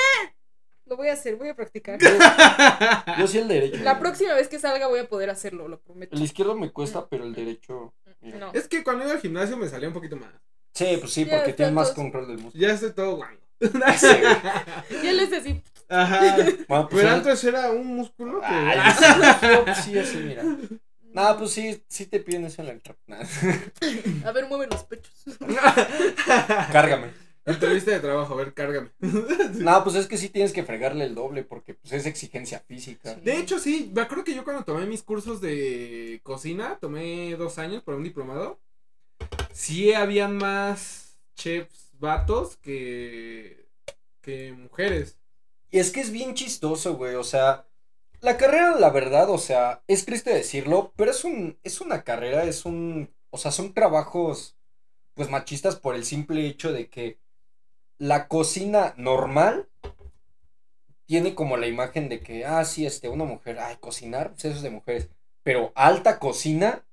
Lo 0.85 0.95
voy 0.97 1.07
a 1.09 1.13
hacer, 1.13 1.35
voy 1.35 1.49
a 1.49 1.55
practicar. 1.55 1.99
Yo 3.19 3.27
sí 3.27 3.37
el 3.39 3.47
derecho. 3.47 3.77
La 3.83 3.99
próxima 3.99 4.33
vez 4.33 4.47
que 4.47 4.57
salga 4.59 4.87
voy 4.87 4.99
a 4.99 5.07
poder 5.09 5.29
hacerlo, 5.29 5.67
lo 5.67 5.79
prometo. 5.79 6.15
El 6.15 6.21
izquierdo 6.23 6.55
me 6.55 6.71
cuesta, 6.71 7.07
pero 7.07 7.23
el 7.25 7.33
derecho. 7.33 7.93
No. 8.21 8.51
Es 8.53 8.67
que 8.67 8.83
cuando 8.83 9.03
iba 9.03 9.13
al 9.13 9.19
gimnasio 9.21 9.57
me 9.57 9.67
salía 9.69 9.87
un 9.89 9.93
poquito 9.93 10.15
más. 10.17 10.29
Sí, 10.73 10.97
pues 10.99 11.11
sí, 11.13 11.25
Ya 11.25 11.37
porque 11.37 11.53
tienes 11.53 11.73
más 11.73 11.91
control 11.91 12.27
del 12.27 12.37
músculo. 12.39 12.61
Ya 12.67 12.73
estoy 12.73 12.91
todo 12.93 13.15
guango. 13.17 13.41
Sí, 13.59 14.07
güey. 14.07 15.03
Y 15.03 15.07
él 15.07 15.19
es 15.19 15.33
así. 15.33 15.61
Ajá. 15.89 16.35
Bueno, 16.67 16.89
pues 16.89 17.03
Pero 17.03 17.15
antes 17.15 17.43
era 17.43 17.71
un 17.71 17.87
músculo 17.95 18.41
que. 18.41 18.47
Ay, 18.47 18.93
sí, 19.75 19.91
sí, 19.91 19.97
así, 19.97 20.17
mira. 20.17 20.43
Nada, 21.13 21.37
pues 21.37 21.51
sí, 21.51 21.81
sí 21.87 22.05
te 22.05 22.19
piden 22.19 22.45
eso 22.45 22.61
en 22.61 22.67
la 22.67 22.73
entrada. 22.73 22.99
A 24.25 24.31
ver, 24.31 24.47
mueve 24.47 24.67
los 24.69 24.83
pechos. 24.83 25.13
Cárgame. 26.71 27.07
Entrevista 27.47 27.91
de 27.91 28.01
trabajo, 28.01 28.33
a 28.33 28.37
ver, 28.37 28.53
cárgame. 28.53 28.89
Nada, 29.53 29.81
pues 29.81 29.95
es 29.95 30.07
que 30.07 30.17
sí 30.17 30.27
tienes 30.27 30.51
que 30.51 30.65
fregarle 30.65 31.05
el 31.05 31.15
doble 31.15 31.43
porque 31.43 31.75
pues 31.75 31.93
es 31.93 32.05
exigencia 32.05 32.59
física. 32.59 33.15
Sí. 33.15 33.21
De 33.21 33.37
hecho, 33.37 33.57
sí, 33.57 33.89
me 33.95 34.01
acuerdo 34.01 34.25
que 34.25 34.35
yo 34.35 34.43
cuando 34.43 34.65
tomé 34.65 34.85
mis 34.85 35.01
cursos 35.01 35.39
de 35.39 36.19
cocina, 36.23 36.77
tomé 36.81 37.35
dos 37.37 37.57
años 37.57 37.83
para 37.83 37.97
un 37.97 38.03
diplomado, 38.03 38.59
sí 39.53 39.93
habían 39.93 40.35
más 40.35 41.17
chefs 41.35 41.86
vatos 41.99 42.57
que, 42.57 43.69
que 44.21 44.53
mujeres. 44.53 45.19
Y 45.69 45.79
es 45.79 45.91
que 45.91 46.01
es 46.01 46.11
bien 46.11 46.33
chistoso, 46.33 46.95
güey. 46.95 47.15
O 47.15 47.23
sea, 47.23 47.67
la 48.21 48.37
carrera, 48.37 48.75
la 48.79 48.89
verdad, 48.89 49.29
o 49.29 49.37
sea, 49.37 49.83
es 49.87 50.05
triste 50.05 50.33
decirlo, 50.33 50.93
pero 50.95 51.11
es 51.11 51.23
un, 51.23 51.59
es 51.63 51.81
una 51.81 52.03
carrera, 52.03 52.45
es 52.45 52.65
un, 52.65 53.13
o 53.29 53.37
sea, 53.37 53.51
son 53.51 53.73
trabajos, 53.73 54.57
pues 55.13 55.29
machistas 55.29 55.75
por 55.75 55.95
el 55.95 56.05
simple 56.05 56.47
hecho 56.47 56.71
de 56.73 56.89
que 56.89 57.19
la 57.97 58.27
cocina 58.27 58.93
normal 58.97 59.69
tiene 61.05 61.35
como 61.35 61.57
la 61.57 61.67
imagen 61.67 62.09
de 62.09 62.19
que, 62.19 62.45
ah, 62.45 62.63
sí, 62.65 62.85
este, 62.85 63.09
una 63.09 63.23
mujer, 63.23 63.59
ay, 63.59 63.77
cocinar, 63.79 64.31
pues 64.31 64.45
eso 64.45 64.57
es 64.57 64.61
de 64.61 64.69
mujeres. 64.69 65.09
Pero 65.43 65.71
alta 65.75 66.19
cocina, 66.19 66.85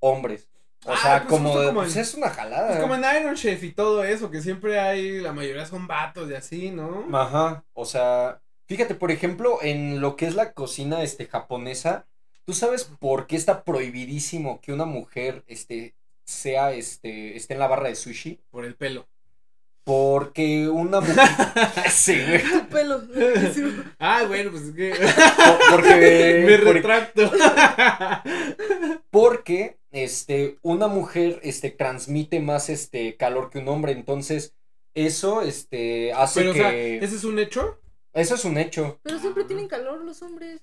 hombres. 0.00 0.47
O 0.84 0.92
Ah, 0.92 0.96
sea, 0.96 1.18
pues 1.20 1.28
como, 1.30 1.52
como 1.54 1.72
pues 1.80 1.96
en- 1.96 2.02
es 2.02 2.14
una 2.14 2.30
jalada. 2.30 2.68
Pues 2.68 2.80
como 2.80 2.94
en 2.94 3.04
Iron 3.20 3.34
Chef 3.34 3.62
y 3.64 3.72
todo 3.72 4.04
eso, 4.04 4.30
que 4.30 4.40
siempre 4.40 4.78
hay, 4.78 5.20
la 5.20 5.32
mayoría 5.32 5.66
son 5.66 5.86
vatos 5.86 6.30
y 6.30 6.34
así, 6.34 6.70
¿no? 6.70 7.04
Ajá, 7.16 7.64
o 7.72 7.84
sea, 7.84 8.40
fíjate, 8.66 8.94
por 8.94 9.10
ejemplo, 9.10 9.58
en 9.62 10.00
lo 10.00 10.16
que 10.16 10.26
es 10.26 10.34
la 10.34 10.52
cocina 10.54 11.02
este 11.02 11.26
japonesa, 11.26 12.06
¿tú 12.44 12.54
sabes 12.54 12.84
por 12.84 13.26
qué 13.26 13.36
está 13.36 13.64
prohibidísimo 13.64 14.60
que 14.60 14.72
una 14.72 14.84
mujer 14.84 15.44
este 15.46 15.94
sea 16.24 16.72
este 16.72 17.36
esté 17.36 17.54
en 17.54 17.60
la 17.60 17.66
barra 17.68 17.88
de 17.88 17.94
sushi? 17.96 18.40
Por 18.50 18.64
el 18.64 18.76
pelo. 18.76 19.08
Porque 19.88 20.68
una 20.68 21.00
mujer 21.00 21.16
Sí, 21.90 22.14
güey. 22.22 22.42
Tu 22.42 22.68
pelo. 22.68 23.02
Ah, 23.98 24.22
bueno, 24.28 24.50
pues 24.50 24.64
es 24.64 24.74
que 24.74 24.90
Por- 25.70 25.76
Porque 25.80 26.44
me 26.46 26.56
retracto. 26.58 27.32
porque 29.10 29.78
este 29.90 30.58
una 30.60 30.88
mujer 30.88 31.40
este 31.42 31.70
transmite 31.70 32.38
más 32.40 32.68
este 32.68 33.16
calor 33.16 33.48
que 33.48 33.60
un 33.60 33.68
hombre, 33.68 33.92
entonces 33.92 34.54
eso 34.92 35.40
este 35.40 36.12
hace 36.12 36.40
Pero, 36.40 36.50
o 36.50 36.54
que 36.54 36.60
sea, 36.60 36.76
¿ese 36.76 37.16
es 37.16 37.24
un 37.24 37.38
hecho? 37.38 37.80
eso 38.12 38.34
es 38.34 38.44
un 38.44 38.58
hecho. 38.58 39.00
Pero 39.02 39.18
siempre 39.18 39.44
tienen 39.44 39.68
calor 39.68 40.04
los 40.04 40.20
hombres. 40.20 40.60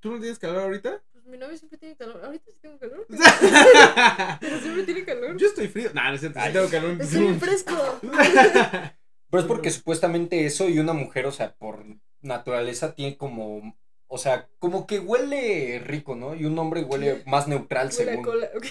¿Tú 0.00 0.10
no 0.10 0.18
tienes 0.18 0.40
calor 0.40 0.62
ahorita? 0.62 1.00
Mi 1.30 1.38
novio 1.38 1.56
siempre 1.56 1.78
tiene 1.78 1.96
calor. 1.96 2.20
Ahorita 2.24 2.50
sí 2.50 2.58
tengo 2.60 2.78
calor. 2.78 3.06
Pero 4.40 4.60
siempre 4.60 4.82
tiene 4.84 5.04
calor. 5.04 5.36
Yo 5.36 5.46
estoy 5.46 5.68
frío. 5.68 5.90
No, 5.94 6.02
no 6.02 6.14
es 6.14 6.20
cierto, 6.20 6.38
Ay. 6.40 6.52
tengo 6.52 6.68
calor. 6.68 6.96
Estoy 7.00 7.20
bien 7.20 7.40
fresco. 7.40 7.74
Pero 8.02 9.42
es 9.42 9.44
porque 9.46 9.70
supuestamente 9.70 10.44
eso 10.44 10.68
y 10.68 10.78
una 10.80 10.92
mujer, 10.92 11.26
o 11.26 11.32
sea, 11.32 11.54
por 11.54 11.84
naturaleza 12.20 12.94
tiene 12.94 13.16
como, 13.16 13.76
o 14.08 14.18
sea, 14.18 14.48
como 14.58 14.86
que 14.88 14.98
huele 14.98 15.78
rico, 15.78 16.16
¿no? 16.16 16.34
Y 16.34 16.44
un 16.46 16.58
hombre 16.58 16.82
huele 16.82 17.22
más 17.26 17.46
neutral 17.46 17.90
Huele 17.96 18.10
a 18.10 18.14
según. 18.14 18.24
cola. 18.24 18.48
Ok, 18.56 18.66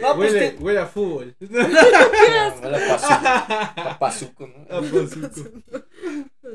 No, 0.00 0.14
pues 0.14 0.32
huele, 0.32 0.50
te- 0.52 0.62
huele 0.62 0.78
a 0.78 0.86
fútbol. 0.86 1.36
No, 1.50 1.58
huele 1.58 2.76
a 2.76 2.88
pazuco, 2.88 3.14
a 3.90 3.98
pazuco, 3.98 4.46
¿no? 4.46 4.76
A 4.76 4.80
pazuco. 4.80 5.50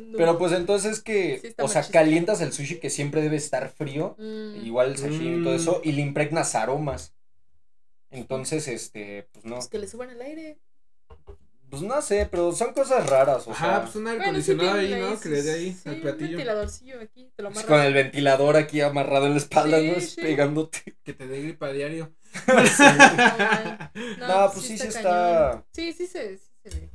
No. 0.02 0.18
Pero 0.18 0.38
pues 0.38 0.52
entonces 0.54 0.94
es 0.94 1.02
que, 1.02 1.40
Sí 1.40 1.48
está 1.48 1.64
o 1.64 1.68
sea, 1.68 1.84
calientas 1.90 2.42
el 2.42 2.52
sushi 2.54 2.80
que 2.80 2.90
siempre 2.90 3.22
debe 3.22 3.36
estar 3.38 3.70
frío, 3.70 4.16
Mm, 4.20 4.66
igual 4.66 4.92
el 4.92 4.98
sashimi 4.98 5.40
y 5.40 5.44
todo 5.44 5.54
Mm. 5.54 5.58
eso, 5.58 5.82
y 5.84 5.92
le 5.94 6.02
impregnas 6.02 6.56
aromas. 6.56 7.14
Entonces, 8.12 8.68
este, 8.68 9.28
pues 9.32 9.44
no, 9.46 9.56
Pues 9.56 9.68
que 9.68 9.80
le 9.80 9.88
suban 9.88 10.10
el 10.12 10.22
aire. 10.22 10.60
pues 11.70 11.82
no 11.82 12.00
sé, 12.04 12.28
pero 12.30 12.52
son 12.52 12.72
cosas 12.74 13.10
raras, 13.10 13.48
o 13.48 13.52
Ajá, 13.52 13.66
sea, 13.68 13.82
pues 13.82 13.96
un 13.96 14.06
aire 14.06 14.20
Bueno, 14.26 14.42
sí 14.42 14.52
acondicionado 14.52 14.80
ahí, 14.80 15.02
¿no? 15.02 15.20
Que 15.20 15.30
le 15.30 15.42
dé 15.42 15.54
ahí 15.54 15.72
sí, 15.74 15.90
al 15.90 15.96
un 15.96 16.02
platillo. 16.02 16.28
ventiladorcillo 16.38 17.00
aquí. 17.02 17.32
Te 17.36 17.42
lo 17.42 17.50
pues, 17.52 17.66
con 17.66 17.82
el 17.82 17.94
ventilador 17.96 18.58
aquí 18.58 18.82
amarrado 18.82 19.26
en 19.26 19.32
la 19.32 19.38
espalda, 19.40 19.80
Sí, 19.80 19.88
¿no? 19.92 20.00
sí. 20.00 20.22
Pegándote. 20.22 20.96
Que 21.04 21.14
te 21.14 21.26
dé 21.28 21.42
gripa 21.42 21.66
a 21.68 21.72
diario. 21.72 22.14
No. 24.20 24.28
No, 24.28 24.52
pues 24.52 24.66
sí, 24.66 24.78
sí 24.78 24.88
está- 24.88 25.02
cañón. 25.52 25.66
Sí, 25.72 25.94
sí 25.94 26.08
se, 26.08 26.38
sí 26.38 26.44
se 26.64 26.70
ve 26.70 26.90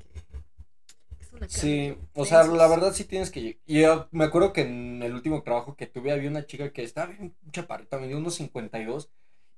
una 1.39 1.49
Sí, 1.49 1.97
o 2.15 2.25
sea, 2.25 2.45
la 2.45 2.67
verdad 2.69 2.93
sí 2.93 3.05
tienes 3.05 3.31
que... 3.31 3.61
Y 3.67 3.81
yo 3.83 4.09
me 4.11 4.25
acuerdo 4.25 4.53
que 4.53 4.63
en 4.63 5.03
el 5.03 5.15
último 5.15 5.43
trabajo 5.43 5.77
que 5.77 5.87
tuve 5.87 6.13
había 6.13 6.31
una 6.31 6.47
chica 6.47 6.73
que 6.73 6.83
estaba 6.83 7.09
bien 7.13 7.37
chaparrita, 7.53 7.99
me 7.99 8.09
dio 8.09 8.19
unos 8.19 8.35
52 8.35 9.11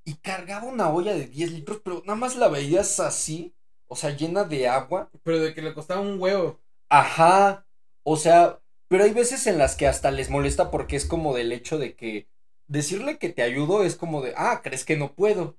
y 0.04 0.14
cargaba 0.14 0.66
una 0.66 0.90
olla 0.90 1.14
de 1.14 1.26
10 1.26 1.52
litros, 1.52 1.80
pero 1.84 2.02
nada 2.06 2.16
más 2.16 2.36
la 2.36 2.48
veías 2.48 3.00
así, 3.00 3.54
o 3.86 3.96
sea, 3.96 4.10
llena 4.10 4.44
de 4.44 4.68
agua. 4.68 5.10
Pero 5.22 5.38
de 5.38 5.54
que 5.54 5.62
le 5.62 5.74
costaba 5.74 6.00
un 6.00 6.20
huevo. 6.20 6.60
Ajá, 6.88 7.66
o 8.02 8.16
sea, 8.16 8.60
pero 8.88 9.04
hay 9.04 9.12
veces 9.12 9.46
en 9.46 9.58
las 9.58 9.76
que 9.76 9.86
hasta 9.86 10.10
les 10.10 10.30
molesta 10.30 10.70
porque 10.70 10.96
es 10.96 11.06
como 11.06 11.34
del 11.34 11.52
hecho 11.52 11.78
de 11.78 11.94
que 11.94 12.28
decirle 12.66 13.18
que 13.18 13.28
te 13.30 13.42
ayudo 13.42 13.84
es 13.84 13.96
como 13.96 14.22
de, 14.22 14.34
ah, 14.36 14.60
crees 14.62 14.84
que 14.84 14.96
no 14.96 15.14
puedo. 15.14 15.56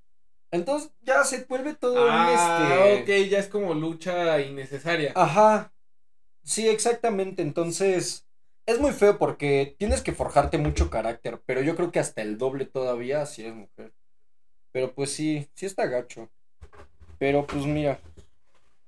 Entonces 0.52 0.92
ya 1.02 1.24
se 1.24 1.46
vuelve 1.46 1.76
todo 1.76 2.04
un 2.04 2.10
Ah, 2.10 2.34
este... 2.34 3.24
ok, 3.26 3.30
ya 3.30 3.40
es 3.40 3.48
como 3.48 3.74
lucha 3.74 4.42
innecesaria. 4.42 5.12
Ajá. 5.16 5.72
Sí, 6.44 6.68
exactamente. 6.68 7.42
Entonces, 7.42 8.28
es 8.66 8.80
muy 8.80 8.92
feo 8.92 9.18
porque 9.18 9.76
tienes 9.78 10.02
que 10.02 10.12
forjarte 10.14 10.58
mucho 10.58 10.90
carácter, 10.90 11.42
pero 11.46 11.62
yo 11.62 11.76
creo 11.76 11.92
que 11.92 12.00
hasta 12.00 12.22
el 12.22 12.38
doble 12.38 12.66
todavía 12.66 13.26
si 13.26 13.42
eres 13.44 13.56
mujer. 13.56 13.94
Pero 14.72 14.94
pues 14.96 15.14
sí, 15.14 15.50
sí 15.56 15.66
está 15.68 15.88
gacho. 15.88 16.32
Pero 17.20 17.48
pues 17.48 17.66
mira, 17.66 18.02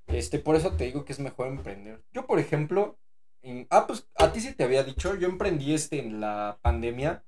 este, 0.08 0.40
por 0.40 0.56
eso 0.56 0.74
te 0.78 0.86
digo 0.86 1.06
que 1.06 1.14
es 1.14 1.20
mejor 1.20 1.48
emprender. 1.48 2.04
Yo, 2.14 2.28
por 2.28 2.40
ejemplo, 2.40 3.00
en- 3.42 3.68
ah, 3.72 3.88
pues 3.88 4.08
a 4.16 4.32
ti 4.34 4.42
sí 4.42 4.54
te 4.54 4.64
había 4.66 4.84
dicho, 4.84 5.16
yo 5.16 5.28
emprendí 5.28 5.74
este 5.74 6.00
en 6.00 6.22
la 6.22 6.60
pandemia, 6.62 7.24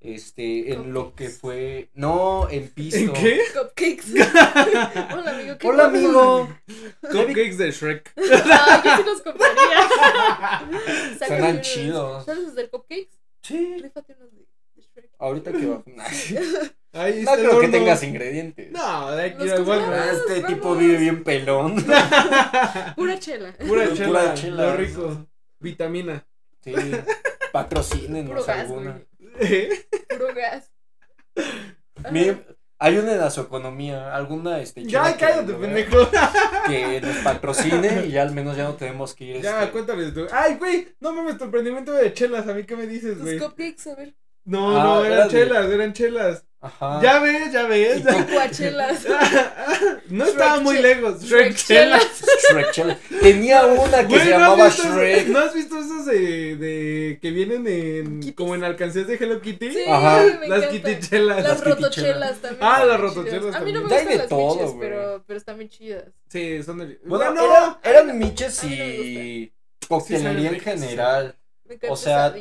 este, 0.00 0.72
en 0.72 0.92
lo 0.92 1.14
que 1.14 1.28
fue, 1.30 1.90
no, 1.94 2.48
en 2.50 2.68
piso. 2.68 2.96
¿En 2.98 3.12
qué? 3.12 3.40
Cupcakes. 3.52 4.12
Hola, 5.14 5.30
amigo. 5.32 5.58
¿qué 5.58 5.66
Hola, 5.68 5.84
pasa? 5.84 5.96
amigo. 5.96 6.48
Cupcakes 7.02 7.58
de 7.58 7.70
Shrek. 7.70 8.12
Ah, 8.48 8.82
yo 8.84 8.96
sí 8.96 9.02
los 9.04 9.22
compraría. 9.22 11.18
Suenan 11.26 11.60
chidos. 11.62 12.24
¿Sabes 12.24 12.48
hacer 12.48 12.70
cupcakes? 12.70 13.18
Sí, 13.42 13.76
Rífate 13.80 14.14
unos 14.18 14.32
de, 14.34 14.40
de 14.74 14.82
Shrek. 14.82 15.10
ahorita 15.18 15.52
que 15.52 15.66
va. 15.66 15.82
Ahí 16.92 17.22
No 17.24 17.32
creo 17.34 17.60
que 17.60 17.68
tengas 17.68 18.02
ingredientes. 18.02 18.72
No, 18.72 19.10
de 19.12 19.24
aquí 19.24 19.44
Los 19.44 19.50
al 19.52 19.56
compramos. 19.64 19.88
Walmart. 19.90 20.12
Este 20.14 20.34
vamos. 20.40 20.48
tipo 20.56 20.74
vive 20.76 20.96
bien 20.96 21.24
pelón. 21.24 21.76
Pura 22.96 23.18
chela. 23.18 23.52
Pura 23.66 23.92
chela, 23.94 24.06
Pura 24.20 24.34
chela. 24.34 24.62
lo 24.66 24.76
rico. 24.76 25.26
Vitamina. 25.60 26.26
Sí. 26.62 26.74
Patrocínenos 27.52 28.46
gas, 28.46 28.68
güey. 29.38 29.68
Puro 30.08 30.34
gas. 30.34 30.70
Mi- 32.10 32.28
Ajá. 32.30 32.40
ayúden 32.78 33.20
a 33.20 33.30
su 33.30 33.40
economía. 33.42 34.14
Alguna 34.14 34.60
este 34.60 34.84
Ya, 34.84 35.16
cállate, 35.16 35.52
pendejo. 35.54 35.98
Que 36.66 37.00
nos 37.00 37.16
patrocine 37.18 38.06
y 38.06 38.10
ya 38.12 38.22
al 38.22 38.32
menos 38.32 38.56
ya 38.56 38.64
no 38.64 38.74
tenemos 38.74 39.14
que 39.14 39.24
ir. 39.24 39.40
Ya, 39.42 39.60
este, 39.60 39.72
cuéntales 39.72 40.12
tú. 40.14 40.26
Ay, 40.32 40.56
güey, 40.56 40.88
no 41.00 41.12
mames, 41.12 41.38
tu 41.38 41.44
emprendimiento 41.44 41.92
de 41.92 42.12
chelas. 42.12 42.46
¿A 42.48 42.54
mí 42.54 42.64
qué 42.64 42.74
me 42.76 42.86
dices, 42.86 43.14
Tus 43.14 43.22
güey? 43.22 43.38
cupcakes, 43.38 43.86
a 43.90 43.94
ver. 43.94 44.16
No, 44.44 44.78
Ah, 44.78 44.82
no, 44.84 45.04
era 45.04 45.14
eran 45.14 45.28
de- 45.28 45.34
chelas, 45.34 45.66
eran 45.70 45.92
chelas. 45.92 46.46
Ajá. 46.66 47.00
Ya 47.02 47.18
ves, 47.20 47.52
ya 47.52 47.62
ves. 47.64 48.02
Cuachelas. 48.32 49.06
no 50.08 50.24
estaba 50.24 50.60
muy 50.60 50.78
lejos. 50.78 51.22
Shrek 51.22 51.52
Shrek 51.52 51.56
chelas. 51.56 52.24
Shrek 52.50 52.70
chela. 52.72 52.98
Tenía 53.20 53.64
una 53.66 53.98
que 54.00 54.06
Güey, 54.06 54.20
se 54.20 54.30
¿no 54.30 54.38
llamaba 54.38 54.66
visto- 54.66 54.82
Shrek. 54.82 55.28
¿No 55.28 55.38
has 55.40 55.54
visto 55.54 55.78
esos 55.78 56.06
de, 56.06 56.56
de 56.56 57.18
que 57.20 57.30
vienen 57.30 57.66
en 57.66 58.20
Kitties. 58.20 58.34
como 58.36 58.54
en 58.54 58.64
alcancías 58.64 59.06
de 59.06 59.14
Hello 59.14 59.40
Kitty? 59.40 59.72
Sí, 59.72 59.84
Ajá. 59.88 60.22
me 60.40 60.48
Las 60.48 60.64
encanta. 60.64 60.68
Kitty 60.70 61.08
chelas. 61.08 61.36
Las 61.42 61.48
Las 61.48 61.64
rotochelas 61.64 62.36
también. 62.40 62.62
Ah, 62.62 62.84
las 62.84 63.00
rotochelas. 63.00 63.54
A 63.54 63.60
mí 63.60 63.72
no 63.72 63.80
me 63.82 63.88
gustan 63.88 64.08
de 64.08 64.16
las 64.16 64.28
todo, 64.28 64.54
miches, 64.56 64.74
pero, 64.80 65.24
pero 65.26 65.38
están 65.38 65.58
bien 65.58 65.70
chidas. 65.70 66.04
Sí, 66.28 66.62
son 66.62 66.78
de. 66.78 66.98
Bueno, 67.04 67.24
Bueno, 67.32 67.44
era- 67.44 67.80
eran 67.82 68.18
miches 68.18 68.62
no 68.62 68.68
me 68.70 68.74
y 68.76 68.78
Sí, 68.78 69.52
coctelería 69.88 70.32
saben 70.32 70.46
en 70.46 70.54
sí. 70.54 70.60
general. 70.60 71.36
Me 71.64 71.74
encanta 71.74 71.92
O 71.92 71.96
sea. 71.96 72.34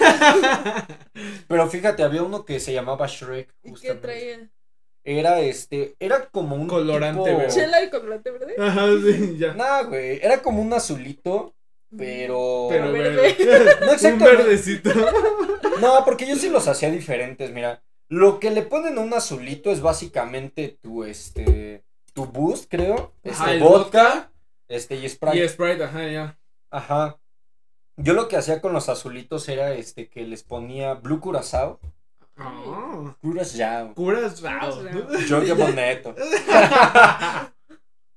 Pero 1.48 1.68
fíjate, 1.68 2.02
había 2.02 2.22
uno 2.22 2.44
que 2.44 2.60
se 2.60 2.72
llamaba 2.72 3.06
Shrek. 3.06 3.52
¿Y 3.62 3.72
qué 3.74 3.94
traía? 3.94 4.48
Era 5.02 5.40
este, 5.40 5.96
era 5.98 6.26
como 6.26 6.56
un 6.56 6.66
Colorante 6.66 7.22
tipo- 7.30 7.38
verde. 7.38 7.54
Chela 7.54 7.82
y 7.82 7.90
colorante 7.90 8.30
verde. 8.30 8.54
Ajá, 8.58 8.86
sí, 9.02 9.36
ya. 9.38 9.54
Nah, 9.54 9.82
güey, 9.84 10.20
era 10.22 10.42
como 10.42 10.60
un 10.60 10.72
azulito, 10.74 11.54
pero 11.96 12.66
Pero 12.68 12.92
verde. 12.92 13.36
no 13.80 13.86
Un 13.88 13.94
exactamente. 13.94 14.42
verdecito. 14.42 14.90
No, 15.80 16.04
porque 16.04 16.26
yo 16.26 16.36
sí 16.36 16.50
los 16.50 16.68
hacía 16.68 16.90
diferentes, 16.90 17.50
mira. 17.50 17.82
Lo 18.08 18.40
que 18.40 18.50
le 18.50 18.62
ponen 18.62 18.98
a 18.98 19.00
un 19.00 19.14
azulito 19.14 19.70
es 19.70 19.80
básicamente 19.80 20.76
tu 20.82 21.04
este 21.04 21.82
tu 22.12 22.26
boost, 22.26 22.66
creo, 22.68 23.14
este 23.22 23.42
Ajá, 23.42 23.52
el 23.54 23.60
vodka, 23.60 24.32
este 24.68 24.96
y 24.96 25.08
Sprite. 25.08 25.38
Y 25.44 25.48
Sprite, 25.48 25.84
ajá, 25.84 26.08
ya. 26.08 26.38
Ajá. 26.70 27.16
Yo 28.02 28.12
lo 28.14 28.28
que 28.28 28.36
hacía 28.36 28.60
con 28.60 28.72
los 28.72 28.88
azulitos 28.88 29.48
era 29.48 29.72
este 29.74 30.08
que 30.08 30.24
les 30.24 30.42
ponía 30.42 30.94
Blue 30.94 31.20
Curazao, 31.20 31.80
Ah. 32.36 33.14
Curazao, 33.20 33.94
Curazao. 33.94 34.82
Giorgio 35.26 35.56
Bonetto. 35.56 36.14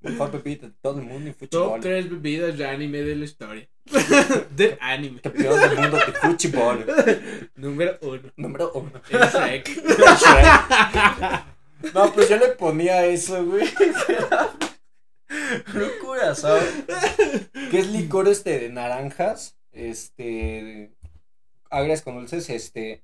Mejor 0.02 0.32
pepita 0.32 0.68
de 0.68 0.74
todo 0.82 1.00
el 1.00 1.06
mundo 1.06 1.30
y 1.30 1.34
Top 1.48 1.64
fútbol. 1.64 1.80
3 1.82 2.10
bebidas 2.10 2.58
de 2.58 2.66
anime 2.68 3.02
de 3.02 3.16
la 3.18 3.26
historia. 3.26 3.70
de 4.56 4.78
anime. 4.82 5.20
Campeón 5.22 5.60
del 5.60 5.78
mundo 5.78 5.98
de 5.98 6.14
fútbol. 6.14 6.86
Número 7.56 7.98
1. 8.02 8.22
Número 8.38 8.72
uno. 8.76 8.92
El 9.10 9.20
Shrek. 9.20 9.68
Shrek. 9.68 11.46
No, 11.94 12.12
pues 12.14 12.30
yo 12.30 12.38
le 12.38 12.48
ponía 12.50 13.06
eso, 13.06 13.44
güey. 13.46 13.68
Blue 15.74 15.92
Curazao. 16.02 16.60
Que 17.72 17.80
es 17.80 17.88
licor 17.88 18.28
este 18.30 18.60
de 18.60 18.70
naranjas. 18.70 19.58
Este. 19.74 20.94
Agrias 21.70 22.02
con 22.02 22.16
dulces, 22.16 22.50
este. 22.50 23.04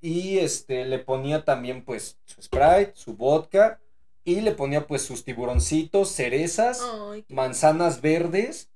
Y 0.00 0.38
este, 0.38 0.84
le 0.84 0.98
ponía 0.98 1.44
también, 1.44 1.84
pues, 1.84 2.18
su 2.24 2.42
Sprite, 2.42 2.92
su 2.94 3.16
vodka. 3.16 3.80
Y 4.24 4.40
le 4.40 4.52
ponía, 4.52 4.86
pues, 4.86 5.02
sus 5.02 5.24
tiburoncitos, 5.24 6.10
cerezas, 6.10 6.80
Ay, 7.10 7.24
manzanas 7.28 8.00
verdes. 8.00 8.69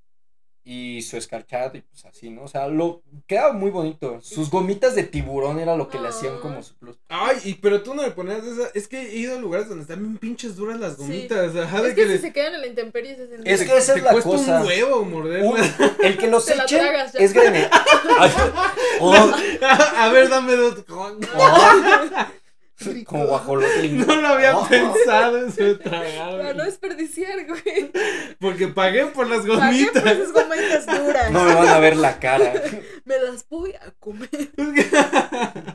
Y 0.67 1.03
su 1.03 1.15
escarchado, 1.17 1.77
y 1.77 1.81
pues 1.81 2.05
así, 2.05 2.31
¿no? 2.31 2.41
O 2.41 2.47
sea, 2.47 2.67
lo 2.67 3.03
quedaba 3.27 3.53
muy 3.53 3.69
bonito. 3.69 4.19
Sus 4.23 4.49
gomitas 4.49 4.95
de 4.95 5.03
tiburón 5.03 5.59
era 5.59 5.75
lo 5.77 5.89
que 5.89 5.99
le 5.99 6.07
hacían 6.07 6.39
como 6.39 6.63
su 6.63 6.73
plus. 6.75 6.97
Ay, 7.07 7.37
y, 7.45 7.53
pero 7.53 7.83
tú 7.83 7.93
no 7.93 8.01
le 8.01 8.09
ponías 8.09 8.43
esa. 8.43 8.69
Es 8.73 8.87
que 8.87 8.99
he 8.99 9.15
ido 9.15 9.35
a 9.37 9.39
lugares 9.39 9.69
donde 9.69 9.83
están 9.83 9.99
bien 10.01 10.17
pinches 10.17 10.55
duras 10.55 10.79
las 10.79 10.93
Sí. 10.95 11.03
gomitas. 11.03 11.55
Ajá, 11.55 11.83
de 11.83 11.89
Es 11.89 11.93
que, 11.93 12.01
que 12.01 12.07
si 12.07 12.13
les. 12.13 12.21
se 12.21 12.33
quedan 12.33 12.55
en 12.55 12.61
la 12.61 12.67
intemperie 12.67 13.15
se. 13.15 13.23
Es 13.45 13.63
que 13.63 13.77
esa 13.77 13.93
te 13.93 13.99
es 13.99 14.05
la 14.05 14.11
cuesta 14.13 14.29
cosa. 14.31 14.61
un 14.61 14.65
huevo 14.65 15.05
morderla. 15.05 15.49
Un- 15.51 15.57
el 16.03 16.17
que 16.17 16.27
los 16.31 16.45
ya. 16.67 17.05
es 17.13 17.31
grande. 17.33 17.69
Ay, 18.19 18.31
oh, 19.01 19.13
a 19.97 20.09
ver, 20.09 20.29
dame 20.29 20.55
dos. 20.55 20.83
oh. 20.89 22.25
Como 23.05 23.25
guajolote. 23.27 23.89
No 23.89 24.15
lo 24.17 24.27
había 24.27 24.57
Oh. 24.57 24.67
pensado 24.67 25.37
en 25.37 25.51
su 25.53 25.77
tragar. 25.79 26.37
Para 26.37 26.53
no 26.53 26.65
desperdiciar, 26.65 27.45
güey. 27.47 27.91
Porque 28.39 28.67
pagué 28.67 29.05
por 29.07 29.27
las 29.27 29.45
¿Para 29.45 29.71
qué 29.71 29.85
gomitas. 29.85 30.05
esas 30.05 30.31
gomitas 30.33 30.85
duras? 30.85 31.31
No 31.31 31.43
me 31.45 31.53
van 31.55 31.67
a 31.69 31.79
ver 31.79 31.95
la 31.97 32.19
cara. 32.19 32.53
Me 33.05 33.17
las 33.19 33.47
voy 33.47 33.73
a 33.73 33.91
comer. 33.99 34.29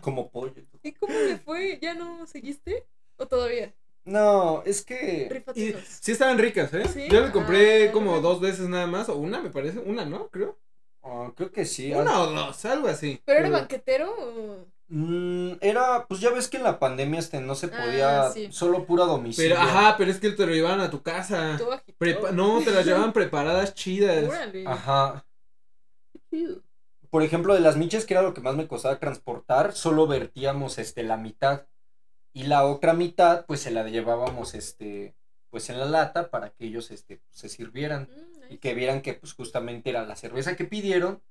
Como 0.02 0.30
pollo. 0.30 0.62
¿Y 0.82 0.92
cómo 0.92 1.14
le 1.18 1.38
fue? 1.38 1.78
¿Ya 1.80 1.94
no 1.94 2.26
seguiste? 2.26 2.86
¿O 3.16 3.26
todavía? 3.26 3.72
No, 4.04 4.62
es 4.64 4.82
que. 4.84 5.42
Y 5.54 5.74
sí 6.00 6.12
estaban 6.12 6.38
ricas, 6.38 6.72
¿eh? 6.74 6.82
¿Sí? 6.92 7.06
Yo 7.10 7.20
le 7.20 7.30
compré 7.32 7.88
Ah. 7.88 7.92
como 7.92 8.20
dos 8.20 8.40
veces 8.40 8.68
nada 8.68 8.86
más, 8.86 9.08
o 9.08 9.16
una 9.16 9.40
me 9.40 9.50
parece, 9.50 9.78
una, 9.78 10.04
¿no? 10.04 10.28
Creo. 10.30 10.58
ah, 11.02 11.32
creo 11.36 11.52
que 11.52 11.64
sí. 11.64 11.92
Una 11.92 12.20
o 12.22 12.26
dos, 12.32 12.64
algo 12.64 12.88
así. 12.88 13.20
¿Pero 13.24 13.40
era 13.40 13.50
banquetero 13.50 14.10
o...? 14.10 14.66
Mm, 14.92 15.52
era, 15.60 16.06
pues 16.08 16.20
ya 16.20 16.30
ves 16.30 16.48
que 16.48 16.56
en 16.56 16.64
la 16.64 16.80
pandemia 16.80 17.20
este 17.20 17.40
no 17.40 17.54
se 17.54 17.68
podía. 17.68 18.26
Ah, 18.26 18.30
sí. 18.32 18.48
Solo 18.50 18.84
pura 18.86 19.04
domicilio. 19.04 19.54
Pero, 19.54 19.60
ajá, 19.62 19.96
pero 19.96 20.10
es 20.10 20.18
que 20.18 20.30
te 20.30 20.44
lo 20.44 20.52
llevaban 20.52 20.80
a 20.80 20.90
tu 20.90 21.00
casa. 21.00 21.56
Prepa- 21.96 22.32
no, 22.32 22.58
te 22.58 22.72
las 22.72 22.84
llevaban 22.84 23.12
preparadas 23.12 23.74
chidas. 23.74 24.24
Órale. 24.28 24.64
Ajá. 24.66 25.24
Por 27.08 27.22
ejemplo, 27.22 27.54
de 27.54 27.60
las 27.60 27.76
miches, 27.76 28.04
que 28.04 28.14
era 28.14 28.22
lo 28.22 28.34
que 28.34 28.40
más 28.40 28.56
me 28.56 28.66
costaba 28.66 28.98
transportar, 28.98 29.72
solo 29.72 30.08
vertíamos 30.08 30.78
este 30.78 31.04
la 31.04 31.16
mitad. 31.16 31.66
Y 32.32 32.44
la 32.44 32.66
otra 32.66 32.92
mitad, 32.92 33.46
pues 33.46 33.60
se 33.60 33.70
la 33.70 33.88
llevábamos 33.88 34.54
este, 34.54 35.14
pues 35.50 35.70
en 35.70 35.78
la 35.78 35.86
lata 35.86 36.30
para 36.30 36.50
que 36.50 36.66
ellos 36.66 36.90
este, 36.90 37.20
se 37.30 37.48
sirvieran. 37.48 38.08
Mm, 38.10 38.52
y 38.54 38.58
que 38.58 38.74
vieran 38.74 39.02
que 39.02 39.14
pues 39.14 39.34
justamente 39.34 39.90
era 39.90 40.04
la 40.04 40.16
cerveza 40.16 40.56
que 40.56 40.64
pidieron 40.64 41.22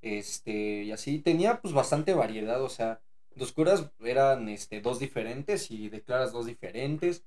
este 0.00 0.84
y 0.84 0.92
así 0.92 1.18
tenía 1.18 1.60
pues 1.60 1.74
bastante 1.74 2.14
variedad 2.14 2.62
o 2.62 2.68
sea 2.68 3.00
dos 3.38 3.52
curas 3.52 3.90
eran 4.04 4.48
este 4.48 4.80
dos 4.80 4.98
diferentes 4.98 5.70
y 5.70 5.88
de 5.88 6.02
claras 6.02 6.32
dos 6.32 6.46
diferentes 6.46 7.24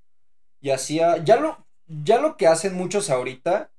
y 0.59 0.69
hacía 0.69 1.17
ya 1.23 1.37
lo 1.37 1.65
ya 1.87 2.19
lo 2.21 2.37
que 2.37 2.47
hacen 2.47 2.75
muchos 2.75 3.09
ahorita 3.09 3.71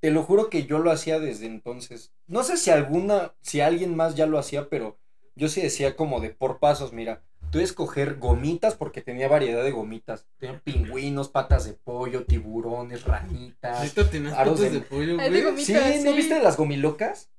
te 0.00 0.10
lo 0.10 0.22
juro 0.22 0.48
que 0.50 0.64
yo 0.66 0.78
lo 0.78 0.90
hacía 0.90 1.20
desde 1.20 1.46
entonces 1.46 2.12
no 2.26 2.42
sé 2.44 2.56
si 2.56 2.70
alguna 2.70 3.34
si 3.42 3.60
alguien 3.60 3.94
más 3.96 4.14
ya 4.14 4.26
lo 4.26 4.38
hacía 4.38 4.68
pero 4.68 4.98
yo 5.34 5.48
sí 5.48 5.60
decía 5.60 5.94
como 5.96 6.20
de 6.20 6.30
por 6.30 6.58
pasos 6.58 6.92
mira 6.92 7.22
tú 7.50 7.60
escoger 7.60 8.16
gomitas 8.18 8.74
porque 8.74 9.02
tenía 9.02 9.28
variedad 9.28 9.62
de 9.62 9.70
gomitas 9.72 10.26
tenía 10.38 10.58
pingüinos 10.60 11.28
patas 11.28 11.66
de 11.66 11.74
pollo 11.74 12.24
tiburones 12.24 13.04
ranitas 13.04 13.82
Neta, 13.82 14.08
tenías 14.10 14.34
patas 14.34 14.58
de- 14.60 14.70
de 14.70 14.80
pollo, 14.80 15.16
de 15.18 15.28
güey. 15.28 15.42
gomitas. 15.42 15.66
Sí, 15.66 16.02
¿no 16.04 16.10
sí. 16.12 16.16
viste 16.16 16.40
las 16.42 16.56
gomilocas? 16.56 17.30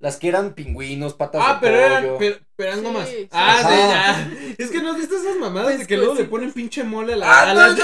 Las 0.00 0.16
que 0.16 0.28
eran 0.28 0.54
pingüinos, 0.54 1.12
patas 1.12 1.42
Ah, 1.44 1.54
de 1.54 1.60
pero 1.60 1.74
pollo. 1.76 1.86
eran, 1.86 2.16
pero, 2.18 2.36
pero 2.56 2.72
eran 2.72 3.06
Sí, 3.06 3.12
sí. 3.16 3.28
Ah, 3.32 3.70
de 3.70 3.76
ya. 3.76 4.54
Es 4.64 4.70
que 4.70 4.80
no 4.82 4.92
has 4.92 4.96
visto 4.96 5.14
esas 5.14 5.36
mamadas 5.36 5.78
de 5.78 5.86
que 5.86 5.96
luego 5.98 6.14
le 6.14 6.24
ponen 6.24 6.52
pinche 6.52 6.82
mole 6.84 7.12
a 7.12 7.16
la. 7.16 7.26
Ah, 7.30 7.50
a 7.50 7.54
no, 7.54 7.60
la- 7.60 7.74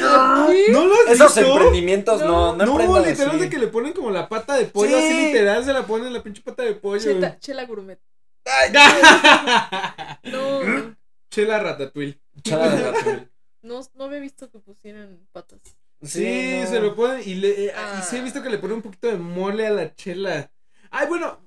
no. 0.00 0.48
¿No 0.72 0.86
lo 0.86 0.94
has 0.94 1.10
Esos 1.12 1.34
visto? 1.36 1.52
emprendimientos 1.52 2.20
no, 2.22 2.56
no, 2.56 2.64
No, 2.64 2.72
emprendan 2.80 3.04
literal 3.10 3.38
de 3.38 3.50
que 3.50 3.58
le 3.58 3.66
ponen 3.68 3.92
como 3.92 4.10
la 4.10 4.28
pata 4.30 4.54
de 4.56 4.64
pollo, 4.64 4.88
Sí. 4.98 5.04
así 5.04 5.26
literal 5.26 5.62
se 5.64 5.72
la 5.74 5.86
ponen 5.86 6.12
la 6.14 6.22
pinche 6.22 6.40
pata 6.42 6.62
de 6.62 6.74
pollo. 6.74 6.98
Cheta- 7.12 7.38
chela 7.38 7.66
gourmet. 7.66 8.00
Ay, 8.46 8.72
No, 10.24 10.94
Chela 11.30 11.58
ratatouille. 11.58 12.18
chala 12.42 12.68
de 12.70 12.90
ratul. 12.90 13.30
no, 13.62 13.80
no 13.94 14.04
había 14.04 14.18
visto 14.20 14.50
que 14.50 14.58
pusieran 14.60 15.26
patas. 15.32 15.60
Sí, 16.02 16.60
no. 16.62 16.68
se 16.70 16.80
lo 16.80 16.96
ponen 16.96 17.20
y 17.24 17.34
le 17.34 17.66
eh, 17.66 17.72
Ah. 17.76 17.98
y 18.00 18.02
sí 18.02 18.16
he 18.16 18.22
visto 18.22 18.42
que 18.42 18.50
le 18.50 18.58
ponen 18.58 18.76
un 18.76 18.82
poquito 18.82 19.06
de 19.08 19.16
mole 19.18 19.66
a 19.66 19.70
la 19.70 19.94
chela. 19.94 20.50
Ay, 20.92 21.06
bueno, 21.08 21.40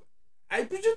ay, 0.50 0.66
pues 0.66 0.82
yo 0.82 0.90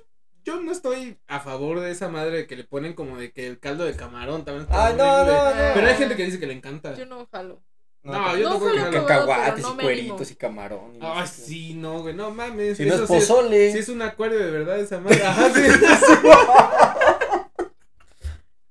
yo 0.43 0.59
no 0.61 0.71
estoy 0.71 1.17
a 1.27 1.39
favor 1.39 1.79
de 1.79 1.91
esa 1.91 2.09
madre 2.09 2.47
que 2.47 2.55
le 2.55 2.63
ponen 2.63 2.93
como 2.93 3.17
de 3.17 3.31
que 3.31 3.45
el 3.47 3.59
caldo 3.59 3.85
de 3.85 3.95
camarón 3.95 4.43
también 4.45 4.63
está 4.63 4.87
Ay, 4.87 4.95
no, 4.97 5.03
horrible. 5.03 5.33
no, 5.37 5.45
no. 5.45 5.73
Pero 5.75 5.87
hay 5.87 5.95
gente 5.95 6.15
que 6.15 6.25
dice 6.25 6.39
que 6.39 6.47
le 6.47 6.53
encanta. 6.53 6.95
Yo 6.95 7.05
no 7.05 7.27
jalo. 7.31 7.61
No, 8.01 8.35
yo 8.37 8.43
No 8.49 8.49
tampoco 8.55 8.75
jalo. 8.77 8.91
que- 8.91 8.97
Cacahuates 8.97 9.53
pero 9.55 9.67
no 9.67 9.73
y 9.73 9.77
me 9.77 9.83
cueritos 9.83 10.31
y 10.31 10.35
camarón. 10.35 10.95
y 10.95 10.99
Ay, 11.01 11.19
no 11.19 11.27
sé 11.27 11.35
qué. 11.41 11.47
sí, 11.47 11.73
no, 11.75 12.01
güey, 12.01 12.15
no 12.15 12.31
mames. 12.31 12.77
Si 12.77 12.85
no 12.85 12.89
es 12.89 12.95
eso 12.95 13.07
sí 13.07 13.13
es- 13.15 13.27
pozole. 13.27 13.71
Sí 13.73 13.77
es 13.79 13.89
un 13.89 14.01
acuario 14.01 14.39
de 14.39 14.49
verdad 14.51 14.79
esa 14.79 14.99
madre. 14.99 15.21
Ajá, 15.23 15.49
sí. 15.53 15.61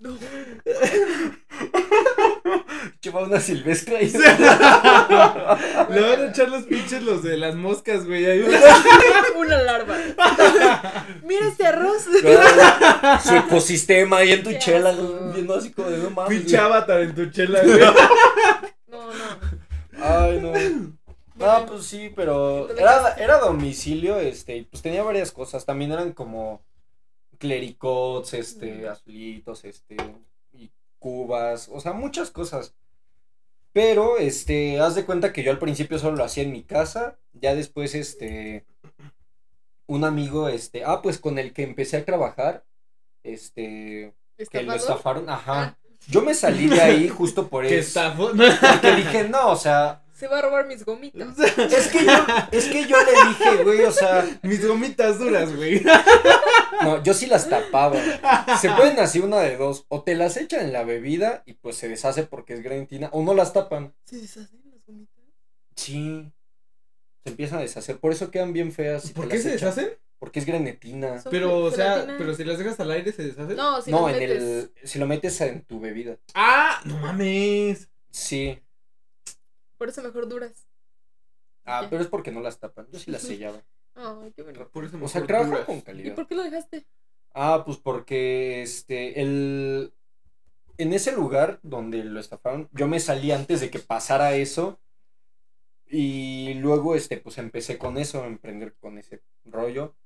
No. 0.01 0.17
Lleva 3.01 3.23
una 3.23 3.39
silvestre 3.39 3.97
ahí. 3.97 4.11
Le 5.91 6.01
van 6.01 6.21
a 6.21 6.31
echar 6.31 6.49
los 6.49 6.65
pinches 6.65 7.03
los 7.03 7.23
de 7.23 7.37
las 7.37 7.55
moscas, 7.55 8.05
güey. 8.05 8.27
Ahí. 8.27 8.41
Una 9.37 9.63
larva. 9.63 9.97
Mira 11.23 11.47
este 11.47 11.67
arroz. 11.67 12.09
Su 13.23 13.35
ecosistema 13.37 14.19
ahí 14.19 14.33
en 14.33 14.43
tu 14.43 14.53
chela, 14.59 14.91
asco. 14.91 15.31
viendo 15.33 15.55
así 15.55 15.71
como 15.71 15.91
de 15.91 15.99
no 15.99 16.11
mames. 16.11 16.39
Pinche 16.39 16.59
avatar 16.59 17.01
en 17.01 17.15
tu 17.15 17.31
chela, 17.31 17.63
güey. 17.63 17.79
No, 18.89 19.13
no. 19.13 20.05
Ay, 20.05 20.41
no. 20.41 20.53
No, 21.39 21.67
pues 21.67 21.85
sí, 21.85 22.11
pero 22.17 22.69
era, 22.77 23.15
era 23.15 23.39
domicilio, 23.39 24.19
este, 24.19 24.57
y 24.57 24.63
pues 24.65 24.83
tenía 24.83 25.05
varias 25.05 25.31
cosas. 25.31 25.65
También 25.65 25.93
eran 25.93 26.13
como 26.13 26.63
clericots, 27.39 28.35
este, 28.35 28.89
azulitos, 28.89 29.65
este, 29.65 29.97
y 30.53 30.73
cubas, 30.99 31.69
o 31.73 31.81
sea, 31.81 31.93
muchas 31.93 32.33
cosas. 32.33 32.75
Pero, 33.79 34.19
este, 34.19 34.81
haz 34.81 34.97
de 34.97 35.05
cuenta 35.05 35.33
que 35.33 35.45
yo 35.45 35.53
al 35.53 35.61
principio 35.61 36.01
solo 36.01 36.17
lo 36.17 36.25
hacía 36.25 36.43
en 36.43 36.51
mi 36.51 36.65
casa, 36.65 37.17
ya 37.33 37.55
después, 37.55 37.95
este, 37.95 38.65
un 39.87 40.03
amigo, 40.03 40.49
este, 40.49 40.83
ah, 40.85 41.01
pues 41.01 41.19
con 41.19 41.39
el 41.39 41.53
que 41.53 41.63
empecé 41.63 41.99
a 41.99 42.05
trabajar, 42.05 42.65
este, 43.23 44.15
que 44.51 44.63
lo 44.65 44.73
estafaron, 44.73 45.31
ajá. 45.31 45.63
Ah, 45.63 45.77
Yo 46.09 46.23
me 46.23 46.35
salí 46.35 46.67
de 46.67 46.81
ahí 46.81 47.09
justo 47.09 47.47
por 47.51 47.69
Que 47.69 47.79
eso. 47.79 48.01
estafó. 48.01 48.31
Porque 48.31 48.97
dije, 48.97 49.29
no, 49.29 49.51
o 49.51 49.57
sea, 49.57 50.03
se 50.13 50.27
va 50.27 50.41
a 50.41 50.43
robar 50.43 50.67
mis 50.67 50.85
gomitas. 50.85 51.39
es 51.39 51.87
que 51.87 52.05
yo, 52.05 52.27
es 52.51 52.65
que 52.65 52.85
yo 52.85 52.97
le 52.97 53.29
dije, 53.29 53.63
güey, 53.63 53.85
o 53.85 53.93
sea, 53.93 54.27
Mis 54.43 54.67
gomitas 54.67 55.21
duras, 55.21 55.55
güey. 55.55 55.81
no, 56.83 57.03
yo 57.03 57.15
sí 57.15 57.27
las 57.27 57.49
tapaba. 57.49 57.97
Se 58.61 58.71
pueden 58.71 58.99
así 59.01 59.19
una 59.21 59.41
de 59.41 59.57
dos, 59.57 59.85
o 59.89 60.03
te 60.03 60.15
las 60.15 60.37
echan 60.37 60.61
en 60.65 60.73
la 60.73 60.85
bebida 60.85 61.43
y 61.47 61.55
pues 61.55 61.77
se 61.77 61.89
deshace 61.89 62.25
porque 62.25 62.55
es 62.55 62.63
grantina, 62.63 63.09
o 63.13 63.23
no 63.23 63.35
las 63.35 63.53
tapan. 63.53 63.95
¿Se 64.05 64.17
deshacen 64.17 64.61
las 64.71 64.85
gomitas? 64.87 65.25
Sí. 65.77 66.33
Se 67.25 67.31
empiezan 67.31 67.59
a 67.59 67.63
deshacer, 67.63 67.99
por 67.99 68.13
eso 68.13 68.31
quedan 68.31 68.53
bien 68.53 68.73
feas. 68.73 69.03
si 69.05 69.13
¿Por 69.13 69.29
qué 69.29 69.39
se 69.39 69.55
echan. 69.55 69.71
deshacen? 69.71 69.99
porque 70.21 70.41
es 70.41 70.47
grenetina. 70.47 71.23
Pero, 71.31 71.59
o 71.59 71.71
sea, 71.71 71.93
gelatina. 71.93 72.19
pero 72.19 72.35
si 72.35 72.43
las 72.43 72.59
dejas 72.59 72.81
al 72.81 72.91
aire 72.91 73.13
se 73.13 73.23
deshacen. 73.23 73.55
No, 73.57 73.81
si 73.81 73.93
no, 73.93 74.01
los 74.01 74.11
en 74.11 74.19
metes. 74.19 74.43
el, 74.43 74.73
si 74.83 74.99
lo 74.99 75.07
metes 75.07 75.41
en 75.43 75.63
tu 75.63 75.79
bebida. 75.79 76.17
Ah, 76.35 76.81
no 76.85 76.99
mames. 76.99 77.89
Sí. 78.11 78.59
Por 79.77 79.89
eso 79.89 80.03
mejor 80.03 80.29
duras. 80.29 80.67
Ah, 81.65 81.83
Ya. 81.83 81.91
pero 81.91 82.03
es 82.03 82.09
porque 82.09 82.33
no 82.33 82.41
las 82.41 82.59
tapan. 82.59 82.89
Yo 82.91 82.99
sí 82.99 83.13
las 83.13 83.23
sellaba. 83.23 83.63
Ay, 83.99 84.33
qué 84.35 84.43
bonito. 84.43 84.71
Por 84.71 84.85
eso 84.85 84.99
O 85.01 85.09
sea, 85.09 85.27
trabaja 85.27 85.51
duras. 85.51 85.67
con 85.67 85.79
¿Y 85.79 85.83
calidad. 85.83 86.15
por 86.15 86.27
qué 86.27 86.35
lo 86.37 86.43
dejaste? 86.43 86.87
Ah, 87.35 87.63
pues 87.65 87.79
porque 87.79 88.63
este, 88.63 89.21
el... 89.21 89.93
En 90.79 90.93
ese 90.93 91.13
lugar 91.13 91.59
donde 91.63 92.05
lo 92.05 92.21
estafaron, 92.21 92.69
yo 92.73 92.87
me 92.89 93.01
salí 93.01 93.33
antes 93.33 93.61
de 93.61 93.71
que 93.71 93.81
pasara 93.81 94.37
eso. 94.37 94.81
Y 95.91 96.55
luego, 96.55 96.95
este, 96.95 97.17
pues 97.19 97.39
empecé 97.39 97.79
con 97.79 97.97
eso, 97.99 98.23
a 98.23 98.27
emprender 98.27 98.75
con 98.77 98.99
ese 98.99 99.23
rollo. 99.45 99.97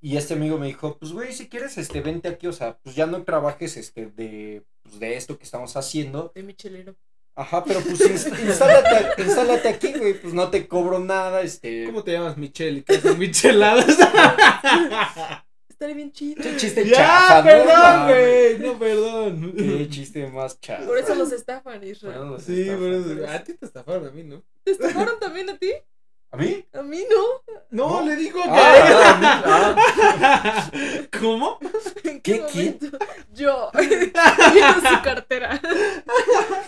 Y 0.00 0.16
este 0.16 0.34
amigo 0.34 0.58
me 0.58 0.66
dijo, 0.66 0.98
pues 0.98 1.12
güey, 1.12 1.32
si 1.32 1.48
quieres, 1.48 1.78
este, 1.78 2.00
vente 2.00 2.28
aquí, 2.28 2.46
o 2.46 2.52
sea, 2.52 2.78
pues 2.78 2.96
ya 2.96 3.06
no 3.06 3.24
trabajes, 3.24 3.76
este, 3.76 4.06
de, 4.06 4.64
pues, 4.82 4.98
de 5.00 5.16
esto 5.16 5.38
que 5.38 5.44
estamos 5.44 5.76
haciendo. 5.76 6.32
De 6.34 6.42
michelero. 6.42 6.96
Ajá, 7.34 7.64
pero 7.64 7.80
pues 7.80 7.98
inst- 8.00 8.38
instálate, 8.46 9.22
instálate 9.22 9.68
aquí, 9.68 9.92
güey, 9.94 10.14
pues 10.20 10.34
no 10.34 10.50
te 10.50 10.68
cobro 10.68 10.98
nada, 10.98 11.40
este... 11.40 11.86
¿Cómo 11.86 12.04
te 12.04 12.12
llamas, 12.12 12.36
Michelle? 12.36 12.80
¿Y 12.80 12.82
qué 12.82 12.96
hacen 12.96 13.18
micheladas? 13.18 13.86
Estaría 15.68 15.96
bien 15.96 16.12
chido. 16.12 16.42
Qué 16.42 16.56
chiste 16.56 16.84
ya, 16.86 16.96
chafa, 16.96 17.38
¿no? 17.38 17.44
perdón, 17.44 18.06
güey. 18.08 18.58
No, 18.58 18.78
perdón. 18.78 19.54
Qué 19.56 19.88
chiste 19.88 20.26
más 20.28 20.60
chafa. 20.60 20.84
Por 20.86 20.98
eso 20.98 21.14
los 21.14 21.32
estafan, 21.32 21.82
Israel. 21.82 22.18
Bueno, 22.18 22.32
los 22.32 22.42
Sí, 22.44 22.60
estafan. 22.60 22.78
por 22.80 22.92
eso. 22.92 23.30
A 23.32 23.38
ti 23.42 23.54
te 23.54 23.66
estafaron, 23.66 24.06
a 24.06 24.10
mí, 24.10 24.22
¿no? 24.22 24.42
¿Te 24.62 24.72
estafaron 24.72 25.18
también 25.18 25.50
a 25.50 25.56
ti? 25.56 25.72
¿A 26.30 26.36
mí? 26.36 26.64
A 26.72 26.82
mí 26.82 27.04
no. 27.10 27.54
No, 27.70 28.00
No. 28.00 28.06
le 28.06 28.16
digo 28.16 28.42
que. 28.42 28.48
Ah, 28.48 29.76
ah, 29.84 30.70
¿Cómo? 31.20 31.58
¿En 32.04 32.20
¿Qué, 32.22 32.44
qué 32.50 32.76
momento? 32.78 32.98
Yo. 33.34 33.70
Viendo 33.78 34.80
su 34.88 35.02
cartera. 35.02 35.60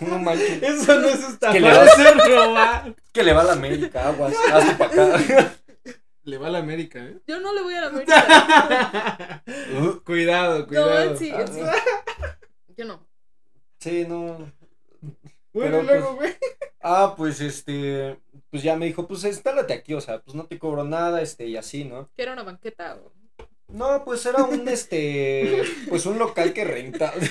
Ah, 0.05 0.09
no 0.11 0.19
manches. 0.19 0.63
Eso 0.63 1.01
no 1.01 1.09
es 1.09 1.21
estafar, 1.23 1.53
Que 1.53 1.61
le 1.61 1.69
vas- 1.73 1.99
eso 1.99 2.09
es 2.09 2.29
robar. 2.29 2.95
Que 3.13 3.23
le 3.23 3.33
va 3.33 3.41
a 3.41 3.45
la 3.45 3.53
América, 3.53 4.09
aguas. 4.09 4.35
Hazte 4.53 4.75
para 4.77 5.17
acá. 5.19 5.55
Le 6.25 6.39
va 6.39 6.47
a 6.47 6.51
la 6.51 6.59
América, 6.59 7.01
¿eh? 7.05 7.19
Yo 7.27 7.39
no 7.41 7.53
le 7.53 7.63
voy 7.63 7.75
a 7.75 7.81
la 7.83 7.87
América. 7.89 9.43
Uh, 9.79 10.01
cuidado, 10.05 10.61
No, 10.61 10.67
cuidado. 10.67 10.99
él 11.11 11.19
sí, 11.19 11.31
él 11.31 11.49
sí. 11.49 11.61
Yo 12.77 12.85
no. 12.87 13.07
sí, 13.79 14.07
no. 14.09 14.39
Bueno, 15.53 15.79
Pero, 15.79 15.83
luego, 15.83 16.15
güey. 16.17 16.35
Ah, 16.81 17.15
pues 17.17 17.41
este. 17.41 18.19
Pues 18.51 18.63
ya 18.63 18.75
me 18.77 18.87
dijo, 18.87 19.07
pues 19.07 19.23
instálate 19.25 19.73
aquí, 19.75 19.95
o 19.95 20.01
sea, 20.01 20.21
pues 20.21 20.35
no 20.35 20.47
te 20.47 20.59
cobro 20.59 20.83
nada, 20.85 21.21
este, 21.23 21.47
y 21.47 21.57
así, 21.57 21.85
¿no? 21.85 22.09
Que 22.17 22.23
era 22.23 22.33
una 22.33 22.43
banqueta 22.43 22.97
o. 22.97 23.13
No, 23.75 24.05
pues 24.05 24.25
era 24.25 24.45
un, 24.45 24.69
este. 24.69 25.65
Pues 25.89 26.07
un 26.07 26.19
local 26.19 26.53
que 26.53 26.65
renta. 26.65 27.13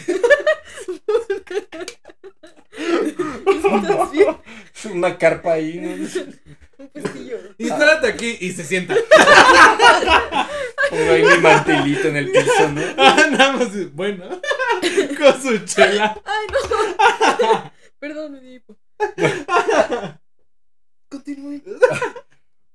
¿Estás 2.76 4.12
bien? 4.12 4.38
Una 4.94 5.18
carpa 5.18 5.54
ahí, 5.54 5.80
¿no? 5.80 5.92
Un 6.78 6.90
pestillo. 6.90 7.38
Instálate 7.58 8.08
aquí 8.08 8.38
y 8.42 8.52
se 8.52 8.66
sienta. 8.66 8.94
Pongo 10.90 11.12
ahí 11.12 11.24
mi 11.24 11.38
mantelito 11.38 12.10
en 12.10 12.18
el 12.18 12.30
piso, 12.30 12.70
¿no? 12.70 12.82
Ah, 12.98 13.26
Nada 13.32 13.54
más, 13.54 13.94
bueno. 13.94 14.42
Con 15.18 15.42
su 15.42 15.60
chela. 15.60 16.22
Ay, 16.26 16.48
no. 16.52 17.72
Perdón, 18.00 18.34
me 18.34 18.42
di 18.42 18.56
hipo. 18.56 18.78
Continúe. 21.08 21.62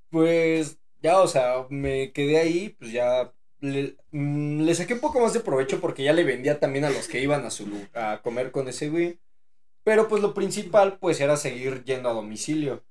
Pues 0.08 0.78
ya, 1.02 1.18
o 1.18 1.28
sea, 1.28 1.66
me 1.68 2.12
quedé 2.12 2.38
ahí, 2.38 2.70
pues 2.70 2.92
ya 2.92 3.30
le, 3.60 3.96
mm, 4.12 4.62
le 4.62 4.74
saqué 4.74 4.94
un 4.94 5.00
poco 5.00 5.20
más 5.20 5.32
de 5.32 5.40
provecho 5.40 5.80
porque 5.80 6.02
ya 6.04 6.12
le 6.12 6.24
vendía 6.24 6.60
también 6.60 6.84
a 6.84 6.90
los 6.90 7.08
que 7.08 7.20
iban 7.20 7.44
a 7.44 7.50
su 7.50 7.66
a 7.94 8.20
comer 8.22 8.50
con 8.50 8.68
ese 8.68 8.88
güey. 8.88 9.18
Pero 9.84 10.08
pues 10.08 10.22
lo 10.22 10.34
principal 10.34 10.98
pues 10.98 11.20
era 11.20 11.36
seguir 11.36 11.84
yendo 11.84 12.08
a 12.08 12.12
domicilio. 12.14 12.84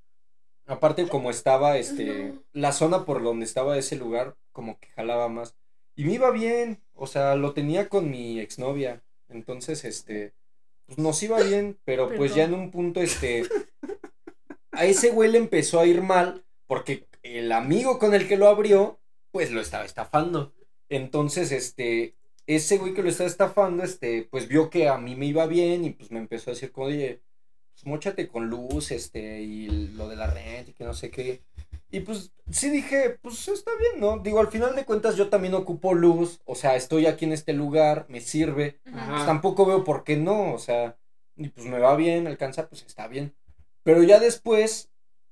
Aparte 0.65 1.07
como 1.07 1.29
estaba 1.29 1.77
este 1.77 2.33
la 2.53 2.71
zona 2.71 3.05
por 3.05 3.23
donde 3.23 3.45
estaba 3.45 3.77
ese 3.77 3.95
lugar 3.95 4.35
como 4.51 4.79
que 4.79 4.87
jalaba 4.89 5.29
más 5.29 5.55
y 5.95 6.03
me 6.05 6.13
iba 6.13 6.29
bien, 6.31 6.83
o 6.93 7.07
sea, 7.07 7.35
lo 7.35 7.53
tenía 7.53 7.89
con 7.89 8.11
mi 8.11 8.39
exnovia. 8.39 9.03
Entonces 9.29 9.85
este 9.85 10.33
pues 10.85 10.97
nos 10.97 11.21
iba 11.23 11.41
bien, 11.41 11.77
pero 11.85 12.09
pues 12.15 12.33
ya 12.35 12.43
en 12.45 12.53
un 12.53 12.71
punto 12.71 13.01
este 13.01 13.43
a 14.71 14.85
ese 14.85 15.11
güey 15.11 15.31
le 15.31 15.37
empezó 15.37 15.79
a 15.79 15.85
ir 15.85 16.01
mal 16.01 16.45
porque 16.67 17.07
el 17.23 17.51
amigo 17.51 17.99
con 17.99 18.13
el 18.13 18.27
que 18.27 18.37
lo 18.37 18.47
abrió, 18.47 18.99
pues 19.31 19.51
lo 19.51 19.61
estaba 19.61 19.85
estafando. 19.85 20.53
Entonces, 20.89 21.51
este, 21.51 22.15
ese 22.45 22.77
güey 22.77 22.93
que 22.93 23.03
lo 23.03 23.09
estaba 23.09 23.29
estafando, 23.29 23.83
este, 23.83 24.23
pues 24.23 24.47
vio 24.47 24.69
que 24.69 24.87
a 24.87 24.97
mí 24.97 25.15
me 25.15 25.25
iba 25.25 25.45
bien 25.45 25.85
y 25.85 25.91
pues 25.91 26.11
me 26.11 26.19
empezó 26.19 26.49
a 26.49 26.53
decir, 26.53 26.71
como, 26.71 26.87
oye, 26.87 27.21
pues 27.73 27.85
móchate 27.85 28.27
con 28.27 28.47
luz, 28.49 28.91
este, 28.91 29.41
y 29.41 29.67
lo 29.67 30.07
de 30.07 30.15
la 30.15 30.27
renta 30.27 30.71
y 30.71 30.73
que 30.73 30.83
no 30.83 30.93
sé 30.93 31.11
qué. 31.11 31.43
Y 31.89 32.01
pues 32.01 32.33
sí 32.51 32.69
dije, 32.69 33.17
pues 33.21 33.47
está 33.47 33.71
bien, 33.79 34.01
¿no? 34.01 34.19
Digo, 34.19 34.39
al 34.39 34.49
final 34.49 34.75
de 34.75 34.83
cuentas 34.83 35.15
yo 35.15 35.29
también 35.29 35.53
ocupo 35.53 35.93
luz, 35.93 36.41
o 36.45 36.55
sea, 36.55 36.75
estoy 36.75 37.05
aquí 37.05 37.25
en 37.25 37.31
este 37.31 37.53
lugar, 37.53 38.05
me 38.09 38.19
sirve 38.19 38.79
pues 38.83 39.25
tampoco 39.25 39.65
veo 39.65 39.83
por 39.83 40.03
qué 40.03 40.17
no, 40.17 40.53
o 40.53 40.59
sea, 40.59 40.97
y 41.37 41.49
pues 41.49 41.65
me 41.65 41.79
va 41.79 41.95
bien, 41.95 42.27
alcanza, 42.27 42.67
pues 42.67 42.83
está 42.85 43.07
bien. 43.07 43.35
Pero 43.83 44.03
ya 44.03 44.19
después, 44.19 44.89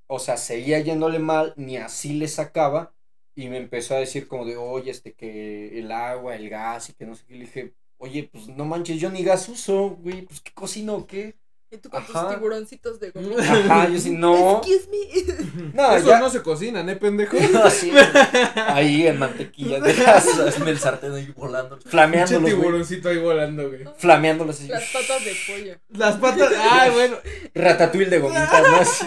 o 0.08 0.20
sea, 0.20 0.38
seguía 0.38 0.80
yéndole 0.80 1.20
mal, 1.20 1.54
ni 1.58 1.76
así 1.78 2.14
le 2.14 2.28
sacaba, 2.30 2.95
y 3.36 3.50
me 3.50 3.58
empezó 3.58 3.96
a 3.96 4.00
decir 4.00 4.28
como 4.28 4.46
de, 4.46 4.56
oye, 4.58 4.92
este, 4.92 5.14
que 5.14 5.78
el 5.78 5.92
agua, 5.92 6.36
el 6.36 6.50
gas, 6.50 6.90
y 6.90 6.94
que 6.94 7.06
no 7.06 7.16
sé 7.16 7.26
qué, 7.28 7.34
le 7.36 7.42
dije, 7.42 7.74
oye, 7.98 8.30
pues 8.32 8.48
no 8.48 8.66
manches, 8.66 9.00
yo 9.00 9.10
ni 9.10 9.24
gas 9.24 9.50
uso, 9.50 9.98
güey, 10.02 10.22
pues 10.24 10.42
qué 10.42 10.52
cocino 10.54 10.96
o 10.96 11.06
qué. 11.08 11.36
Y 11.72 11.78
tú 11.78 11.90
con 11.90 12.02
Ajá. 12.02 12.28
tus 12.28 12.36
tiburoncitos 12.36 13.00
de 13.00 13.10
gomita. 13.10 13.42
Ajá, 13.42 13.90
yo 13.90 14.00
sí, 14.00 14.12
no, 14.18 14.62
Excuse 14.62 14.88
me. 14.90 15.72
no, 15.74 15.96
Eso 15.96 16.08
ya, 16.08 16.20
no 16.20 16.30
se 16.30 16.42
cocinan, 16.44 16.88
¿eh, 16.90 16.96
pendejo? 16.96 17.36
así, 17.64 17.92
ahí 18.56 19.08
en 19.08 19.20
mantequilla, 19.20 19.82
dejas 19.82 20.28
el 20.66 20.80
sartén 20.80 21.14
ahí 21.14 21.34
volando. 21.36 21.78
Flameándolos, 21.82 22.44
güey, 22.44 22.56
tiburoncito 22.56 23.10
ahí 23.10 23.18
volando, 23.18 23.68
güey. 23.68 23.84
flameándolos 23.98 24.56
así, 24.58 24.68
Las 24.68 24.86
patas 24.92 25.26
de 25.26 25.36
pollo. 25.48 25.76
Las 25.90 26.16
patas. 26.18 26.54
Ay, 26.70 26.92
bueno. 26.92 27.18
ratatouille 27.54 28.10
de 28.10 28.20
gomitas, 28.20 28.62
¿no? 28.62 28.76
Así, 28.78 29.06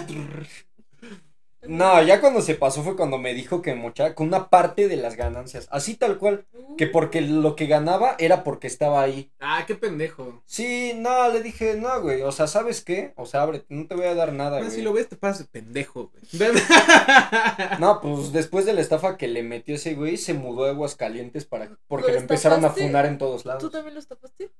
No, 1.68 2.02
ya 2.02 2.20
cuando 2.20 2.40
se 2.40 2.54
pasó 2.54 2.82
fue 2.82 2.96
cuando 2.96 3.18
me 3.18 3.34
dijo 3.34 3.62
que 3.62 3.74
mochaba 3.74 4.14
con 4.14 4.26
una 4.28 4.48
parte 4.50 4.88
de 4.88 4.96
las 4.96 5.16
ganancias. 5.16 5.68
Así 5.70 5.94
tal 5.96 6.18
cual. 6.18 6.46
Que 6.76 6.86
porque 6.86 7.20
lo 7.20 7.56
que 7.56 7.66
ganaba 7.66 8.16
era 8.18 8.42
porque 8.44 8.66
estaba 8.66 9.02
ahí. 9.02 9.30
Ah, 9.40 9.64
qué 9.66 9.74
pendejo. 9.74 10.42
Sí, 10.46 10.92
no, 10.96 11.28
le 11.28 11.42
dije, 11.42 11.74
no, 11.76 12.00
güey. 12.00 12.22
O 12.22 12.32
sea, 12.32 12.46
¿sabes 12.46 12.82
qué? 12.82 13.12
O 13.16 13.26
sea, 13.26 13.42
ábrete, 13.42 13.66
no 13.68 13.86
te 13.86 13.94
voy 13.94 14.06
a 14.06 14.14
dar 14.14 14.32
nada, 14.32 14.56
Ah, 14.58 14.60
güey. 14.60 14.70
si 14.72 14.82
lo 14.82 14.92
ves, 14.92 15.08
te 15.08 15.16
pasas 15.16 15.40
de 15.40 15.44
pendejo, 15.46 16.10
güey. 16.10 16.22
No, 17.80 18.00
pues 18.00 18.32
después 18.32 18.64
de 18.66 18.72
la 18.72 18.80
estafa 18.80 19.16
que 19.16 19.28
le 19.28 19.42
metió 19.42 19.74
ese 19.74 19.94
güey, 19.94 20.16
se 20.16 20.34
mudó 20.34 20.64
a 20.66 20.70
Aguascalientes 20.70 21.44
para. 21.44 21.76
Porque 21.86 22.08
¿Lo 22.08 22.14
lo 22.14 22.20
empezaron 22.20 22.58
a 22.58 22.68
estafaste? 22.68 22.86
funar 22.86 23.06
en 23.06 23.18
todos 23.18 23.42
¿Tú 23.42 23.48
lados. 23.48 23.70
también 23.70 23.94
los 23.94 24.06
tapaste? 24.06 24.50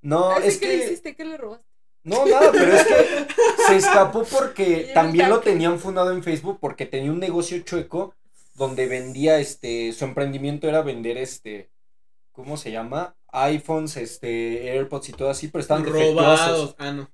No, 0.00 0.30
Así 0.30 0.48
es 0.48 0.58
que 0.58 0.66
le 0.68 0.78
que. 0.78 0.84
hiciste? 0.86 1.16
¿Qué 1.16 1.24
le 1.24 1.36
robaste? 1.36 1.66
No, 2.04 2.24
nada, 2.26 2.50
pero 2.52 2.72
es 2.72 2.86
que 2.86 2.94
se 3.66 3.76
escapó 3.76 4.24
porque 4.24 4.90
también 4.94 5.28
lo 5.28 5.40
tenían 5.40 5.78
fundado 5.78 6.12
en 6.12 6.22
Facebook 6.22 6.58
porque 6.60 6.86
tenía 6.86 7.12
un 7.12 7.20
negocio 7.20 7.58
chueco 7.60 8.14
donde 8.54 8.86
vendía 8.86 9.38
este 9.38 9.92
su 9.92 10.04
emprendimiento 10.04 10.68
era 10.68 10.82
vender 10.82 11.18
este 11.18 11.70
¿cómo 12.32 12.56
se 12.56 12.70
llama? 12.70 13.16
iPhones, 13.32 13.96
este 13.96 14.70
AirPods 14.70 15.10
y 15.10 15.12
todo 15.12 15.30
así, 15.30 15.48
pero 15.48 15.60
estaban 15.60 15.84
defectuosos, 15.84 16.14
Robados. 16.14 16.76
Ah, 16.78 16.92
no. 16.92 17.10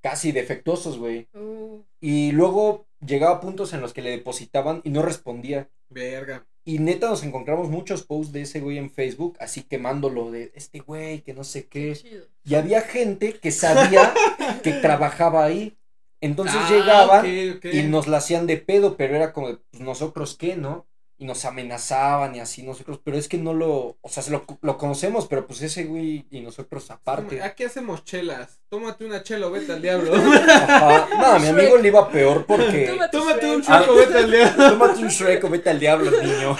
casi 0.00 0.32
defectuosos, 0.32 0.98
güey. 0.98 1.28
Uh, 1.34 1.82
Y 2.00 2.32
luego 2.32 2.86
llegaba 3.00 3.36
a 3.36 3.40
puntos 3.40 3.72
en 3.72 3.80
los 3.80 3.92
que 3.92 4.02
le 4.02 4.10
depositaban 4.10 4.80
y 4.84 4.90
no 4.90 5.02
respondía. 5.02 5.70
Verga. 5.88 6.46
Y 6.64 6.78
neta 6.78 7.08
nos 7.08 7.22
encontramos 7.24 7.68
muchos 7.68 8.02
posts 8.04 8.32
de 8.32 8.42
ese 8.42 8.60
güey 8.60 8.78
en 8.78 8.90
Facebook, 8.90 9.36
así 9.38 9.62
quemándolo 9.62 10.30
de 10.30 10.50
este 10.54 10.80
güey 10.80 11.20
que 11.22 11.34
no 11.34 11.44
sé 11.44 11.66
qué. 11.66 11.92
chido. 11.94 12.24
Y 12.44 12.54
había 12.54 12.80
gente 12.80 13.34
que 13.34 13.50
sabía 13.50 14.14
que 14.62 14.72
trabajaba 14.72 15.44
ahí. 15.44 15.76
Entonces 16.20 16.56
Ah, 16.56 16.68
llegaban 16.70 17.26
y 17.70 17.82
nos 17.82 18.06
la 18.08 18.16
hacían 18.18 18.46
de 18.46 18.56
pedo, 18.56 18.96
pero 18.96 19.14
era 19.14 19.32
como, 19.34 19.58
pues 19.70 19.82
nosotros 19.82 20.36
qué, 20.38 20.56
¿no? 20.56 20.86
Y 21.16 21.26
nos 21.26 21.44
amenazaban 21.44 22.34
y 22.34 22.40
así 22.40 22.64
nosotros, 22.64 23.00
pero 23.04 23.16
es 23.16 23.28
que 23.28 23.38
no 23.38 23.54
lo, 23.54 23.96
o 24.00 24.08
sea, 24.08 24.20
se 24.22 24.32
lo, 24.32 24.44
lo 24.62 24.76
conocemos, 24.78 25.28
pero 25.28 25.46
pues 25.46 25.62
ese 25.62 25.84
güey 25.84 26.26
y 26.28 26.40
nosotros 26.40 26.90
aparte. 26.90 27.40
Aquí 27.40 27.62
hacemos 27.62 28.04
chelas. 28.04 28.60
Tómate 28.68 29.04
una 29.04 29.22
chela 29.22 29.46
o 29.46 29.52
vete 29.52 29.72
al 29.72 29.80
diablo. 29.80 30.12
Ajá. 30.48 31.08
No, 31.16 31.26
a 31.26 31.38
mi 31.38 31.46
amigo 31.48 31.76
le 31.78 31.88
iba 31.88 32.08
peor 32.10 32.44
porque... 32.46 32.86
Tómate 33.12 33.16
Tómate 33.16 33.46
un 33.54 33.62
Shrek. 33.62 33.80
choco, 33.86 33.94
vete 33.96 34.18
al 34.18 34.30
diablo. 34.30 34.68
Tómate 34.70 34.98
un 35.02 35.08
Shrek 35.08 35.44
o 35.44 35.48
vete 35.50 35.70
al 35.70 35.78
diablo, 35.80 36.10
niño. 36.10 36.56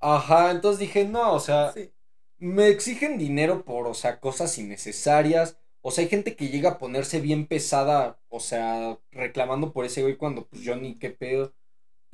Ajá, 0.00 0.50
entonces 0.50 0.78
dije, 0.80 1.04
no, 1.04 1.32
o 1.34 1.40
sea, 1.40 1.72
Sí. 1.72 1.92
me 2.38 2.68
exigen 2.68 3.18
dinero 3.18 3.64
por, 3.64 3.86
o 3.86 3.94
sea, 3.94 4.20
cosas 4.20 4.56
innecesarias. 4.58 5.58
O 5.80 5.90
sea, 5.90 6.02
hay 6.04 6.08
gente 6.10 6.34
que 6.36 6.48
llega 6.48 6.70
a 6.70 6.78
ponerse 6.78 7.20
bien 7.20 7.46
pesada, 7.46 8.18
o 8.28 8.40
sea, 8.40 8.98
reclamando 9.10 9.72
por 9.72 9.84
ese 9.84 10.02
güey 10.02 10.16
cuando 10.16 10.46
pues 10.46 10.62
yo 10.62 10.76
ni 10.76 10.98
qué 10.98 11.10
pedo. 11.10 11.52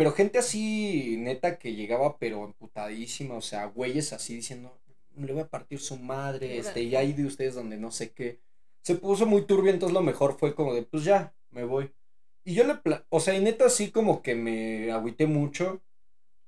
Pero 0.01 0.13
gente 0.13 0.39
así, 0.39 1.17
neta, 1.19 1.59
que 1.59 1.75
llegaba 1.75 2.17
pero 2.17 2.43
emputadísima, 2.47 3.35
o 3.35 3.43
sea, 3.43 3.67
güeyes 3.67 4.15
así 4.15 4.35
diciendo, 4.35 4.75
le 5.15 5.31
voy 5.35 5.43
a 5.43 5.49
partir 5.49 5.79
su 5.79 5.99
madre, 5.99 6.57
este, 6.57 6.81
y 6.85 6.97
ahí 6.97 7.13
de 7.13 7.27
ustedes 7.27 7.55
donde 7.55 7.77
no 7.77 7.91
sé 7.91 8.13
qué. 8.13 8.39
Se 8.81 8.95
puso 8.95 9.27
muy 9.27 9.43
turbio, 9.43 9.71
entonces 9.71 9.93
lo 9.93 10.01
mejor 10.01 10.39
fue 10.39 10.55
como 10.55 10.73
de, 10.73 10.85
pues 10.85 11.05
ya, 11.05 11.35
me 11.51 11.65
voy. 11.65 11.91
Y 12.47 12.55
yo 12.55 12.65
le, 12.65 12.77
pla- 12.77 13.05
o 13.11 13.21
sea, 13.21 13.37
y 13.37 13.43
neta 13.43 13.67
así 13.67 13.91
como 13.91 14.23
que 14.23 14.35
me 14.35 14.91
agüité 14.91 15.27
mucho 15.27 15.83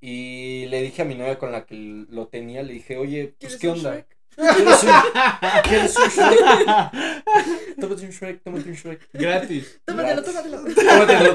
y 0.01 0.65
le 0.71 0.81
dije 0.81 1.03
a 1.03 1.05
mi 1.05 1.15
novia 1.15 1.39
con 1.39 1.53
la 1.53 1.67
que 1.67 1.75
lo 2.09 2.29
tenía, 2.29 2.63
le 2.63 2.73
dije, 2.73 2.97
oye, 2.97 3.35
pues 3.39 3.59
¿Quieres 3.59 3.59
qué 3.59 3.69
onda. 3.69 3.91
Shrek? 3.97 4.17
¿Quieres 4.35 4.83
un, 4.83 4.91
¿Quieres 5.69 5.97
un 5.99 6.09
Shrek? 6.09 7.77
Tómate 7.79 8.05
un 8.07 8.11
Shrek, 8.13 8.43
tómate 8.43 8.69
un 8.71 8.75
Shrek. 8.77 9.09
Gratis. 9.13 9.79
Tómatelo, 9.85 10.23
Gratis. 10.23 10.35
tómatelo. 10.35 10.75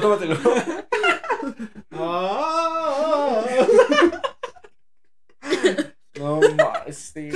tómatelo. 0.00 0.36
Ah. 1.90 3.44
No 6.18 6.40
más, 6.56 6.96
sí. 6.96 7.30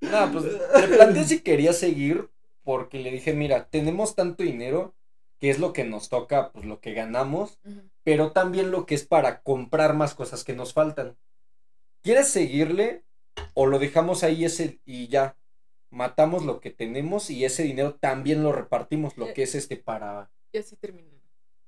Nada, 0.00 0.32
pues 0.32 0.44
le 0.44 0.96
planteé 0.96 1.24
si 1.24 1.40
quería 1.40 1.72
seguir 1.72 2.30
porque 2.62 2.98
le 2.98 3.10
dije, 3.10 3.32
mira, 3.32 3.66
tenemos 3.68 4.14
tanto 4.14 4.42
dinero 4.42 4.94
que 5.38 5.50
es 5.50 5.58
lo 5.58 5.72
que 5.72 5.84
nos 5.84 6.08
toca, 6.08 6.50
pues 6.52 6.64
lo 6.64 6.80
que 6.80 6.94
ganamos, 6.94 7.58
pero 8.02 8.32
también 8.32 8.70
lo 8.70 8.86
que 8.86 8.94
es 8.94 9.04
para 9.04 9.42
comprar 9.42 9.94
más 9.94 10.14
cosas 10.14 10.44
que 10.44 10.54
nos 10.54 10.72
faltan. 10.72 11.16
¿Quieres 12.02 12.28
seguirle 12.28 13.04
o 13.54 13.66
lo 13.66 13.78
dejamos 13.78 14.22
ahí 14.22 14.44
ese 14.44 14.80
y 14.84 15.08
ya? 15.08 15.36
Matamos 15.90 16.44
lo 16.44 16.60
que 16.60 16.70
tenemos 16.70 17.30
y 17.30 17.44
ese 17.44 17.62
dinero 17.62 17.94
también 17.94 18.42
lo 18.42 18.52
repartimos, 18.52 19.16
lo 19.16 19.32
que 19.32 19.42
es 19.44 19.54
este 19.54 19.76
para... 19.76 20.30
Y 20.52 20.58
así 20.58 20.76
terminó. 20.76 21.15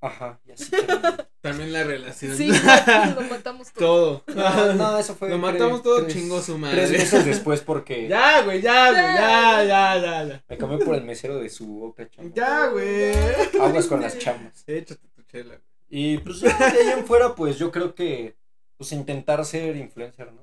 Ajá, 0.01 0.41
y 0.47 0.53
así. 0.53 0.71
También 1.41 1.73
la 1.73 1.83
relación. 1.85 2.37
Sí, 2.37 2.49
lo 3.15 3.21
matamos 3.23 3.73
todo. 3.73 4.21
todo. 4.21 4.35
No, 4.35 4.75
no, 4.75 4.99
eso 4.99 5.15
fue... 5.17 5.29
Lo 5.29 5.39
matamos 5.39 5.83
todo, 5.83 6.03
tres- 6.03 6.13
chingó 6.15 6.41
su 6.43 6.57
madre. 6.59 6.77
Tres 6.87 6.91
meses 6.93 7.25
después 7.25 7.61
porque 7.61 8.07
Ya, 8.09 8.43
güey, 8.43 8.61
ya, 8.61 8.91
güey, 8.91 9.03
ya, 9.03 9.65
ya, 9.65 9.97
ya, 10.01 10.25
ya. 10.29 10.45
me 10.49 10.57
cambié 10.59 10.79
por 10.85 10.95
el 10.95 11.05
mesero 11.05 11.39
de 11.39 11.49
su 11.49 11.85
otra 11.85 12.09
chamba. 12.11 12.31
Ya, 12.35 12.67
güey. 12.67 13.13
Aguas 13.61 13.87
con 13.87 14.01
las 14.01 14.19
chamas. 14.19 14.63
Échate 14.67 15.09
tu 15.15 15.23
chela. 15.23 15.55
güey. 15.57 15.61
Y 15.91 16.19
pues 16.19 16.41
de 16.43 16.51
ahí 16.51 16.89
en 16.99 17.07
fuera, 17.07 17.35
pues 17.35 17.59
yo 17.59 17.71
creo 17.73 17.95
que 17.95 18.37
pues 18.77 18.93
intentar 18.93 19.45
ser 19.45 19.75
influencer, 19.77 20.31
¿no? 20.33 20.43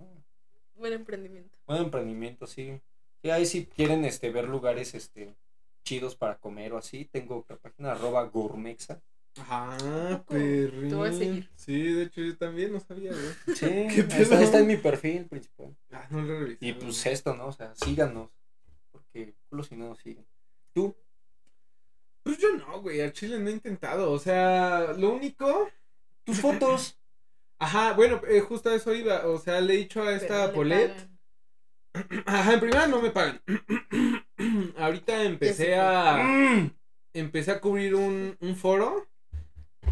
Buen 0.75 0.91
emprendimiento. 0.93 1.57
Buen 1.67 1.83
emprendimiento, 1.83 2.47
sí. 2.47 2.81
Sí, 3.21 3.29
ahí 3.29 3.45
si 3.45 3.65
quieren 3.65 4.03
este 4.05 4.29
ver 4.31 4.49
lugares 4.49 4.93
este 4.95 5.33
chidos 5.83 6.15
para 6.15 6.37
comer 6.37 6.73
o 6.73 6.77
así, 6.77 7.05
tengo 7.05 7.37
otra 7.37 7.57
página 7.57 7.91
arroba 7.91 8.23
gourmexa. 8.25 9.01
Ajá, 9.37 9.77
Tampoco. 9.77 10.33
perrín. 10.33 10.89
Te 10.89 10.95
voy 10.95 11.09
a 11.09 11.13
seguir. 11.13 11.49
Sí, 11.55 11.93
de 11.93 12.03
hecho 12.03 12.21
yo 12.21 12.37
también 12.37 12.71
no 12.71 12.79
sabía, 12.79 13.11
güey. 13.11 13.25
Sí, 13.55 13.65
¿Qué 13.93 14.07
ahí 14.11 14.43
está, 14.43 14.59
en 14.59 14.67
mi 14.67 14.77
perfil 14.77 15.25
principal. 15.25 15.75
Ah, 15.91 16.07
no 16.09 16.21
lo 16.21 16.39
revisé. 16.39 16.65
Y 16.65 16.73
pues 16.73 17.05
esto, 17.05 17.35
¿no? 17.35 17.47
O 17.47 17.51
sea, 17.51 17.73
síganos. 17.75 18.29
Porque 18.91 19.35
culo 19.49 19.63
si 19.63 19.75
no 19.75 19.89
nos 19.89 19.99
siguen. 19.99 20.25
¿Tú? 20.73 20.95
Pues 22.23 22.37
yo 22.39 22.55
no, 22.55 22.81
güey, 22.81 23.01
al 23.01 23.13
chile 23.13 23.37
no 23.39 23.49
he 23.49 23.53
intentado. 23.53 24.11
O 24.11 24.19
sea, 24.19 24.93
lo 24.97 25.13
único. 25.13 25.69
Tus 26.23 26.39
fotos. 26.39 26.97
Ajá, 27.59 27.93
bueno, 27.93 28.21
eh, 28.27 28.41
justo 28.41 28.69
a 28.69 28.75
eso 28.75 28.93
iba. 28.93 29.27
O 29.27 29.37
sea, 29.37 29.61
le 29.61 29.73
he 29.73 29.77
dicho 29.77 30.01
a 30.01 30.13
esta 30.13 30.47
no 30.47 30.53
Polet. 30.53 30.93
Ajá, 32.25 32.53
en 32.53 32.59
primera 32.59 32.87
no 32.87 33.01
me 33.01 33.11
pagan. 33.11 33.41
Ahorita 34.77 35.23
empecé 35.23 35.75
a. 35.75 36.17
Mm. 36.23 36.71
Empecé 37.13 37.51
a 37.51 37.61
cubrir 37.61 37.95
un, 37.95 38.35
un 38.39 38.55
foro. 38.55 39.07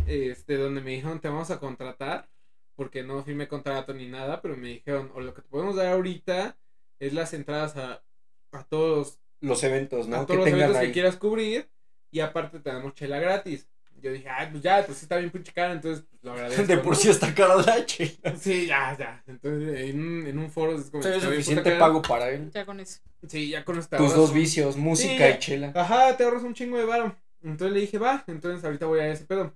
Este, 0.07 0.57
donde 0.57 0.81
me 0.81 0.91
dijeron 0.91 1.19
te 1.19 1.29
vamos 1.29 1.51
a 1.51 1.59
contratar. 1.59 2.29
Porque 2.75 3.03
no 3.03 3.23
firmé 3.23 3.47
contrato 3.47 3.93
ni 3.93 4.07
nada. 4.07 4.41
Pero 4.41 4.57
me 4.57 4.69
dijeron, 4.69 5.11
o 5.13 5.21
lo 5.21 5.33
que 5.33 5.41
te 5.43 5.49
podemos 5.49 5.75
dar 5.75 5.87
ahorita 5.93 6.57
es 6.99 7.13
las 7.13 7.33
entradas 7.33 7.77
a, 7.77 8.03
a 8.51 8.63
todos 8.63 9.19
los 9.41 9.63
eventos, 9.63 10.07
a 10.07 10.09
¿no? 10.09 10.15
todos 10.25 10.27
Que 10.27 10.35
los 10.37 10.45
tengan 10.45 10.59
eventos 10.61 10.77
ahí. 10.81 10.87
que 10.87 10.93
quieras 10.93 11.17
cubrir 11.17 11.69
y 12.11 12.19
aparte 12.21 12.59
te 12.59 12.69
damos 12.71 12.93
chela 12.95 13.19
gratis. 13.19 13.67
Yo 14.01 14.11
dije, 14.11 14.27
ay, 14.29 14.49
pues 14.51 14.63
ya, 14.63 14.83
pues 14.85 14.97
sí 14.97 15.05
está 15.05 15.17
bien 15.17 15.29
pinche 15.31 15.53
cara, 15.53 15.71
entonces 15.73 16.05
pues, 16.09 16.23
lo 16.23 16.31
agradezco. 16.33 16.63
De 16.65 16.77
por 16.77 16.87
¿no? 16.93 16.95
sí 16.95 17.09
está 17.09 17.33
cara 17.35 17.55
la 17.57 17.85
chela. 17.85 18.35
Sí, 18.37 18.65
ya, 18.67 18.97
ya. 18.97 19.23
Entonces 19.27 19.89
en 19.89 19.99
un, 20.01 20.27
en 20.27 20.39
un 20.39 20.49
foro 20.51 20.75
es 20.75 20.89
como 20.89 21.01
Es 21.01 21.07
está 21.07 21.27
bien 21.29 21.43
suficiente 21.43 21.71
pago 21.77 22.01
para 22.01 22.29
él. 22.31 22.49
Ya 22.51 22.65
con 22.65 22.79
eso. 22.79 23.01
Sí, 23.27 23.49
ya 23.49 23.63
con 23.63 23.77
esta 23.77 23.97
Tus 23.97 24.15
dos 24.15 24.33
vicios, 24.33 24.77
música 24.77 25.27
Sí. 25.29 25.33
y 25.35 25.39
chela. 25.39 25.71
Ajá, 25.75 26.17
te 26.17 26.23
ahorras 26.23 26.43
un 26.43 26.53
chingo 26.53 26.77
de 26.77 26.85
varo. 26.85 27.15
Entonces 27.43 27.73
le 27.73 27.81
dije, 27.81 27.97
va, 27.97 28.23
entonces 28.27 28.63
ahorita 28.65 28.85
voy 28.87 28.99
a 29.01 29.09
ese 29.09 29.25
pedo. 29.25 29.53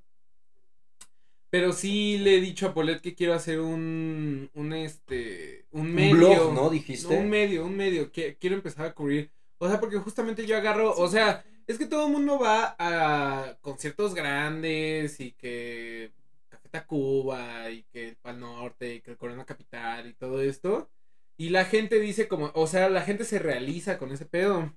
Pero 1.50 1.72
sí 1.72 2.18
le 2.18 2.38
he 2.38 2.42
dicho 2.42 2.68
a 2.68 2.74
Polet 2.74 3.02
que 3.02 3.16
quiero 3.16 3.34
hacer 3.34 3.60
un, 3.60 4.50
un 4.54 4.74
este, 4.74 5.66
un 5.72 5.94
medio. 5.94 6.12
Un 6.12 6.18
blog, 6.18 6.54
¿no? 6.54 6.70
Dijiste. 6.70 7.14
No, 7.14 7.22
un 7.22 7.30
medio, 7.30 7.66
un 7.66 7.76
medio. 7.76 8.12
Que, 8.12 8.36
quiero 8.36 8.56
empezar 8.56 8.86
a 8.86 8.94
cubrir. 8.94 9.32
O 9.58 9.68
sea, 9.68 9.80
porque 9.80 9.98
justamente 9.98 10.46
yo 10.46 10.58
agarro, 10.58 10.94
o 10.94 11.08
sea, 11.08 11.44
es 11.66 11.78
que 11.78 11.86
todo 11.86 12.08
el 12.08 12.14
mundo 12.14 12.38
va 12.40 12.76
a 12.78 13.58
conciertos 13.62 14.14
grandes 14.14 15.20
y 15.20 15.32
que 15.32 16.12
Café 16.50 16.70
Tacuba 16.70 17.70
y 17.70 17.84
que 17.84 18.10
el 18.10 18.16
Pal 18.18 18.40
Norte 18.40 18.96
y 18.96 19.02
que 19.02 19.12
el 19.12 19.18
Corona 19.18 19.46
Capital 19.46 20.08
y 20.08 20.14
todo 20.14 20.42
esto. 20.42 20.90
Y 21.38 21.50
la 21.50 21.66
gente 21.66 22.00
dice 22.00 22.28
como, 22.28 22.52
o 22.56 22.68
sea, 22.68 22.90
la 22.90 23.02
gente 23.02 23.24
se 23.24 23.40
realiza 23.40 23.98
con 23.98 24.12
ese 24.12 24.26
pedo. 24.26 24.76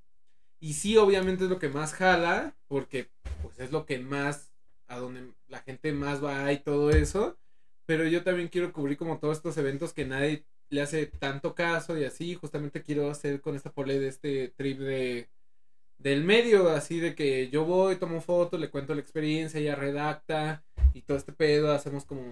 Y 0.60 0.74
sí, 0.74 0.96
obviamente 0.98 1.44
es 1.44 1.50
lo 1.50 1.58
que 1.58 1.70
más 1.70 1.94
jala, 1.94 2.54
porque 2.68 3.08
pues 3.42 3.58
es 3.60 3.72
lo 3.72 3.86
que 3.86 3.98
más, 3.98 4.49
a 4.90 4.98
donde 4.98 5.32
la 5.48 5.60
gente 5.60 5.92
más 5.92 6.22
va 6.22 6.52
y 6.52 6.58
todo 6.58 6.90
eso. 6.90 7.38
Pero 7.86 8.06
yo 8.06 8.22
también 8.22 8.48
quiero 8.48 8.72
cubrir 8.72 8.98
como 8.98 9.18
todos 9.18 9.38
estos 9.38 9.56
eventos 9.56 9.94
que 9.94 10.04
nadie 10.04 10.44
le 10.68 10.82
hace 10.82 11.06
tanto 11.06 11.54
caso 11.54 11.96
y 11.96 12.04
así. 12.04 12.34
Justamente 12.34 12.82
quiero 12.82 13.10
hacer 13.10 13.40
con 13.40 13.56
esta 13.56 13.72
pole 13.72 13.98
de 13.98 14.08
este 14.08 14.48
trip 14.48 14.78
de 14.78 15.28
del 16.00 16.24
medio, 16.24 16.70
así 16.70 16.98
de 16.98 17.14
que 17.14 17.50
yo 17.50 17.64
voy, 17.64 17.96
tomo 17.96 18.20
fotos, 18.22 18.58
le 18.58 18.70
cuento 18.70 18.94
la 18.94 19.02
experiencia, 19.02 19.60
ella 19.60 19.74
redacta 19.74 20.64
y 20.94 21.02
todo 21.02 21.16
este 21.18 21.32
pedo, 21.32 21.72
hacemos 21.72 22.04
como... 22.04 22.22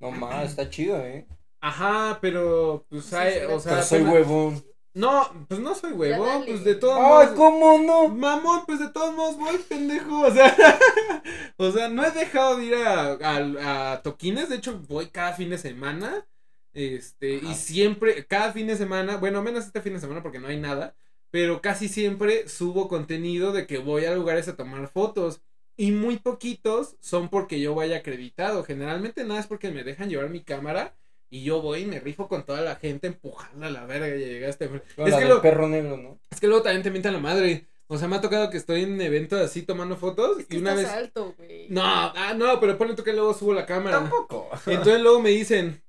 No 0.00 0.10
más, 0.10 0.50
está 0.50 0.70
chido, 0.70 0.98
¿eh? 1.04 1.26
Ajá, 1.60 2.18
pero 2.22 2.86
pues 2.88 3.04
Sí, 3.04 3.16
hay, 3.16 3.40
sí, 3.40 3.46
o 3.50 3.60
sea... 3.60 3.72
Pero 3.72 3.84
soy 3.84 4.02
huevón. 4.02 4.64
No, 4.98 5.46
pues 5.48 5.60
no 5.60 5.74
soy 5.76 5.92
huevo, 5.92 6.24
dale. 6.26 6.46
pues 6.46 6.64
de 6.64 6.74
todos 6.74 6.96
Ay, 6.96 7.28
modos... 7.28 7.30
¿cómo 7.36 7.78
no? 7.78 8.08
Mamón, 8.08 8.64
pues 8.66 8.80
de 8.80 8.88
todos 8.90 9.14
modos 9.14 9.36
voy, 9.36 9.56
pendejo. 9.58 10.22
O 10.22 10.30
sea, 10.32 10.56
o 11.56 11.70
sea, 11.70 11.88
no 11.88 12.04
he 12.04 12.10
dejado 12.10 12.56
de 12.56 12.64
ir 12.64 12.74
a, 12.74 13.12
a, 13.12 13.92
a 13.92 14.02
toquines. 14.02 14.48
De 14.48 14.56
hecho, 14.56 14.78
voy 14.88 15.06
cada 15.10 15.34
fin 15.34 15.50
de 15.50 15.58
semana. 15.58 16.26
Este, 16.72 17.34
y 17.34 17.54
siempre, 17.54 18.26
cada 18.26 18.52
fin 18.52 18.66
de 18.66 18.76
semana, 18.76 19.16
bueno, 19.16 19.42
menos 19.42 19.66
este 19.66 19.80
fin 19.82 19.94
de 19.94 20.00
semana 20.00 20.22
porque 20.22 20.40
no 20.40 20.48
hay 20.48 20.58
nada. 20.58 20.96
Pero 21.30 21.60
casi 21.60 21.88
siempre 21.88 22.48
subo 22.48 22.88
contenido 22.88 23.52
de 23.52 23.66
que 23.66 23.78
voy 23.78 24.04
a 24.04 24.14
lugares 24.14 24.48
a 24.48 24.56
tomar 24.56 24.88
fotos. 24.88 25.42
Y 25.76 25.92
muy 25.92 26.18
poquitos 26.18 26.96
son 27.00 27.28
porque 27.28 27.60
yo 27.60 27.74
vaya 27.74 27.98
acreditado. 27.98 28.64
Generalmente 28.64 29.24
nada 29.24 29.38
es 29.38 29.46
porque 29.46 29.70
me 29.70 29.84
dejan 29.84 30.08
llevar 30.10 30.28
mi 30.30 30.42
cámara. 30.42 30.96
Y 31.30 31.44
yo 31.44 31.60
voy 31.60 31.80
y 31.80 31.86
me 31.86 32.00
rifo 32.00 32.28
con 32.28 32.44
toda 32.44 32.62
la 32.62 32.76
gente 32.76 33.06
empujando 33.06 33.66
a 33.66 33.70
la 33.70 33.84
verga. 33.84 34.08
Ya 34.08 34.16
llegaste. 34.16 34.68
No, 34.96 35.06
es, 35.06 35.14
que 35.14 35.24
lo, 35.26 35.42
perro 35.42 35.68
negro, 35.68 35.96
¿no? 35.96 36.18
es 36.30 36.40
que 36.40 36.46
luego 36.46 36.62
también 36.62 36.82
te 36.82 36.90
mientan 36.90 37.12
la 37.12 37.20
madre. 37.20 37.66
O 37.86 37.96
sea, 37.96 38.06
me 38.06 38.16
ha 38.16 38.20
tocado 38.20 38.50
que 38.50 38.58
estoy 38.58 38.82
en 38.82 39.00
eventos 39.00 39.40
así 39.40 39.62
tomando 39.62 39.96
fotos 39.96 40.40
Es 40.40 40.46
que 40.46 40.56
y 40.56 40.60
una 40.60 40.74
estás 40.74 40.86
vez. 40.86 41.04
alto, 41.04 41.34
güey. 41.38 41.68
No, 41.70 41.82
ah, 41.84 42.34
no, 42.36 42.60
pero 42.60 42.76
ponle 42.76 42.94
tú 42.94 43.02
que 43.02 43.14
luego 43.14 43.32
subo 43.32 43.54
la 43.54 43.64
cámara. 43.64 43.98
Tampoco. 43.98 44.50
Y 44.66 44.72
entonces 44.72 45.00
luego 45.00 45.20
me 45.20 45.30
dicen, 45.30 45.82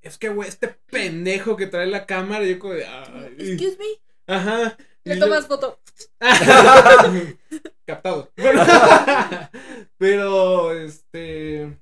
es 0.00 0.16
que 0.18 0.30
güey, 0.30 0.48
este 0.48 0.68
pendejo 0.90 1.56
que 1.56 1.66
trae 1.66 1.86
la 1.86 2.06
cámara, 2.06 2.44
y 2.44 2.50
yo 2.50 2.58
como 2.58 2.74
de, 2.74 2.86
ay. 2.86 3.36
Excuse 3.38 3.76
me. 3.78 4.34
Ajá. 4.34 4.76
Le 5.04 5.16
Y 5.16 5.18
tomas 5.18 5.46
foto. 5.46 5.78
Captado. 7.86 8.30
Bueno, 8.36 8.64
pero, 9.98 10.72
este. 10.72 11.76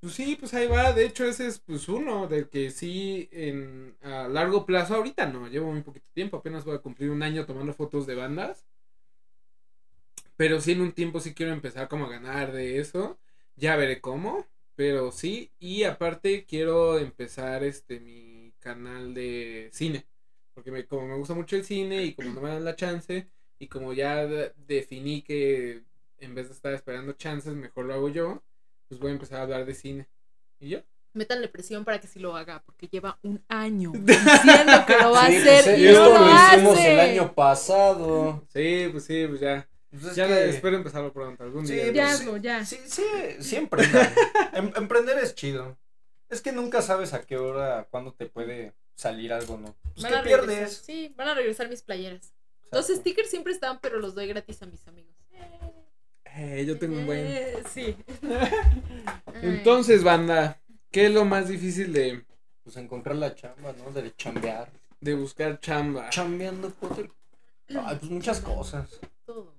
Pues 0.00 0.14
sí, 0.14 0.36
pues 0.38 0.54
ahí 0.54 0.66
va. 0.68 0.92
De 0.92 1.04
hecho, 1.06 1.24
ese 1.24 1.46
es 1.48 1.58
pues 1.60 1.88
uno 1.88 2.28
del 2.28 2.48
que 2.48 2.70
sí 2.70 3.28
en 3.32 3.96
a 4.02 4.28
largo 4.28 4.64
plazo, 4.66 4.94
ahorita 4.94 5.26
no, 5.26 5.48
llevo 5.48 5.72
muy 5.72 5.82
poquito 5.82 6.08
tiempo, 6.12 6.36
apenas 6.36 6.64
voy 6.64 6.76
a 6.76 6.78
cumplir 6.82 7.10
un 7.10 7.22
año 7.22 7.46
tomando 7.46 7.72
fotos 7.74 8.06
de 8.06 8.14
bandas. 8.14 8.66
Pero 10.36 10.60
sí 10.60 10.72
en 10.72 10.80
un 10.80 10.92
tiempo 10.92 11.20
sí 11.20 11.34
quiero 11.34 11.52
empezar 11.52 11.88
como 11.88 12.06
a 12.06 12.10
ganar 12.10 12.52
de 12.52 12.78
eso. 12.78 13.18
Ya 13.56 13.76
veré 13.76 14.00
cómo, 14.00 14.46
pero 14.74 15.10
sí. 15.12 15.52
Y 15.58 15.82
aparte 15.84 16.44
quiero 16.46 16.98
empezar 16.98 17.64
este 17.64 18.00
mi 18.00 18.52
canal 18.60 19.14
de 19.14 19.68
cine. 19.72 20.06
Porque 20.54 20.70
me, 20.70 20.86
como 20.86 21.06
me 21.08 21.16
gusta 21.16 21.34
mucho 21.34 21.56
el 21.56 21.64
cine 21.64 22.04
y 22.04 22.14
como 22.14 22.32
no 22.32 22.40
me 22.40 22.50
dan 22.50 22.64
la 22.64 22.76
chance, 22.76 23.28
y 23.58 23.68
como 23.68 23.92
ya 23.92 24.26
de- 24.26 24.52
definí 24.56 25.22
que 25.22 25.84
en 26.18 26.34
vez 26.34 26.48
de 26.48 26.54
estar 26.54 26.72
esperando 26.74 27.12
chances, 27.12 27.54
mejor 27.54 27.84
lo 27.86 27.94
hago 27.94 28.08
yo, 28.08 28.42
pues 28.88 29.00
voy 29.00 29.10
a 29.10 29.12
empezar 29.14 29.40
a 29.40 29.42
hablar 29.42 29.64
de 29.64 29.74
cine. 29.74 30.08
¿Y 30.60 30.70
yo? 30.70 30.80
Métanle 31.14 31.48
presión 31.48 31.84
para 31.84 32.00
que 32.00 32.06
sí 32.06 32.18
lo 32.20 32.36
haga, 32.36 32.62
porque 32.64 32.86
lleva 32.88 33.18
un 33.22 33.42
año 33.48 33.92
diciendo 33.94 34.84
que 34.86 34.96
lo 34.98 35.10
va 35.12 35.26
Sí, 35.28 35.36
a 35.36 35.40
hacer 35.40 35.64
pues, 35.64 35.78
y 35.78 35.86
esto 35.88 36.04
no 36.04 36.18
lo, 36.18 36.26
lo 36.26 36.32
hicimos 36.34 36.78
hace. 36.78 36.92
el 36.94 37.00
año 37.00 37.34
pasado. 37.34 38.44
Sí, 38.52 38.88
pues 38.92 39.04
sí, 39.04 39.26
pues 39.26 39.40
ya. 39.40 39.68
Pues 39.90 40.04
es 40.04 40.16
Ya 40.16 40.26
que- 40.26 40.50
espero 40.50 40.76
empezarlo 40.76 41.12
pronto, 41.12 41.42
algún 41.44 41.66
Sí, 41.66 41.74
día. 41.74 41.84
pues 41.84 41.94
Ya 41.94 42.08
sí. 42.08 42.22
hazlo, 42.22 42.36
ya. 42.36 42.64
Sí, 42.64 42.78
sí, 42.86 43.02
sí 43.40 43.56
emprendan. 43.56 44.12
Em- 44.52 44.72
emprender 44.76 45.18
es 45.18 45.34
chido. 45.34 45.78
Es 46.28 46.42
que 46.42 46.52
nunca 46.52 46.82
sabes 46.82 47.14
a 47.14 47.22
qué 47.22 47.38
hora, 47.38 47.86
cuándo 47.90 48.12
te 48.12 48.26
puede 48.26 48.74
salir 48.94 49.32
algo, 49.32 49.56
¿no? 49.56 49.74
Pues 49.94 50.02
Van 50.02 50.12
que 50.12 50.18
a 50.18 50.22
regresar. 50.22 50.46
pierdes. 50.46 50.82
Sí, 50.84 51.14
van 51.16 51.28
a 51.28 51.34
regresar 51.34 51.68
mis 51.70 51.82
playeras. 51.82 52.34
Los 52.70 52.88
stickers 52.88 53.30
siempre 53.30 53.54
están, 53.54 53.80
pero 53.80 53.98
los 53.98 54.14
doy 54.14 54.26
gratis 54.26 54.60
a 54.62 54.66
mis 54.66 54.86
amigos. 54.86 55.14
Eh, 56.40 56.64
yo 56.66 56.78
tengo 56.78 56.96
un 56.98 57.06
buen. 57.06 57.18
Eh, 57.26 57.62
sí. 57.68 57.96
Entonces, 59.42 60.04
banda, 60.04 60.60
¿qué 60.92 61.06
es 61.06 61.12
lo 61.12 61.24
más 61.24 61.48
difícil 61.48 61.92
de, 61.92 62.24
Pues 62.62 62.76
encontrar 62.76 63.16
la 63.16 63.34
chamba, 63.34 63.72
¿no? 63.72 63.90
De 63.90 64.14
chambear. 64.14 64.70
de 65.00 65.14
buscar 65.14 65.58
chamba? 65.60 66.10
Chambeando, 66.10 66.70
Potter. 66.70 67.10
Ay, 67.70 67.96
pues 67.98 68.10
muchas 68.10 68.40
cosas. 68.40 69.00
todo. 69.24 69.54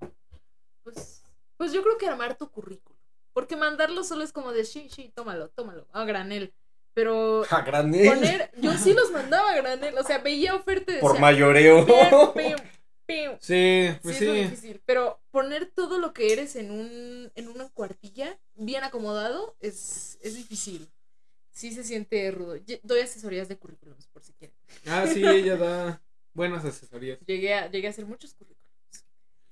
Pues, 0.82 1.22
pues 1.56 1.72
yo 1.72 1.82
creo 1.82 1.98
que 1.98 2.06
armar 2.08 2.36
tu 2.36 2.50
currículum. 2.50 2.98
Porque 3.32 3.56
mandarlo 3.56 4.02
solo 4.02 4.24
es 4.24 4.32
como 4.32 4.52
de 4.52 4.64
sí, 4.64 4.88
sí, 4.90 5.12
tómalo, 5.14 5.48
tómalo, 5.50 5.86
a 5.92 6.04
granel. 6.04 6.52
Pero 6.94 7.44
A 7.50 7.60
granel. 7.62 8.08
poner, 8.08 8.50
yo 8.56 8.72
sí 8.76 8.92
los 8.92 9.12
mandaba 9.12 9.50
a 9.50 9.56
granel, 9.56 9.96
o 9.96 10.02
sea, 10.02 10.18
veía 10.18 10.56
oferta 10.56 10.90
y 10.90 10.94
decía, 10.96 11.08
Por 11.08 11.20
mayoreo. 11.20 11.86
"Pim, 11.86 11.94
pim, 12.56 12.56
pim". 13.12 13.32
Sí, 13.40 13.88
Sí, 13.90 13.98
pues 14.02 14.20
es 14.20 14.20
sí. 14.20 14.32
difícil. 14.42 14.82
Pero 14.86 15.20
poner 15.30 15.66
todo 15.66 15.98
lo 15.98 16.12
que 16.12 16.32
eres 16.32 16.56
en 16.56 16.70
un, 16.70 17.30
en 17.34 17.48
una 17.48 17.68
cuartilla, 17.70 18.38
bien 18.54 18.84
acomodado, 18.84 19.56
es, 19.60 20.18
es 20.22 20.34
difícil. 20.36 20.88
Sí 21.52 21.72
se 21.72 21.84
siente 21.84 22.30
rudo. 22.30 22.56
Ye- 22.56 22.80
Doy 22.82 23.00
asesorías 23.00 23.48
de 23.48 23.56
currículums, 23.58 24.06
por 24.08 24.22
si 24.22 24.32
quieren. 24.34 24.56
Ah, 24.86 25.06
sí, 25.06 25.22
ella 25.26 25.56
da 25.56 26.02
buenas 26.32 26.64
asesorías. 26.64 27.18
Llegué 27.26 27.54
a, 27.54 27.70
llegué 27.70 27.88
a 27.88 27.90
hacer 27.90 28.06
muchos 28.06 28.34
currículums. 28.34 28.60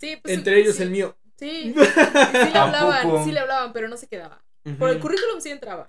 Sí, 0.00 0.16
pues, 0.22 0.32
Entre 0.34 0.60
ellos 0.60 0.76
sí. 0.76 0.82
el 0.84 0.90
mío. 0.90 1.16
Sí, 1.38 1.74
sí 1.74 1.74
le 1.74 2.58
¿A 2.58 2.62
hablaban, 2.64 3.24
sí 3.24 3.32
le 3.32 3.40
hablaban, 3.40 3.72
pero 3.72 3.88
no 3.88 3.96
se 3.96 4.06
quedaba. 4.08 4.44
Por 4.78 4.90
el 4.90 5.00
currículum 5.00 5.40
sí 5.40 5.50
entraba. 5.50 5.86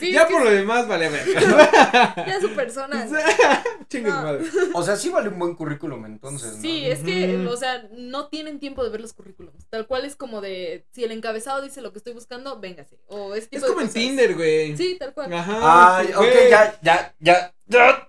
Sí, 0.00 0.12
ya 0.12 0.26
por 0.26 0.38
sí. 0.38 0.44
lo 0.44 0.50
demás, 0.50 0.88
vale, 0.88 1.08
verga. 1.10 2.24
Ya 2.26 2.40
su 2.40 2.50
persona. 2.54 3.06
Chingue 3.88 4.10
su 4.10 4.16
No. 4.16 4.22
madre. 4.22 4.44
O 4.72 4.82
sea, 4.82 4.96
sí 4.96 5.10
vale 5.10 5.28
un 5.28 5.38
buen 5.38 5.54
currículum 5.54 6.04
entonces, 6.06 6.56
¿no? 6.56 6.62
Sí, 6.62 6.86
es 6.86 7.00
que, 7.00 7.36
o 7.46 7.56
sea, 7.56 7.86
no 7.92 8.28
tienen 8.28 8.58
tiempo 8.58 8.82
de 8.82 8.90
ver 8.90 9.00
los 9.02 9.12
currículums. 9.12 9.66
Tal 9.68 9.86
cual 9.86 10.04
es 10.06 10.16
como 10.16 10.40
de, 10.40 10.86
si 10.92 11.04
el 11.04 11.12
encabezado 11.12 11.60
dice 11.62 11.82
lo 11.82 11.92
que 11.92 11.98
estoy 11.98 12.14
buscando, 12.14 12.58
véngase. 12.58 12.98
O 13.06 13.32
tipo 13.34 13.48
Es 13.50 13.64
como 13.64 13.80
en. 13.82 13.90
Tinder, 13.90 14.34
güey. 14.34 14.76
Sí, 14.76 14.96
tal 14.98 15.12
cual. 15.12 15.32
Ajá. 15.32 15.98
Ay, 15.98 16.08
ok, 16.16 16.24
ya, 16.50 16.78
ya, 16.82 17.14
ya. 17.20 17.54
ya. 17.66 18.08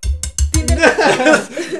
Tinder, 0.51 0.79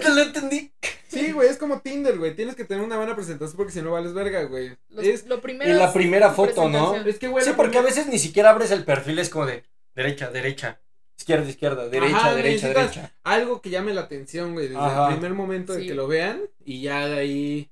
Te 0.01 0.09
lo 0.09 0.21
entendí. 0.21 0.71
Sí, 1.09 1.31
güey, 1.31 1.49
es 1.49 1.57
como 1.57 1.81
Tinder, 1.81 2.17
güey. 2.17 2.35
Tienes 2.35 2.55
que 2.55 2.63
tener 2.65 2.83
una 2.83 2.97
buena 2.97 3.15
presentación 3.15 3.57
porque 3.57 3.73
si 3.73 3.81
no 3.81 3.91
vales 3.91 4.13
verga, 4.13 4.43
güey. 4.43 4.77
los- 4.89 5.03
Es, 5.05 5.25
lo 5.25 5.41
primero 5.41 5.69
Y 5.71 5.73
la 5.73 5.91
primera 5.91 6.31
foto, 6.31 6.69
¿no? 6.69 6.91
presentación. 6.91 7.09
es 7.09 7.19
que, 7.19 7.27
güey. 7.27 7.43
Sí, 7.43 7.51
porque 7.55 7.77
a 7.77 7.81
veces 7.81 8.07
ni 8.07 8.19
siquiera 8.19 8.51
abres 8.51 8.71
el 8.71 8.83
perfil, 8.85 9.19
es 9.19 9.29
como 9.29 9.45
de 9.45 9.63
derecha, 9.95 10.29
derecha, 10.31 10.79
izquierda, 11.17 11.49
izquierda, 11.49 11.87
derecha, 11.89 12.15
Ajá, 12.17 12.35
derecha, 12.35 12.67
derecha. 12.69 13.11
Algo 13.23 13.61
que 13.61 13.69
llame 13.71 13.93
la 13.93 14.01
atención, 14.01 14.53
güey, 14.53 14.67
desde 14.67 14.79
Ajá. 14.81 15.07
el 15.09 15.13
primer 15.15 15.33
momento 15.33 15.73
de 15.73 15.85
que 15.85 15.93
lo 15.95 16.07
vean 16.07 16.41
y 16.63 16.81
ya 16.83 17.07
de 17.07 17.19
ahí 17.19 17.71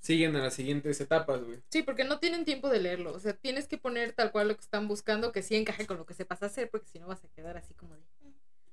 siguen 0.00 0.34
a 0.34 0.40
las 0.40 0.54
siguientes 0.54 1.00
etapas, 1.00 1.44
güey. 1.44 1.58
Sí, 1.70 1.82
porque 1.82 2.02
no 2.04 2.18
tienen 2.18 2.44
tiempo 2.44 2.68
de 2.68 2.80
leerlo. 2.80 3.12
O 3.12 3.20
sea, 3.20 3.34
tienes 3.34 3.68
que 3.68 3.78
poner 3.78 4.12
tal 4.12 4.32
cual 4.32 4.48
lo 4.48 4.56
que 4.56 4.62
están 4.62 4.88
buscando, 4.88 5.30
que 5.30 5.42
sí 5.42 5.54
encaje 5.54 5.86
con 5.86 5.96
lo 5.96 6.06
que 6.06 6.14
sepas 6.14 6.42
hacer, 6.42 6.68
porque 6.70 6.88
si 6.88 6.98
no 6.98 7.06
vas 7.06 7.22
a 7.24 7.28
quedar 7.28 7.56
así 7.56 7.74
como 7.74 7.94
de. 7.94 8.02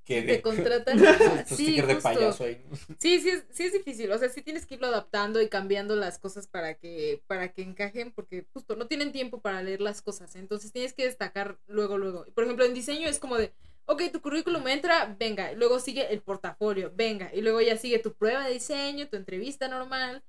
Que 0.10 0.24
Te 0.24 0.42
contratan. 0.42 0.98
sí, 1.46 1.80
de 1.82 1.94
justo. 1.94 2.02
payaso 2.02 2.44
ahí. 2.46 2.66
Sí, 2.98 3.20
sí 3.22 3.30
es, 3.30 3.46
sí 3.52 3.64
es 3.66 3.74
difícil, 3.74 4.12
o 4.12 4.18
sea, 4.18 4.28
sí 4.30 4.42
tienes 4.42 4.66
que 4.66 4.74
irlo 4.74 4.88
adaptando 4.88 5.40
y 5.40 5.50
cambiando 5.50 5.96
las 5.96 6.18
cosas 6.18 6.48
para 6.48 6.74
que, 6.74 7.22
para 7.28 7.54
que 7.54 7.62
encajen, 7.62 8.12
porque 8.12 8.48
justo 8.52 8.76
no 8.76 8.88
tienen 8.88 9.12
tiempo 9.12 9.40
para 9.40 9.62
leer 9.62 9.82
las 9.82 10.02
cosas, 10.02 10.36
entonces 10.36 10.72
tienes 10.72 10.94
que 10.94 11.06
destacar 11.06 11.60
luego, 11.68 12.00
luego. 12.00 12.26
Por 12.34 12.44
ejemplo, 12.44 12.66
en 12.66 12.74
diseño 12.74 13.08
es 13.08 13.20
como 13.20 13.38
de, 13.38 13.54
ok, 13.86 14.02
tu 14.12 14.20
currículum 14.22 14.68
entra, 14.68 15.16
venga, 15.20 15.52
luego 15.54 15.80
sigue 15.80 16.12
el 16.12 16.22
portafolio, 16.24 16.92
venga, 16.96 17.30
y 17.32 17.42
luego 17.42 17.62
ya 17.62 17.78
sigue 17.78 18.00
tu 18.00 18.16
prueba 18.16 18.48
de 18.48 18.54
diseño, 18.54 19.10
tu 19.10 19.16
entrevista 19.18 19.68
normal. 19.68 20.24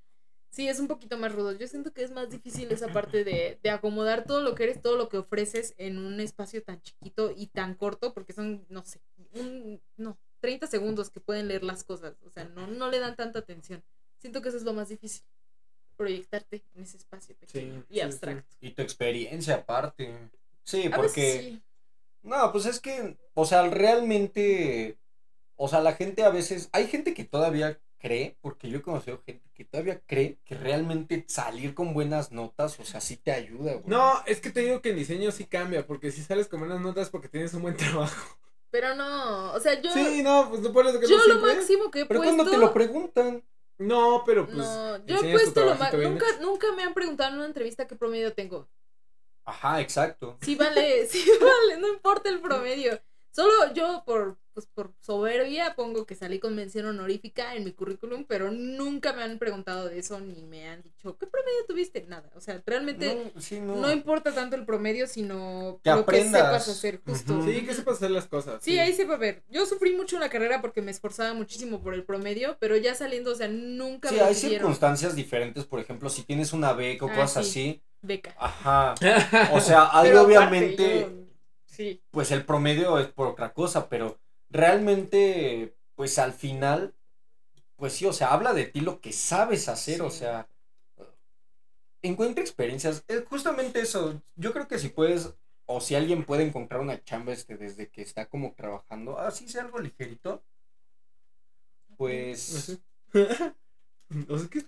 Sí, 0.51 0.69
es 0.69 0.81
un 0.81 0.89
poquito 0.89 1.16
más 1.16 1.32
rudo. 1.32 1.52
Yo 1.52 1.69
siento 1.69 1.93
que 1.93 2.02
es 2.02 2.11
más 2.11 2.28
difícil 2.31 2.73
esa 2.73 2.89
parte 2.89 3.23
de, 3.24 3.61
de 3.62 3.70
acomodar 3.70 4.24
todo 4.27 4.40
lo 4.43 4.55
que 4.57 4.65
eres, 4.65 4.82
todo 4.82 4.97
lo 4.97 5.09
que 5.09 5.19
ofreces 5.19 5.74
en 5.78 5.98
un 5.98 6.19
espacio 6.20 6.62
tan 6.62 6.82
chiquito 6.82 7.32
y 7.36 7.47
tan 7.48 7.74
corto, 7.77 8.12
porque 8.15 8.32
son, 8.32 8.66
no 8.69 8.85
sé, 8.85 9.01
un, 9.35 9.81
no, 9.97 10.19
30 10.40 10.66
segundos 10.66 11.11
que 11.11 11.20
pueden 11.20 11.48
leer 11.48 11.62
las 11.62 11.85
cosas. 11.85 12.15
O 12.24 12.31
sea, 12.31 12.44
no, 12.44 12.66
no 12.66 12.90
le 12.90 12.98
dan 12.98 13.16
tanta 13.16 13.39
atención. 13.39 13.82
Siento 14.19 14.43
que 14.43 14.48
eso 14.48 14.59
es 14.59 14.65
lo 14.65 14.73
más 14.73 14.89
difícil. 14.89 15.23
Proyectarte 15.97 16.62
en 16.74 16.82
ese 16.82 16.97
espacio 16.97 17.35
pequeño 17.36 17.81
Sí, 17.81 17.85
y 17.90 17.94
sí, 17.94 18.01
abstracto. 18.01 18.57
Y 18.61 18.70
tu 18.70 18.82
experiencia 18.82 19.57
aparte. 19.57 20.31
Sí, 20.65 20.86
A 20.86 20.97
porque... 20.97 21.61
No, 22.23 22.52
pues 22.52 22.66
es 22.66 22.81
que, 22.81 23.16
o 23.32 23.47
sea, 23.47 23.66
realmente, 23.69 24.98
o 25.57 25.69
sea, 25.69 25.81
la 25.81 25.94
gente 25.94 26.23
a 26.23 26.28
veces, 26.28 26.69
hay 26.73 26.86
gente 26.86 27.15
que 27.15 27.24
todavía 27.24 27.81
cree, 27.98 28.36
porque 28.40 28.69
yo 28.69 28.78
he 28.78 28.82
conocido 28.82 29.23
gente 29.24 29.48
que 29.55 29.65
todavía 29.65 30.01
cree 30.07 30.39
que 30.44 30.55
realmente 30.55 31.24
salir 31.28 31.74
con 31.74 31.94
buenas 31.94 32.32
notas, 32.32 32.78
o 32.81 32.85
sea, 32.85 33.01
sí 33.01 33.16
te 33.16 33.32
ayuda, 33.32 33.74
güey. 33.74 33.85
No, 33.86 34.23
es 34.27 34.40
que 34.40 34.51
te 34.51 34.61
digo 34.61 34.82
que 34.82 34.90
en 34.90 34.97
diseño 34.97 35.31
sí 35.31 35.44
cambia, 35.44 35.86
porque 35.86 36.11
si 36.11 36.23
sales 36.23 36.48
con 36.48 36.61
buenas 36.61 36.81
notas 36.81 37.11
porque 37.11 37.28
tienes 37.28 37.55
un 37.55 37.62
buen 37.62 37.77
trabajo. 37.77 38.39
Pero 38.70 38.94
no, 38.94 39.52
o 39.52 39.60
sea, 39.60 39.80
yo, 39.80 39.90
Sí, 39.92 40.22
no, 40.22 40.48
pues 40.48 40.62
no 40.62 40.68
lo 40.70 41.01
que 41.01 41.06
yo 41.09 41.18
lo 41.26 41.40
máximo 41.40 41.90
que 41.90 42.02
he 42.02 42.06
Pero 42.06 42.20
puesto... 42.20 42.36
cuando 42.36 42.51
te 42.51 42.59
lo 42.59 42.72
preguntan, 42.72 43.44
No, 43.78 44.22
pero 44.24 44.47
pues. 44.47 44.59
no, 44.59 45.05
yo 45.06 45.16
he 45.16 45.32
puesto 45.32 45.64
lo 45.64 45.74
bien 45.97 46.12
Nunca, 46.12 46.26
nunca 46.40 46.72
me 46.72 46.82
han 46.84 46.94
preguntado 46.94 47.30
en 47.30 47.36
una 47.36 47.47
entrevista 47.47 47.86
qué 47.86 47.97
promedio 47.97 48.32
tengo. 48.32 48.68
ajá, 49.44 49.80
exacto. 49.80 50.38
Sí 50.40 50.55
vale, 50.55 51.06
sí 51.10 51.24
vale, 51.40 51.80
no 51.80 51.88
importa 51.88 52.28
el 52.28 52.40
promedio. 52.40 53.01
Solo 53.32 53.72
yo 53.74 54.02
por, 54.05 54.38
pues, 54.60 54.66
por 54.74 54.92
soberbia 55.00 55.74
pongo 55.74 56.04
que 56.06 56.14
salí 56.14 56.38
con 56.38 56.54
mención 56.54 56.86
honorífica 56.86 57.54
en 57.54 57.64
mi 57.64 57.72
currículum, 57.72 58.24
pero 58.24 58.50
nunca 58.50 59.12
me 59.12 59.22
han 59.22 59.38
preguntado 59.38 59.88
de 59.88 59.98
eso 59.98 60.20
ni 60.20 60.42
me 60.42 60.68
han 60.68 60.82
dicho, 60.82 61.16
¿qué 61.16 61.26
promedio 61.26 61.64
tuviste? 61.66 62.04
Nada, 62.08 62.30
o 62.34 62.40
sea, 62.40 62.62
realmente 62.66 63.30
No, 63.34 63.40
sí, 63.40 63.60
no, 63.60 63.76
no. 63.76 63.90
importa 63.92 64.34
tanto 64.34 64.56
el 64.56 64.66
promedio, 64.66 65.06
sino 65.06 65.80
Que 65.82 65.90
lo 65.90 65.96
aprendas. 66.00 66.42
que 66.42 66.48
sepas 66.48 66.68
hacer, 66.68 67.00
justo. 67.04 67.42
Sí, 67.42 67.64
que 67.64 67.74
sepas 67.74 67.96
hacer 67.96 68.10
las 68.10 68.26
cosas. 68.28 68.62
Sí, 68.62 68.78
ahí 68.78 68.92
se 68.92 69.04
va 69.06 69.14
a 69.14 69.18
ver. 69.18 69.42
Yo 69.48 69.64
sufrí 69.66 69.94
mucho 69.96 70.16
en 70.16 70.20
la 70.20 70.28
carrera 70.28 70.60
porque 70.60 70.82
me 70.82 70.90
esforzaba 70.90 71.32
muchísimo 71.34 71.82
por 71.82 71.94
el 71.94 72.04
promedio, 72.04 72.56
pero 72.60 72.76
ya 72.76 72.94
saliendo, 72.94 73.32
o 73.32 73.34
sea, 73.34 73.48
nunca 73.48 74.10
Sí, 74.10 74.16
me 74.16 74.20
hay 74.22 74.34
pidieron 74.34 74.58
circunstancias 74.58 75.16
diferentes, 75.16 75.64
por 75.64 75.80
ejemplo, 75.80 76.10
si 76.10 76.22
tienes 76.24 76.52
una 76.52 76.74
beca 76.74 77.06
o 77.06 77.08
Ah, 77.08 77.14
cosas 77.14 77.46
sí. 77.46 77.50
así, 77.70 77.82
beca. 78.02 78.34
ajá, 78.38 78.94
o 79.54 79.60
sea, 79.60 79.84
algo 79.86 80.20
aparte, 80.20 80.26
obviamente, 80.36 81.00
yo- 81.00 81.10
sí. 81.64 82.02
pues 82.10 82.30
el 82.30 82.44
promedio 82.44 82.98
es 82.98 83.06
por 83.08 83.28
otra 83.28 83.52
cosa, 83.52 83.88
pero 83.88 84.19
realmente, 84.51 85.77
pues 85.94 86.18
al 86.18 86.32
final, 86.32 86.94
pues 87.77 87.94
sí, 87.94 88.06
o 88.06 88.12
sea, 88.12 88.32
habla 88.32 88.52
de 88.52 88.66
ti 88.66 88.81
lo 88.81 89.01
que 89.01 89.12
sabes 89.12 89.68
hacer, 89.68 90.02
o 90.02 90.10
sea, 90.10 90.48
encuentra 92.02 92.43
experiencias, 92.43 93.05
es 93.09 93.24
justamente 93.24 93.81
eso, 93.81 94.20
yo 94.36 94.52
creo 94.52 94.68
que 94.68 94.78
si 94.78 94.89
puedes, 94.89 95.35
o 95.66 95.81
si 95.81 95.94
alguien 95.94 96.24
puede 96.24 96.44
encontrar 96.44 96.81
una 96.81 97.02
chamba 97.02 97.32
este 97.32 97.56
desde 97.56 97.89
que 97.89 98.02
está 98.02 98.27
como 98.27 98.55
trabajando, 98.55 99.18
así 99.18 99.48
sea 99.48 99.62
algo 99.62 99.78
ligerito, 99.78 100.43
pues, 101.97 102.56
Así. 102.56 102.82
o 104.28 104.39
sea, 104.39 104.48
¿qué 104.48 104.59
es 104.59 104.66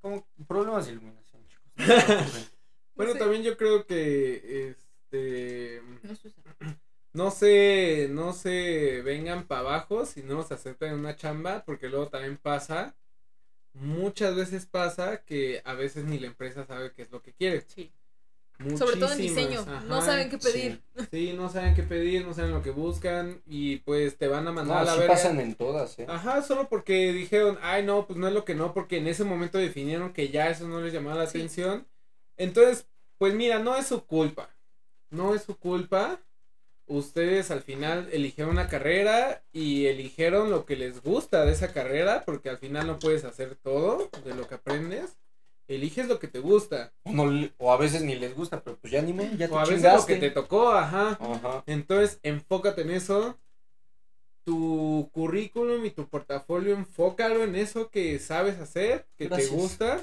como 0.00 0.26
problemas 0.46 0.86
de 0.86 0.92
iluminación, 0.92 1.46
chicos. 1.46 1.72
no. 1.76 2.58
Bueno, 2.94 3.12
sé. 3.12 3.18
también 3.18 3.42
yo 3.42 3.56
creo 3.56 3.86
que 3.86 4.70
este 4.70 5.82
No 6.02 6.14
sé. 6.16 6.32
No 7.12 7.30
se 7.30 8.08
no 8.10 8.32
se 8.32 9.02
vengan 9.02 9.46
para 9.46 9.60
abajo 9.62 10.06
si 10.06 10.22
no 10.22 10.34
los 10.34 10.52
aceptan 10.52 10.90
en 10.90 10.98
una 11.00 11.16
chamba, 11.16 11.64
porque 11.64 11.88
luego 11.88 12.08
también 12.08 12.36
pasa 12.38 12.94
muchas 13.74 14.34
veces 14.34 14.66
pasa 14.66 15.24
que 15.24 15.62
a 15.64 15.74
veces 15.74 16.04
ni 16.04 16.18
la 16.18 16.26
empresa 16.28 16.66
sabe 16.66 16.92
qué 16.92 17.02
es 17.02 17.10
lo 17.10 17.22
que 17.22 17.32
quiere. 17.32 17.62
Sí. 17.68 17.92
Sobre 18.76 18.96
todo 18.96 19.12
en 19.12 19.18
Muchísimas, 19.18 19.20
diseño, 19.20 19.64
no 19.86 19.96
ajá. 19.96 20.06
saben 20.06 20.30
qué 20.30 20.38
pedir. 20.38 20.82
Sí, 21.12 21.32
no 21.32 21.48
saben 21.48 21.74
qué 21.76 21.84
pedir, 21.84 22.26
no 22.26 22.34
saben 22.34 22.50
lo 22.50 22.60
que 22.60 22.70
buscan 22.70 23.40
y 23.46 23.76
pues 23.78 24.18
te 24.18 24.26
van 24.26 24.48
a 24.48 24.52
mandar 24.52 24.76
No, 24.78 24.82
a 24.82 24.84
la 24.84 24.92
sí 24.94 24.98
verga. 24.98 25.14
pasan 25.14 25.38
en 25.38 25.54
todas, 25.54 25.96
¿eh? 26.00 26.06
Ajá, 26.08 26.42
solo 26.42 26.68
porque 26.68 27.12
dijeron, 27.12 27.56
ay 27.62 27.84
no, 27.84 28.06
pues 28.08 28.18
no 28.18 28.26
es 28.26 28.34
lo 28.34 28.44
que 28.44 28.56
no, 28.56 28.74
porque 28.74 28.96
en 28.98 29.06
ese 29.06 29.22
momento 29.22 29.58
definieron 29.58 30.12
que 30.12 30.30
ya 30.30 30.50
eso 30.50 30.66
no 30.66 30.80
les 30.80 30.92
llamaba 30.92 31.18
la 31.22 31.26
Sí. 31.28 31.38
atención. 31.38 31.86
Entonces, 32.36 32.88
pues 33.16 33.32
mira, 33.34 33.60
no 33.60 33.76
es 33.76 33.86
su 33.86 34.04
culpa. 34.04 34.50
No 35.10 35.34
es 35.36 35.42
su 35.42 35.56
culpa. 35.56 36.20
Ustedes 36.88 37.50
al 37.50 37.62
final 37.62 38.08
eligieron 38.12 38.52
una 38.52 38.68
carrera 38.68 39.42
y 39.52 39.86
eligieron 39.86 40.50
lo 40.50 40.64
que 40.64 40.74
les 40.76 41.02
gusta 41.02 41.44
de 41.44 41.52
esa 41.52 41.72
carrera, 41.72 42.22
porque 42.24 42.48
al 42.48 42.58
final 42.58 42.86
no 42.86 42.98
puedes 42.98 43.24
hacer 43.24 43.56
todo 43.56 44.08
de 44.24 44.34
lo 44.34 44.48
que 44.48 44.54
aprendes. 44.56 45.16
Eliges 45.68 46.08
lo 46.08 46.18
que 46.18 46.28
te 46.28 46.38
gusta. 46.38 46.92
O, 47.04 47.12
no 47.12 47.30
le- 47.30 47.52
o 47.58 47.70
a 47.72 47.76
veces 47.76 48.00
ni 48.02 48.14
les 48.16 48.34
gusta, 48.34 48.62
pero 48.62 48.78
pues 48.78 48.90
ya 48.90 49.02
ni 49.02 49.12
modo, 49.12 49.28
ya 49.36 49.48
te 49.48 49.54
O 49.54 49.58
a 49.58 49.62
veces 49.62 49.76
chingaste. 49.76 50.14
lo 50.14 50.20
que 50.20 50.26
te 50.28 50.34
tocó, 50.34 50.70
ajá. 50.70 51.18
Ajá. 51.20 51.62
Entonces, 51.66 52.18
enfócate 52.22 52.80
en 52.82 52.90
eso. 52.92 53.38
Tu 54.44 55.10
currículum 55.12 55.84
y 55.84 55.90
tu 55.90 56.08
portafolio, 56.08 56.74
enfócalo 56.74 57.44
en 57.44 57.54
eso 57.54 57.90
que 57.90 58.18
sabes 58.18 58.58
hacer, 58.58 59.06
que 59.16 59.26
Gracias. 59.26 59.50
te 59.50 59.54
gusta. 59.54 60.00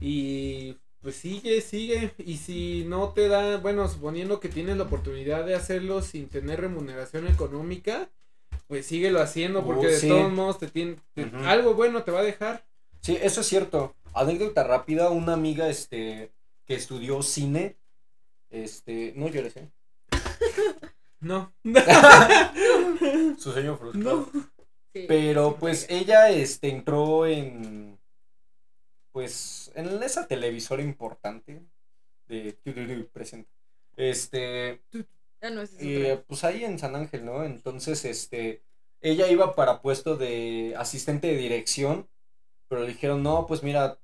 Y 0.00 0.78
pues 1.02 1.16
sigue, 1.16 1.60
sigue. 1.60 2.12
Y 2.18 2.36
si 2.38 2.84
no 2.86 3.10
te 3.10 3.28
da, 3.28 3.58
bueno, 3.58 3.88
suponiendo 3.88 4.40
que 4.40 4.48
tienes 4.48 4.76
la 4.76 4.84
oportunidad 4.84 5.44
de 5.44 5.54
hacerlo 5.54 6.00
sin 6.02 6.28
tener 6.28 6.60
remuneración 6.60 7.26
económica, 7.26 8.08
pues 8.68 8.86
síguelo 8.86 9.20
haciendo 9.20 9.64
porque 9.64 9.86
Uh, 9.86 9.90
de 9.90 9.96
sí. 9.98 10.08
todos 10.08 10.32
modos 10.32 10.58
te 10.58 10.68
tiene, 10.68 10.96
te- 11.14 11.30
algo 11.44 11.74
bueno 11.74 12.02
te 12.04 12.10
va 12.12 12.20
a 12.20 12.24
dejar. 12.24 12.64
Sí, 13.00 13.18
eso 13.20 13.40
es 13.42 13.46
cierto. 13.48 13.94
Anécdota 14.14 14.62
rápida, 14.64 15.10
una 15.10 15.32
amiga 15.34 15.68
este 15.68 16.30
que 16.66 16.74
estudió 16.74 17.22
cine, 17.22 17.76
este, 18.50 19.12
no 19.16 19.28
llores, 19.28 19.56
¿eh? 19.56 19.68
No. 21.20 21.52
Su 23.38 23.52
sueño 23.52 23.76
frustrado. 23.76 24.28
Sí. 24.92 25.04
Pero 25.08 25.56
pues 25.58 25.86
ella 25.88 26.30
este 26.30 26.68
entró 26.68 27.26
en 27.26 27.98
pues 29.12 29.72
en 29.74 30.02
esa 30.02 30.26
televisora 30.26 30.82
importante 30.82 31.62
de 32.28 32.58
presenta. 33.12 33.50
Este, 33.96 34.82
Ah, 35.40 35.50
no, 35.50 35.60
es 35.62 35.74
otro. 35.74 36.24
pues 36.26 36.44
ahí 36.44 36.64
en 36.64 36.78
San 36.78 36.96
Ángel, 36.96 37.24
¿no? 37.24 37.44
Entonces, 37.44 38.04
este, 38.04 38.62
ella 39.00 39.28
iba 39.28 39.54
para 39.54 39.82
puesto 39.82 40.16
de 40.16 40.74
asistente 40.78 41.28
de 41.28 41.36
dirección, 41.36 42.08
pero 42.68 42.82
le 42.82 42.88
dijeron, 42.88 43.22
no, 43.22 43.46
pues 43.46 43.62
mira, 43.62 44.00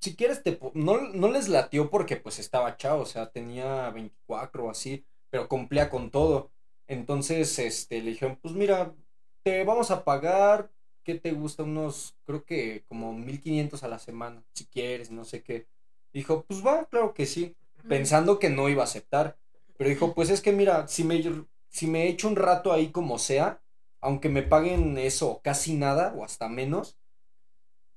si 0.00 0.16
quieres 0.16 0.42
te... 0.42 0.52
po-". 0.52 0.72
No, 0.74 1.00
no 1.00 1.30
les 1.30 1.48
latió 1.48 1.90
porque 1.90 2.16
pues 2.16 2.38
estaba 2.38 2.76
chavo, 2.76 3.02
o 3.02 3.06
sea, 3.06 3.30
tenía 3.30 3.90
24 3.90 4.66
o 4.66 4.70
así, 4.70 5.04
pero 5.30 5.48
cumplía 5.48 5.90
con 5.90 6.10
todo. 6.10 6.50
Entonces, 6.88 7.58
este, 7.58 8.00
le 8.02 8.10
dijeron, 8.12 8.38
pues 8.42 8.54
mira, 8.54 8.94
te 9.44 9.64
vamos 9.64 9.90
a 9.90 10.04
pagar, 10.04 10.70
¿qué 11.04 11.14
te 11.16 11.32
gusta? 11.32 11.62
Unos, 11.62 12.14
creo 12.24 12.44
que 12.44 12.84
como 12.88 13.12
1500 13.12 13.82
a 13.82 13.88
la 13.88 13.98
semana, 13.98 14.42
si 14.54 14.66
quieres, 14.66 15.10
no 15.10 15.24
sé 15.24 15.42
qué. 15.42 15.66
Dijo, 16.12 16.44
pues 16.44 16.64
va, 16.64 16.86
claro 16.86 17.14
que 17.14 17.26
sí 17.26 17.56
pensando 17.88 18.38
que 18.38 18.50
no 18.50 18.68
iba 18.68 18.82
a 18.82 18.84
aceptar. 18.84 19.38
Pero 19.76 19.90
dijo, 19.90 20.14
pues 20.14 20.30
es 20.30 20.40
que 20.40 20.52
mira, 20.52 20.86
si 20.88 21.04
me, 21.04 21.22
si 21.68 21.86
me 21.86 22.08
echo 22.08 22.28
un 22.28 22.36
rato 22.36 22.72
ahí 22.72 22.90
como 22.90 23.18
sea, 23.18 23.62
aunque 24.00 24.28
me 24.28 24.42
paguen 24.42 24.98
eso 24.98 25.40
casi 25.42 25.74
nada 25.74 26.12
o 26.16 26.24
hasta 26.24 26.48
menos, 26.48 26.98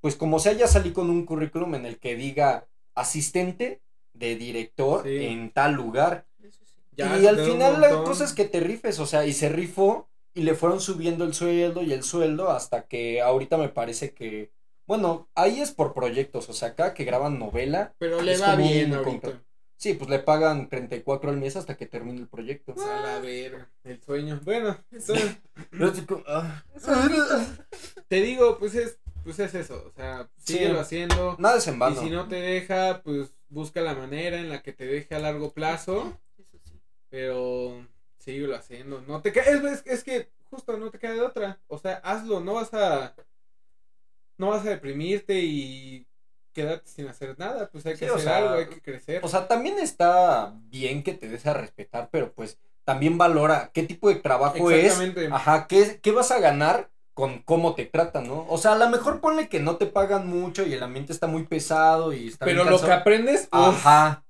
pues 0.00 0.16
como 0.16 0.38
sea 0.38 0.52
ya 0.52 0.66
salí 0.66 0.92
con 0.92 1.10
un 1.10 1.24
currículum 1.24 1.74
en 1.74 1.86
el 1.86 1.98
que 1.98 2.14
diga 2.16 2.66
asistente 2.94 3.82
de 4.12 4.36
director 4.36 5.02
Sí. 5.04 5.26
en 5.26 5.50
tal 5.50 5.74
lugar. 5.74 6.26
Eso 6.42 6.64
sí. 6.64 6.80
Ya 6.92 7.18
y 7.18 7.26
al 7.26 7.40
final 7.40 7.80
la 7.80 8.04
cosa 8.04 8.24
es 8.24 8.32
que 8.32 8.44
te 8.44 8.60
rifes, 8.60 8.98
o 9.00 9.06
sea, 9.06 9.26
y 9.26 9.32
se 9.32 9.48
rifó 9.48 10.08
y 10.34 10.42
le 10.42 10.54
fueron 10.54 10.80
subiendo 10.80 11.24
el 11.24 11.34
sueldo 11.34 11.82
y 11.82 11.92
el 11.92 12.02
sueldo 12.02 12.50
hasta 12.50 12.86
que 12.86 13.20
ahorita 13.22 13.56
me 13.56 13.68
parece 13.68 14.12
que, 14.12 14.52
bueno, 14.86 15.28
ahí 15.34 15.60
es 15.60 15.70
por 15.72 15.94
proyectos, 15.94 16.48
o 16.48 16.52
sea, 16.52 16.68
acá 16.68 16.92
que 16.94 17.04
graban 17.04 17.38
novela, 17.38 17.94
Pero 17.98 18.20
le 18.20 18.36
va 18.38 18.56
bien 18.56 18.94
ahorita. 18.94 19.40
Sí, 19.76 19.94
pues 19.94 20.08
le 20.08 20.18
pagan 20.20 20.68
34 20.68 21.30
al 21.30 21.36
mes 21.36 21.56
hasta 21.56 21.76
que 21.76 21.86
termine 21.86 22.20
el 22.20 22.28
proyecto. 22.28 22.74
Sea, 22.76 23.00
la 23.00 23.20
verga, 23.20 23.68
el 23.82 24.00
sueño. 24.00 24.40
Bueno, 24.44 24.76
entonces, 24.90 25.36
ah, 26.26 26.62
te 28.08 28.16
digo, 28.22 28.58
pues 28.58 28.74
es, 28.74 28.98
pues 29.24 29.38
es 29.40 29.54
eso. 29.54 29.84
O 29.86 29.92
sea, 29.92 30.28
Sí. 30.36 30.54
síguelo 30.54 30.80
haciendo. 30.80 31.36
Nada 31.38 31.58
es 31.58 31.66
en 31.66 31.74
Y 31.74 31.78
vano. 31.78 32.00
si 32.00 32.08
no 32.10 32.28
te 32.28 32.36
deja, 32.36 33.02
pues 33.02 33.34
busca 33.48 33.80
la 33.80 33.94
manera 33.94 34.38
en 34.38 34.48
la 34.48 34.62
que 34.62 34.72
te 34.72 34.86
deje 34.86 35.14
a 35.14 35.18
largo 35.18 35.52
plazo. 35.52 36.18
Eso 36.38 36.58
sí. 36.64 36.80
Pero 37.10 37.86
síguelo 38.24 38.56
haciendo. 38.56 39.02
No 39.02 39.20
te 39.20 39.28
es, 39.28 39.46
es, 39.64 39.82
es 39.86 40.04
que 40.04 40.30
justo 40.50 40.76
no 40.76 40.90
te 40.90 40.98
queda 40.98 41.12
de 41.12 41.20
otra. 41.20 41.60
O 41.68 41.78
sea, 41.78 41.96
hazlo, 41.96 42.40
no 42.40 42.54
vas 42.54 42.72
a. 42.74 43.14
No 44.36 44.48
vas 44.50 44.66
a 44.66 44.70
deprimirte 44.70 45.40
y 45.40 46.06
quedarte 46.52 46.88
sin 46.88 47.06
hacer 47.08 47.38
nada. 47.38 47.68
Pues 47.70 47.86
hay 47.86 47.92
que 47.92 48.00
Sí, 48.00 48.04
o 48.06 48.14
hacer 48.14 48.24
sea, 48.24 48.36
algo, 48.38 48.54
hay 48.54 48.66
que 48.66 48.80
crecer. 48.80 49.20
O 49.24 49.28
sea, 49.28 49.46
también 49.46 49.78
está 49.78 50.54
bien 50.70 51.02
que 51.02 51.14
te 51.14 51.28
des 51.28 51.46
a 51.46 51.54
respetar, 51.54 52.08
pero 52.10 52.32
pues 52.32 52.58
también 52.84 53.16
valora 53.18 53.70
qué 53.72 53.84
tipo 53.84 54.08
de 54.08 54.16
trabajo 54.16 54.70
es. 54.70 54.98
Ajá, 55.30 55.66
¿qué, 55.68 56.00
qué 56.02 56.12
vas 56.12 56.30
a 56.30 56.40
ganar 56.40 56.90
con 57.14 57.42
cómo 57.42 57.74
te 57.76 57.86
tratan, 57.86 58.26
¿no? 58.26 58.44
O 58.48 58.58
sea, 58.58 58.72
a 58.72 58.76
lo 58.76 58.88
mejor 58.90 59.20
ponle 59.20 59.48
que 59.48 59.60
no 59.60 59.76
te 59.76 59.86
pagan 59.86 60.26
mucho 60.26 60.66
y 60.66 60.72
el 60.74 60.82
ambiente 60.82 61.12
está 61.12 61.28
muy 61.28 61.44
pesado 61.44 62.12
y 62.12 62.28
está 62.28 62.44
Pero 62.44 62.64
lo 62.64 62.80
que 62.80 62.90
aprendes, 62.90 63.48
uf, 63.52 63.52
Ajá. 63.52 64.23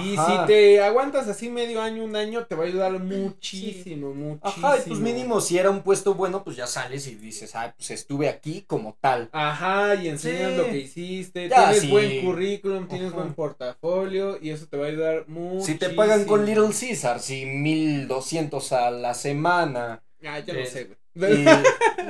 Y 0.00 0.16
si 0.16 0.46
te 0.46 0.80
aguantas 0.82 1.28
así 1.28 1.48
medio 1.48 1.82
año, 1.82 2.04
un 2.04 2.16
año, 2.16 2.46
te 2.46 2.54
va 2.54 2.64
a 2.64 2.66
ayudar 2.66 2.92
muchísimo, 2.98 4.14
muchísimo. 4.14 4.66
Ajá, 4.68 4.78
y 4.78 4.88
pues 4.88 5.00
mínimo 5.00 5.40
si 5.40 5.58
era 5.58 5.70
un 5.70 5.82
puesto 5.82 6.14
bueno, 6.14 6.44
pues 6.44 6.56
ya 6.56 6.66
sales 6.66 7.06
y 7.06 7.14
dices, 7.16 7.54
ah, 7.54 7.74
pues 7.76 7.90
estuve 7.90 8.28
aquí 8.28 8.62
como 8.66 8.96
tal. 9.00 9.28
Ajá, 9.32 9.94
y 9.96 10.08
enseñas 10.08 10.52
Sí. 10.52 10.56
lo 10.56 10.64
que 10.64 10.78
hiciste, 10.78 11.48
Ya, 11.48 11.56
tienes 11.64 11.80
sí. 11.80 11.90
buen 11.90 12.24
currículum, 12.24 12.88
tienes 12.88 13.08
Ajá. 13.08 13.16
buen 13.16 13.34
portafolio 13.34 14.38
y 14.40 14.50
eso 14.50 14.66
te 14.66 14.76
va 14.76 14.86
a 14.86 14.88
ayudar 14.88 15.28
mucho. 15.28 15.66
Si 15.66 15.74
te 15.76 15.90
pagan 15.90 16.24
con 16.24 16.44
Little 16.46 16.68
Caesar, 16.78 17.20
si 17.20 17.44
1200 17.46 18.72
a 18.72 18.90
la 18.90 19.14
semana 19.14 20.02
Ah, 20.24 20.38
ya 20.38 20.54
Eh, 20.54 20.60
lo 20.60 20.66
sé, 20.66 20.84
güey. 21.14 21.42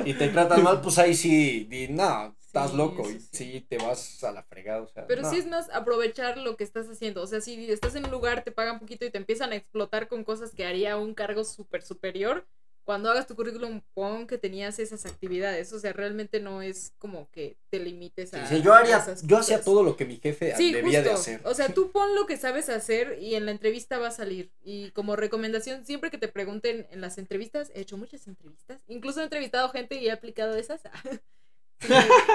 y, 0.05 0.11
y 0.11 0.15
te 0.15 0.29
tratan 0.29 0.63
mal, 0.63 0.81
pues 0.83 0.99
ahí 0.99 1.15
sí, 1.15 1.65
di, 1.69 1.89
no, 1.89 2.35
estás 2.53 2.75
loco 2.75 3.09
y 3.09 3.19
sí. 3.19 3.29
sí 3.33 3.67
te 3.67 3.79
vas 3.79 4.23
a 4.25 4.31
la 4.31 4.43
fregada, 4.43 4.83
o 4.83 4.87
sea. 4.87 5.07
Pero 5.07 5.23
no. 5.23 5.31
sí 5.31 5.39
es 5.39 5.47
más 5.47 5.71
aprovechar 5.71 6.37
lo 6.37 6.57
que 6.59 6.65
estás 6.65 6.87
haciendo. 6.89 7.23
O 7.23 7.27
sea, 7.27 7.41
si 7.41 7.71
estás 7.71 7.95
en 7.95 8.05
un 8.05 8.11
lugar, 8.11 8.45
te 8.45 8.53
pagan 8.53 8.79
poquito 8.79 9.07
y 9.07 9.11
te 9.11 9.17
empiezan 9.17 9.53
a 9.53 9.57
explotar 9.57 10.07
con 10.07 10.23
cosas 10.23 10.53
que 10.55 10.67
haría 10.67 10.99
un 10.99 11.15
cargo 11.15 11.45
súper 11.45 11.83
superior. 11.83 12.47
Cuando 12.85 13.11
hagas 13.11 13.29
tu 13.29 13.37
currículum, 13.37 13.81
pon 13.95 14.27
que 14.27 14.39
tenías 14.39 14.79
esas 14.81 15.07
actividades. 15.07 15.73
O 15.73 15.79
sea, 15.79 15.93
realmente 15.95 16.41
no 16.41 16.61
es 16.63 16.93
como 16.99 17.31
que 17.31 17.57
te 17.71 17.79
limites 17.79 18.35
a. 18.35 18.47
sí, 18.47 18.61
yo 18.61 18.75
haría, 18.75 19.03
yo 19.23 19.39
hacía 19.39 19.63
todo 19.63 19.83
lo 19.83 19.97
que 19.97 20.05
mi 20.05 20.17
jefe 20.17 20.55
Sí, 20.57 20.73
debía 20.73 20.99
justo. 20.99 21.09
de 21.09 21.15
hacer. 21.15 21.41
O 21.45 21.55
sea, 21.55 21.69
tú 21.75 21.91
pon 21.91 22.15
lo 22.15 22.27
que 22.27 22.37
sabes 22.37 22.69
hacer 22.69 23.19
y 23.19 23.37
en 23.37 23.47
la 23.47 23.53
entrevista 23.53 23.99
va 23.99 24.09
a 24.09 24.11
salir. 24.11 24.53
Y 24.63 24.91
como 24.91 25.17
recomendación, 25.17 25.87
siempre 25.87 26.11
que 26.11 26.19
te 26.19 26.29
pregunten 26.29 26.87
en 26.91 27.01
las 27.01 27.17
entrevistas, 27.19 27.71
he 27.75 27.81
hecho 27.81 27.97
muchas 27.97 28.27
entrevistas. 28.27 28.81
Incluso 28.89 29.21
he 29.21 29.25
entrevistado 29.25 29.71
gente 29.71 29.95
y 29.95 30.09
he 30.09 30.11
aplicado 30.11 30.55
esas. 30.57 30.83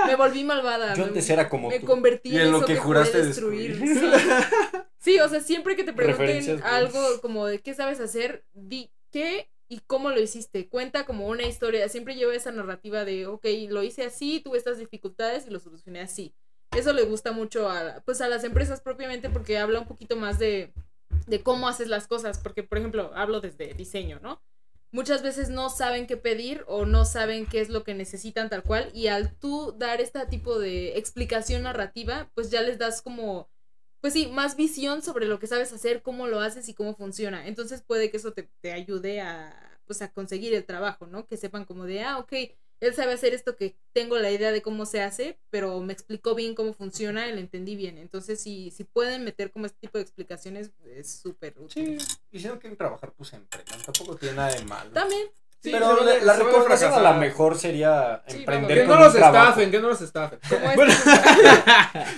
Me 0.05 0.15
volví 0.15 0.43
malvada. 0.43 0.93
Yo 0.95 1.03
me- 1.03 1.07
antes 1.09 1.29
era 1.29 1.49
como 1.49 1.69
me 1.69 1.79
tú. 1.79 1.85
convertí 1.85 2.35
en, 2.35 2.41
en 2.41 2.51
lo 2.51 2.57
eso 2.57 2.65
que 2.67 2.73
que, 2.73 2.79
juraste 2.79 3.23
destruir. 3.23 3.79
destruir. 3.79 4.13
Sí. 4.19 4.77
Sí, 4.99 5.19
o 5.19 5.29
sea, 5.29 5.39
siempre 5.41 5.75
que 5.75 5.83
te 5.83 5.93
pregunten 5.93 6.43
güey. 6.45 6.59
algo 6.63 6.99
como 7.21 7.45
de 7.45 7.59
qué 7.59 7.73
sabes 7.73 7.99
hacer, 8.01 8.43
di 8.53 8.91
qué 9.11 9.49
y 9.69 9.79
cómo 9.87 10.09
lo 10.09 10.19
hiciste. 10.19 10.67
Cuenta 10.67 11.05
como 11.05 11.27
una 11.27 11.43
historia. 11.43 11.87
Siempre 11.87 12.15
lleva 12.15 12.33
esa 12.35 12.51
narrativa 12.51 13.05
de, 13.05 13.27
ok, 13.27 13.45
lo 13.69 13.83
hice 13.83 14.03
así, 14.05 14.41
tuve 14.43 14.57
estas 14.57 14.79
dificultades 14.79 15.45
y 15.47 15.49
lo 15.49 15.59
solucioné 15.59 16.01
así. 16.01 16.33
Eso 16.75 16.91
le 16.93 17.03
gusta 17.03 17.31
mucho 17.31 17.69
a, 17.69 18.01
pues, 18.05 18.19
a 18.21 18.27
las 18.27 18.43
empresas 18.43 18.81
propiamente 18.81 19.29
porque 19.29 19.57
habla 19.57 19.79
un 19.79 19.87
poquito 19.87 20.17
más 20.17 20.39
de, 20.39 20.73
de 21.27 21.41
cómo 21.41 21.69
haces 21.69 21.87
las 21.87 22.07
cosas. 22.07 22.39
Porque, 22.39 22.63
por 22.63 22.77
ejemplo, 22.77 23.11
hablo 23.15 23.39
desde 23.39 23.73
diseño, 23.73 24.19
¿no? 24.21 24.41
Muchas 24.91 25.21
veces 25.21 25.49
no 25.49 25.69
saben 25.69 26.07
qué 26.07 26.17
pedir 26.17 26.63
o 26.67 26.85
no 26.85 27.05
saben 27.05 27.45
qué 27.45 27.61
es 27.61 27.69
lo 27.69 27.83
que 27.83 27.93
necesitan 27.93 28.49
tal 28.49 28.63
cual 28.63 28.89
y 28.93 29.07
al 29.07 29.37
tú 29.37 29.75
dar 29.77 30.01
este 30.01 30.25
tipo 30.27 30.59
de 30.59 30.97
explicación 30.97 31.63
narrativa, 31.63 32.31
pues 32.33 32.49
ya 32.49 32.61
les 32.61 32.77
das 32.77 33.01
como, 33.01 33.49
pues 34.01 34.13
sí, 34.13 34.27
más 34.27 34.55
visión 34.55 35.01
sobre 35.01 35.25
lo 35.27 35.39
que 35.39 35.47
sabes 35.47 35.73
hacer, 35.73 36.01
cómo 36.01 36.27
lo 36.27 36.39
haces 36.39 36.69
y 36.69 36.73
cómo 36.73 36.95
funciona. 36.95 37.47
Entonces 37.47 37.81
puede 37.81 38.11
que 38.11 38.17
eso 38.17 38.33
te, 38.33 38.49
te 38.61 38.71
ayude 38.71 39.21
a, 39.21 39.79
pues 39.85 40.01
a 40.01 40.11
conseguir 40.11 40.53
el 40.53 40.65
trabajo, 40.65 41.07
¿no? 41.07 41.27
Que 41.27 41.37
sepan 41.37 41.65
como 41.65 41.85
de, 41.85 42.03
ah, 42.03 42.19
ok, 42.19 42.33
él 42.79 42.93
sabe 42.93 43.13
hacer 43.13 43.33
esto 43.33 43.55
que 43.55 43.75
tengo 43.93 44.17
la 44.19 44.29
idea 44.31 44.51
de 44.51 44.61
cómo 44.61 44.85
se 44.85 45.01
hace, 45.01 45.39
pero 45.49 45.79
me 45.81 45.93
explicó 45.93 46.35
bien 46.35 46.53
cómo 46.55 46.73
funciona 46.73 47.27
y 47.27 47.33
lo 47.33 47.39
entendí 47.39 47.75
bien. 47.75 47.97
Entonces, 47.97 48.39
si, 48.39 48.71
si 48.71 48.83
pueden 48.83 49.23
meter 49.23 49.51
como 49.51 49.65
este 49.65 49.79
tipo 49.81 49.97
de 49.97 50.03
explicaciones, 50.03 50.71
es 50.95 51.09
súper 51.21 51.55
útil. 51.57 51.99
Sí, 51.99 52.07
y 52.31 52.39
si 52.39 52.47
no 52.47 52.59
quieren 52.59 52.77
trabajar, 52.77 53.13
pues 53.17 53.33
emprendan. 53.33 53.81
Tampoco 53.81 54.15
tiene 54.15 54.35
nada 54.35 54.53
de 54.53 54.63
malo. 54.65 54.91
También, 54.91 55.27
Sí, 55.59 55.71
Pero 55.71 56.03
la, 56.03 56.19
la 56.19 56.35
recomendación 56.35 56.93
a 56.93 56.99
lo 56.99 57.13
mejor 57.19 57.57
sería 57.57 58.23
Sí, 58.27 58.37
emprender 58.37 58.81
Que 58.81 58.85
no 58.85 58.95
los 58.99 59.11
trabajo. 59.11 59.43
estafen, 59.49 59.71
que 59.71 59.79
no 59.79 59.87
los 59.87 60.01
estafen. 60.01 60.39
Bueno. 60.75 60.93
este. 60.93 61.11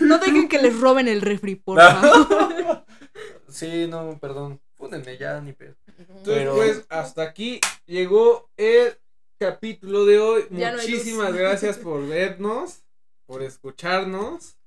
No 0.06 0.18
dejen 0.19 0.49
que 0.49 0.57
les 0.61 0.77
roben 0.77 1.07
el 1.07 1.22
refri, 1.22 1.56
por 1.56 1.80
favor. 1.80 2.84
Sí, 3.48 3.88
no, 3.88 4.18
perdón. 4.19 4.60
Púnenme 4.76 5.18
ya, 5.18 5.40
ni 5.41 5.53
pedo. 5.53 5.73
Entonces, 5.98 6.23
Pero- 6.26 6.56
pues, 6.56 6.86
hasta 6.90 7.23
aquí 7.23 7.61
llegó 7.86 8.49
el 8.57 8.98
capítulo 9.39 10.05
de 10.05 10.19
hoy. 10.19 10.45
Ya 10.51 10.73
Muchísimas 10.73 11.33
gracias 11.33 11.77
por 11.79 12.05
vernos, 12.07 12.83
por 13.25 13.41
escucharnos 13.41 14.57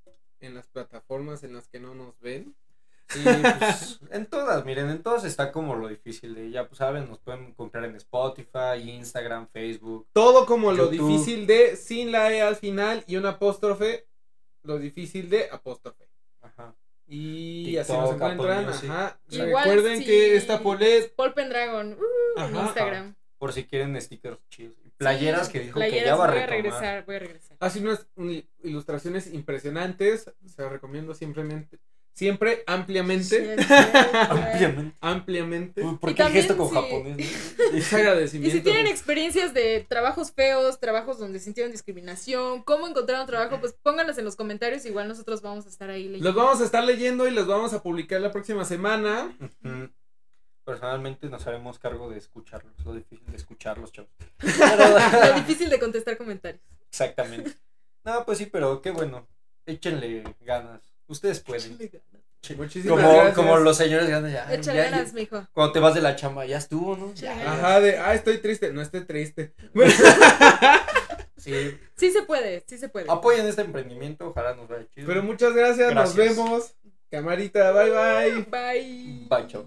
en 0.41 0.55
las 0.55 0.67
plataformas 0.67 1.45
en 1.45 1.55
las 1.55 1.69
que 1.69 1.79
no 1.79 1.95
nos 1.95 2.19
ven. 2.21 2.57
Y 3.15 3.23
pues, 3.23 4.01
en 4.11 4.27
todas, 4.27 4.65
miren, 4.65 4.89
en 4.89 5.03
todas 5.03 5.25
está 5.25 5.53
como 5.53 5.77
lo 5.77 5.89
difícil 5.89 6.35
de 6.35 6.51
ya, 6.51 6.67
pues 6.67 6.79
saben, 6.79 7.09
nos 7.09 7.19
pueden 7.19 7.53
comprar 7.53 7.85
en 7.85 7.97
Spotify, 7.97 8.79
Instagram, 8.83 9.49
Facebook. 9.53 10.09
Todo 10.13 10.47
como 10.47 10.73
lo 10.73 10.89
difícil 10.89 11.47
de 11.47 11.77
sin 11.77 12.11
la 12.11 12.33
E 12.33 12.41
al 12.41 12.57
final 12.57 13.05
y 13.07 13.17
un 13.17 13.27
apóstrofe, 13.27 14.07
lo 14.63 14.79
difícil 14.79 15.29
de 15.29 15.51
apóstrofe. 15.51 16.09
Ajá. 16.41 16.75
Y 17.07 17.65
TikTok, 17.65 17.81
así 17.83 17.93
nos 17.93 18.11
Apple 18.13 18.33
encuentran. 18.33 18.69
Ajá. 18.69 19.21
Igual 19.29 19.65
Recuerden 19.65 19.99
si- 19.99 20.05
que 20.07 20.37
esta 20.37 20.61
polet 20.63 21.15
Paul 21.15 21.35
Pendragon 21.35 21.93
uh, 21.93 22.41
en 22.41 22.57
Ajá. 22.57 23.15
Por 23.43 23.53
si 23.53 23.65
quieren 23.65 24.01
stickers 24.01 24.39
chidos. 24.51 24.77
playeras 24.99 25.49
Sí, 25.49 25.53
que 25.55 25.61
dijo 25.63 25.75
playeras, 25.75 26.01
que 26.01 26.07
ya 26.07 26.15
va 26.15 26.25
a 26.27 26.31
voy 26.31 26.39
a 26.39 26.47
retomar. 26.47 26.63
regresar, 26.63 27.05
voy 27.07 27.17
a 27.17 27.19
regresar. 27.19 27.57
Hace 27.59 27.81
unas 27.81 28.07
uni- 28.15 28.47
ilustraciones 28.63 29.35
impresionantes. 29.35 30.31
Se 30.47 30.63
las 30.63 30.71
recomiendo 30.71 31.13
simplemente. 31.13 31.81
Siempre, 32.15 32.63
ampliamente. 32.69 33.25
Sí, 33.25 33.63
sí, 33.63 33.65
sí. 33.65 33.75
Ampliamente. 34.31 34.97
Ampliamente. 35.01 35.83
Uy, 35.83 35.97
¿Por 35.97 36.11
Y 36.11 36.23
el 36.23 36.29
gesto 36.29 36.55
también 36.55 36.57
con 36.57 36.69
sí. 36.69 36.75
japonés? 36.75 37.57
no? 37.73 37.77
Es 37.79 37.93
Y 37.93 37.97
agradecimiento. 37.97 38.57
si 38.57 38.63
tienen 38.63 38.87
experiencias 38.87 39.53
de 39.55 39.85
trabajos 39.89 40.31
feos, 40.31 40.79
trabajos 40.79 41.19
donde 41.19 41.41
sintieron 41.41 41.73
discriminación, 41.73 42.63
cómo 42.63 42.87
encontraron 42.87 43.27
trabajo, 43.27 43.59
pues 43.59 43.75
pónganlas 43.83 44.19
en 44.19 44.25
los 44.25 44.37
comentarios. 44.37 44.87
Igual 44.87 45.09
nosotros 45.09 45.43
vamos 45.43 45.67
a 45.67 45.69
estar 45.69 45.91
ahí 45.91 46.05
leyendo. 46.05 46.27
Los 46.27 46.35
vamos 46.37 46.61
a 46.61 46.65
estar 46.65 46.85
leyendo 46.85 47.27
y 47.27 47.33
los 47.33 47.49
vamos 47.49 47.73
a 47.73 47.83
publicar 47.83 48.21
la 48.21 48.31
próxima 48.31 48.65
semana. 48.65 49.37
Ujú. 49.41 49.89
Personalmente 50.65 51.29
nos 51.29 51.47
haremos 51.47 51.79
cargo 51.79 52.09
de 52.09 52.19
escucharlos, 52.19 52.73
lo 52.85 52.95
difícil 52.95 53.27
de 53.27 53.37
escucharlos, 53.37 53.91
chavos. 53.93 54.11
Lo 54.39 55.35
difícil 55.41 55.69
de 55.71 55.79
contestar 55.81 56.17
comentarios. 56.17 56.63
Exactamente. 56.89 57.53
No, 58.05 58.25
pues 58.25 58.39
sí, 58.39 58.47
pero 58.47 58.81
qué 58.81 58.91
bueno. 58.93 59.27
Échenle 59.67 60.23
ganas. 60.41 60.81
Ustedes 61.07 61.41
pueden. 61.41 61.79
Muchísimas 62.57 62.97
Como, 63.01 63.13
gracias. 63.15 63.35
como 63.37 63.57
los 63.59 63.77
señores 63.77 64.09
ganas 64.09 64.33
ya. 64.33 64.53
Échale 64.53 64.79
ya- 64.79 64.91
ganas, 64.91 65.13
mijo. 65.13 65.47
Cuando 65.53 65.73
te 65.73 65.79
vas 65.81 65.95
de 65.95 66.01
la 66.01 66.17
chamba, 66.17 66.45
ya 66.45 66.59
estuvo, 66.59 66.97
¿no? 66.97 67.15
Ya. 67.15 67.33
Ajá, 67.53 67.81
de, 67.81 67.99
ah, 67.99 68.15
estoy 68.15 68.39
triste. 68.39 68.73
No 68.73 68.83
estoy 68.83 69.05
triste. 69.05 69.55
Sí. 71.37 71.77
Sí 71.97 72.13
se 72.13 72.23
puede, 72.23 72.63
sí 72.69 72.79
se 72.79 72.89
puede. 72.89 73.11
Apoyen 73.11 73.45
este 73.49 73.63
emprendimiento, 73.63 74.29
ojalá 74.29 74.55
nos 74.55 74.69
vaya 74.69 74.87
chido. 74.89 75.09
Pero 75.09 75.25
muchas 75.25 75.53
gracias, 75.55 75.93
nos 75.93 76.15
Gracias. 76.15 76.37
vemos. 76.37 76.75
Camarita, 77.11 77.73
bye 77.73 77.91
bye. 77.91 78.43
Bye. 78.45 79.27
Bye, 79.29 79.47
chavos. 79.49 79.67